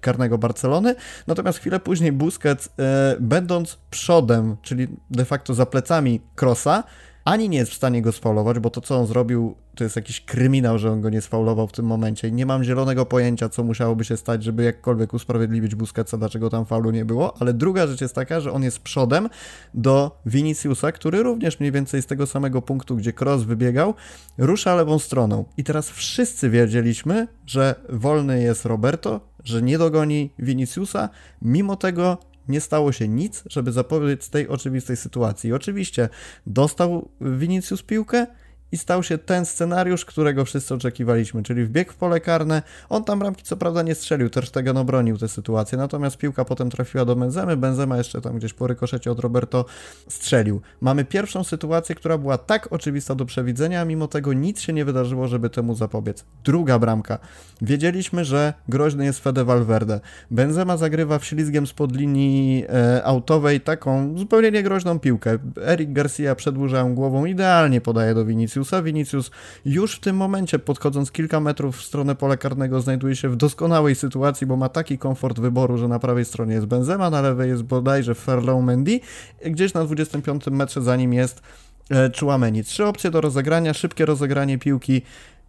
karnego 0.00 0.38
Barcelony. 0.38 0.94
Natomiast 1.26 1.58
chwilę 1.58 1.80
później 1.80 2.12
Busquets, 2.12 2.68
e, 2.78 3.16
będąc 3.20 3.78
przodem, 3.90 4.56
czyli 4.62 4.88
de 5.10 5.24
facto 5.24 5.54
za 5.54 5.66
plecami 5.66 6.20
Krosa, 6.34 6.84
ani 7.24 7.48
nie 7.48 7.58
jest 7.58 7.70
w 7.70 7.74
stanie 7.74 8.02
go 8.02 8.12
sfaulować, 8.12 8.58
bo 8.58 8.70
to 8.70 8.80
co 8.80 8.96
on 8.96 9.06
zrobił 9.06 9.56
to 9.78 9.84
jest 9.84 9.96
jakiś 9.96 10.20
kryminał, 10.20 10.78
że 10.78 10.92
on 10.92 11.00
go 11.00 11.10
nie 11.10 11.20
sfaulował 11.20 11.66
w 11.66 11.72
tym 11.72 11.84
momencie. 11.84 12.30
Nie 12.30 12.46
mam 12.46 12.64
zielonego 12.64 13.06
pojęcia, 13.06 13.48
co 13.48 13.64
musiałoby 13.64 14.04
się 14.04 14.16
stać, 14.16 14.44
żeby 14.44 14.62
jakkolwiek 14.64 15.14
usprawiedliwić 15.14 15.74
Busquetsa, 15.74 16.16
dlaczego 16.16 16.50
tam 16.50 16.66
faulu 16.66 16.90
nie 16.90 17.04
było, 17.04 17.34
ale 17.40 17.54
druga 17.54 17.86
rzecz 17.86 18.00
jest 18.00 18.14
taka, 18.14 18.40
że 18.40 18.52
on 18.52 18.62
jest 18.62 18.78
przodem 18.78 19.28
do 19.74 20.20
Viniciusa, 20.26 20.92
który 20.92 21.22
również 21.22 21.60
mniej 21.60 21.72
więcej 21.72 22.02
z 22.02 22.06
tego 22.06 22.26
samego 22.26 22.62
punktu, 22.62 22.96
gdzie 22.96 23.12
Cross 23.20 23.42
wybiegał, 23.42 23.94
rusza 24.38 24.74
lewą 24.74 24.98
stroną. 24.98 25.44
I 25.56 25.64
teraz 25.64 25.90
wszyscy 25.90 26.50
wiedzieliśmy, 26.50 27.28
że 27.46 27.74
wolny 27.88 28.42
jest 28.42 28.64
Roberto, 28.64 29.20
że 29.44 29.62
nie 29.62 29.78
dogoni 29.78 30.30
Viniciusa, 30.38 31.08
mimo 31.42 31.76
tego 31.76 32.18
nie 32.48 32.60
stało 32.60 32.92
się 32.92 33.08
nic, 33.08 33.42
żeby 33.50 33.72
zapobiec 33.72 34.30
tej 34.30 34.48
oczywistej 34.48 34.96
sytuacji. 34.96 35.52
Oczywiście 35.52 36.08
dostał 36.46 37.08
Vinicius 37.20 37.82
piłkę, 37.82 38.26
i 38.72 38.78
stał 38.78 39.02
się 39.02 39.18
ten 39.18 39.46
scenariusz, 39.46 40.04
którego 40.04 40.44
wszyscy 40.44 40.74
oczekiwaliśmy, 40.74 41.42
czyli 41.42 41.64
wbieg 41.64 41.92
w 41.92 41.96
pole 41.96 42.20
karne. 42.20 42.62
On 42.88 43.04
tam 43.04 43.18
bramki 43.18 43.42
co 43.42 43.56
prawda 43.56 43.82
nie 43.82 43.94
strzelił, 43.94 44.30
też 44.30 44.50
tego 44.50 44.80
obronił 44.80 45.18
tę 45.18 45.28
sytuację, 45.28 45.78
natomiast 45.78 46.16
piłka 46.16 46.44
potem 46.44 46.70
trafiła 46.70 47.04
do 47.04 47.16
Benzemy, 47.16 47.56
Benzema 47.56 47.96
jeszcze 47.96 48.20
tam 48.20 48.38
gdzieś 48.38 48.52
po 48.52 48.66
rykoszecie 48.66 49.10
od 49.10 49.20
Roberto 49.20 49.64
strzelił. 50.08 50.60
Mamy 50.80 51.04
pierwszą 51.04 51.44
sytuację, 51.44 51.94
która 51.94 52.18
była 52.18 52.38
tak 52.38 52.72
oczywista 52.72 53.14
do 53.14 53.24
przewidzenia, 53.24 53.80
a 53.80 53.84
mimo 53.84 54.08
tego 54.08 54.32
nic 54.32 54.60
się 54.60 54.72
nie 54.72 54.84
wydarzyło, 54.84 55.28
żeby 55.28 55.50
temu 55.50 55.74
zapobiec. 55.74 56.24
Druga 56.44 56.78
bramka. 56.78 57.18
Wiedzieliśmy, 57.62 58.24
że 58.24 58.54
groźny 58.68 59.04
jest 59.04 59.20
Fede 59.20 59.44
Valverde. 59.44 60.00
Benzema 60.30 60.76
zagrywa 60.76 61.18
wślizgiem 61.18 61.66
spod 61.66 61.96
linii 61.96 62.64
e, 62.68 63.04
autowej 63.04 63.60
taką 63.60 64.18
zupełnie 64.18 64.50
niegroźną 64.50 64.98
piłkę. 64.98 65.38
Eric 65.66 65.92
Garcia 65.92 66.34
przedłuża 66.34 66.84
głową, 66.84 67.24
idealnie 67.24 67.80
podaje 67.80 68.14
do 68.14 68.24
Vinicius 68.24 68.57
Viniciusa. 68.58 68.82
Vinicius 68.82 69.30
już 69.64 69.96
w 69.96 70.00
tym 70.00 70.16
momencie, 70.16 70.58
podchodząc 70.58 71.12
kilka 71.12 71.40
metrów 71.40 71.76
w 71.76 71.82
stronę 71.82 72.14
pola 72.14 72.36
karnego, 72.36 72.80
znajduje 72.80 73.16
się 73.16 73.28
w 73.28 73.36
doskonałej 73.36 73.94
sytuacji, 73.94 74.46
bo 74.46 74.56
ma 74.56 74.68
taki 74.68 74.98
komfort 74.98 75.40
wyboru, 75.40 75.78
że 75.78 75.88
na 75.88 75.98
prawej 75.98 76.24
stronie 76.24 76.54
jest 76.54 76.66
Benzema, 76.66 77.10
na 77.10 77.20
lewej 77.20 77.50
jest 77.50 77.62
bodajże 77.62 78.12
Ferlão 78.12 78.62
Mendy, 78.62 79.00
gdzieś 79.46 79.74
na 79.74 79.84
25 79.84 80.46
metrze 80.46 80.82
za 80.82 80.96
nim 80.96 81.12
jest 81.12 81.42
e, 81.90 82.10
Chouameni. 82.20 82.64
Trzy 82.64 82.86
opcje 82.86 83.10
do 83.10 83.20
rozegrania, 83.20 83.74
szybkie 83.74 84.06
rozegranie 84.06 84.58
piłki. 84.58 85.02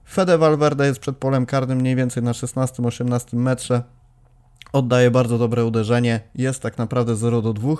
Fede 0.09 0.37
Valverde 0.37 0.85
jest 0.85 0.99
przed 0.99 1.17
polem 1.17 1.45
karnym 1.45 1.77
mniej 1.77 1.95
więcej 1.95 2.23
na 2.23 2.31
16-18 2.31 3.37
metrze. 3.37 3.83
Oddaje 4.73 5.11
bardzo 5.11 5.37
dobre 5.37 5.65
uderzenie. 5.65 6.19
Jest 6.35 6.61
tak 6.61 6.77
naprawdę 6.77 7.15
0 7.15 7.41
do 7.41 7.53
2. 7.53 7.75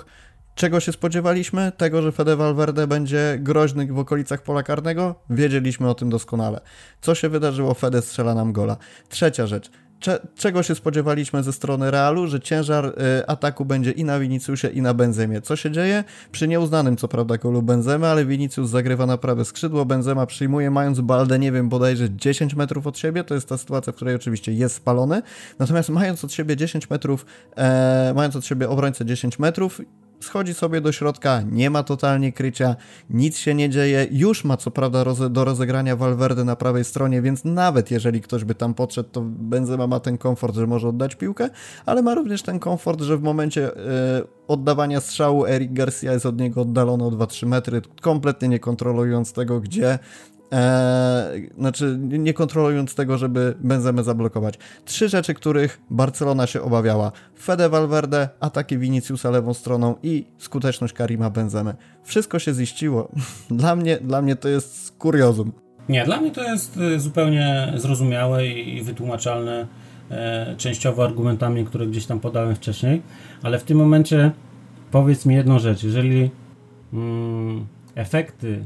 Czego 0.54 0.80
się 0.80 0.92
spodziewaliśmy? 0.92 1.72
Tego, 1.76 2.02
że 2.02 2.12
Fede 2.12 2.36
Valverde 2.36 2.86
będzie 2.86 3.38
groźny 3.40 3.86
w 3.86 3.98
okolicach 3.98 4.42
pola 4.42 4.62
karnego? 4.62 5.14
Wiedzieliśmy 5.30 5.88
o 5.88 5.94
tym 5.94 6.10
doskonale. 6.10 6.60
Co 7.00 7.14
się 7.14 7.28
wydarzyło? 7.28 7.74
Fede 7.74 8.02
strzela 8.02 8.34
nam 8.34 8.52
gola. 8.52 8.76
Trzecia 9.08 9.46
rzecz. 9.46 9.70
Cze 10.00 10.26
czego 10.34 10.62
się 10.62 10.74
spodziewaliśmy 10.74 11.42
ze 11.42 11.52
strony 11.52 11.90
Realu? 11.90 12.26
Że 12.26 12.40
ciężar 12.40 12.86
y, 12.86 13.26
ataku 13.26 13.64
będzie 13.64 13.90
i 13.90 14.04
na 14.04 14.20
Viniciusie, 14.20 14.68
i 14.68 14.82
na 14.82 14.94
Benzemie. 14.94 15.40
Co 15.40 15.56
się 15.56 15.70
dzieje? 15.70 16.04
Przy 16.32 16.48
nieuznanym, 16.48 16.96
co 16.96 17.08
prawda, 17.08 17.36
golu 17.36 17.62
Benzemy, 17.62 18.06
ale 18.06 18.24
Vinicius 18.24 18.70
zagrywa 18.70 19.06
na 19.06 19.18
prawe 19.18 19.44
skrzydło, 19.44 19.84
Benzema 19.84 20.26
przyjmuje, 20.26 20.70
mając 20.70 21.00
Baldę, 21.00 21.38
nie 21.38 21.52
wiem, 21.52 21.68
bodajże 21.68 22.10
10 22.10 22.54
metrów 22.54 22.86
od 22.86 22.98
siebie. 22.98 23.24
To 23.24 23.34
jest 23.34 23.48
ta 23.48 23.58
sytuacja, 23.58 23.92
w 23.92 23.96
której 23.96 24.14
oczywiście 24.14 24.52
jest 24.52 24.74
spalony. 24.74 25.22
Natomiast 25.58 25.88
mając 25.88 26.24
od 26.24 26.32
siebie 26.32 26.56
10 26.56 26.90
metrów, 26.90 27.26
e, 27.56 28.12
mając 28.16 28.36
od 28.36 28.44
siebie 28.44 28.68
obrońcę 28.68 29.04
10 29.04 29.38
metrów, 29.38 29.80
schodzi 30.20 30.54
sobie 30.54 30.80
do 30.80 30.92
środka, 30.92 31.42
nie 31.42 31.70
ma 31.70 31.82
totalnie 31.82 32.32
krycia, 32.32 32.76
nic 33.10 33.38
się 33.38 33.54
nie 33.54 33.70
dzieje, 33.70 34.06
już 34.10 34.44
ma 34.44 34.56
co 34.56 34.70
prawda 34.70 35.04
roze, 35.04 35.30
do 35.30 35.44
rozegrania 35.44 35.96
Valverde 35.96 36.44
na 36.44 36.56
prawej 36.56 36.84
stronie, 36.84 37.22
więc 37.22 37.44
nawet 37.44 37.90
jeżeli 37.90 38.20
ktoś 38.20 38.44
by 38.44 38.54
tam 38.54 38.74
podszedł, 38.74 39.08
to 39.12 39.20
Benzema 39.24 39.86
ma 39.86 40.00
ten 40.00 40.18
komfort, 40.18 40.54
że 40.54 40.66
może 40.66 40.88
oddać 40.88 41.14
piłkę, 41.14 41.50
ale 41.86 42.02
ma 42.02 42.14
również 42.14 42.42
ten 42.42 42.58
komfort, 42.58 43.00
że 43.00 43.18
w 43.18 43.22
momencie 43.22 43.76
e, 43.76 44.22
oddawania 44.48 45.00
strzału 45.00 45.46
Eric 45.46 45.72
Garcia 45.72 46.12
jest 46.12 46.26
od 46.26 46.40
niego 46.40 46.60
oddalony 46.60 47.04
o 47.04 47.10
2-3 47.10 47.46
metry, 47.46 47.82
kompletnie 48.00 48.48
nie 48.48 48.58
kontrolując 48.58 49.32
tego, 49.32 49.60
gdzie 49.60 49.98
Eee, 50.50 51.50
znaczy, 51.58 51.98
nie 52.00 52.34
kontrolując 52.34 52.94
tego, 52.94 53.18
żeby 53.18 53.54
Benzemę 53.60 54.04
zablokować. 54.04 54.54
Trzy 54.84 55.08
rzeczy, 55.08 55.34
których 55.34 55.80
Barcelona 55.90 56.46
się 56.46 56.62
obawiała. 56.62 57.12
Fede 57.38 57.68
Valverde, 57.68 58.28
ataki 58.40 58.78
Viniciusa 58.78 59.30
lewą 59.30 59.54
stroną 59.54 59.94
i 60.02 60.26
skuteczność 60.38 60.92
Karima 60.92 61.30
Benzemy. 61.30 61.74
Wszystko 62.02 62.38
się 62.38 62.54
ziściło. 62.54 63.08
Dla 63.50 63.76
mnie, 63.76 63.98
dla 63.98 64.22
mnie 64.22 64.36
to 64.36 64.48
jest 64.48 64.92
kuriozum. 64.98 65.52
Nie, 65.88 66.04
dla 66.04 66.20
mnie 66.20 66.30
to 66.30 66.42
jest 66.44 66.76
y, 66.76 67.00
zupełnie 67.00 67.72
zrozumiałe 67.76 68.46
i 68.46 68.82
wytłumaczalne 68.82 69.66
e, 70.10 70.54
częściowo 70.56 71.04
argumentami, 71.04 71.64
które 71.64 71.86
gdzieś 71.86 72.06
tam 72.06 72.20
podałem 72.20 72.54
wcześniej, 72.54 73.02
ale 73.42 73.58
w 73.58 73.64
tym 73.64 73.78
momencie 73.78 74.30
powiedz 74.90 75.26
mi 75.26 75.34
jedną 75.34 75.58
rzecz. 75.58 75.82
Jeżeli 75.84 76.30
mm, 76.92 77.66
efekty 77.94 78.64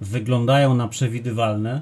wyglądają 0.00 0.74
na 0.74 0.88
przewidywalne, 0.88 1.80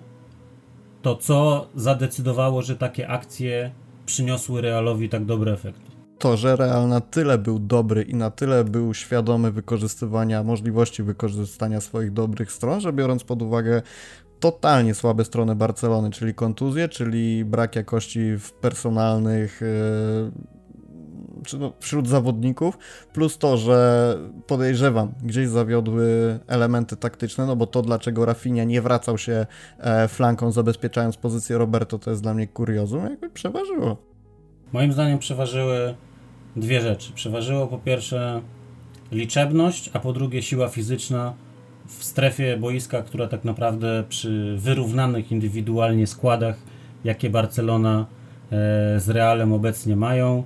to 1.03 1.17
co 1.17 1.67
zadecydowało, 1.75 2.63
że 2.63 2.77
takie 2.77 3.09
akcje 3.09 3.71
przyniosły 4.07 4.61
Realowi 4.61 5.09
tak 5.09 5.25
dobry 5.25 5.53
efekt? 5.53 5.81
To, 6.19 6.37
że 6.37 6.57
Real 6.57 6.89
na 6.89 7.01
tyle 7.01 7.39
był 7.39 7.59
dobry 7.59 8.03
i 8.03 8.15
na 8.15 8.31
tyle 8.31 8.65
był 8.65 8.95
świadomy 8.95 9.51
wykorzystywania, 9.51 10.43
możliwości 10.43 11.03
wykorzystania 11.03 11.81
swoich 11.81 12.13
dobrych 12.13 12.53
stron, 12.53 12.81
że 12.81 12.93
biorąc 12.93 13.25
pod 13.25 13.43
uwagę 13.43 13.83
totalnie 14.41 14.95
słabe 14.95 15.25
strony 15.25 15.55
Barcelony, 15.55 16.11
czyli 16.11 16.35
kontuzje, 16.35 16.89
czyli 16.89 17.45
brak 17.45 17.77
jakości 17.77 18.39
w 18.39 18.53
personalnych 18.53 19.61
yy, 19.61 20.55
czy 21.45 21.59
no, 21.59 21.73
wśród 21.81 22.09
zawodników, 22.09 22.79
plus 23.13 23.39
to, 23.39 23.57
że 23.57 24.19
podejrzewam, 24.47 25.13
gdzieś 25.23 25.49
zawiodły 25.49 26.39
elementy 26.47 26.97
taktyczne, 26.97 27.47
no 27.47 27.57
bo 27.57 27.67
to, 27.67 27.83
dlaczego 27.83 28.25
Rafinha 28.25 28.65
nie 28.65 28.83
wracał 28.83 29.19
się 29.19 29.47
e, 29.79 30.09
flanką, 30.09 30.53
zabezpieczając 30.53 31.17
pozycję 31.17 31.59
Roberto, 31.59 31.99
to 31.99 32.11
jest 32.11 32.23
dla 32.23 32.35
mnie 32.35 32.47
kuriozum, 32.47 33.05
jakby 33.05 33.31
przeważyło. 33.31 33.97
Moim 34.73 34.93
zdaniem 34.93 35.19
przeważyły 35.19 35.95
dwie 36.57 36.81
rzeczy. 36.81 37.13
Przeważyło 37.13 37.67
po 37.67 37.79
pierwsze 37.79 38.41
liczebność, 39.13 39.91
a 39.93 40.01
po 40.01 40.13
drugie 40.13 40.43
siła 40.43 40.69
fizyczna 40.69 41.35
w 41.87 42.05
strefie 42.05 42.57
boiska, 42.57 43.03
która 43.03 43.29
tak 43.29 43.45
naprawdę 43.45 44.05
przy 44.09 44.57
wyrównanych 44.59 45.33
indywidualnie 45.33 46.07
składach, 46.07 46.57
jakie 47.05 47.31
Barcelona 47.31 48.07
e, 48.53 49.01
z 49.01 49.09
Realem 49.09 49.53
obecnie 49.53 49.97
mają, 49.97 50.45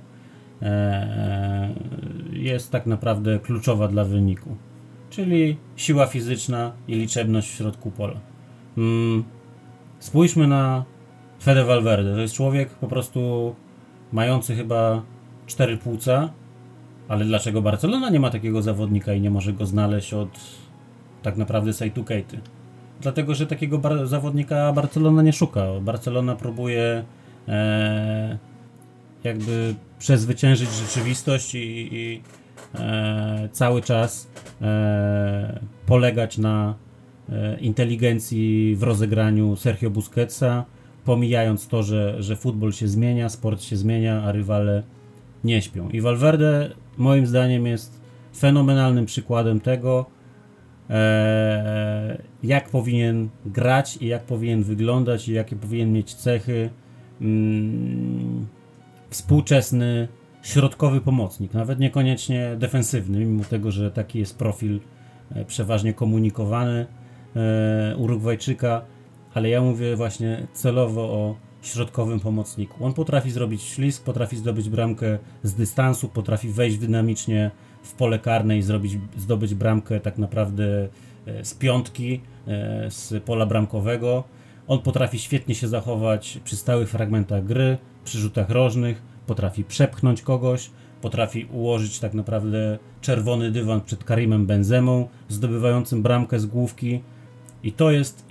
jest 2.31 2.71
tak 2.71 2.85
naprawdę 2.85 3.39
kluczowa 3.39 3.87
dla 3.87 4.03
wyniku. 4.03 4.55
Czyli 5.09 5.57
siła 5.75 6.05
fizyczna 6.05 6.71
i 6.87 6.95
liczebność 6.95 7.49
w 7.49 7.53
środku 7.53 7.91
pola. 7.91 8.19
Mm, 8.77 9.23
spójrzmy 9.99 10.47
na 10.47 10.85
Fede 11.43 11.63
Valverde. 11.63 12.13
To 12.13 12.21
jest 12.21 12.33
człowiek 12.33 12.69
po 12.69 12.87
prostu 12.87 13.55
mający 14.11 14.55
chyba 14.55 15.01
cztery 15.47 15.77
płuca, 15.77 16.29
ale 17.07 17.25
dlaczego 17.25 17.61
Barcelona 17.61 18.09
nie 18.09 18.19
ma 18.19 18.29
takiego 18.29 18.61
zawodnika 18.61 19.13
i 19.13 19.21
nie 19.21 19.31
może 19.31 19.53
go 19.53 19.65
znaleźć 19.65 20.13
od 20.13 20.39
tak 21.21 21.37
naprawdę 21.37 21.73
Saitu 21.73 22.03
Keity? 22.03 22.39
Dlatego, 23.01 23.35
że 23.35 23.47
takiego 23.47 23.77
bar 23.77 24.07
zawodnika 24.07 24.73
Barcelona 24.73 25.21
nie 25.21 25.33
szuka. 25.33 25.65
Barcelona 25.81 26.35
próbuje 26.35 27.03
e, 27.47 28.37
jakby 29.23 29.75
przezwyciężyć 29.99 30.69
rzeczywistość 30.69 31.55
i, 31.55 31.89
i 31.91 32.21
e, 32.75 33.49
cały 33.51 33.81
czas 33.81 34.31
e, 34.61 35.59
polegać 35.85 36.37
na 36.37 36.75
e, 37.29 37.59
inteligencji 37.59 38.75
w 38.75 38.83
rozegraniu 38.83 39.55
Sergio 39.55 39.89
Busquetsa, 39.89 40.65
pomijając 41.05 41.67
to, 41.67 41.83
że, 41.83 42.23
że 42.23 42.35
futbol 42.35 42.71
się 42.71 42.87
zmienia, 42.87 43.29
sport 43.29 43.61
się 43.61 43.75
zmienia, 43.75 44.23
a 44.23 44.31
rywale 44.31 44.83
nie 45.43 45.61
śpią. 45.61 45.89
I 45.89 46.01
Valverde 46.01 46.69
moim 46.97 47.27
zdaniem 47.27 47.67
jest 47.67 48.01
fenomenalnym 48.37 49.05
przykładem 49.05 49.59
tego, 49.59 50.05
e, 50.89 52.21
jak 52.43 52.69
powinien 52.69 53.29
grać 53.45 53.97
i 54.01 54.07
jak 54.07 54.23
powinien 54.23 54.63
wyglądać 54.63 55.27
i 55.29 55.33
jakie 55.33 55.55
powinien 55.55 55.93
mieć 55.93 56.15
cechy 56.15 56.69
mm, 57.21 58.47
współczesny 59.09 60.07
środkowy 60.43 61.01
pomocnik, 61.01 61.53
nawet 61.53 61.79
niekoniecznie 61.79 62.55
defensywny, 62.57 63.19
mimo 63.19 63.43
tego, 63.43 63.71
że 63.71 63.91
taki 63.91 64.19
jest 64.19 64.37
profil 64.37 64.79
e, 65.31 65.45
przeważnie 65.45 65.93
komunikowany 65.93 66.85
e, 67.35 67.95
Urugwajczyka, 67.97 68.81
ale 69.33 69.49
ja 69.49 69.61
mówię 69.61 69.95
właśnie 69.95 70.47
celowo 70.53 71.01
o 71.01 71.35
środkowym 71.61 72.19
pomocniku. 72.19 72.85
On 72.85 72.93
potrafi 72.93 73.31
zrobić 73.31 73.63
ślizg, 73.63 74.03
potrafi 74.03 74.37
zdobyć 74.37 74.69
bramkę 74.69 75.17
z 75.43 75.53
dystansu, 75.53 76.09
potrafi 76.09 76.49
wejść 76.49 76.77
dynamicznie 76.77 77.51
w 77.83 77.93
pole 77.93 78.19
karne 78.19 78.57
i 78.57 78.61
zrobić, 78.61 78.97
zdobyć 79.17 79.55
bramkę 79.55 79.99
tak 79.99 80.17
naprawdę 80.17 80.89
e, 81.25 81.45
z 81.45 81.53
piątki, 81.53 82.21
z 82.89 83.23
pola 83.23 83.45
bramkowego. 83.45 84.23
On 84.67 84.79
potrafi 84.79 85.19
świetnie 85.19 85.55
się 85.55 85.67
zachować 85.67 86.39
przy 86.43 86.55
stałych 86.55 86.89
fragmentach 86.89 87.45
gry, 87.45 87.77
przy 88.03 88.17
rzutach 88.17 88.49
rożnych, 88.49 89.01
potrafi 89.27 89.63
przepchnąć 89.63 90.21
kogoś, 90.21 90.69
potrafi 91.01 91.45
ułożyć 91.51 91.99
tak 91.99 92.13
naprawdę 92.13 92.79
czerwony 93.01 93.51
dywan 93.51 93.81
przed 93.81 94.03
Karimem 94.03 94.45
Benzemą, 94.45 95.07
zdobywającym 95.29 96.03
bramkę 96.03 96.39
z 96.39 96.45
główki. 96.45 97.01
I 97.63 97.71
to 97.71 97.91
jest 97.91 98.25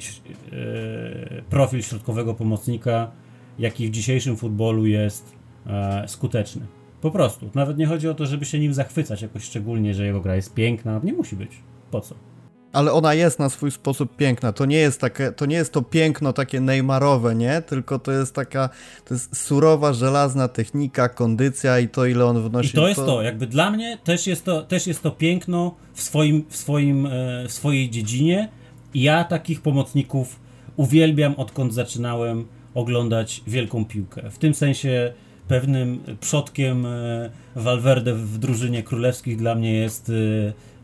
e, 0.53 1.43
profil 1.43 1.83
środkowego 1.83 2.35
pomocnika, 2.35 3.11
jaki 3.59 3.89
w 3.89 3.91
dzisiejszym 3.91 4.37
futbolu 4.37 4.87
jest 4.87 5.33
e, 5.66 6.05
skuteczny. 6.09 6.66
Po 7.01 7.11
prostu. 7.11 7.51
Nawet 7.55 7.79
nie 7.79 7.87
chodzi 7.87 8.09
o 8.09 8.14
to, 8.14 8.27
żeby 8.27 8.45
się 8.45 8.59
nim 8.59 8.75
zachwycać 8.75 9.23
jakoś 9.23 9.45
szczególnie, 9.45 9.95
że 9.95 10.07
jego 10.07 10.21
gra 10.21 10.37
jest 10.37 10.55
piękna. 10.55 11.01
Nie 11.05 11.12
musi 11.12 11.37
być. 11.37 11.51
Po 11.91 12.01
co? 12.01 12.14
Ale 12.79 12.93
ona 12.93 13.14
jest 13.14 13.39
na 13.39 13.49
swój 13.49 13.70
sposób 13.70 14.16
piękna. 14.16 14.53
To 14.53 14.64
nie 14.64 14.76
jest 14.76 15.01
takie, 15.01 15.33
to 15.33 15.47
nie 15.47 15.57
jest 15.57 15.72
to 15.72 15.83
piękno 15.83 16.33
takie 16.33 16.61
Neymarowe, 16.61 17.35
nie? 17.35 17.62
Tylko 17.62 17.99
to 17.99 18.12
jest 18.12 18.35
taka, 18.35 18.68
to 19.05 19.14
jest 19.14 19.37
surowa, 19.37 19.93
żelazna 19.93 20.49
technika, 20.49 21.09
kondycja 21.09 21.79
i 21.79 21.89
to 21.89 22.07
ile 22.07 22.24
on 22.24 22.43
wnosi. 22.43 22.68
I 22.68 22.72
to 22.72 22.89
jest 22.89 23.01
to, 23.01 23.07
to 23.07 23.22
jakby 23.22 23.47
dla 23.47 23.70
mnie 23.70 23.99
też 24.05 24.26
jest 24.26 24.45
to, 24.45 24.62
też 24.62 24.87
jest 24.87 25.03
to 25.03 25.11
piękno 25.11 25.74
w 25.95 26.03
swoim, 26.03 26.45
w 26.49 26.57
swoim, 26.57 27.07
e, 27.07 27.11
w 27.49 27.53
swojej 27.53 27.91
dziedzinie 27.91 28.49
i 28.95 29.03
ja 29.03 29.24
takich 29.24 29.61
pomocników 29.62 30.41
uwielbiam 30.76 31.35
odkąd 31.35 31.74
zaczynałem 31.74 32.47
oglądać 32.74 33.43
wielką 33.47 33.85
piłkę. 33.85 34.31
W 34.31 34.39
tym 34.39 34.55
sensie 34.55 35.12
pewnym 35.49 36.01
przodkiem 36.20 36.87
e, 36.87 37.31
Valverde 37.57 38.14
w 38.14 38.39
drużynie 38.39 38.83
królewskich 38.83 39.37
dla 39.37 39.55
mnie 39.55 39.72
jest 39.72 40.12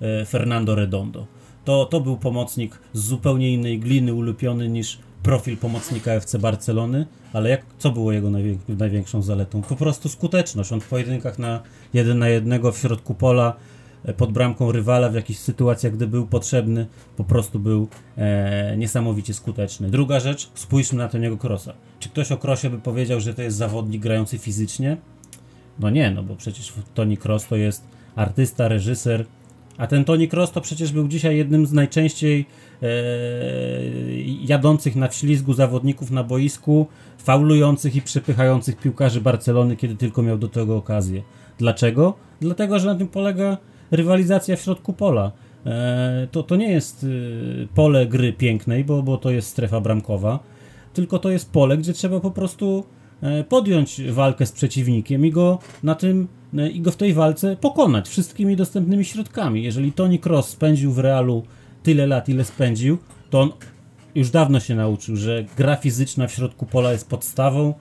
e, 0.01 0.27
Fernando 0.27 0.75
Redondo. 0.75 1.27
To, 1.65 1.87
to 1.87 2.01
był 2.01 2.17
pomocnik 2.17 2.79
z 2.93 3.01
zupełnie 3.05 3.53
innej 3.53 3.79
gliny 3.79 4.15
ulupiony 4.15 4.69
niż 4.69 4.99
profil 5.23 5.57
pomocnika 5.57 6.13
FC 6.13 6.39
Barcelony, 6.39 7.07
ale 7.33 7.51
jak, 7.51 7.63
co 7.79 7.91
było 7.91 8.13
jego 8.13 8.31
największą 8.69 9.23
zaletą? 9.23 9.63
Po 9.63 9.77
prostu 9.77 10.09
skuteczność. 10.09 10.73
On 10.73 10.81
w 10.81 10.89
pojedynkach 10.89 11.39
na 11.39 11.61
jeden 11.95 12.19
na 12.19 12.29
jednego 12.29 12.73
w 12.73 12.79
środku 12.79 13.15
pola 13.15 13.57
pod 14.17 14.33
bramką 14.33 14.73
rywala 14.73 15.09
w 15.09 15.15
jakichś 15.15 15.41
sytuacjach, 15.41 15.93
gdy 15.93 16.07
był 16.07 16.27
potrzebny, 16.27 16.87
po 17.17 17.25
prostu 17.25 17.59
był 17.59 17.89
e, 18.17 18.77
niesamowicie 18.77 19.35
skuteczny. 19.35 19.91
Druga 19.91 20.21
rzecz, 20.21 20.51
spójrzmy 20.55 20.99
na 20.99 21.09
Toniego 21.09 21.37
Krosa. 21.37 21.73
Czy 21.99 22.09
ktoś 22.09 22.33
o 22.33 22.37
Krosie 22.37 22.71
by 22.71 22.79
powiedział, 22.79 23.21
że 23.21 23.35
to 23.35 23.43
jest 23.43 23.57
zawodnik 23.57 24.03
grający 24.03 24.39
fizycznie? 24.39 24.97
No 25.79 25.91
nie, 25.91 26.11
no 26.11 26.23
bo 26.23 26.37
przecież 26.37 26.73
Toni 26.95 27.17
Kroos 27.17 27.47
to 27.47 27.57
jest 27.57 27.85
artysta, 28.17 28.69
reżyser, 28.69 29.27
a 29.79 29.87
ten 29.87 30.05
Toni 30.05 30.29
Kroos 30.29 30.53
to 30.53 30.61
przecież 30.61 30.93
był 30.93 31.09
dzisiaj 31.09 31.37
jednym 31.37 31.67
z 31.67 31.73
najczęściej 31.73 32.47
e, 32.83 32.87
jadących 34.45 34.97
na 34.97 35.09
wślizgu 35.09 35.53
zawodników 35.53 36.11
na 36.11 36.25
boisku, 36.25 36.87
faulujących 37.19 37.97
i 37.97 38.03
przepychających 38.03 38.77
piłkarzy 38.77 39.21
Barcelony, 39.21 39.77
kiedy 39.77 39.97
tylko 39.97 40.23
miał 40.23 40.39
do 40.39 40.49
tego 40.49 40.77
okazję. 40.77 41.23
Dlaczego? 41.59 42.15
Dlatego, 42.41 42.79
że 42.79 42.87
na 42.87 42.95
tym 42.95 43.09
polega 43.09 43.57
rywalizacja 43.91 44.57
w 44.57 44.61
środku 44.61 44.93
pola. 44.93 45.33
E, 45.67 46.29
to, 46.31 46.43
to 46.43 46.57
nie 46.57 46.73
jest 46.73 47.05
y, 47.05 47.69
pole 47.75 48.07
gry 48.07 48.33
pięknej, 48.33 48.85
bo, 48.85 49.03
bo 49.03 49.19
to 49.19 49.31
jest 49.31 49.49
strefa 49.49 49.81
bramkowa, 49.81 50.39
tylko 50.93 51.19
to 51.19 51.31
jest 51.31 51.53
pole, 51.53 51.79
gdzie 51.79 51.93
trzeba 51.93 52.21
po 52.21 52.31
prostu 52.31 52.85
e, 52.85 53.04
podjąć 53.49 54.03
walkę 54.03 54.47
z 54.47 54.53
przeciwnikiem 54.53 55.27
i 55.27 55.31
go 55.31 55.59
na 55.83 55.95
tym 55.95 56.29
e, 56.59 56.71
i 56.71 56.81
go 56.81 56.91
w 56.91 56.97
tej 56.97 57.15
walce 57.15 57.57
pokonać 57.57 58.09
wszystkimi 58.09 58.57
dostępnymi 58.57 59.05
środkami. 59.05 59.63
Jeżeli 59.63 59.93
Toni 59.93 60.19
Kroos 60.19 60.49
spędził 60.49 60.93
w 60.93 60.99
Realu 60.99 61.43
tyle 61.83 62.07
lat, 62.07 62.29
ile 62.29 62.45
spędził, 62.45 62.99
to 63.31 63.41
on 63.41 63.53
już 64.15 64.31
dawno 64.31 64.61
się 64.61 64.75
nauczył, 64.75 65.17
że 65.17 65.45
gra 65.57 65.77
fizyczna 65.77 66.27
w 66.27 66.33
środku 66.33 66.67
pola 66.67 66.93
jest 66.93 67.09
podstawą 67.09 67.75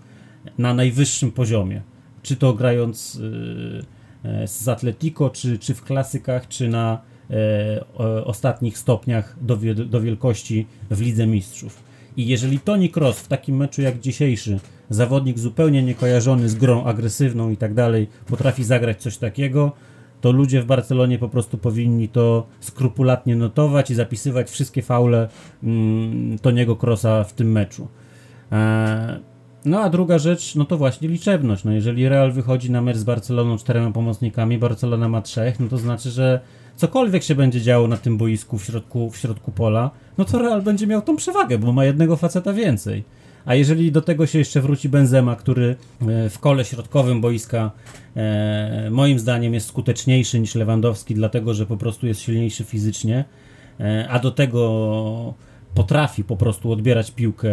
na 0.58 0.74
najwyższym 0.74 1.32
poziomie. 1.32 1.82
Czy 2.24 2.36
to 2.36 2.54
grając 2.54 3.20
E, 4.24 4.48
z 4.48 4.68
Atletico, 4.68 5.30
czy, 5.30 5.60
czy 5.60 5.74
w 5.74 5.84
klasykach, 5.84 6.48
czy 6.48 6.68
na 6.68 7.02
e, 7.30 7.86
ostatnich 8.26 8.78
stopniach 8.78 9.36
do, 9.42 9.58
do 9.86 10.02
wielkości 10.02 10.68
w 10.92 11.02
Lidze 11.02 11.28
Mistrzów. 11.28 11.84
I 12.18 12.28
jeżeli 12.28 12.60
Toni 12.60 12.90
Kroos 12.90 13.20
w 13.20 13.28
takim 13.28 13.58
meczu 13.58 13.82
jak 13.82 14.00
dzisiejszy, 14.00 14.60
zawodnik 14.90 15.40
zupełnie 15.40 15.84
niekojarzony 15.84 16.50
z 16.50 16.56
grą 16.56 16.84
agresywną 16.84 17.50
i 17.50 17.58
tak 17.58 17.74
dalej, 17.74 18.08
potrafi 18.26 18.64
zagrać 18.64 19.02
coś 19.02 19.18
takiego, 19.18 19.72
to 20.22 20.32
ludzie 20.32 20.62
w 20.62 20.66
Barcelonie 20.66 21.20
po 21.20 21.30
prostu 21.30 21.58
powinni 21.58 22.10
to 22.10 22.48
skrupulatnie 22.60 23.36
notować 23.36 23.92
i 23.92 23.96
zapisywać 23.96 24.50
wszystkie 24.50 24.82
faule 24.82 25.30
mm, 25.64 26.40
Toniego 26.40 26.76
Krosa 26.76 27.24
w 27.24 27.34
tym 27.34 27.52
meczu. 27.52 27.88
E, 28.52 29.20
no 29.66 29.80
a 29.80 29.90
druga 29.90 30.20
rzecz, 30.20 30.56
no 30.56 30.66
to 30.66 30.78
właśnie 30.78 31.08
liczebność. 31.08 31.64
No 31.64 31.72
jeżeli 31.72 32.10
Real 32.10 32.32
wychodzi 32.32 32.72
na 32.72 32.82
mecz 32.82 32.98
z 32.98 33.04
Barceloną 33.04 33.58
czterema 33.58 33.92
pomocnikami, 33.92 34.58
Barcelona 34.58 35.10
ma 35.10 35.22
trzech, 35.22 35.60
no 35.60 35.68
to 35.68 35.78
znaczy, 35.78 36.10
że 36.10 36.40
cokolwiek 36.76 37.24
się 37.24 37.36
będzie 37.36 37.62
działo 37.62 37.88
na 37.88 37.98
tym 37.98 38.18
boisku 38.18 38.58
w 38.58 38.66
środku, 38.66 39.10
w 39.10 39.18
środku 39.18 39.52
pola, 39.52 39.92
no 40.18 40.26
to 40.26 40.40
Real 40.40 40.62
będzie 40.62 40.88
miał 40.88 41.02
tą 41.02 41.16
przewagę, 41.16 41.58
bo 41.58 41.74
ma 41.74 41.86
jednego 41.86 42.18
faceta 42.18 42.54
więcej. 42.54 43.04
A 43.46 43.56
jeżeli 43.56 43.92
do 43.92 44.02
tego 44.02 44.26
się 44.26 44.40
jeszcze 44.40 44.62
wróci 44.62 44.90
Benzema, 44.90 45.36
który 45.36 45.76
e, 46.02 46.30
w 46.30 46.40
kole 46.40 46.66
środkowym 46.66 47.22
boiska 47.22 47.72
e, 48.16 48.90
moim 48.92 49.20
zdaniem 49.20 49.54
jest 49.54 49.68
skuteczniejszy 49.68 50.40
niż 50.40 50.56
Lewandowski, 50.56 51.16
dlatego 51.16 51.54
że 51.54 51.66
po 51.66 51.78
prostu 51.78 52.08
jest 52.08 52.22
silniejszy 52.22 52.64
fizycznie, 52.64 53.26
e, 53.80 54.08
a 54.10 54.20
do 54.20 54.32
tego 54.32 55.34
potrafi 55.76 56.24
po 56.24 56.38
prostu 56.38 56.72
odbierać 56.72 57.12
piłkę 57.12 57.50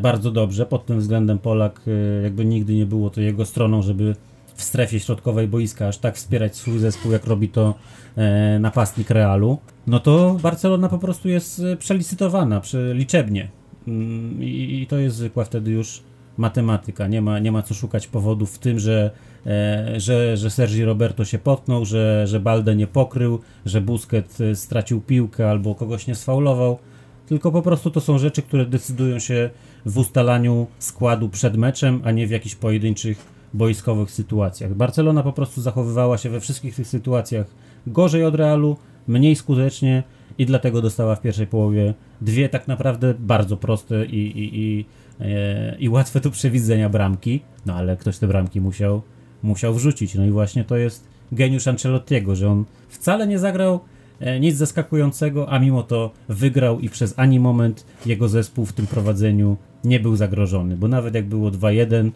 bardzo 0.00 0.30
dobrze. 0.30 0.66
Pod 0.66 0.86
tym 0.86 0.98
względem 1.00 1.38
Polak 1.38 1.80
jakby 2.22 2.44
nigdy 2.44 2.74
nie 2.74 2.86
było 2.86 3.10
to 3.10 3.20
jego 3.20 3.44
stroną, 3.44 3.82
żeby 3.82 4.16
w 4.56 4.62
strefie 4.62 5.00
środkowej 5.00 5.48
boiska 5.48 5.88
aż 5.88 5.98
tak 5.98 6.16
wspierać 6.16 6.56
swój 6.56 6.78
zespół, 6.78 7.12
jak 7.12 7.26
robi 7.26 7.48
to 7.48 7.74
e, 8.16 8.58
napastnik 8.58 9.10
Realu, 9.10 9.58
no 9.86 10.00
to 10.00 10.36
Barcelona 10.42 10.88
po 10.88 10.98
prostu 10.98 11.28
jest 11.28 11.62
przelicytowana 11.78 12.60
przy, 12.60 12.92
liczebnie. 12.94 13.48
Mm, 13.88 14.42
I, 14.42 14.80
I 14.82 14.86
to 14.86 14.98
jest 14.98 15.16
zwykła 15.16 15.44
wtedy 15.44 15.70
już 15.70 16.02
matematyka. 16.36 17.06
Nie 17.06 17.22
ma, 17.22 17.38
nie 17.38 17.52
ma 17.52 17.62
co 17.62 17.74
szukać 17.74 18.06
powodów 18.06 18.54
w 18.54 18.58
tym, 18.58 18.78
że, 18.78 19.10
e, 19.46 20.00
że, 20.00 20.36
że 20.36 20.50
Sergi 20.50 20.84
Roberto 20.84 21.24
się 21.24 21.38
potknął, 21.38 21.84
że, 21.84 22.26
że 22.26 22.40
Balde 22.40 22.76
nie 22.76 22.86
pokrył, 22.86 23.40
że 23.66 23.80
Busquets 23.80 24.42
stracił 24.54 25.00
piłkę 25.00 25.50
albo 25.50 25.74
kogoś 25.74 26.06
nie 26.06 26.14
sfaulował. 26.14 26.78
Tylko 27.26 27.52
po 27.52 27.62
prostu 27.62 27.90
to 27.90 28.00
są 28.00 28.18
rzeczy, 28.18 28.42
które 28.42 28.66
decydują 28.66 29.18
się 29.18 29.50
w 29.86 29.98
ustalaniu 29.98 30.66
składu 30.78 31.28
przed 31.28 31.56
meczem, 31.56 32.00
a 32.04 32.10
nie 32.10 32.26
w 32.26 32.30
jakichś 32.30 32.54
pojedynczych 32.54 33.35
boiskowych 33.56 34.10
sytuacjach. 34.10 34.74
Barcelona 34.74 35.22
po 35.22 35.32
prostu 35.32 35.62
zachowywała 35.62 36.18
się 36.18 36.30
we 36.30 36.40
wszystkich 36.40 36.74
tych 36.74 36.86
sytuacjach 36.86 37.46
gorzej 37.86 38.24
od 38.24 38.34
Realu, 38.34 38.76
mniej 39.08 39.36
skutecznie 39.36 40.02
i 40.38 40.46
dlatego 40.46 40.82
dostała 40.82 41.14
w 41.14 41.20
pierwszej 41.20 41.46
połowie 41.46 41.94
dwie 42.20 42.48
tak 42.48 42.68
naprawdę 42.68 43.14
bardzo 43.18 43.56
proste 43.56 44.06
i, 44.06 44.38
i, 44.38 44.60
i, 44.60 44.84
e, 45.20 45.76
i 45.78 45.88
łatwe 45.88 46.20
do 46.20 46.30
przewidzenia 46.30 46.88
bramki, 46.88 47.40
no 47.66 47.74
ale 47.74 47.96
ktoś 47.96 48.18
te 48.18 48.26
bramki 48.26 48.60
musiał, 48.60 49.02
musiał 49.42 49.74
wrzucić. 49.74 50.14
No 50.14 50.24
i 50.24 50.30
właśnie 50.30 50.64
to 50.64 50.76
jest 50.76 51.08
geniusz 51.32 51.66
Ancelottiego, 51.66 52.36
że 52.36 52.48
on 52.48 52.64
wcale 52.88 53.26
nie 53.26 53.38
zagrał 53.38 53.80
e, 54.20 54.40
nic 54.40 54.56
zaskakującego, 54.56 55.48
a 55.48 55.58
mimo 55.58 55.82
to 55.82 56.10
wygrał 56.28 56.80
i 56.80 56.88
przez 56.88 57.14
ani 57.16 57.40
moment 57.40 57.86
jego 58.06 58.28
zespół 58.28 58.66
w 58.66 58.72
tym 58.72 58.86
prowadzeniu 58.86 59.56
nie 59.84 60.00
był 60.00 60.16
zagrożony, 60.16 60.76
bo 60.76 60.88
nawet 60.88 61.14
jak 61.14 61.26
było 61.26 61.50
2-1, 61.50 62.10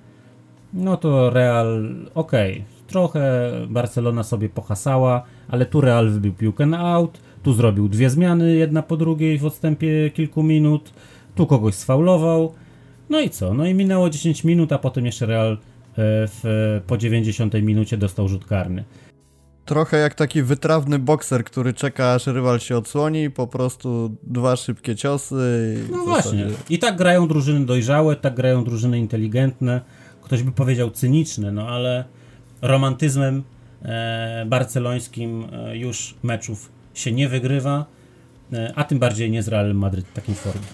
no 0.73 0.97
to 0.97 1.31
Real, 1.31 1.85
okej, 2.15 2.53
okay. 2.53 2.65
trochę 2.87 3.51
Barcelona 3.69 4.23
sobie 4.23 4.49
pohasała, 4.49 5.23
ale 5.49 5.67
tu 5.67 5.81
Real 5.81 6.11
wybił 6.11 6.33
piłkę 6.33 6.67
na 6.67 6.79
out, 6.79 7.21
tu 7.43 7.53
zrobił 7.53 7.89
dwie 7.89 8.11
zmiany, 8.11 8.57
jedna 8.57 8.83
po 8.83 8.97
drugiej 8.97 9.39
w 9.39 9.47
odstępie 9.47 10.11
kilku 10.11 10.43
minut, 10.43 10.93
tu 11.35 11.47
kogoś 11.47 11.75
sfaulował, 11.75 12.55
no 13.11 13.21
i 13.21 13.31
co? 13.31 13.55
No 13.55 13.67
i 13.67 13.75
minęło 13.75 14.11
10 14.11 14.45
minut, 14.45 14.73
a 14.73 14.79
potem 14.79 15.07
jeszcze 15.07 15.27
Real 15.27 15.53
e, 15.53 15.57
w, 15.97 16.81
po 16.87 16.99
90 16.99 17.55
minucie 17.55 17.97
dostał 17.97 18.29
rzut 18.29 18.47
karny. 18.47 18.85
Trochę 19.65 19.97
jak 19.97 20.15
taki 20.15 20.43
wytrawny 20.43 20.99
bokser, 20.99 21.45
który 21.45 21.75
czeka 21.75 22.13
aż 22.13 22.27
rywal 22.27 22.61
się 22.61 22.77
odsłoni, 22.77 23.31
po 23.31 23.47
prostu 23.47 24.17
dwa 24.23 24.57
szybkie 24.57 24.97
ciosy. 24.97 25.77
No 25.91 26.05
właśnie. 26.05 26.47
I 26.71 26.79
tak 26.79 26.97
grają 26.97 27.29
drużyny 27.29 27.67
dojrzałe, 27.67 28.17
tak 28.17 28.35
grają 28.35 28.65
drużyny 28.65 28.99
inteligentne 28.99 29.81
ktoś 30.31 30.43
by 30.43 30.53
powiedział 30.53 30.91
cyniczny, 30.91 31.53
no 31.53 31.69
ale 31.69 32.05
romantyzmem 32.63 33.43
e, 33.83 34.45
barcelońskim 34.47 35.47
e, 35.53 35.77
już 35.77 36.15
meczów 36.23 36.73
się 36.95 37.13
nie 37.13 37.29
wygrywa, 37.29 37.87
e, 38.53 38.73
a 38.77 38.85
tym 38.85 38.99
bardziej 38.99 39.31
nie 39.31 39.43
z 39.43 39.49
Realem 39.49 39.79
Madryt 39.79 40.07
w 40.07 40.13
takiej 40.13 40.35
formie. 40.35 40.67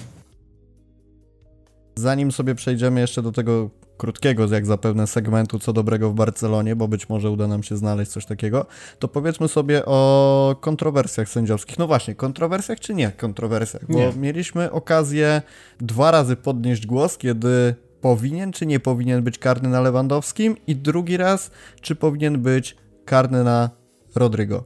Zanim 1.98 2.32
sobie 2.32 2.54
przejdziemy 2.54 3.00
jeszcze 3.00 3.22
do 3.22 3.32
tego 3.32 3.70
krótkiego, 3.96 4.46
jak 4.46 4.66
zapewne, 4.66 5.06
segmentu 5.06 5.58
co 5.58 5.72
dobrego 5.72 6.10
w 6.10 6.14
Barcelonie, 6.14 6.76
bo 6.76 6.88
być 6.88 7.08
może 7.08 7.30
uda 7.30 7.46
nam 7.46 7.62
się 7.62 7.76
znaleźć 7.76 8.10
coś 8.10 8.26
takiego, 8.26 8.66
to 8.98 9.08
powiedzmy 9.08 9.48
sobie 9.48 9.84
o 9.84 10.56
kontrowersjach 10.60 11.28
sędziowskich. 11.28 11.78
No 11.78 11.86
właśnie, 11.86 12.14
kontrowersjach 12.14 12.80
czy 12.80 12.94
nie 12.94 13.10
kontrowersjach? 13.10 13.86
Bo 13.88 13.98
nie. 13.98 14.12
mieliśmy 14.16 14.70
okazję 14.70 15.42
dwa 15.80 16.10
razy 16.10 16.36
podnieść 16.36 16.86
głos, 16.86 17.18
kiedy 17.18 17.74
powinien 18.00 18.52
czy 18.52 18.66
nie 18.66 18.80
powinien 18.80 19.22
być 19.22 19.38
karny 19.38 19.68
na 19.68 19.80
Lewandowskim 19.80 20.56
i 20.66 20.76
drugi 20.76 21.16
raz, 21.16 21.50
czy 21.80 21.94
powinien 21.94 22.42
być 22.42 22.76
karny 23.04 23.44
na 23.44 23.70
Rodrygo. 24.14 24.64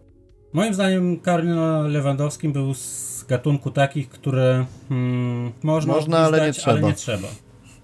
Moim 0.53 0.75
zdaniem 0.75 1.21
karny 1.21 1.55
na 1.55 1.81
Lewandowskim 1.81 2.53
był 2.53 2.75
z 2.75 3.25
gatunku 3.29 3.71
takich, 3.71 4.09
które 4.09 4.67
hmm, 4.89 5.53
można, 5.63 5.95
można 5.95 6.19
ale, 6.19 6.47
nie 6.47 6.53
trzeba. 6.53 6.73
ale 6.73 6.83
nie 6.83 6.95
trzeba. 6.95 7.29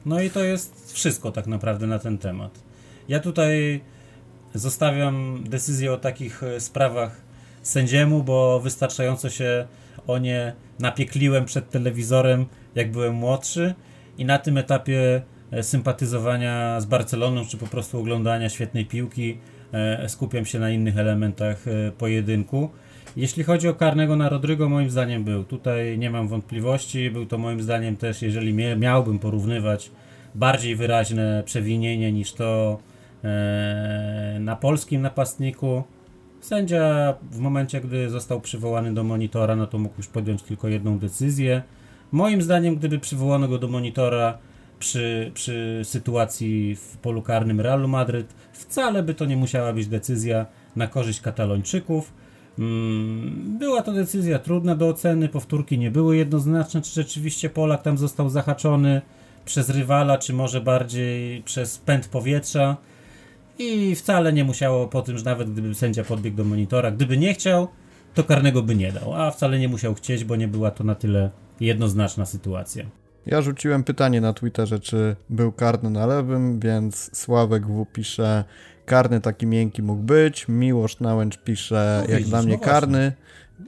No 0.06 0.20
i 0.20 0.30
to 0.30 0.44
jest 0.44 0.92
wszystko 0.92 1.32
tak 1.32 1.46
naprawdę 1.46 1.86
na 1.86 1.98
ten 1.98 2.18
temat. 2.18 2.58
Ja 3.08 3.20
tutaj 3.20 3.80
zostawiam 4.54 5.44
decyzję 5.44 5.92
o 5.92 5.96
takich 5.96 6.42
e, 6.42 6.60
sprawach 6.60 7.20
sędziemu, 7.62 8.22
bo 8.22 8.60
wystarczająco 8.60 9.30
się 9.30 9.66
o 10.06 10.18
nie 10.18 10.52
napiekliłem 10.78 11.44
przed 11.44 11.70
telewizorem, 11.70 12.46
jak 12.74 12.90
byłem 12.90 13.14
młodszy 13.14 13.74
i 14.18 14.24
na 14.24 14.38
tym 14.38 14.58
etapie 14.58 15.22
sympatyzowania 15.62 16.80
z 16.80 16.86
Barceloną, 16.86 17.46
czy 17.46 17.56
po 17.56 17.66
prostu 17.66 18.00
oglądania 18.00 18.48
świetnej 18.48 18.86
piłki. 18.86 19.38
E, 19.72 20.08
skupiam 20.08 20.44
się 20.44 20.58
na 20.58 20.70
innych 20.70 20.98
elementach 20.98 21.68
e, 21.68 21.92
pojedynku. 21.92 22.70
Jeśli 23.16 23.44
chodzi 23.44 23.68
o 23.68 23.74
karnego 23.74 24.16
na 24.16 24.28
Rodrygo, 24.28 24.68
moim 24.68 24.90
zdaniem 24.90 25.24
był. 25.24 25.44
Tutaj 25.44 25.98
nie 25.98 26.10
mam 26.10 26.28
wątpliwości. 26.28 27.10
Był 27.10 27.26
to 27.26 27.38
moim 27.38 27.62
zdaniem 27.62 27.96
też, 27.96 28.22
jeżeli 28.22 28.54
miałbym 28.76 29.18
porównywać, 29.18 29.90
bardziej 30.34 30.76
wyraźne 30.76 31.42
przewinienie 31.46 32.12
niż 32.12 32.32
to 32.32 32.78
na 34.40 34.56
polskim 34.56 35.02
napastniku. 35.02 35.82
Sędzia 36.40 37.14
w 37.30 37.38
momencie, 37.38 37.80
gdy 37.80 38.10
został 38.10 38.40
przywołany 38.40 38.94
do 38.94 39.04
monitora, 39.04 39.56
no 39.56 39.66
to 39.66 39.78
mógł 39.78 39.94
już 39.96 40.06
podjąć 40.06 40.42
tylko 40.42 40.68
jedną 40.68 40.98
decyzję. 40.98 41.62
Moim 42.12 42.42
zdaniem, 42.42 42.76
gdyby 42.76 42.98
przywołano 42.98 43.48
go 43.48 43.58
do 43.58 43.68
monitora, 43.68 44.38
przy, 44.78 45.30
przy 45.34 45.80
sytuacji 45.84 46.76
w 46.76 46.96
polu 46.96 47.22
karnym 47.22 47.60
Realu 47.60 47.88
Madryt. 47.88 48.34
Wcale 48.52 49.02
by 49.02 49.14
to 49.14 49.24
nie 49.24 49.36
musiała 49.36 49.72
być 49.72 49.86
decyzja 49.86 50.46
na 50.76 50.86
korzyść 50.86 51.20
Katalończyków. 51.20 52.12
Mm, 52.58 53.58
była 53.58 53.82
to 53.82 53.92
decyzja 53.92 54.38
trudna 54.38 54.76
do 54.76 54.88
oceny, 54.88 55.28
powtórki 55.28 55.78
nie 55.78 55.90
były 55.90 56.16
jednoznaczne, 56.16 56.82
czy 56.82 56.94
rzeczywiście 56.94 57.50
Polak 57.50 57.82
tam 57.82 57.98
został 57.98 58.28
zahaczony 58.28 59.02
przez 59.44 59.68
rywala, 59.70 60.18
czy 60.18 60.32
może 60.32 60.60
bardziej 60.60 61.42
przez 61.42 61.78
pęd 61.78 62.08
powietrza. 62.08 62.76
I 63.58 63.94
wcale 63.94 64.32
nie 64.32 64.44
musiało 64.44 64.86
po 64.86 65.02
tym, 65.02 65.18
że 65.18 65.24
nawet 65.24 65.52
gdyby 65.52 65.74
sędzia 65.74 66.04
podbiegł 66.04 66.36
do 66.36 66.44
monitora, 66.44 66.90
gdyby 66.90 67.16
nie 67.16 67.34
chciał, 67.34 67.68
to 68.14 68.24
karnego 68.24 68.62
by 68.62 68.76
nie 68.76 68.92
dał, 68.92 69.14
a 69.14 69.30
wcale 69.30 69.58
nie 69.58 69.68
musiał 69.68 69.94
chcieć, 69.94 70.24
bo 70.24 70.36
nie 70.36 70.48
była 70.48 70.70
to 70.70 70.84
na 70.84 70.94
tyle 70.94 71.30
jednoznaczna 71.60 72.26
sytuacja. 72.26 73.05
Ja 73.26 73.42
rzuciłem 73.42 73.84
pytanie 73.84 74.20
na 74.20 74.32
Twitterze, 74.32 74.80
czy 74.80 75.16
był 75.30 75.52
karny 75.52 75.90
na 75.90 76.06
lewym, 76.06 76.60
więc 76.60 77.16
Sławek 77.18 77.66
W 77.66 77.86
pisze, 77.92 78.44
karny 78.84 79.20
taki 79.20 79.46
miękki 79.46 79.82
mógł 79.82 80.02
być, 80.02 80.48
Miłosz 80.48 81.00
Nałęcz 81.00 81.38
pisze, 81.38 82.02
no, 82.02 82.10
jak 82.10 82.18
widzisz, 82.18 82.30
dla 82.30 82.42
mnie 82.42 82.52
no 82.54 82.58
karny, 82.58 83.12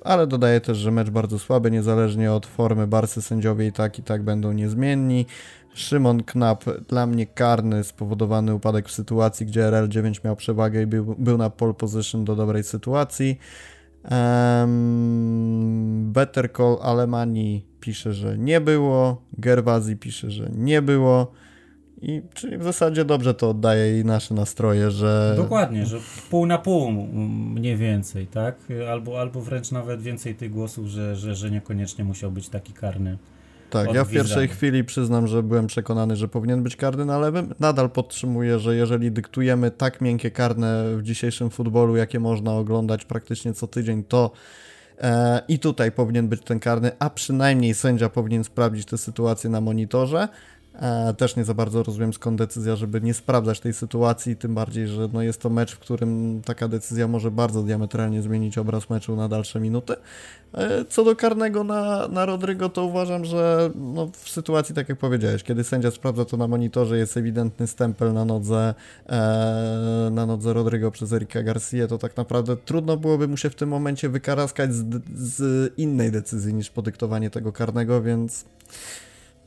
ale 0.04 0.26
dodaje 0.26 0.61
też, 0.61 0.78
że 0.78 0.90
mecz 0.90 1.11
bardzo 1.11 1.38
słaby, 1.38 1.70
niezależnie 1.70 2.32
od 2.32 2.46
formy 2.46 2.86
Barsy 2.86 3.22
sędziowie 3.22 3.66
i 3.66 3.72
tak 3.72 3.98
i 3.98 4.02
tak 4.02 4.22
będą 4.22 4.52
niezmienni. 4.52 5.26
Szymon 5.74 6.22
Knap, 6.22 6.64
dla 6.88 7.06
mnie 7.06 7.26
karny, 7.26 7.84
spowodowany 7.84 8.54
upadek 8.54 8.88
w 8.88 8.92
sytuacji, 8.92 9.46
gdzie 9.46 9.61
RL9 9.61 10.24
miał 10.24 10.36
przewagę 10.36 10.82
i 10.82 10.86
był, 10.86 11.14
był 11.18 11.38
na 11.38 11.50
pole 11.50 11.74
position 11.74 12.24
do 12.24 12.36
dobrej 12.36 12.64
sytuacji. 12.64 13.38
Um, 14.05 16.12
Better 16.12 16.53
Call 16.53 16.76
Alemanii 16.82 17.66
pisze, 17.80 18.12
że 18.12 18.38
nie 18.38 18.61
było, 18.61 19.22
Gerwazi 19.38 19.96
pisze, 19.96 20.30
że 20.30 20.51
nie 20.55 20.82
było. 20.82 21.32
I 22.03 22.22
czyli 22.34 22.59
w 22.59 22.62
zasadzie 22.62 23.05
dobrze 23.05 23.34
to 23.34 23.51
oddaje 23.51 24.01
i 24.01 24.05
nasze 24.05 24.34
nastroje, 24.34 24.90
że. 24.90 25.34
Dokładnie, 25.36 25.86
że 25.86 25.99
pół 26.30 26.46
na 26.46 26.59
pół 26.59 26.90
mniej 27.55 27.76
więcej, 27.76 28.26
tak? 28.26 28.57
Albo, 28.90 29.20
albo 29.20 29.40
wręcz 29.40 29.70
nawet 29.70 30.03
więcej 30.03 30.34
tych 30.34 30.51
głosów, 30.51 30.86
że, 30.86 31.16
że, 31.16 31.34
że 31.34 31.51
niekoniecznie 31.51 32.05
musiał 32.05 32.30
być 32.30 32.49
taki 32.49 32.72
karny. 32.72 33.18
Tak, 33.71 33.95
ja 33.95 34.05
w 34.05 34.11
pierwszej 34.11 34.49
chwili 34.49 34.85
przyznam, 34.85 35.27
że 35.27 35.43
byłem 35.43 35.66
przekonany, 35.66 36.16
że 36.16 36.29
powinien 36.29 36.62
być 36.62 36.77
karny 36.77 37.05
na 37.05 37.19
lewym. 37.19 37.55
Nadal 37.61 37.91
podtrzymuję, 37.91 38.59
że 38.59 38.77
jeżeli 38.77 39.11
dyktujemy 39.11 39.71
tak 39.71 40.01
miękkie 40.01 40.31
karne 40.31 40.85
w 40.97 41.03
dzisiejszym 41.03 41.51
futbolu, 41.51 41.97
jakie 41.97 42.21
można 42.21 42.53
oglądać 42.53 43.05
praktycznie 43.05 43.55
co 43.55 43.66
tydzień, 43.66 44.05
to 44.05 44.31
e, 45.01 45.41
i 45.49 45.59
tutaj 45.59 45.93
powinien 45.93 46.29
być 46.29 46.43
ten 46.43 46.61
karny, 46.61 46.91
a 46.99 47.11
przynajmniej 47.11 47.75
sędzia 47.75 48.09
powinien 48.09 48.45
sprawdzić 48.45 48.87
tę 48.87 48.99
sytuację 48.99 49.51
na 49.51 49.61
monitorze. 49.61 50.29
E, 50.79 51.14
też 51.14 51.37
nie 51.37 51.45
za 51.45 51.55
bardzo 51.55 51.83
rozumiem 51.83 52.12
skąd 52.12 52.39
decyzja, 52.39 52.76
żeby 52.76 53.01
nie 53.01 53.14
sprawdzać 53.14 53.61
tej 53.61 53.72
sytuacji, 53.72 54.37
tym 54.37 54.55
bardziej, 54.55 54.89
że 54.89 55.09
no 55.12 55.22
jest 55.22 55.41
to 55.41 55.51
mecz, 55.51 55.74
w 55.74 55.79
którym 55.79 56.43
taka 56.45 56.68
decyzja 56.68 57.09
może 57.09 57.31
bardzo 57.31 57.62
diametralnie 57.62 58.22
zmienić 58.22 58.59
obraz 58.59 58.91
meczu 58.91 59.16
na 59.16 59.29
dalsze 59.29 59.61
minuty. 59.61 59.97
E, 60.55 60.85
co 60.85 61.05
do 61.05 61.16
karnego 61.16 61.64
na, 61.64 62.09
na 62.09 62.26
Rodrygo, 62.26 62.68
to 62.68 62.85
uważam, 62.85 63.24
że 63.24 63.70
no, 63.74 64.11
w 64.12 64.29
sytuacji, 64.29 64.74
tak 64.74 64.89
jak 64.89 64.99
powiedziałeś, 64.99 65.43
kiedy 65.43 65.64
sędzia 65.64 65.91
sprawdza 65.91 66.24
to 66.24 66.37
na 66.37 66.49
monitorze, 66.49 66.99
jest 66.99 67.16
ewidentny 67.16 67.66
stempel 67.66 68.12
na 68.12 68.24
nodze, 68.24 68.74
e, 69.07 70.09
na 70.12 70.26
nodze 70.26 70.53
Rodrygo 70.53 70.91
przez 70.91 71.12
Erika 71.12 71.43
Garcia, 71.43 71.87
to 71.89 71.99
tak 71.99 72.16
naprawdę 72.16 72.57
trudno 72.57 72.97
byłoby 72.97 73.29
mu 73.29 73.37
się 73.37 73.51
w 73.51 73.55
tym 73.55 73.68
momencie 73.68 74.09
wykaraskać 74.09 74.74
z, 74.74 75.03
z 75.14 75.72
innej 75.79 76.12
decyzji 76.12 76.55
niż 76.55 76.70
podyktowanie 76.70 77.31
tego 77.31 77.53
karnego, 77.53 78.03
więc 78.03 78.45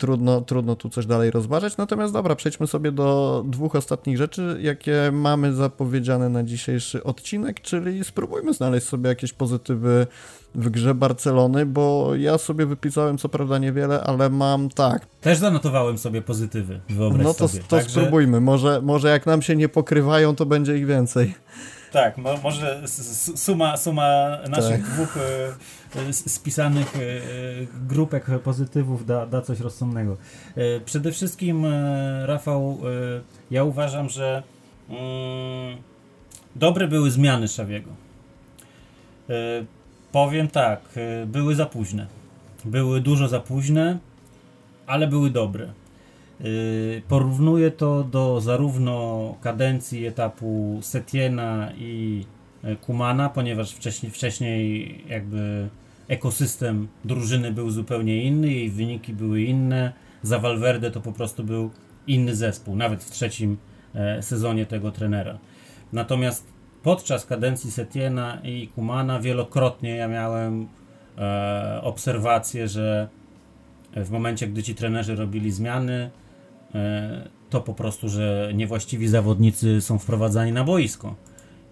trudno, 0.01 0.41
trudno 0.41 0.75
tu 0.75 0.89
coś 0.89 1.05
dalej 1.05 1.31
rozważać. 1.31 1.77
Natomiast 1.77 2.13
dobra, 2.13 2.35
przejdźmy 2.35 2.67
sobie 2.67 2.91
do 2.91 3.43
dwóch 3.47 3.75
ostatnich 3.75 4.17
rzeczy, 4.17 4.57
jakie 4.61 5.11
mamy 5.13 5.53
zapowiedziane 5.53 6.29
na 6.29 6.43
dzisiejszy 6.43 7.03
odcinek, 7.03 7.61
czyli 7.61 8.03
spróbujmy 8.03 8.53
znaleźć 8.53 8.87
sobie 8.87 9.09
jakieś 9.09 9.33
pozytywy 9.33 10.07
w 10.55 10.69
grze 10.69 10.95
Barcelony, 10.95 11.65
bo 11.65 12.15
ja 12.15 12.37
sobie 12.37 12.65
wypisałem 12.65 13.17
co 13.17 13.29
prawda 13.29 13.57
niewiele, 13.57 14.03
ale 14.03 14.29
mam 14.29 14.69
tak. 14.69 15.05
Też 15.21 15.37
zanotowałem 15.37 15.97
sobie 15.97 16.21
pozytywy, 16.21 16.79
wyobraź 16.89 17.23
No 17.23 17.33
to, 17.33 17.47
sobie. 17.47 17.63
to 17.63 17.69
Także- 17.77 17.89
spróbujmy, 17.89 18.41
może, 18.41 18.81
może 18.81 19.09
jak 19.09 19.25
nam 19.25 19.41
się 19.41 19.55
nie 19.55 19.69
pokrywają, 19.69 20.35
to 20.35 20.45
będzie 20.45 20.77
ich 20.77 20.85
więcej. 20.85 21.35
Tak, 21.91 22.17
mo, 22.17 22.37
może 22.37 22.81
suma, 23.35 23.77
suma 23.77 24.37
naszych 24.49 24.81
Tak. 24.81 24.91
dwóch 24.91 25.17
e, 25.17 26.09
e, 26.09 26.13
spisanych 26.13 26.95
e, 26.95 26.99
e, 26.99 27.21
grupek 27.87 28.25
pozytywów 28.43 29.05
da, 29.05 29.25
da 29.25 29.41
coś 29.41 29.59
rozsądnego. 29.59 30.17
E, 30.55 30.79
przede 30.79 31.11
wszystkim, 31.11 31.65
e, 31.65 32.25
Rafał, 32.25 32.77
ja 33.51 33.63
uważam, 33.63 34.09
że 34.09 34.43
mm, 34.89 35.77
dobre 36.55 36.87
były 36.87 37.11
zmiany 37.11 37.47
Szawiego. 37.47 37.91
Powiem 40.11 40.47
tak, 40.47 40.81
były 41.25 41.55
za 41.55 41.65
późne. 41.65 42.07
Były 42.65 43.01
dużo 43.01 43.27
za 43.27 43.39
późne, 43.39 43.97
ale 44.87 45.07
były 45.07 45.29
dobre. 45.29 45.73
Yy, 46.43 47.01
Porównuję 47.07 47.71
to 47.71 48.03
do 48.03 48.41
zarówno 48.41 49.35
kadencji 49.41 50.05
etapu 50.05 50.79
Setiena 50.81 51.71
i 51.77 52.25
e, 52.63 52.75
Kumana, 52.75 53.29
ponieważ 53.29 53.71
wcześniej, 53.71 54.11
wcześniej 54.11 55.03
jakby 55.09 55.69
ekosystem 56.07 56.87
drużyny 57.05 57.51
był 57.51 57.69
zupełnie 57.69 58.23
inny, 58.23 58.47
jej 58.47 58.69
wyniki 58.69 59.13
były 59.13 59.41
inne. 59.41 59.93
Za 60.23 60.39
Valverde 60.39 60.91
to 60.91 61.01
po 61.01 61.11
prostu 61.11 61.43
był 61.43 61.71
inny 62.07 62.35
zespół, 62.35 62.75
nawet 62.75 63.03
w 63.03 63.11
trzecim 63.11 63.57
e, 63.95 64.21
sezonie 64.21 64.65
tego 64.65 64.91
trenera. 64.91 65.37
Natomiast 65.93 66.47
podczas 66.83 67.25
kadencji 67.25 67.71
Setiena 67.71 68.37
i 68.43 68.67
Kumana 68.67 69.19
wielokrotnie 69.19 69.95
ja 69.95 70.07
miałem 70.07 70.67
e, 71.17 71.79
obserwację, 71.83 72.67
że 72.67 73.07
w 73.95 74.09
momencie, 74.09 74.47
gdy 74.47 74.63
ci 74.63 74.75
trenerzy 74.75 75.15
robili 75.15 75.51
zmiany, 75.51 76.11
to 77.49 77.61
po 77.61 77.73
prostu, 77.73 78.09
że 78.09 78.51
niewłaściwi 78.53 79.07
zawodnicy 79.07 79.81
są 79.81 79.99
wprowadzani 79.99 80.51
na 80.51 80.63
boisko. 80.63 81.15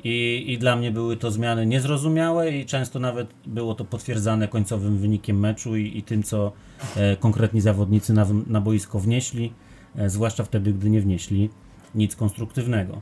I, 0.03 0.45
I 0.47 0.57
dla 0.57 0.75
mnie 0.75 0.91
były 0.91 1.17
to 1.17 1.31
zmiany 1.31 1.65
niezrozumiałe 1.65 2.51
i 2.51 2.65
często 2.65 2.99
nawet 2.99 3.33
było 3.45 3.75
to 3.75 3.85
potwierdzane 3.85 4.47
końcowym 4.47 4.97
wynikiem 4.97 5.39
meczu 5.39 5.77
i, 5.77 5.97
i 5.97 6.03
tym, 6.03 6.23
co 6.23 6.51
e, 6.95 7.17
konkretni 7.17 7.61
zawodnicy 7.61 8.13
na, 8.13 8.25
na 8.47 8.61
boisko 8.61 8.99
wnieśli, 8.99 9.53
e, 9.95 10.09
zwłaszcza 10.09 10.43
wtedy, 10.43 10.73
gdy 10.73 10.89
nie 10.89 11.01
wnieśli 11.01 11.49
nic 11.95 12.15
konstruktywnego. 12.15 13.01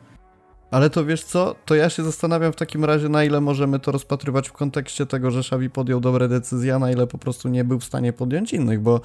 Ale 0.71 0.89
to 0.89 1.05
wiesz 1.05 1.23
co, 1.23 1.55
to 1.65 1.75
ja 1.75 1.89
się 1.89 2.03
zastanawiam 2.03 2.53
w 2.53 2.55
takim 2.55 2.85
razie, 2.85 3.09
na 3.09 3.23
ile 3.23 3.41
możemy 3.41 3.79
to 3.79 3.91
rozpatrywać 3.91 4.49
w 4.49 4.53
kontekście 4.53 5.05
tego, 5.05 5.31
że 5.31 5.39
Xavi 5.39 5.69
podjął 5.69 5.99
dobre 5.99 6.27
decyzje, 6.27 6.75
a 6.75 6.79
na 6.79 6.91
ile 6.91 7.07
po 7.07 7.17
prostu 7.17 7.49
nie 7.49 7.63
był 7.63 7.79
w 7.79 7.83
stanie 7.83 8.13
podjąć 8.13 8.53
innych, 8.53 8.81
bo 8.81 9.01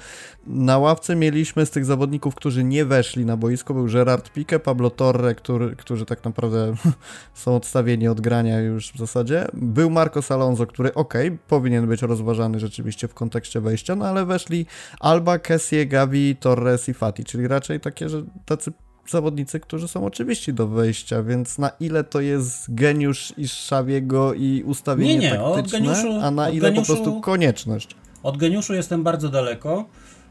na 0.47 0.77
ławce 0.77 1.15
mieliśmy 1.15 1.65
z 1.65 1.71
tych 1.71 1.85
zawodników, 1.85 2.35
którzy 2.35 2.63
nie 2.63 2.85
weszli 2.85 3.25
na 3.25 3.37
boisko, 3.37 3.73
był 3.73 3.85
Gerard 3.85 4.29
Pique, 4.29 4.59
Pablo 4.59 4.89
Torre, 4.89 5.35
który, 5.35 5.75
którzy 5.75 6.05
tak 6.05 6.23
naprawdę 6.23 6.73
są 7.33 7.55
odstawieni 7.55 8.07
od 8.07 8.21
grania 8.21 8.59
już 8.59 8.91
w 8.91 8.97
zasadzie. 8.97 9.47
Był 9.53 9.89
Marcos 9.89 10.31
Alonso, 10.31 10.67
który 10.67 10.93
ok, 10.93 11.13
powinien 11.47 11.87
być 11.87 12.01
rozważany 12.01 12.59
rzeczywiście 12.59 13.07
w 13.07 13.13
kontekście 13.13 13.61
wejścia, 13.61 13.95
no 13.95 14.05
ale 14.05 14.25
weszli 14.25 14.65
Alba, 14.99 15.39
Kessie, 15.39 15.85
Gavi, 15.85 16.35
Torres 16.35 16.89
i 16.89 16.93
Fati, 16.93 17.23
czyli 17.23 17.47
raczej 17.47 17.79
takie, 17.79 18.09
że 18.09 18.23
tacy 18.45 18.71
zawodnicy, 19.07 19.59
którzy 19.59 19.87
są 19.87 20.05
oczywiście 20.05 20.53
do 20.53 20.67
wejścia, 20.67 21.23
więc 21.23 21.57
na 21.57 21.69
ile 21.79 22.03
to 22.03 22.21
jest 22.21 22.75
geniusz 22.75 23.33
i 23.37 23.47
Szawiego 23.47 24.33
i 24.33 24.63
ustawienie 24.65 25.17
Nie, 25.17 25.31
nie, 25.31 25.43
od 25.43 25.55
taktyczne, 25.55 25.79
geniuszu- 25.79 26.19
a 26.23 26.31
na 26.31 26.47
od 26.47 26.53
ile 26.53 26.71
geniuszu- 26.71 26.75
po 26.75 26.85
prostu 26.85 27.21
konieczność. 27.21 27.95
Od 28.23 28.37
geniuszu 28.37 28.73
jestem 28.73 29.03
bardzo 29.03 29.29
daleko, 29.29 29.85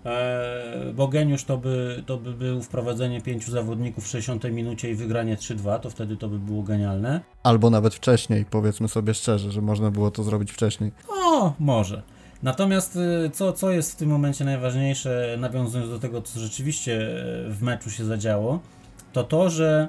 e, 0.05 0.93
bo 0.95 1.09
geniusz 1.09 1.45
to 1.45 1.59
by, 1.59 2.03
to 2.07 2.17
by 2.17 2.33
był 2.33 2.63
wprowadzenie 2.63 3.21
pięciu 3.21 3.51
zawodników 3.51 4.05
w 4.05 4.09
60 4.09 4.45
minucie 4.53 4.91
i 4.91 4.95
wygranie 4.95 5.37
3-2, 5.37 5.79
to 5.79 5.91
wtedy 5.91 6.17
to 6.17 6.29
by 6.29 6.39
było 6.39 6.63
genialne. 6.63 7.21
Albo 7.43 7.71
nawet 7.71 7.95
wcześniej, 7.95 8.45
powiedzmy 8.51 8.89
sobie 8.89 9.15
szczerze, 9.15 9.53
że 9.53 9.61
można 9.63 9.91
było 9.91 10.11
to 10.11 10.23
zrobić 10.23 10.53
wcześniej. 10.53 10.93
O, 11.09 11.53
może. 11.59 12.03
Natomiast 12.43 12.97
y, 12.97 13.31
co, 13.31 13.53
co 13.53 13.71
jest 13.71 13.93
w 13.93 13.97
tym 13.97 14.09
momencie 14.09 14.45
najważniejsze, 14.45 15.37
nawiązując 15.39 15.91
do 15.91 15.99
tego, 15.99 16.23
co 16.23 16.41
rzeczywiście 16.41 16.97
e, 16.97 17.51
w 17.51 17.63
meczu 17.63 17.91
się 17.91 18.05
zadziało, 18.05 18.61
to 19.13 19.25
to, 19.25 19.51
że 19.51 19.89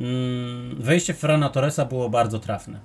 mm, 0.00 0.76
wejście 0.82 1.14
Ferrana 1.14 1.48
Torresa 1.48 1.84
było 1.84 2.10
bardzo 2.10 2.38
trafne. 2.38 2.78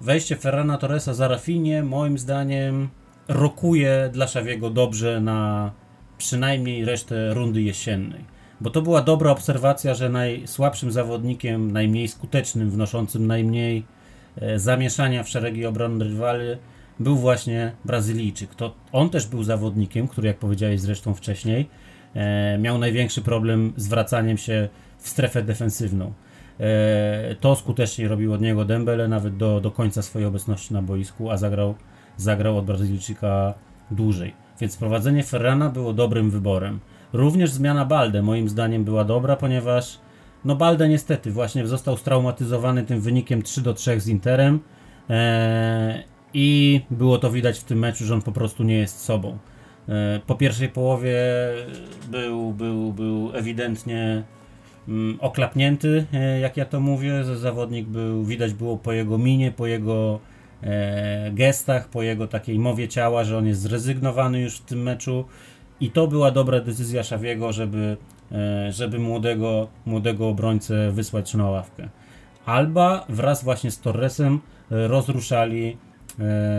Wejście 0.00 0.36
Ferrana 0.36 0.78
Torresa 0.78 1.14
za 1.14 1.28
Rafinie, 1.28 1.82
moim 1.82 2.18
zdaniem, 2.18 2.88
rokuje 3.28 4.10
dla 4.12 4.26
Szawiego 4.26 4.70
dobrze 4.70 5.20
na 5.20 5.70
przynajmniej 6.18 6.84
resztę 6.84 7.34
rundy 7.34 7.62
jesiennej. 7.62 8.24
Bo 8.60 8.70
to 8.70 8.82
była 8.82 9.02
dobra 9.02 9.30
obserwacja, 9.30 9.94
że 9.94 10.08
najsłabszym 10.08 10.92
zawodnikiem, 10.92 11.72
najmniej 11.72 12.08
skutecznym, 12.08 12.70
wnoszącym 12.70 13.26
najmniej 13.26 13.84
e, 14.36 14.58
zamieszania 14.58 15.22
w 15.22 15.28
szeregi 15.28 15.66
obrony 15.66 16.04
rywali 16.04 16.44
był 17.00 17.16
właśnie 17.16 17.72
Brazylijczyk. 17.84 18.54
To 18.54 18.74
on 18.92 19.10
też 19.10 19.26
był 19.26 19.42
zawodnikiem, 19.42 20.08
który, 20.08 20.28
jak 20.28 20.38
powiedziałeś 20.38 20.80
zresztą 20.80 21.14
wcześniej, 21.14 21.68
e, 22.14 22.58
miał 22.58 22.78
największy 22.78 23.22
problem 23.22 23.72
z 23.76 23.88
wracaniem 23.88 24.38
się 24.38 24.68
w 24.98 25.08
strefę 25.08 25.42
defensywną. 25.42 26.12
E, 26.60 27.34
to 27.40 27.56
skutecznie 27.56 28.08
robił 28.08 28.32
od 28.32 28.40
niego 28.40 28.64
Dembele 28.64 29.08
nawet 29.08 29.36
do, 29.36 29.60
do 29.60 29.70
końca 29.70 30.02
swojej 30.02 30.28
obecności 30.28 30.74
na 30.74 30.82
boisku, 30.82 31.30
a 31.30 31.36
zagrał, 31.36 31.74
zagrał 32.16 32.58
od 32.58 32.64
Brazylijczyka 32.64 33.54
dłużej. 33.90 34.34
Więc 34.60 34.76
prowadzenie 34.76 35.24
Ferrana 35.24 35.68
było 35.68 35.92
dobrym 35.92 36.30
wyborem. 36.30 36.80
Również 37.12 37.50
zmiana 37.50 37.84
Balde 37.84 38.22
moim 38.22 38.48
zdaniem 38.48 38.84
była 38.84 39.04
dobra, 39.04 39.36
ponieważ 39.36 39.98
no 40.44 40.56
Balde 40.56 40.88
niestety 40.88 41.30
właśnie 41.30 41.66
został 41.66 41.96
straumatyzowany 41.96 42.82
tym 42.82 43.00
wynikiem 43.00 43.42
3 43.42 43.60
do 43.62 43.74
3 43.74 44.00
z 44.00 44.08
Interem 44.08 44.60
e, 45.10 46.02
i 46.34 46.80
było 46.90 47.18
to 47.18 47.30
widać 47.30 47.58
w 47.58 47.64
tym 47.64 47.78
meczu, 47.78 48.04
że 48.04 48.14
on 48.14 48.22
po 48.22 48.32
prostu 48.32 48.62
nie 48.62 48.78
jest 48.78 49.04
sobą. 49.04 49.38
E, 49.88 50.20
po 50.26 50.34
pierwszej 50.34 50.68
połowie 50.68 51.16
był, 52.10 52.52
był, 52.52 52.92
był 52.92 53.30
ewidentnie 53.34 54.22
mm, 54.88 55.18
oklapnięty, 55.20 56.06
e, 56.12 56.40
jak 56.40 56.56
ja 56.56 56.64
to 56.64 56.80
mówię. 56.80 57.24
Zawodnik 57.24 57.86
był, 57.86 58.24
widać 58.24 58.52
było 58.52 58.76
po 58.76 58.92
jego 58.92 59.18
minie, 59.18 59.52
po 59.52 59.66
jego 59.66 60.20
e, 60.62 61.30
gestach, 61.32 61.88
po 61.88 62.02
jego 62.02 62.26
takiej 62.26 62.58
mowie 62.58 62.88
ciała, 62.88 63.24
że 63.24 63.38
on 63.38 63.46
jest 63.46 63.60
zrezygnowany 63.60 64.40
już 64.40 64.56
w 64.56 64.64
tym 64.64 64.82
meczu. 64.82 65.24
I 65.80 65.90
to 65.90 66.06
była 66.06 66.30
dobra 66.30 66.60
decyzja 66.60 67.02
Szawiego, 67.02 67.52
żeby, 67.52 67.96
żeby 68.70 68.98
młodego, 68.98 69.68
młodego 69.86 70.28
obrońcę 70.28 70.90
wysłać 70.92 71.34
na 71.34 71.50
ławkę. 71.50 71.88
Alba 72.46 73.04
wraz 73.08 73.44
właśnie 73.44 73.70
z 73.70 73.80
Torresem 73.80 74.40
rozruszali, 74.70 75.76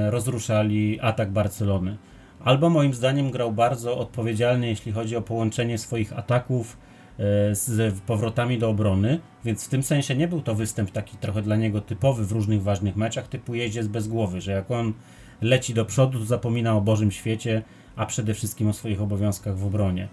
rozruszali 0.09 0.99
atak 0.99 1.31
Barcelony. 1.31 1.97
Alba 2.43 2.69
moim 2.69 2.93
zdaniem 2.93 3.31
grał 3.31 3.51
bardzo 3.51 3.97
odpowiedzialnie, 3.97 4.67
jeśli 4.67 4.91
chodzi 4.91 5.15
o 5.15 5.21
połączenie 5.21 5.77
swoich 5.77 6.19
ataków 6.19 6.77
e, 6.77 7.55
z 7.55 7.99
powrotami 7.99 8.57
do 8.57 8.69
obrony, 8.69 9.19
więc 9.45 9.65
w 9.65 9.69
tym 9.69 9.83
sensie 9.83 10.15
nie 10.15 10.27
był 10.27 10.41
to 10.41 10.55
występ 10.55 10.91
taki 10.91 11.17
trochę 11.17 11.41
dla 11.41 11.55
niego 11.55 11.81
typowy 11.81 12.25
w 12.25 12.31
różnych 12.31 12.63
ważnych 12.63 12.95
meczach, 12.95 13.27
typu 13.27 13.55
jeździec 13.55 13.87
bez 13.87 14.07
głowy, 14.07 14.41
że 14.41 14.51
jak 14.51 14.71
on 14.71 14.93
leci 15.41 15.73
do 15.73 15.85
przodu, 15.85 16.19
to 16.19 16.25
zapomina 16.25 16.75
o 16.75 16.81
Bożym 16.81 17.11
świecie, 17.11 17.61
a 17.95 18.05
przede 18.05 18.33
wszystkim 18.33 18.67
o 18.67 18.73
swoich 18.73 19.01
obowiązkach 19.01 19.57
w 19.57 19.65
obronie. 19.65 20.07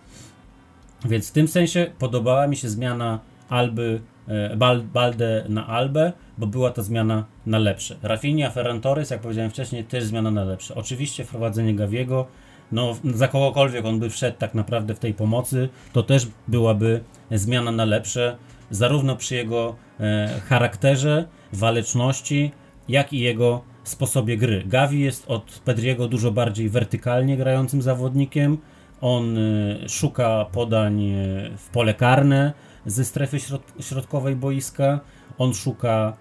Więc 1.04 1.28
w 1.28 1.32
tym 1.32 1.48
sensie 1.48 1.86
podobała 1.98 2.46
mi 2.46 2.56
się 2.56 2.68
zmiana 2.68 3.20
Alby, 3.48 4.00
e, 4.28 4.56
Bal, 4.56 4.82
Balde 4.82 5.44
na 5.48 5.66
Albę, 5.66 6.12
bo 6.38 6.46
była 6.46 6.70
to 6.70 6.82
zmiana 6.82 7.24
na 7.46 7.58
lepsze. 7.58 7.96
Rafinha, 8.02 8.50
Ferran 8.50 8.80
Torres, 8.80 9.10
jak 9.10 9.20
powiedziałem 9.20 9.50
wcześniej, 9.50 9.84
też 9.84 10.04
zmiana 10.04 10.30
na 10.30 10.44
lepsze. 10.44 10.74
Oczywiście 10.74 11.24
wprowadzenie 11.24 11.74
Gaviego 11.74 12.26
no 12.72 12.96
za 13.04 13.28
kogokolwiek 13.28 13.84
on 13.84 13.98
by 13.98 14.10
wszedł 14.10 14.38
tak 14.38 14.54
naprawdę 14.54 14.94
w 14.94 14.98
tej 14.98 15.14
pomocy, 15.14 15.68
to 15.92 16.02
też 16.02 16.26
byłaby 16.48 17.00
zmiana 17.30 17.72
na 17.72 17.84
lepsze, 17.84 18.36
zarówno 18.70 19.16
przy 19.16 19.34
jego 19.34 19.76
e, 20.00 20.40
charakterze, 20.46 21.28
waleczności, 21.52 22.52
jak 22.88 23.12
i 23.12 23.18
jego 23.18 23.62
sposobie 23.84 24.36
gry. 24.36 24.62
Gavi 24.66 25.00
jest 25.00 25.24
od 25.28 25.62
Pedriego 25.64 26.08
dużo 26.08 26.30
bardziej 26.30 26.68
wertykalnie 26.68 27.36
grającym 27.36 27.82
zawodnikiem. 27.82 28.58
On 29.00 29.38
e, 29.38 29.88
szuka 29.88 30.46
podań 30.52 31.02
e, 31.04 31.14
w 31.56 31.68
pole 31.72 31.94
karne 31.94 32.52
ze 32.86 33.04
strefy 33.04 33.40
środ 33.40 33.62
środkowej 33.80 34.36
boiska. 34.36 35.00
On 35.38 35.54
szuka 35.54 36.16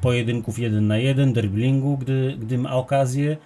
pojedynków 0.00 0.58
jeden 0.58 0.86
na 0.86 0.98
jeden, 0.98 1.32
driblingu, 1.32 1.98
gdy, 1.98 2.36
gdy 2.40 2.58
ma 2.58 2.72
okazję 2.72 3.36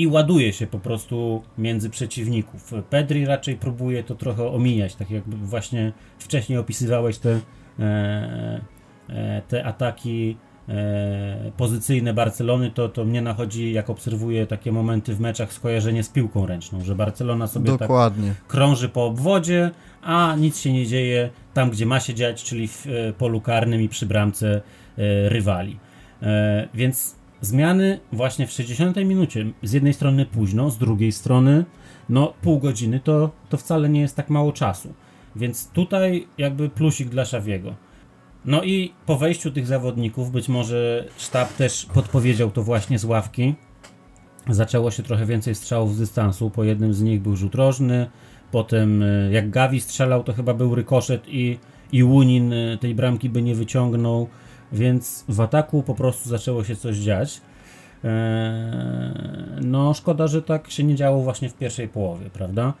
i 0.00 0.06
ładuje 0.06 0.52
się 0.52 0.66
po 0.66 0.78
prostu 0.78 1.42
między 1.58 1.90
przeciwników. 1.90 2.72
Pedri 2.90 3.26
raczej 3.26 3.56
próbuje 3.56 4.04
to 4.04 4.14
trochę 4.14 4.48
omijać, 4.48 4.94
tak 4.94 5.10
jak 5.10 5.24
właśnie 5.28 5.92
wcześniej 6.18 6.58
opisywałeś 6.58 7.18
te, 7.18 7.40
e, 7.78 8.60
e, 9.08 9.42
te 9.48 9.64
ataki 9.64 10.36
e, 10.68 11.52
pozycyjne 11.56 12.14
Barcelony, 12.14 12.70
to, 12.70 12.88
to 12.88 13.04
mnie 13.04 13.22
nachodzi, 13.22 13.72
jak 13.72 13.90
obserwuję 13.90 14.46
takie 14.46 14.72
momenty 14.72 15.14
w 15.14 15.20
meczach, 15.20 15.52
skojarzenie 15.52 16.02
z 16.02 16.08
piłką 16.08 16.46
ręczną, 16.46 16.84
że 16.84 16.94
Barcelona 16.94 17.46
sobie 17.46 17.76
Dokładnie. 17.78 18.28
tak 18.28 18.46
krąży 18.46 18.88
po 18.88 19.06
obwodzie, 19.06 19.70
a 20.02 20.36
nic 20.38 20.58
się 20.58 20.72
nie 20.72 20.86
dzieje 20.86 21.30
tam, 21.54 21.70
gdzie 21.70 21.86
ma 21.86 22.00
się 22.00 22.14
dziać, 22.14 22.44
czyli 22.44 22.68
w 22.68 22.86
polu 23.18 23.40
karnym 23.40 23.82
i 23.82 23.88
przy 23.88 24.06
bramce 24.06 24.60
rywali. 25.28 25.78
E, 26.22 26.68
więc 26.74 27.16
zmiany 27.40 28.00
właśnie 28.12 28.46
w 28.46 28.52
60 28.52 28.96
minucie, 28.96 29.46
z 29.62 29.72
jednej 29.72 29.94
strony 29.94 30.26
późno, 30.26 30.70
z 30.70 30.78
drugiej 30.78 31.12
strony 31.12 31.64
no 32.08 32.32
pół 32.42 32.58
godziny 32.58 33.00
to, 33.00 33.30
to 33.48 33.56
wcale 33.56 33.88
nie 33.88 34.00
jest 34.00 34.16
tak 34.16 34.30
mało 34.30 34.52
czasu. 34.52 34.94
Więc 35.36 35.68
tutaj 35.68 36.26
jakby 36.38 36.68
plusik 36.68 37.08
dla 37.08 37.24
Szawiego. 37.24 37.74
No 38.44 38.62
i 38.62 38.92
po 39.06 39.16
wejściu 39.16 39.50
tych 39.50 39.66
zawodników, 39.66 40.30
być 40.30 40.48
może 40.48 41.04
sztab 41.18 41.52
też 41.52 41.86
podpowiedział 41.94 42.50
to 42.50 42.62
właśnie 42.62 42.98
z 42.98 43.04
ławki. 43.04 43.54
Zaczęło 44.48 44.90
się 44.90 45.02
trochę 45.02 45.26
więcej 45.26 45.54
strzałów 45.54 45.94
z 45.94 45.98
dystansu. 45.98 46.50
Po 46.50 46.64
jednym 46.64 46.94
z 46.94 47.02
nich 47.02 47.22
był 47.22 47.36
rzut 47.36 47.54
rożny. 47.54 48.10
Potem 48.50 49.02
y, 49.02 49.30
jak 49.32 49.50
Gavi 49.50 49.80
strzelał, 49.80 50.24
to 50.24 50.32
chyba 50.32 50.54
był 50.54 50.74
rykoszet 50.74 51.22
i, 51.28 51.58
i 51.92 52.04
Łunin 52.04 52.54
tej 52.80 52.94
bramki 52.94 53.30
by 53.30 53.42
nie 53.42 53.54
wyciągnął. 53.54 54.28
Więc 54.72 55.24
w 55.28 55.40
ataku 55.40 55.82
po 55.82 55.94
prostu 55.94 56.28
zaczęło 56.28 56.64
się 56.64 56.76
coś 56.76 56.96
dziać. 56.96 57.40
Eee, 58.04 58.10
no, 59.64 59.94
szkoda, 59.94 60.26
że 60.26 60.42
tak 60.42 60.70
się 60.70 60.84
nie 60.84 60.94
działo 60.94 61.22
właśnie 61.22 61.48
w 61.48 61.54
pierwszej 61.54 61.88
połowie, 61.88 62.30
prawda? 62.32 62.72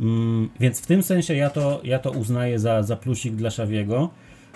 Mm, 0.00 0.50
więc 0.60 0.80
w 0.80 0.86
tym 0.86 1.02
sensie 1.02 1.34
ja 1.34 1.50
to, 1.50 1.80
ja 1.84 1.98
to 1.98 2.10
uznaję 2.10 2.58
za, 2.58 2.82
za 2.82 2.96
plusik 2.96 3.34
dla 3.34 3.50
Szawiego. 3.50 4.10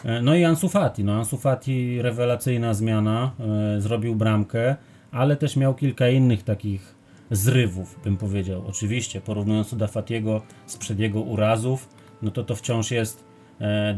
E, 0.05 0.23
no 0.23 0.35
i 0.35 0.45
Ansu 0.45 0.69
Fati. 0.69 1.05
No, 1.05 1.13
Ansu 1.13 1.37
Fati 1.37 2.03
rewelacyjna 2.03 2.75
zmiana, 2.75 3.31
e, 3.77 3.81
zrobił 3.81 4.15
bramkę, 4.15 4.77
ale 5.11 5.37
też 5.37 5.57
miał 5.57 5.75
kilka 5.75 6.09
innych 6.09 6.43
takich 6.43 6.95
zrywów, 7.31 8.01
bym 8.05 8.17
powiedział. 8.17 8.65
Oczywiście, 8.67 9.21
porównując 9.21 9.75
do 9.75 9.89
Fatiego 9.89 10.43
sprzed 10.67 10.99
jego 10.99 11.21
urazów, 11.21 11.89
no 12.23 12.31
to 12.31 12.45
to 12.45 12.57
wciąż 12.57 12.91
jest 12.91 13.25
e, 13.61 13.95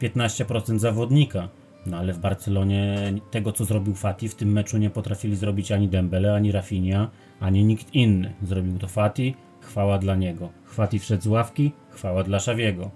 20-15% 0.00 0.78
zawodnika. 0.78 1.48
No 1.90 1.96
ale 1.96 2.12
w 2.12 2.18
Barcelonie 2.18 3.12
tego, 3.30 3.52
co 3.52 3.64
zrobił 3.64 3.94
Fati 3.94 4.28
w 4.28 4.34
tym 4.34 4.52
meczu 4.52 4.78
nie 4.78 4.90
potrafili 4.90 5.36
zrobić 5.36 5.72
ani 5.72 5.88
Dembele, 5.88 6.34
ani 6.34 6.52
Rafinha, 6.52 7.10
ani 7.40 7.64
nikt 7.64 7.94
inny. 7.94 8.32
Zrobił 8.42 8.78
to 8.78 8.88
Fati, 8.88 9.34
chwała 9.60 9.98
dla 9.98 10.16
niego. 10.16 10.48
Fati 10.66 10.98
wszedł 10.98 11.22
z 11.22 11.26
ławki, 11.26 11.72
chwała 11.90 12.24
dla 12.24 12.40
Szawiego. 12.40 12.90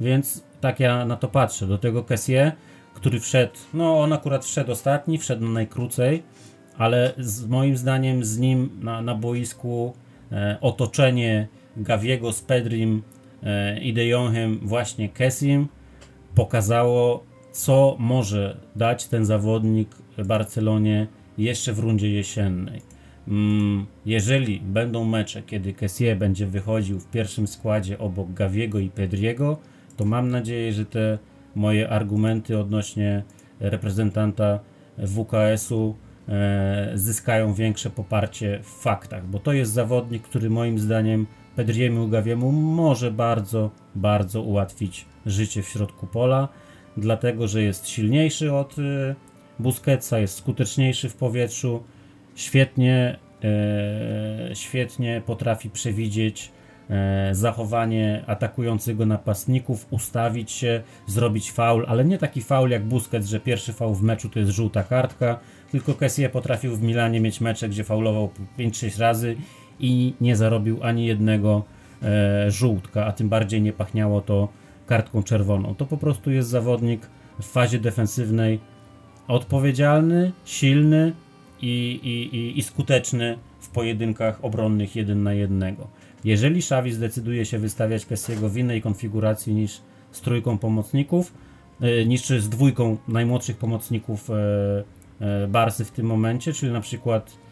Więc 0.00 0.44
tak 0.60 0.80
ja 0.80 1.04
na 1.04 1.16
to 1.16 1.28
patrzę. 1.28 1.66
Do 1.66 1.78
tego 1.78 2.04
Kessie, 2.04 2.52
który 2.94 3.20
wszedł, 3.20 3.52
no 3.74 4.00
on 4.00 4.12
akurat 4.12 4.44
wszedł 4.44 4.72
ostatni, 4.72 5.18
wszedł 5.18 5.48
najkrócej, 5.48 6.22
ale 6.78 7.12
z 7.18 7.46
moim 7.46 7.76
zdaniem 7.76 8.24
z 8.24 8.38
nim 8.38 8.70
na, 8.82 9.02
na 9.02 9.14
boisku 9.14 9.94
e, 10.32 10.58
otoczenie 10.60 11.48
Gaviego 11.76 12.32
z 12.32 12.42
Pedrim 12.42 13.02
e, 13.42 13.80
i 13.80 13.92
De 13.92 14.06
Jongem 14.06 14.58
właśnie 14.62 15.08
Kessim 15.08 15.68
pokazało 16.34 17.24
co 17.54 17.96
może 17.98 18.56
dać 18.76 19.06
ten 19.06 19.24
zawodnik 19.24 19.88
Barcelonie 20.24 21.06
jeszcze 21.38 21.72
w 21.72 21.78
rundzie 21.78 22.10
jesiennej. 22.10 22.82
Mm, 23.28 23.86
jeżeli 24.06 24.60
będą 24.60 25.04
mecze, 25.04 25.42
kiedy 25.42 25.72
Kessie 25.72 26.16
będzie 26.16 26.46
wychodził 26.46 27.00
w 27.00 27.10
pierwszym 27.10 27.46
składzie 27.46 27.98
obok 27.98 28.32
Gaviego 28.32 28.78
i 28.78 28.88
Pedriego, 28.88 29.58
to 29.96 30.04
mam 30.04 30.30
nadzieję, 30.30 30.72
że 30.72 30.86
te 30.86 31.18
moje 31.54 31.90
argumenty 31.90 32.58
odnośnie 32.58 33.22
reprezentanta 33.60 34.60
WKS-u 34.98 35.96
e, 36.28 36.92
zyskają 36.94 37.54
większe 37.54 37.90
poparcie 37.90 38.60
w 38.62 38.82
faktach, 38.82 39.26
bo 39.26 39.38
to 39.38 39.52
jest 39.52 39.72
zawodnik, 39.72 40.22
który 40.22 40.50
moim 40.50 40.78
zdaniem 40.78 41.26
Pedriemu 41.56 42.08
Gaviemu 42.08 42.52
może 42.52 43.10
bardzo, 43.10 43.70
bardzo 43.94 44.42
ułatwić 44.42 45.06
życie 45.26 45.62
w 45.62 45.68
środku 45.68 46.06
pola 46.06 46.48
dlatego 46.96 47.48
że 47.48 47.62
jest 47.62 47.88
silniejszy 47.88 48.52
od 48.52 48.78
y, 48.78 49.14
Busquetsa, 49.58 50.18
jest 50.18 50.36
skuteczniejszy 50.36 51.08
w 51.08 51.16
powietrzu, 51.16 51.82
świetnie, 52.34 53.18
e, 53.44 54.54
świetnie 54.54 55.22
potrafi 55.26 55.70
przewidzieć 55.70 56.52
e, 56.90 57.28
zachowanie 57.32 58.24
atakującego 58.26 59.06
napastników, 59.06 59.86
ustawić 59.90 60.50
się, 60.50 60.82
zrobić 61.06 61.52
faul, 61.52 61.84
ale 61.88 62.04
nie 62.04 62.18
taki 62.18 62.42
faul 62.42 62.70
jak 62.70 62.84
Busquets, 62.84 63.26
że 63.26 63.40
pierwszy 63.40 63.72
faul 63.72 63.94
w 63.94 64.02
meczu 64.02 64.28
to 64.28 64.38
jest 64.38 64.52
żółta 64.52 64.82
kartka, 64.82 65.38
tylko 65.70 65.94
Kessie 65.94 66.28
potrafił 66.28 66.76
w 66.76 66.82
Milanie 66.82 67.20
mieć 67.20 67.40
mecze, 67.40 67.68
gdzie 67.68 67.84
faulował 67.84 68.30
5-6 68.58 69.00
razy 69.00 69.36
i 69.80 70.14
nie 70.20 70.36
zarobił 70.36 70.78
ani 70.82 71.06
jednego 71.06 71.64
e, 72.02 72.50
żółtka, 72.50 73.06
a 73.06 73.12
tym 73.12 73.28
bardziej 73.28 73.62
nie 73.62 73.72
pachniało 73.72 74.20
to 74.20 74.48
kartką 74.86 75.22
czerwoną. 75.22 75.74
To 75.74 75.86
po 75.86 75.96
prostu 75.96 76.30
jest 76.30 76.48
zawodnik 76.48 77.10
w 77.40 77.44
fazie 77.44 77.78
defensywnej 77.78 78.60
odpowiedzialny, 79.28 80.32
silny 80.44 81.12
i, 81.62 82.00
i, 82.02 82.36
i, 82.36 82.58
i 82.58 82.62
skuteczny 82.62 83.38
w 83.60 83.68
pojedynkach 83.68 84.44
obronnych 84.44 84.96
jeden 84.96 85.22
na 85.22 85.32
jednego. 85.32 85.88
Jeżeli 86.24 86.58
Xavi 86.58 86.92
zdecyduje 86.92 87.44
się 87.44 87.58
wystawiać 87.58 88.06
Kessiego 88.06 88.48
w 88.48 88.56
innej 88.56 88.82
konfiguracji 88.82 89.54
niż 89.54 89.80
z 90.10 90.20
trójką 90.20 90.58
pomocników, 90.58 91.34
e, 91.80 92.06
niż 92.06 92.26
z 92.26 92.48
dwójką 92.48 92.96
najmłodszych 93.08 93.56
pomocników 93.56 94.30
e, 94.30 94.34
e, 95.20 95.48
Barsy 95.48 95.84
w 95.84 95.90
tym 95.90 96.06
momencie, 96.06 96.52
czyli 96.52 96.72
na 96.72 96.80
przykład 96.80 97.44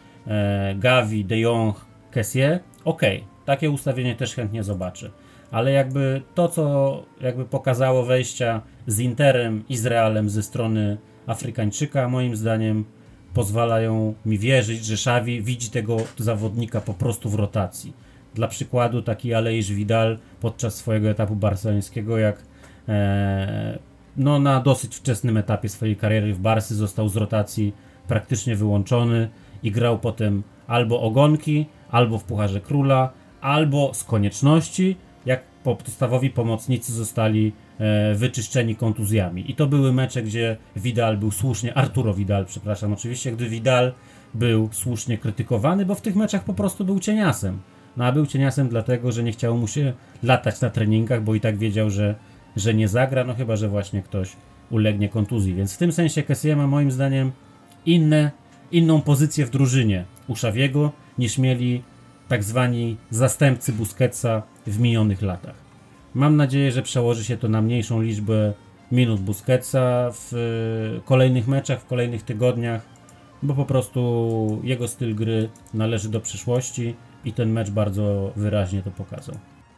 Gavi, 0.75 1.25
De 1.25 1.39
Jong, 1.39 1.85
Kessie, 2.11 2.59
ok, 2.85 3.01
takie 3.45 3.71
ustawienie 3.71 4.15
też 4.15 4.35
chętnie 4.35 4.63
zobaczę 4.63 5.11
ale 5.53 5.71
jakby 5.71 6.21
to, 6.35 6.47
co 6.47 7.03
jakby 7.21 7.45
pokazało 7.45 8.03
wejścia 8.03 8.61
z 8.87 8.99
Interem 8.99 9.63
i 9.69 9.77
z 9.77 9.85
Realem 9.85 10.29
ze 10.29 10.43
strony 10.43 10.97
Afrykańczyka, 11.27 12.09
moim 12.09 12.35
zdaniem 12.35 12.85
pozwalają 13.33 14.13
mi 14.25 14.37
wierzyć, 14.37 14.85
że 14.85 14.93
Xavi 14.93 15.41
widzi 15.41 15.69
tego 15.69 15.97
zawodnika 16.17 16.81
po 16.81 16.93
prostu 16.93 17.29
w 17.29 17.35
rotacji. 17.35 17.93
Dla 18.35 18.47
przykładu 18.47 19.01
taki 19.01 19.33
Aleix 19.33 19.69
Vidal 19.69 20.17
podczas 20.41 20.75
swojego 20.75 21.09
etapu 21.09 21.35
barcelońskiego, 21.35 22.17
jak 22.17 22.43
e, 22.89 23.79
no, 24.17 24.39
na 24.39 24.59
dosyć 24.59 24.95
wczesnym 24.95 25.37
etapie 25.37 25.69
swojej 25.69 25.95
kariery 25.95 26.33
w 26.33 26.39
Barsy 26.39 26.75
został 26.75 27.09
z 27.09 27.15
rotacji 27.15 27.73
praktycznie 28.07 28.55
wyłączony 28.55 29.29
i 29.63 29.71
grał 29.71 29.99
potem 29.99 30.43
albo 30.67 31.01
ogonki, 31.01 31.65
albo 31.91 32.17
w 32.17 32.23
Pucharze 32.23 32.61
Króla, 32.61 33.13
albo 33.41 33.93
z 33.93 34.03
konieczności, 34.03 34.95
podstawowi 35.63 36.29
pomocnicy 36.29 36.93
zostali 36.93 37.53
e, 37.79 38.15
wyczyszczeni 38.15 38.75
kontuzjami. 38.75 39.51
I 39.51 39.55
to 39.55 39.67
były 39.67 39.93
mecze, 39.93 40.23
gdzie 40.23 40.57
Vidal 40.75 41.17
był 41.17 41.31
słusznie, 41.31 41.73
Arturo 41.73 42.13
Vidal, 42.13 42.45
przepraszam, 42.45 42.93
oczywiście, 42.93 43.31
gdy 43.31 43.49
Vidal 43.49 43.93
był 44.33 44.69
słusznie 44.71 45.17
krytykowany, 45.17 45.85
bo 45.85 45.95
w 45.95 46.01
tych 46.01 46.15
meczach 46.15 46.43
po 46.43 46.53
prostu 46.53 46.85
był 46.85 46.99
cieniasem. 46.99 47.59
No 47.97 48.05
a 48.05 48.11
był 48.11 48.25
cieniasem 48.25 48.69
dlatego, 48.69 49.11
że 49.11 49.23
nie 49.23 49.31
chciało 49.31 49.57
mu 49.57 49.67
się 49.67 49.93
latać 50.23 50.61
na 50.61 50.69
treningach, 50.69 51.23
bo 51.23 51.35
i 51.35 51.39
tak 51.39 51.57
wiedział, 51.57 51.89
że, 51.89 52.15
że 52.55 52.73
nie 52.73 52.87
zagra, 52.87 53.23
no 53.23 53.33
chyba, 53.33 53.55
że 53.55 53.67
właśnie 53.67 54.01
ktoś 54.01 54.35
ulegnie 54.69 55.09
kontuzji. 55.09 55.55
Więc 55.55 55.73
w 55.73 55.77
tym 55.77 55.91
sensie 55.91 56.23
Kessie 56.23 56.55
ma 56.55 56.67
moim 56.67 56.91
zdaniem 56.91 57.31
inne, 57.85 58.31
inną 58.71 59.01
pozycję 59.01 59.45
w 59.45 59.49
drużynie 59.49 60.05
u 60.27 60.35
Szawiego, 60.35 60.91
niż 61.17 61.37
mieli 61.37 61.83
tak 62.27 62.43
zwani 62.43 62.97
zastępcy 63.09 63.73
Busquetsa 63.73 64.43
w 64.67 64.79
minionych 64.79 65.21
latach. 65.21 65.55
Mam 66.13 66.35
nadzieję, 66.35 66.71
że 66.71 66.81
przełoży 66.81 67.23
się 67.23 67.37
to 67.37 67.49
na 67.49 67.61
mniejszą 67.61 68.01
liczbę 68.01 68.53
minut 68.91 69.21
Busquetsa 69.21 70.11
w 70.11 70.33
e, 70.33 71.01
kolejnych 71.01 71.47
meczach, 71.47 71.81
w 71.81 71.85
kolejnych 71.85 72.23
tygodniach, 72.23 72.81
bo 73.43 73.53
po 73.53 73.65
prostu 73.65 74.61
jego 74.63 74.87
styl 74.87 75.15
gry 75.15 75.49
należy 75.73 76.09
do 76.09 76.19
przyszłości. 76.19 76.95
i 77.25 77.33
ten 77.33 77.51
mecz 77.51 77.69
bardzo 77.69 78.31
wyraźnie 78.35 78.83
to 78.83 78.91
pokazał. 78.91 79.35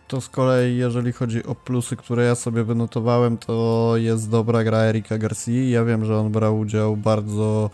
To 0.07 0.21
z 0.21 0.29
kolei, 0.29 0.77
jeżeli 0.77 1.11
chodzi 1.11 1.43
o 1.43 1.55
plusy, 1.55 1.95
które 1.95 2.25
ja 2.25 2.35
sobie 2.35 2.63
wynotowałem, 2.63 3.37
to 3.37 3.93
jest 3.95 4.29
dobra 4.29 4.63
gra 4.63 4.77
Erika 4.77 5.17
Garcia. 5.17 5.69
Ja 5.69 5.85
wiem, 5.85 6.05
że 6.05 6.17
on 6.17 6.31
brał 6.31 6.59
udział 6.59 6.97
bardzo 6.97 7.69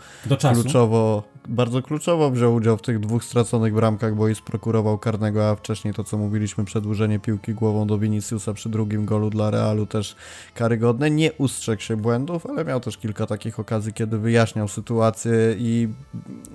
kluczowo 0.52 1.22
bardzo 1.48 1.82
kluczowo 1.82 2.30
wziął 2.30 2.54
udział 2.54 2.76
w 2.76 2.82
tych 2.82 3.00
dwóch 3.00 3.24
straconych 3.24 3.74
bramkach, 3.74 4.14
bo 4.14 4.28
i 4.28 4.34
sprokurował 4.34 4.98
karnego, 4.98 5.50
a 5.50 5.54
wcześniej 5.54 5.94
to, 5.94 6.04
co 6.04 6.18
mówiliśmy, 6.18 6.64
przedłużenie 6.64 7.18
piłki 7.18 7.54
głową 7.54 7.86
do 7.86 7.98
Viniciusa 7.98 8.54
przy 8.54 8.68
drugim 8.68 9.04
golu 9.04 9.30
dla 9.30 9.50
Realu 9.50 9.86
też 9.86 10.16
karygodne. 10.54 11.10
Nie 11.10 11.32
ustrzegł 11.32 11.82
się 11.82 11.96
błędów, 11.96 12.46
ale 12.46 12.64
miał 12.64 12.80
też 12.80 12.98
kilka 12.98 13.26
takich 13.26 13.60
okazji, 13.60 13.92
kiedy 13.92 14.18
wyjaśniał 14.18 14.68
sytuację 14.68 15.32
i 15.58 15.88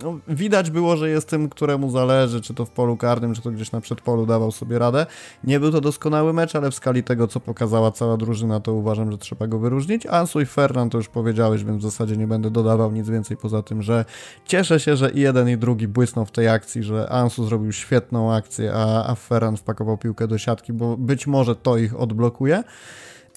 no, 0.03 0.17
widać 0.27 0.71
było, 0.71 0.97
że 0.97 1.09
jest 1.09 1.29
tym, 1.29 1.49
któremu 1.49 1.91
zależy, 1.91 2.41
czy 2.41 2.53
to 2.53 2.65
w 2.65 2.69
polu 2.69 2.97
karnym, 2.97 3.33
czy 3.33 3.41
to 3.41 3.51
gdzieś 3.51 3.71
na 3.71 3.81
przedpolu 3.81 4.25
dawał 4.25 4.51
sobie 4.51 4.79
radę. 4.79 5.05
Nie 5.43 5.59
był 5.59 5.71
to 5.71 5.81
doskonały 5.81 6.33
mecz, 6.33 6.55
ale 6.55 6.71
w 6.71 6.75
skali 6.75 7.03
tego, 7.03 7.27
co 7.27 7.39
pokazała 7.39 7.91
cała 7.91 8.17
drużyna, 8.17 8.59
to 8.59 8.73
uważam, 8.73 9.11
że 9.11 9.17
trzeba 9.17 9.47
go 9.47 9.59
wyróżnić. 9.59 10.05
Ansu 10.05 10.41
i 10.41 10.45
to 10.91 10.97
już 10.97 11.07
powiedziałeś, 11.07 11.63
więc 11.63 11.79
w 11.79 11.81
zasadzie 11.81 12.17
nie 12.17 12.27
będę 12.27 12.51
dodawał 12.51 12.91
nic 12.91 13.09
więcej 13.09 13.37
poza 13.37 13.63
tym, 13.63 13.81
że 13.81 14.05
cieszę 14.45 14.76
Cieszę 14.77 14.91
się, 14.91 14.97
że 14.97 15.11
i 15.11 15.19
jeden 15.19 15.49
i 15.49 15.57
drugi 15.57 15.87
błysnął 15.87 16.25
w 16.25 16.31
tej 16.31 16.47
akcji, 16.47 16.83
że 16.83 17.09
Ansu 17.09 17.47
zrobił 17.47 17.71
świetną 17.71 18.33
akcję, 18.33 18.73
a, 18.73 19.11
a 19.11 19.15
Ferran 19.15 19.57
wpakował 19.57 19.97
piłkę 19.97 20.27
do 20.27 20.37
siatki, 20.37 20.73
bo 20.73 20.97
być 20.97 21.27
może 21.27 21.55
to 21.55 21.77
ich 21.77 21.99
odblokuje. 21.99 22.63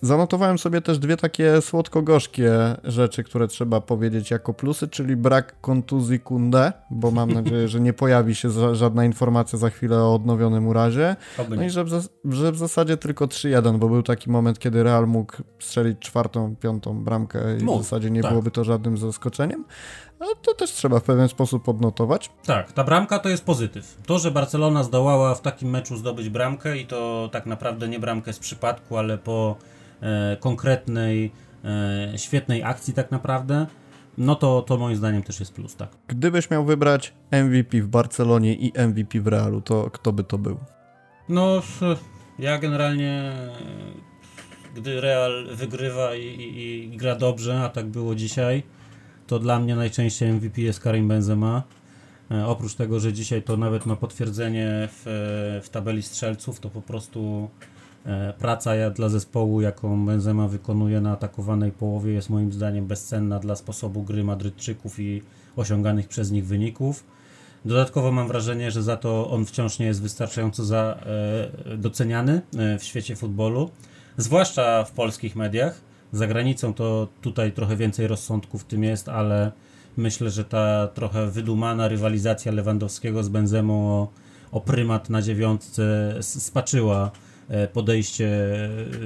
Zanotowałem 0.02 0.58
sobie 0.58 0.80
też 0.80 0.98
dwie 0.98 1.16
takie 1.16 1.60
słodko-gorzkie 1.60 2.52
rzeczy, 2.84 3.24
które 3.24 3.48
trzeba 3.48 3.80
powiedzieć 3.80 4.30
jako 4.30 4.54
plusy, 4.54 4.88
czyli 4.88 5.16
brak 5.16 5.60
kontuzji 5.60 6.20
Kunde, 6.20 6.72
bo 6.90 7.10
mam 7.10 7.32
nadzieję, 7.42 7.68
że 7.68 7.80
nie 7.80 7.92
pojawi 7.92 8.34
się 8.34 8.74
żadna 8.74 9.04
informacja 9.04 9.58
za 9.58 9.70
chwilę 9.70 9.98
o 9.98 10.14
odnowionym 10.14 10.68
urazie. 10.68 11.16
No 11.56 11.62
i 11.62 11.70
że 11.70 11.84
w, 11.84 12.08
że 12.24 12.52
w 12.52 12.56
zasadzie 12.56 12.96
tylko 12.96 13.26
3-1, 13.26 13.78
bo 13.78 13.88
był 13.88 14.02
taki 14.02 14.30
moment, 14.30 14.58
kiedy 14.58 14.82
Real 14.82 15.06
mógł 15.06 15.36
strzelić 15.58 15.98
czwartą, 15.98 16.56
piątą 16.56 17.04
bramkę 17.04 17.56
i 17.56 17.64
w 17.64 17.82
zasadzie 17.82 18.10
nie 18.10 18.22
tak. 18.22 18.30
byłoby 18.30 18.50
to 18.50 18.64
żadnym 18.64 18.96
zaskoczeniem. 18.96 19.64
No 20.20 20.26
to 20.42 20.54
też 20.54 20.72
trzeba 20.72 21.00
w 21.00 21.02
pewien 21.02 21.28
sposób 21.28 21.68
odnotować. 21.68 22.30
Tak, 22.44 22.72
ta 22.72 22.84
bramka 22.84 23.18
to 23.18 23.28
jest 23.28 23.44
pozytyw. 23.44 23.96
To, 24.06 24.18
że 24.18 24.30
Barcelona 24.30 24.82
zdołała 24.82 25.34
w 25.34 25.40
takim 25.40 25.70
meczu 25.70 25.96
zdobyć 25.96 26.28
bramkę 26.28 26.78
i 26.78 26.86
to 26.86 27.28
tak 27.32 27.46
naprawdę 27.46 27.88
nie 27.88 28.00
bramkę 28.00 28.32
z 28.32 28.38
przypadku, 28.38 28.96
ale 28.96 29.18
po 29.18 29.56
e, 30.00 30.36
konkretnej, 30.40 31.32
e, 31.64 32.18
świetnej 32.18 32.62
akcji 32.62 32.94
tak 32.94 33.10
naprawdę, 33.10 33.66
no 34.18 34.34
to, 34.34 34.62
to 34.62 34.76
moim 34.76 34.96
zdaniem 34.96 35.22
też 35.22 35.40
jest 35.40 35.52
plus, 35.52 35.76
tak. 35.76 35.88
Gdybyś 36.08 36.50
miał 36.50 36.64
wybrać 36.64 37.14
MVP 37.32 37.82
w 37.82 37.88
Barcelonie 37.88 38.54
i 38.54 38.72
MVP 38.88 39.20
w 39.20 39.26
Realu, 39.26 39.60
to 39.60 39.90
kto 39.90 40.12
by 40.12 40.24
to 40.24 40.38
był? 40.38 40.58
No, 41.28 41.62
ja 42.38 42.58
generalnie 42.58 43.32
gdy 44.74 45.00
Real 45.00 45.46
wygrywa 45.54 46.14
i, 46.14 46.26
i, 46.26 46.84
i 46.94 46.96
gra 46.96 47.14
dobrze, 47.14 47.62
a 47.62 47.68
tak 47.68 47.86
było 47.86 48.14
dzisiaj, 48.14 48.62
to 49.30 49.38
dla 49.38 49.60
mnie 49.60 49.76
najczęściej 49.76 50.32
MVP 50.32 50.60
jest 50.60 50.80
Karim 50.80 51.08
Benzema. 51.08 51.62
E, 52.30 52.46
oprócz 52.46 52.74
tego, 52.74 53.00
że 53.00 53.12
dzisiaj 53.12 53.42
to 53.42 53.56
nawet 53.56 53.86
ma 53.86 53.96
potwierdzenie 53.96 54.88
w, 54.92 55.02
w 55.64 55.68
tabeli 55.68 56.02
strzelców, 56.02 56.60
to 56.60 56.70
po 56.70 56.82
prostu 56.82 57.50
e, 58.06 58.32
praca 58.38 58.90
dla 58.90 59.08
zespołu, 59.08 59.60
jaką 59.60 60.06
Benzema 60.06 60.48
wykonuje 60.48 61.00
na 61.00 61.12
atakowanej 61.12 61.72
połowie 61.72 62.12
jest 62.12 62.30
moim 62.30 62.52
zdaniem 62.52 62.86
bezcenna 62.86 63.38
dla 63.38 63.56
sposobu 63.56 64.02
gry 64.02 64.24
Madrydczyków 64.24 65.00
i 65.00 65.22
osiąganych 65.56 66.08
przez 66.08 66.30
nich 66.30 66.46
wyników. 66.46 67.04
Dodatkowo 67.64 68.12
mam 68.12 68.28
wrażenie, 68.28 68.70
że 68.70 68.82
za 68.82 68.96
to 68.96 69.30
on 69.30 69.44
wciąż 69.46 69.78
nie 69.78 69.86
jest 69.86 70.02
wystarczająco 70.02 70.64
za, 70.64 70.98
e, 71.66 71.76
doceniany 71.76 72.40
w 72.78 72.84
świecie 72.84 73.16
futbolu, 73.16 73.70
zwłaszcza 74.16 74.84
w 74.84 74.92
polskich 74.92 75.36
mediach. 75.36 75.89
Za 76.12 76.26
granicą 76.26 76.74
to 76.74 77.08
tutaj 77.22 77.52
trochę 77.52 77.76
więcej 77.76 78.06
rozsądku 78.06 78.58
w 78.58 78.64
tym 78.64 78.84
jest, 78.84 79.08
ale 79.08 79.52
myślę, 79.96 80.30
że 80.30 80.44
ta 80.44 80.88
trochę 80.88 81.30
wydumana 81.30 81.88
rywalizacja 81.88 82.52
Lewandowskiego 82.52 83.22
z 83.22 83.28
Benzemą 83.28 83.74
o, 83.74 84.08
o 84.52 84.60
prymat 84.60 85.10
na 85.10 85.22
dziewiątce 85.22 86.14
spaczyła 86.20 87.10
e, 87.48 87.68
podejście 87.68 88.28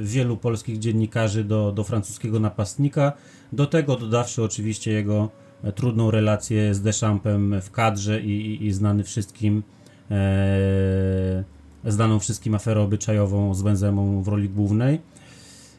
wielu 0.03 0.37
polskich 0.37 0.79
dziennikarzy 0.79 1.45
do, 1.45 1.73
do 1.73 1.85
francuskiego 1.85 2.41
napastnika. 2.41 3.13
Do 3.53 3.67
tego 3.67 3.97
dodawszy 3.97 4.43
oczywiście 4.43 4.93
jego 4.93 5.31
e, 5.65 5.73
trudną 5.73 6.11
relację 6.11 6.75
z 6.75 6.83
Deschampem 6.83 7.61
w 7.61 7.71
kadrze 7.71 8.21
i, 8.21 8.31
i, 8.31 8.67
i 8.67 8.73
znany 8.73 9.05
wszystkim 9.05 9.63
e, 10.11 11.45
znaną 11.85 12.19
wszystkim 12.19 12.55
aferę 12.55 12.81
obyczajową 12.81 13.55
z 13.55 13.63
Benzemą 13.63 14.23
w 14.23 14.29
roli 14.29 14.49
głównej. 14.49 15.01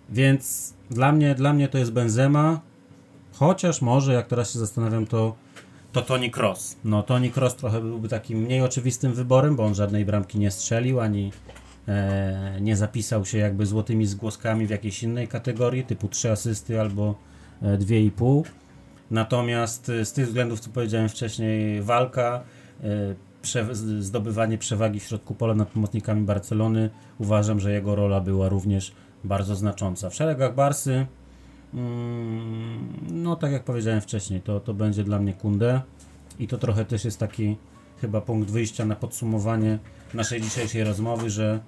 Więc 0.10 0.73
dla 0.91 1.11
mnie, 1.11 1.36
dla 1.36 1.53
mnie 1.53 1.68
to 1.68 1.77
jest 1.77 1.91
Benzema, 1.91 2.60
chociaż 3.34 3.82
może, 3.82 4.14
jak 4.14 4.27
teraz 4.27 4.53
się 4.53 4.60
zastanawiam, 4.60 5.06
to, 5.06 5.36
to 5.91 6.02
Tony 6.02 6.30
Cross. 6.30 6.77
No, 6.84 7.03
Tony 7.03 7.30
Cross 7.30 7.56
trochę 7.56 7.82
byłby 7.82 8.10
takim 8.10 8.40
mniej 8.40 8.61
oczywistym 8.61 9.14
wyborem, 9.14 9.56
bo 9.56 9.65
on 9.65 9.76
żadnej 9.76 10.06
bramki 10.06 10.40
nie 10.40 10.52
strzelił, 10.52 10.99
ani 10.99 11.32
e, 11.88 12.57
nie 12.61 12.76
zapisał 12.76 13.26
się 13.26 13.38
jakby 13.38 13.65
złotymi 13.65 14.06
zgłoskami 14.06 14.68
w 14.68 14.69
jakiejś 14.69 15.03
innej 15.03 15.27
kategorii, 15.27 15.84
typu 15.84 16.07
3 16.07 16.32
asysty 16.32 16.82
albo 16.82 17.15
e, 17.61 17.77
2,5. 17.77 18.44
Natomiast 19.11 19.90
e, 19.90 20.06
z 20.06 20.14
tych 20.14 20.27
względów, 20.27 20.60
co 20.60 20.69
powiedziałem 20.69 21.10
wcześniej, 21.10 21.82
walka, 21.82 22.44
e, 22.84 23.15
prze, 23.41 23.76
zdobywanie 23.99 24.57
przewagi 24.57 24.99
w 24.99 25.03
środku 25.03 25.36
pola 25.36 25.56
nad 25.56 25.69
pomocnikami 25.69 26.22
Barcelony, 26.22 26.90
uważam, 27.18 27.60
że 27.60 27.72
jego 27.72 27.95
rola 27.95 28.22
była 28.22 28.49
również 28.49 28.94
bardzo 29.26 29.56
znacząca. 29.56 30.10
W 30.10 30.15
szeregach 30.15 30.56
Barsy, 30.56 31.06
mm, 31.73 32.88
no 33.11 33.35
tak 33.35 33.52
jak 33.52 33.64
powiedziałem 33.64 34.02
wcześniej, 34.02 34.41
to, 34.41 34.60
to 34.60 34.73
będzie 34.73 35.03
dla 35.03 35.19
mnie 35.19 35.34
Kunde 35.34 35.81
i 36.39 36.47
to 36.47 36.57
trochę 36.57 36.85
też 36.85 37.06
jest 37.06 37.19
taki 37.19 37.57
chyba 38.02 38.22
punkt 38.22 38.52
wyjścia 38.52 38.85
na 38.85 38.95
podsumowanie 38.95 39.80
naszej 40.14 40.41
dzisiejszej 40.41 40.84
rozmowy, 40.84 41.30
że, 41.30 41.60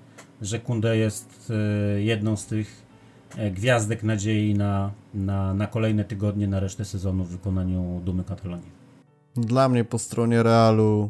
że 0.42 0.60
Kunde 0.60 0.98
jest 0.98 1.52
e, 1.96 2.02
jedną 2.02 2.36
z 2.36 2.46
tych 2.46 2.86
e, 3.38 3.52
gwiazdek 3.52 4.04
nadziei 4.04 4.54
na, 4.54 4.92
na, 5.14 5.54
na 5.54 5.68
kolejne 5.68 6.04
tygodnie, 6.04 6.48
na 6.48 6.60
resztę 6.60 6.86
sezonu 6.86 7.24
w 7.24 7.30
wykonaniu 7.30 8.02
Dumy 8.06 8.24
Katalonii. 8.24 8.72
Dla 9.36 9.70
mnie 9.70 9.84
po 9.84 10.00
stronie 10.00 10.44
Realu 10.44 11.10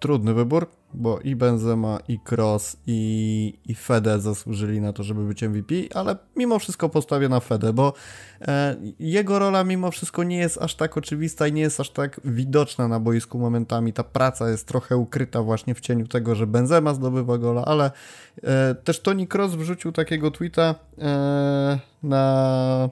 trudny 0.00 0.34
wybór 0.34 0.66
bo 0.94 1.18
i 1.18 1.36
Benzema, 1.36 1.98
i 2.08 2.18
Cross, 2.30 2.76
i, 2.86 3.58
i 3.66 3.74
Fede 3.74 4.20
zasłużyli 4.20 4.80
na 4.80 4.92
to, 4.92 5.02
żeby 5.02 5.24
być 5.24 5.42
MVP, 5.42 5.74
ale 5.94 6.16
mimo 6.36 6.58
wszystko 6.58 6.88
postawię 6.88 7.28
na 7.28 7.40
Fede, 7.40 7.72
bo 7.72 7.92
e, 8.40 8.76
jego 8.98 9.38
rola 9.38 9.64
mimo 9.64 9.90
wszystko 9.90 10.24
nie 10.24 10.38
jest 10.38 10.58
aż 10.58 10.74
tak 10.74 10.96
oczywista 10.96 11.46
i 11.46 11.52
nie 11.52 11.62
jest 11.62 11.80
aż 11.80 11.90
tak 11.90 12.20
widoczna 12.24 12.88
na 12.88 13.00
boisku 13.00 13.38
momentami. 13.38 13.92
Ta 13.92 14.04
praca 14.04 14.50
jest 14.50 14.66
trochę 14.66 14.96
ukryta 14.96 15.42
właśnie 15.42 15.74
w 15.74 15.80
cieniu 15.80 16.06
tego, 16.06 16.34
że 16.34 16.46
Benzema 16.46 16.94
zdobywa 16.94 17.38
gola, 17.38 17.64
ale 17.64 17.90
e, 18.42 18.74
też 18.74 19.00
Toni 19.00 19.28
Cross 19.34 19.54
wrzucił 19.54 19.92
takiego 19.92 20.30
tweeta 20.30 20.74
e, 20.98 21.78
na 22.02 22.90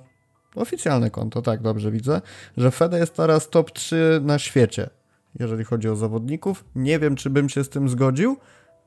oficjalne 0.54 1.10
konto, 1.10 1.42
tak 1.42 1.62
dobrze 1.62 1.90
widzę, 1.90 2.20
że 2.56 2.70
Fede 2.70 2.98
jest 2.98 3.14
teraz 3.14 3.50
top 3.50 3.70
3 3.70 4.20
na 4.22 4.38
świecie 4.38 4.97
jeżeli 5.40 5.64
chodzi 5.64 5.88
o 5.88 5.96
zawodników. 5.96 6.64
Nie 6.74 6.98
wiem, 6.98 7.16
czy 7.16 7.30
bym 7.30 7.48
się 7.48 7.64
z 7.64 7.68
tym 7.68 7.88
zgodził. 7.88 8.36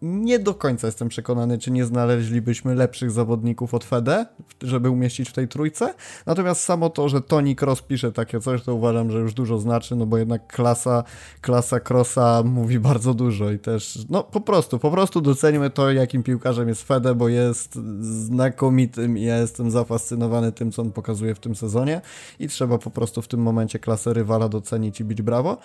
Nie 0.02 0.40
do 0.40 0.54
końca 0.54 0.88
jestem 0.88 1.10
przekonany, 1.10 1.58
czy 1.58 1.72
nie 1.72 1.86
znaleźlibyśmy 1.86 2.76
lepszych 2.76 3.12
zawodników 3.12 3.74
od 3.74 3.84
Fede, 3.84 4.26
żeby 4.62 4.90
umieścić 4.90 5.30
w 5.30 5.34
tej 5.34 5.48
trójce. 5.48 5.94
Natomiast 6.26 6.64
samo 6.64 6.90
to, 6.90 7.10
że 7.10 7.22
Toni 7.22 7.56
Cross 7.56 7.82
pisze 7.82 8.12
takie 8.12 8.40
coś, 8.40 8.64
to 8.64 8.76
uważam, 8.76 9.12
że 9.12 9.20
już 9.20 9.34
dużo 9.34 9.58
znaczy, 9.58 9.96
no 9.96 10.06
bo 10.06 10.18
jednak 10.18 10.48
klasa, 10.48 11.04
klasa 11.42 11.80
Crossa 11.80 12.44
mówi 12.46 12.80
bardzo 12.80 13.14
dużo 13.14 13.52
i 13.52 13.60
też, 13.60 14.00
no 14.10 14.24
po 14.24 14.42
prostu, 14.42 14.80
po 14.80 14.92
prostu 14.92 15.22
docenimy 15.22 15.70
to, 15.70 15.92
jakim 15.92 16.24
piłkarzem 16.24 16.68
jest 16.68 16.84
Fede, 16.84 17.16
bo 17.16 17.30
jest 17.30 17.76
znakomitym 18.12 19.18
i 19.18 19.24
ja 19.24 19.38
jestem 19.38 19.72
zafascynowany 19.72 20.52
tym, 20.52 20.72
co 20.72 20.82
on 20.82 20.92
pokazuje 20.92 21.36
w 21.36 21.40
tym 21.40 21.56
sezonie 21.56 22.02
i 22.40 22.48
trzeba 22.48 22.78
po 22.78 22.92
prostu 22.92 23.22
w 23.22 23.28
tym 23.28 23.42
momencie 23.42 23.80
klasę 23.80 24.14
rywala 24.14 24.50
docenić 24.50 25.00
i 25.00 25.04
bić 25.04 25.22
brawo. 25.22 25.58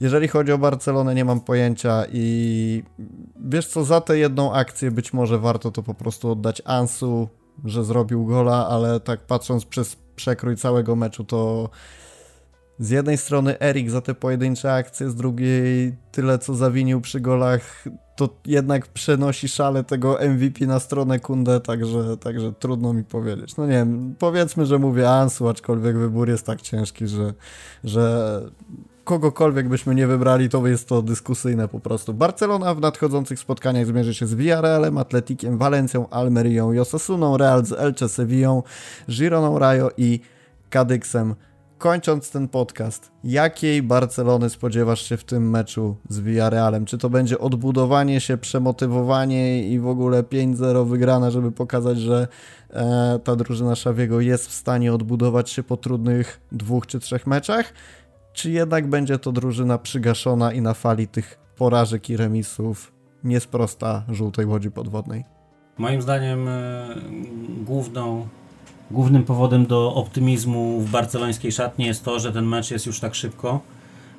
Jeżeli 0.00 0.28
chodzi 0.28 0.52
o 0.52 0.58
Barcelonę, 0.58 1.14
nie 1.14 1.24
mam 1.24 1.40
pojęcia 1.40 2.04
i 2.12 2.82
wiesz 3.44 3.66
co, 3.66 3.84
za 3.84 4.00
tę 4.00 4.18
jedną 4.18 4.52
akcję 4.52 4.90
być 4.90 5.12
może 5.12 5.38
warto 5.38 5.70
to 5.70 5.82
po 5.82 5.94
prostu 5.94 6.30
oddać 6.30 6.62
Ansu, 6.64 7.28
że 7.64 7.84
zrobił 7.84 8.26
gola, 8.26 8.68
ale 8.68 9.00
tak 9.00 9.20
patrząc 9.20 9.64
przez 9.64 9.96
przekrój 10.16 10.56
całego 10.56 10.96
meczu, 10.96 11.24
to 11.24 11.70
z 12.78 12.90
jednej 12.90 13.18
strony 13.18 13.60
Erik 13.60 13.90
za 13.90 14.00
te 14.00 14.14
pojedyncze 14.14 14.72
akcje, 14.72 15.10
z 15.10 15.14
drugiej 15.14 15.96
tyle 16.12 16.38
co 16.38 16.54
zawinił 16.54 17.00
przy 17.00 17.20
golach, 17.20 17.84
to 18.16 18.28
jednak 18.46 18.86
przenosi 18.86 19.48
szale 19.48 19.84
tego 19.84 20.18
MVP 20.30 20.66
na 20.66 20.80
stronę 20.80 21.20
Kunde, 21.20 21.60
także, 21.60 22.16
także 22.16 22.52
trudno 22.52 22.92
mi 22.92 23.04
powiedzieć. 23.04 23.56
No 23.56 23.66
nie 23.66 23.72
wiem, 23.72 24.14
powiedzmy, 24.18 24.66
że 24.66 24.78
mówię 24.78 25.10
Ansu, 25.10 25.48
aczkolwiek 25.48 25.98
wybór 25.98 26.28
jest 26.28 26.46
tak 26.46 26.62
ciężki, 26.62 27.06
że, 27.06 27.34
że 27.84 28.40
kogokolwiek 29.08 29.68
byśmy 29.68 29.94
nie 29.94 30.06
wybrali, 30.06 30.48
to 30.48 30.66
jest 30.66 30.88
to 30.88 31.02
dyskusyjne 31.02 31.68
po 31.68 31.80
prostu. 31.80 32.14
Barcelona 32.14 32.74
w 32.74 32.80
nadchodzących 32.80 33.38
spotkaniach 33.38 33.86
zmierzy 33.86 34.14
się 34.14 34.26
z 34.26 34.34
Villarrealem, 34.34 34.98
Atletikiem, 34.98 35.58
Valencją, 35.58 36.08
Almerią 36.08 36.72
i 36.72 36.78
Osasuną, 36.78 37.36
Real 37.36 37.64
z 37.64 37.72
Elche, 37.72 38.08
Sevillą, 38.08 38.62
Gironą 39.10 39.58
Rayo 39.58 39.90
i 39.96 40.20
Kadyksem 40.70 41.34
kończąc 41.78 42.30
ten 42.30 42.48
podcast, 42.48 43.10
jakiej 43.24 43.82
Barcelony 43.82 44.50
spodziewasz 44.50 45.02
się 45.02 45.16
w 45.16 45.24
tym 45.24 45.50
meczu 45.50 45.96
z 46.08 46.20
Villarrealem? 46.20 46.84
Czy 46.84 46.98
to 46.98 47.10
będzie 47.10 47.38
odbudowanie 47.38 48.20
się, 48.20 48.36
przemotywowanie 48.36 49.68
i 49.68 49.78
w 49.78 49.86
ogóle 49.86 50.22
5-0 50.22 50.88
wygrana, 50.88 51.30
żeby 51.30 51.52
pokazać, 51.52 51.98
że 51.98 52.28
e, 52.70 53.20
ta 53.24 53.36
drużyna 53.36 53.74
Szawiego 53.74 54.20
jest 54.20 54.46
w 54.46 54.52
stanie 54.52 54.92
odbudować 54.92 55.50
się 55.50 55.62
po 55.62 55.76
trudnych 55.76 56.40
dwóch 56.52 56.86
czy 56.86 57.00
trzech 57.00 57.26
meczach? 57.26 57.72
Czy 58.38 58.50
jednak 58.50 58.86
będzie 58.86 59.18
to 59.18 59.32
drużyna 59.32 59.78
przygaszona 59.78 60.52
i 60.52 60.60
na 60.60 60.74
fali 60.74 61.08
tych 61.08 61.38
porażek 61.56 62.10
i 62.10 62.16
remisów 62.16 62.92
niesprosta 63.24 64.04
żółtej 64.08 64.46
łodzi 64.46 64.70
podwodnej? 64.70 65.24
Moim 65.78 66.02
zdaniem 66.02 66.48
e, 66.48 66.86
główną 67.64 68.28
Głównym 68.90 69.24
powodem 69.24 69.66
do 69.66 69.94
optymizmu 69.94 70.80
w 70.80 70.90
barcelońskiej 70.90 71.52
szatni 71.52 71.86
jest 71.86 72.04
to, 72.04 72.20
że 72.20 72.32
ten 72.32 72.44
mecz 72.44 72.70
jest 72.70 72.86
już 72.86 73.00
tak 73.00 73.14
szybko, 73.14 73.60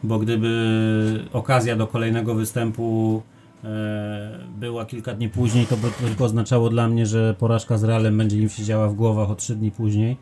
bo 0.03 0.19
gdyby 0.19 1.25
okazja 1.33 1.75
do 1.75 1.87
kolejnego 1.87 2.35
występu 2.35 3.21
e, 3.63 4.39
była 4.59 4.85
kilka 4.85 5.13
dni 5.13 5.29
później, 5.29 5.65
to 5.65 5.77
by 5.77 5.87
tylko 5.91 6.23
oznaczało 6.23 6.69
dla 6.69 6.87
mnie, 6.87 7.05
że 7.05 7.35
porażka 7.39 7.77
z 7.77 7.83
Realem 7.83 8.17
będzie 8.17 8.37
im 8.37 8.49
siedziała 8.49 8.87
w 8.87 8.93
głowach 8.93 9.29
o 9.29 9.35
trzy 9.35 9.55
dni 9.55 9.71
później. 9.71 10.17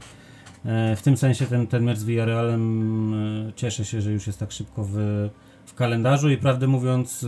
E, 0.67 0.95
w 0.95 1.01
tym 1.01 1.17
sensie 1.17 1.45
ten, 1.45 1.67
ten 1.67 1.83
mecz 1.83 1.97
z 1.97 2.03
Villarrealem 2.03 3.13
e, 3.13 3.53
cieszę 3.55 3.85
się, 3.85 4.01
że 4.01 4.11
już 4.11 4.27
jest 4.27 4.39
tak 4.39 4.51
szybko 4.51 4.83
w, 4.83 4.93
w 5.65 5.73
kalendarzu 5.73 6.29
i 6.29 6.37
prawdę 6.37 6.67
mówiąc 6.67 7.25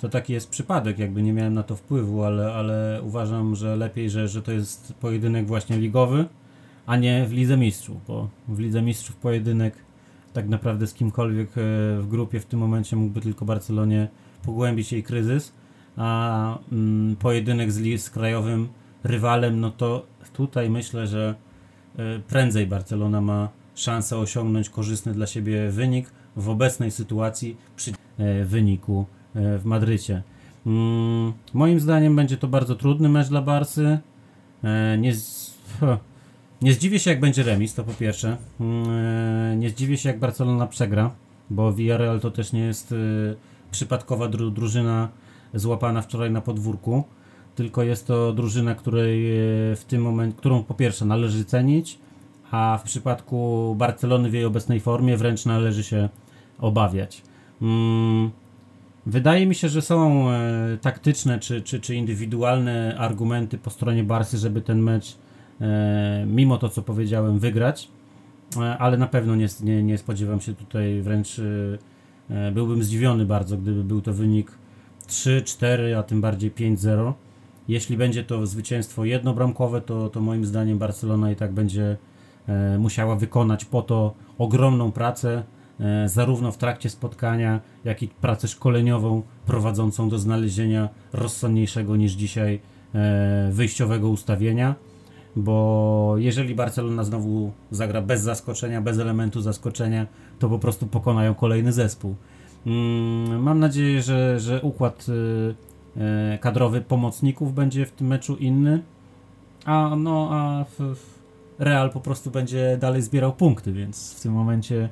to 0.00 0.08
taki 0.08 0.32
jest 0.32 0.50
przypadek, 0.50 0.98
jakby 0.98 1.22
nie 1.22 1.32
miałem 1.32 1.54
na 1.54 1.62
to 1.62 1.76
wpływu, 1.76 2.24
ale, 2.24 2.54
ale 2.54 3.00
uważam, 3.02 3.54
że 3.54 3.76
lepiej, 3.76 4.10
że, 4.10 4.28
że 4.28 4.42
to 4.42 4.52
jest 4.52 4.94
pojedynek 5.00 5.46
właśnie 5.46 5.78
ligowy, 5.78 6.24
a 6.86 6.96
nie 6.96 7.26
w 7.26 7.32
Lidze 7.32 7.56
Mistrzów, 7.56 8.06
bo 8.06 8.28
w 8.48 8.58
Lidze 8.58 8.82
Mistrzów 8.82 9.16
pojedynek 9.16 9.74
tak 10.32 10.48
naprawdę 10.48 10.86
z 10.86 10.94
kimkolwiek 10.94 11.48
e, 11.48 11.52
w 12.00 12.06
grupie 12.08 12.40
w 12.40 12.46
tym 12.46 12.60
momencie 12.60 12.96
mógłby 12.96 13.20
tylko 13.20 13.44
Barcelonie 13.44 14.08
pogłębić 14.42 14.92
jej 14.92 15.02
kryzys, 15.02 15.52
a 15.96 16.58
mm, 16.72 17.16
pojedynek 17.16 17.72
z, 17.72 18.02
z 18.02 18.10
krajowym 18.10 18.68
rywalem, 19.04 19.60
no 19.60 19.70
to 19.70 20.06
tutaj 20.32 20.70
myślę, 20.70 21.06
że 21.06 21.28
e, 21.28 21.49
prędzej 22.28 22.66
Barcelona 22.66 23.20
ma 23.20 23.48
szansę 23.74 24.18
osiągnąć 24.18 24.70
korzystny 24.70 25.12
dla 25.12 25.26
siebie 25.26 25.70
wynik 25.70 26.10
w 26.36 26.48
obecnej 26.48 26.90
sytuacji 26.90 27.56
przy 27.76 27.92
e, 28.18 28.44
wyniku 28.44 29.06
E, 29.34 29.58
w 29.58 29.64
Madrycie. 29.64 30.22
Mm, 30.66 31.32
moim 31.54 31.80
zdaniem 31.80 32.16
będzie 32.16 32.36
to 32.36 32.48
bardzo 32.48 32.76
trudny 32.76 33.08
mecz 33.08 33.28
dla 33.28 33.42
Barsy. 33.42 33.98
E, 34.64 34.98
nie, 34.98 35.12
nie 36.62 36.72
zdziwię 36.72 36.98
się, 36.98 37.10
jak 37.10 37.20
będzie 37.20 37.42
remis, 37.42 37.74
to 37.74 37.84
po 37.84 37.92
pierwsze. 37.92 38.36
Mm, 38.60 38.90
e, 38.90 39.56
nie 39.56 39.70
zdziwię 39.70 39.96
się, 39.96 40.08
jak 40.08 40.18
Barcelona 40.18 40.66
przegra, 40.66 41.10
bo 41.50 41.72
Villarreal 41.72 42.20
to 42.20 42.30
też 42.30 42.52
nie 42.52 42.60
jest 42.60 42.94
przypadkowa 43.70 44.28
dru 44.28 44.50
drużyna 44.50 45.08
złapana 45.54 46.02
wczoraj 46.02 46.30
na 46.30 46.40
podwórku, 46.40 47.04
tylko 47.54 47.82
jest 47.82 48.06
to 48.06 48.32
drużyna, 48.32 48.74
której 48.74 49.22
w 49.76 49.84
tym 49.88 50.02
momencie, 50.02 50.36
którą 50.38 50.62
po 50.62 50.74
pierwsze 50.74 51.04
należy 51.04 51.44
cenić, 51.44 51.98
a 52.50 52.78
w 52.82 52.82
przypadku 52.82 53.74
Barcelony 53.78 54.30
w 54.30 54.34
jej 54.34 54.44
obecnej 54.44 54.80
formie 54.80 55.16
wręcz 55.16 55.46
należy 55.46 55.84
się 55.84 56.08
obawiać. 56.58 57.22
Mm, 57.62 58.30
Wydaje 59.06 59.46
mi 59.46 59.54
się, 59.54 59.68
że 59.68 59.82
są 59.82 60.30
e, 60.30 60.78
taktyczne 60.80 61.38
czy, 61.38 61.62
czy, 61.62 61.80
czy 61.80 61.94
indywidualne 61.94 62.96
argumenty 62.98 63.58
po 63.58 63.70
stronie 63.70 64.04
Barsy, 64.04 64.38
żeby 64.38 64.60
ten 64.60 64.82
mecz, 64.82 65.16
e, 65.60 66.24
mimo 66.26 66.58
to 66.58 66.68
co 66.68 66.82
powiedziałem, 66.82 67.38
wygrać, 67.38 67.88
e, 68.56 68.78
ale 68.78 68.96
na 68.96 69.06
pewno 69.06 69.36
nie, 69.36 69.46
nie, 69.62 69.82
nie 69.82 69.98
spodziewam 69.98 70.40
się 70.40 70.54
tutaj 70.54 71.00
wręcz, 71.00 71.38
e, 71.38 71.44
e 72.30 72.52
byłbym 72.52 72.82
zdziwiony 72.82 73.26
bardzo, 73.26 73.56
gdyby 73.56 73.84
był 73.84 74.00
to 74.00 74.12
wynik 74.12 74.50
3-4, 75.08 75.94
a 75.98 76.02
tym 76.02 76.20
bardziej 76.20 76.52
5-0. 76.52 77.12
Jeśli 77.68 77.96
będzie 77.96 78.24
to 78.24 78.46
zwycięstwo 78.46 79.04
jednobramkowe, 79.04 79.80
to, 79.80 80.08
to 80.08 80.20
moim 80.20 80.44
zdaniem 80.44 80.78
Barcelona 80.78 81.30
i 81.30 81.36
tak 81.36 81.52
będzie 81.52 81.96
e, 82.48 82.78
musiała 82.78 83.16
wykonać 83.16 83.64
po 83.64 83.82
to 83.82 84.14
ogromną 84.38 84.92
pracę 84.92 85.42
E, 85.80 86.08
zarówno 86.08 86.52
w 86.52 86.56
trakcie 86.56 86.90
spotkania, 86.90 87.60
jak 87.84 88.02
i 88.02 88.08
pracę 88.08 88.48
szkoleniową 88.48 89.22
prowadzącą 89.46 90.08
do 90.08 90.18
znalezienia 90.18 90.88
rozsądniejszego 91.12 91.96
niż 91.96 92.12
dzisiaj 92.12 92.60
e, 92.94 93.50
wyjściowego 93.52 94.08
ustawienia. 94.08 94.74
Bo 95.36 96.14
jeżeli 96.16 96.54
Barcelona 96.54 97.04
znowu 97.04 97.52
zagra 97.70 98.02
bez 98.02 98.22
zaskoczenia, 98.22 98.80
bez 98.80 98.98
elementu 98.98 99.40
zaskoczenia, 99.40 100.06
to 100.38 100.48
po 100.48 100.58
prostu 100.58 100.86
pokonają 100.86 101.34
kolejny 101.34 101.72
zespół. 101.72 102.14
Mm, 102.66 103.42
mam 103.42 103.58
nadzieję, 103.58 104.02
że, 104.02 104.40
że 104.40 104.62
układ 104.62 105.06
kadrowy 106.40 106.80
pomocników 106.80 107.54
będzie 107.54 107.86
w 107.86 107.92
tym 107.92 108.06
meczu 108.06 108.36
inny, 108.36 108.82
a, 109.64 109.96
no, 109.96 110.28
a 110.32 110.64
Real 111.58 111.90
po 111.90 112.00
prostu 112.00 112.30
będzie 112.30 112.76
dalej 112.80 113.02
zbierał 113.02 113.32
punkty, 113.32 113.72
więc 113.72 114.14
w 114.14 114.22
tym 114.22 114.32
momencie 114.32 114.88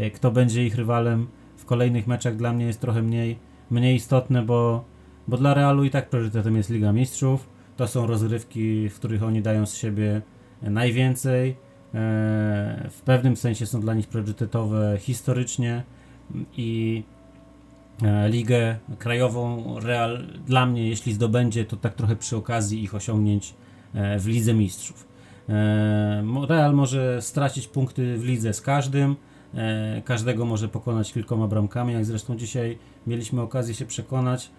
E, 0.00 0.10
kto 0.10 0.30
będzie 0.30 0.66
ich 0.66 0.74
rywalem 0.74 1.26
w 1.56 1.64
kolejnych 1.64 2.06
meczach 2.06 2.36
dla 2.36 2.52
mnie 2.52 2.66
jest 2.66 2.80
trochę 2.80 3.02
mniej, 3.02 3.38
mniej 3.70 3.96
istotne, 3.96 4.42
bo, 4.42 4.84
bo 5.28 5.36
dla 5.36 5.54
Realu 5.54 5.84
i 5.84 5.90
tak 5.90 6.10
priorytetem 6.10 6.56
jest 6.56 6.70
Liga 6.70 6.92
Mistrzów. 6.92 7.48
To 7.76 7.88
są 7.88 8.06
rozgrywki, 8.06 8.88
w 8.88 8.94
których 8.94 9.22
oni 9.22 9.42
dają 9.42 9.66
z 9.66 9.74
siebie 9.74 10.22
najwięcej. 10.62 11.50
E, 11.50 11.54
w 12.90 13.00
pewnym 13.04 13.36
sensie 13.36 13.66
są 13.66 13.80
dla 13.80 13.94
nich 13.94 14.08
priorytetowe 14.08 14.96
historycznie 14.98 15.82
i 16.56 17.02
e, 17.06 17.19
ligę 18.28 18.78
krajową 18.98 19.74
Real 19.80 20.26
dla 20.46 20.66
mnie, 20.66 20.88
jeśli 20.88 21.12
zdobędzie, 21.12 21.64
to 21.64 21.76
tak 21.76 21.94
trochę 21.94 22.16
przy 22.16 22.36
okazji 22.36 22.82
ich 22.82 22.94
osiągnięć 22.94 23.54
w 24.18 24.26
Lidze 24.26 24.54
Mistrzów. 24.54 25.06
Real 26.48 26.74
może 26.74 27.22
stracić 27.22 27.68
punkty 27.68 28.18
w 28.18 28.24
lidze 28.24 28.54
z 28.54 28.60
każdym, 28.60 29.16
E, 29.54 30.02
każdego 30.04 30.44
może 30.44 30.68
pokonać 30.68 31.12
kilkoma 31.12 31.48
bramkami, 31.48 31.92
jak 31.92 32.04
zresztą 32.04 32.36
dzisiaj 32.36 32.78
mieliśmy 33.06 33.42
okazję 33.42 33.74
się 33.74 33.86
przekonać. 33.86 34.50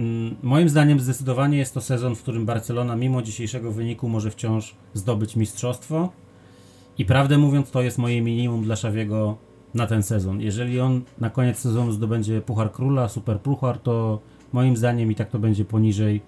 Mm, 0.00 0.36
moim 0.42 0.68
zdaniem 0.68 1.00
zdecydowanie 1.00 1.58
jest 1.58 1.74
to 1.74 1.80
sezon, 1.80 2.16
w 2.16 2.22
którym 2.22 2.46
Barcelona 2.46 2.96
mimo 2.96 3.22
dzisiejszego 3.22 3.72
wyniku 3.72 4.08
może 4.08 4.30
wciąż 4.30 4.74
zdobyć 4.94 5.36
mistrzostwo. 5.36 6.12
I 6.98 7.04
prawdę 7.04 7.38
mówiąc, 7.38 7.70
to 7.70 7.82
jest 7.82 7.98
moje 7.98 8.22
minimum 8.22 8.62
dla 8.62 8.76
Szawiego 8.76 9.36
na 9.74 9.86
ten 9.86 10.02
sezon. 10.02 10.40
Jeżeli 10.40 10.80
on 10.80 11.02
na 11.18 11.30
koniec 11.30 11.58
sezonu 11.58 11.92
zdobędzie 11.92 12.40
Puchar 12.40 12.72
Króla, 12.72 13.08
Super 13.08 13.40
Puchar, 13.40 13.78
to 13.78 14.20
moim 14.52 14.76
zdaniem 14.76 15.12
i 15.12 15.14
tak 15.14 15.30
to 15.30 15.38
będzie 15.38 15.64
poniżej, 15.64 16.20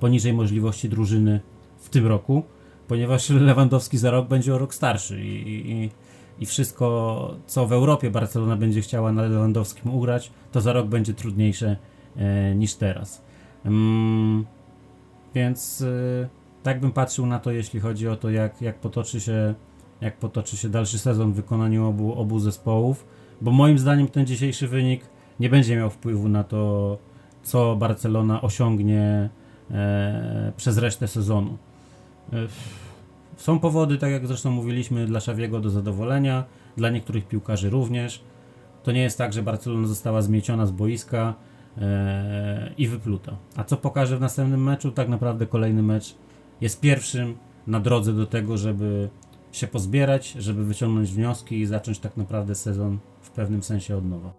poniżej 0.00 0.32
możliwości 0.32 0.88
drużyny 0.88 1.40
w 1.78 1.88
tym 1.88 2.06
roku, 2.06 2.42
ponieważ 2.88 3.30
Lewandowski 3.30 3.98
za 3.98 4.10
rok 4.10 4.28
będzie 4.28 4.54
o 4.54 4.58
rok 4.58 4.74
starszy 4.74 5.24
i, 5.24 5.70
i, 5.70 5.90
i 6.38 6.46
wszystko, 6.46 7.34
co 7.46 7.66
w 7.66 7.72
Europie 7.72 8.10
Barcelona 8.10 8.56
będzie 8.56 8.80
chciała 8.80 9.12
na 9.12 9.22
Lewandowskim 9.22 9.94
ugrać, 9.94 10.30
to 10.52 10.60
za 10.60 10.72
rok 10.72 10.86
będzie 10.86 11.14
trudniejsze 11.14 11.76
e, 12.16 12.54
niż 12.54 12.74
teraz. 12.74 13.22
Mm, 13.64 14.44
więc 15.34 15.82
e, 15.82 16.28
tak 16.62 16.80
bym 16.80 16.92
patrzył 16.92 17.26
na 17.26 17.38
to, 17.38 17.50
jeśli 17.50 17.80
chodzi 17.80 18.08
o 18.08 18.16
to, 18.16 18.30
jak, 18.30 18.62
jak, 18.62 18.78
potoczy, 18.78 19.20
się, 19.20 19.54
jak 20.00 20.16
potoczy 20.16 20.56
się 20.56 20.68
dalszy 20.68 20.98
sezon 20.98 21.32
w 21.32 21.36
wykonaniu 21.36 21.86
obu, 21.86 22.14
obu 22.20 22.38
zespołów, 22.38 23.06
bo 23.40 23.50
moim 23.50 23.78
zdaniem 23.78 24.08
ten 24.08 24.26
dzisiejszy 24.26 24.68
wynik 24.68 25.04
nie 25.40 25.50
będzie 25.50 25.76
miał 25.76 25.90
wpływu 25.90 26.28
na 26.28 26.44
to, 26.44 26.98
co 27.42 27.76
Barcelona 27.76 28.42
osiągnie 28.42 29.30
e, 29.70 30.52
przez 30.56 30.78
resztę 30.78 31.08
sezonu. 31.08 31.58
E, 32.32 32.36
są 33.36 33.58
powody, 33.58 33.98
tak 33.98 34.10
jak 34.10 34.26
zresztą 34.26 34.50
mówiliśmy, 34.50 35.06
dla 35.06 35.20
Szawiego 35.20 35.60
do 35.60 35.70
zadowolenia, 35.70 36.44
dla 36.76 36.90
niektórych 36.90 37.28
piłkarzy 37.28 37.70
również. 37.70 38.22
To 38.82 38.92
nie 38.92 39.02
jest 39.02 39.18
tak, 39.18 39.32
że 39.32 39.42
Barcelona 39.42 39.86
została 39.86 40.22
zmieciona 40.22 40.66
z 40.66 40.70
boiska 40.70 41.34
e, 41.78 42.72
i 42.78 42.88
wypluta. 42.88 43.36
A 43.56 43.64
co 43.64 43.76
pokaże 43.76 44.16
w 44.16 44.20
następnym 44.20 44.62
meczu? 44.62 44.92
Tak 44.92 45.08
naprawdę 45.08 45.46
kolejny 45.46 45.82
mecz 45.82 46.14
jest 46.60 46.80
pierwszym 46.80 47.36
na 47.66 47.80
drodze 47.80 48.12
do 48.12 48.26
tego, 48.26 48.58
żeby 48.58 49.08
się 49.56 49.66
pozbierać, 49.66 50.30
żeby 50.30 50.64
wyciągnąć 50.64 51.12
wnioski 51.12 51.60
i 51.60 51.66
zacząć 51.66 51.98
tak 51.98 52.16
naprawdę 52.16 52.54
sezon 52.54 52.98
w 53.20 53.30
pewnym 53.30 53.62
sensie 53.62 53.96
od 53.96 54.04
nowa. 54.04 54.32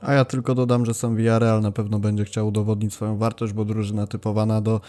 A 0.00 0.12
ja 0.12 0.24
tylko 0.24 0.54
dodam, 0.54 0.86
że 0.86 0.94
sam 0.94 1.16
Villarreal 1.16 1.60
na 1.60 1.72
pewno 1.72 1.98
będzie 1.98 2.24
chciał 2.24 2.48
udowodnić 2.48 2.94
swoją 2.94 3.18
wartość, 3.18 3.52
bo 3.52 3.64
drużyna 3.64 4.06
typowana 4.06 4.60
do 4.60 4.80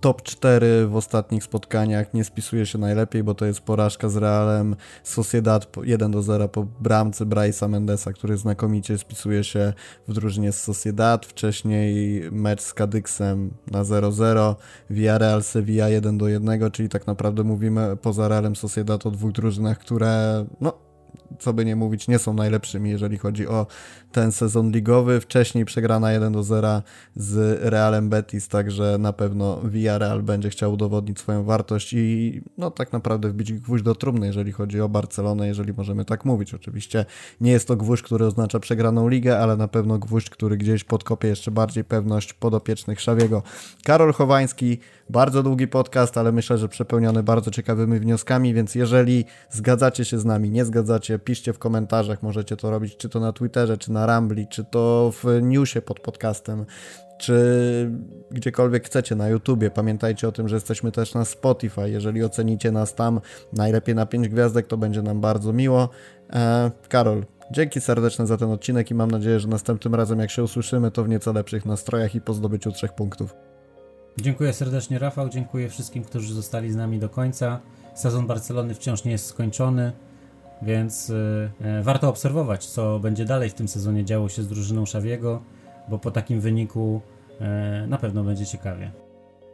top 0.00 0.22
4 0.22 0.86
w 0.86 0.96
ostatnich 0.96 1.44
spotkaniach. 1.44 2.14
Nie 2.14 2.24
spisuje 2.24 2.66
się 2.66 2.78
najlepiej, 2.78 3.22
bo 3.22 3.34
to 3.34 3.46
jest 3.46 3.60
porażka 3.60 4.08
z 4.08 4.16
Realem. 4.16 4.76
Sociedad 5.04 5.76
1 5.82 6.10
do 6.10 6.22
0 6.22 6.48
po 6.48 6.64
bramce 6.80 7.26
Bryce'a 7.26 7.68
Mendesa, 7.68 8.12
który 8.12 8.36
znakomicie 8.36 8.98
spisuje 8.98 9.44
się 9.44 9.72
w 10.08 10.12
drużynie 10.12 10.52
z 10.52 10.62
Sociedad. 10.62 11.26
Wcześniej 11.26 12.22
mecz 12.32 12.60
z 12.62 12.74
Kadyksem 12.74 13.50
na 13.70 13.82
0-0, 13.82 14.54
Villarreal 14.90 15.42
Sevilla 15.42 15.88
1 15.88 16.18
do 16.18 16.28
1, 16.28 16.70
czyli 16.70 16.88
tak 16.88 17.06
naprawdę 17.06 17.44
mówimy 17.44 17.96
poza 18.02 18.28
Realem 18.28 18.56
Sociedad 18.56 19.06
o 19.06 19.10
dwóch 19.10 19.32
drużynach, 19.32 19.78
które 19.78 20.46
no 20.60 20.90
co 21.38 21.52
by 21.52 21.64
nie 21.64 21.76
mówić, 21.76 22.08
nie 22.08 22.18
są 22.18 22.34
najlepszymi, 22.34 22.90
jeżeli 22.90 23.18
chodzi 23.18 23.46
o 23.46 23.66
ten 24.12 24.32
sezon 24.32 24.70
ligowy. 24.70 25.20
Wcześniej 25.20 25.64
przegrana 25.64 26.12
1 26.12 26.32
do 26.32 26.42
0 26.42 26.82
z 27.16 27.60
Realem 27.62 28.08
Betis, 28.08 28.48
także 28.48 28.96
na 28.98 29.12
pewno 29.12 29.60
Villarreal 29.64 30.22
będzie 30.22 30.50
chciał 30.50 30.72
udowodnić 30.72 31.18
swoją 31.18 31.44
wartość 31.44 31.92
i 31.92 32.40
no 32.58 32.70
tak 32.70 32.92
naprawdę 32.92 33.28
wbić 33.28 33.52
gwóźdź 33.52 33.84
do 33.84 33.94
trumny, 33.94 34.26
jeżeli 34.26 34.52
chodzi 34.52 34.80
o 34.80 34.88
Barcelonę, 34.88 35.48
jeżeli 35.48 35.72
możemy 35.72 36.04
tak 36.04 36.24
mówić. 36.24 36.54
Oczywiście 36.54 37.04
nie 37.40 37.50
jest 37.50 37.68
to 37.68 37.76
gwóźdź, 37.76 38.02
który 38.02 38.26
oznacza 38.26 38.60
przegraną 38.60 39.08
ligę, 39.08 39.38
ale 39.38 39.56
na 39.56 39.68
pewno 39.68 39.98
gwóźdź, 39.98 40.30
który 40.30 40.56
gdzieś 40.56 40.84
podkopie 40.84 41.28
jeszcze 41.28 41.50
bardziej 41.50 41.84
pewność 41.84 42.32
podopiecznych 42.32 43.00
Szawiego. 43.00 43.42
Karol 43.84 44.12
Chowański, 44.12 44.78
bardzo 45.10 45.42
długi 45.42 45.68
podcast, 45.68 46.18
ale 46.18 46.32
myślę, 46.32 46.58
że 46.58 46.68
przepełniony 46.68 47.22
bardzo 47.22 47.50
ciekawymi 47.50 48.00
wnioskami, 48.00 48.54
więc 48.54 48.74
jeżeli 48.74 49.24
zgadzacie 49.50 50.04
się 50.04 50.18
z 50.18 50.24
nami, 50.24 50.50
nie 50.50 50.64
zgadzacie, 50.64 51.18
piszcie 51.20 51.52
w 51.52 51.58
komentarzach, 51.58 52.22
możecie 52.22 52.56
to 52.56 52.70
robić 52.70 52.96
czy 52.96 53.08
to 53.08 53.20
na 53.20 53.32
Twitterze, 53.32 53.78
czy 53.78 53.92
na 53.92 54.06
Rambli, 54.06 54.48
czy 54.48 54.64
to 54.64 55.12
w 55.22 55.24
newsie 55.42 55.82
pod 55.82 56.00
podcastem, 56.00 56.66
czy 57.18 57.90
gdziekolwiek 58.30 58.86
chcecie 58.86 59.14
na 59.14 59.28
YouTubie. 59.28 59.70
Pamiętajcie 59.70 60.28
o 60.28 60.32
tym, 60.32 60.48
że 60.48 60.56
jesteśmy 60.56 60.92
też 60.92 61.14
na 61.14 61.24
Spotify. 61.24 61.90
Jeżeli 61.90 62.24
ocenicie 62.24 62.72
nas 62.72 62.94
tam 62.94 63.20
najlepiej 63.52 63.94
na 63.94 64.06
5 64.06 64.28
gwiazdek, 64.28 64.66
to 64.66 64.76
będzie 64.76 65.02
nam 65.02 65.20
bardzo 65.20 65.52
miło. 65.52 65.88
E, 66.32 66.70
Karol, 66.88 67.24
dzięki 67.50 67.80
serdeczne 67.80 68.26
za 68.26 68.36
ten 68.36 68.50
odcinek 68.50 68.90
i 68.90 68.94
mam 68.94 69.10
nadzieję, 69.10 69.40
że 69.40 69.48
następnym 69.48 69.94
razem 69.94 70.18
jak 70.18 70.30
się 70.30 70.42
usłyszymy, 70.42 70.90
to 70.90 71.04
w 71.04 71.08
nieco 71.08 71.32
lepszych 71.32 71.66
nastrojach 71.66 72.14
i 72.14 72.20
po 72.20 72.34
zdobyciu 72.34 72.72
trzech 72.72 72.92
punktów. 72.92 73.34
Dziękuję 74.20 74.52
serdecznie 74.52 74.98
Rafał, 74.98 75.28
dziękuję 75.28 75.68
wszystkim, 75.68 76.04
którzy 76.04 76.34
zostali 76.34 76.72
z 76.72 76.76
nami 76.76 76.98
do 76.98 77.08
końca. 77.08 77.60
Sezon 77.94 78.26
Barcelony 78.26 78.74
wciąż 78.74 79.04
nie 79.04 79.12
jest 79.12 79.26
skończony, 79.26 79.92
więc 80.62 81.10
y, 81.10 81.50
y, 81.80 81.82
warto 81.82 82.08
obserwować, 82.08 82.66
co 82.66 82.98
będzie 82.98 83.24
dalej 83.24 83.50
w 83.50 83.54
tym 83.54 83.68
sezonie 83.68 84.04
działo 84.04 84.28
się 84.28 84.42
z 84.42 84.48
drużyną 84.48 84.86
Szawiego, 84.86 85.42
bo 85.88 85.98
po 85.98 86.10
takim 86.10 86.40
wyniku 86.40 87.00
y, 87.84 87.86
na 87.86 87.98
pewno 87.98 88.24
będzie 88.24 88.46
ciekawie. 88.46 88.92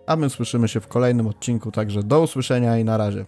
A 0.06 0.16
my 0.16 0.30
słyszymy 0.30 0.68
się 0.68 0.80
w 0.80 0.88
kolejnym 0.88 1.26
odcinku, 1.26 1.72
także 1.72 2.02
do 2.02 2.22
usłyszenia 2.22 2.78
i 2.78 2.84
na 2.84 2.96
razie. 2.96 3.24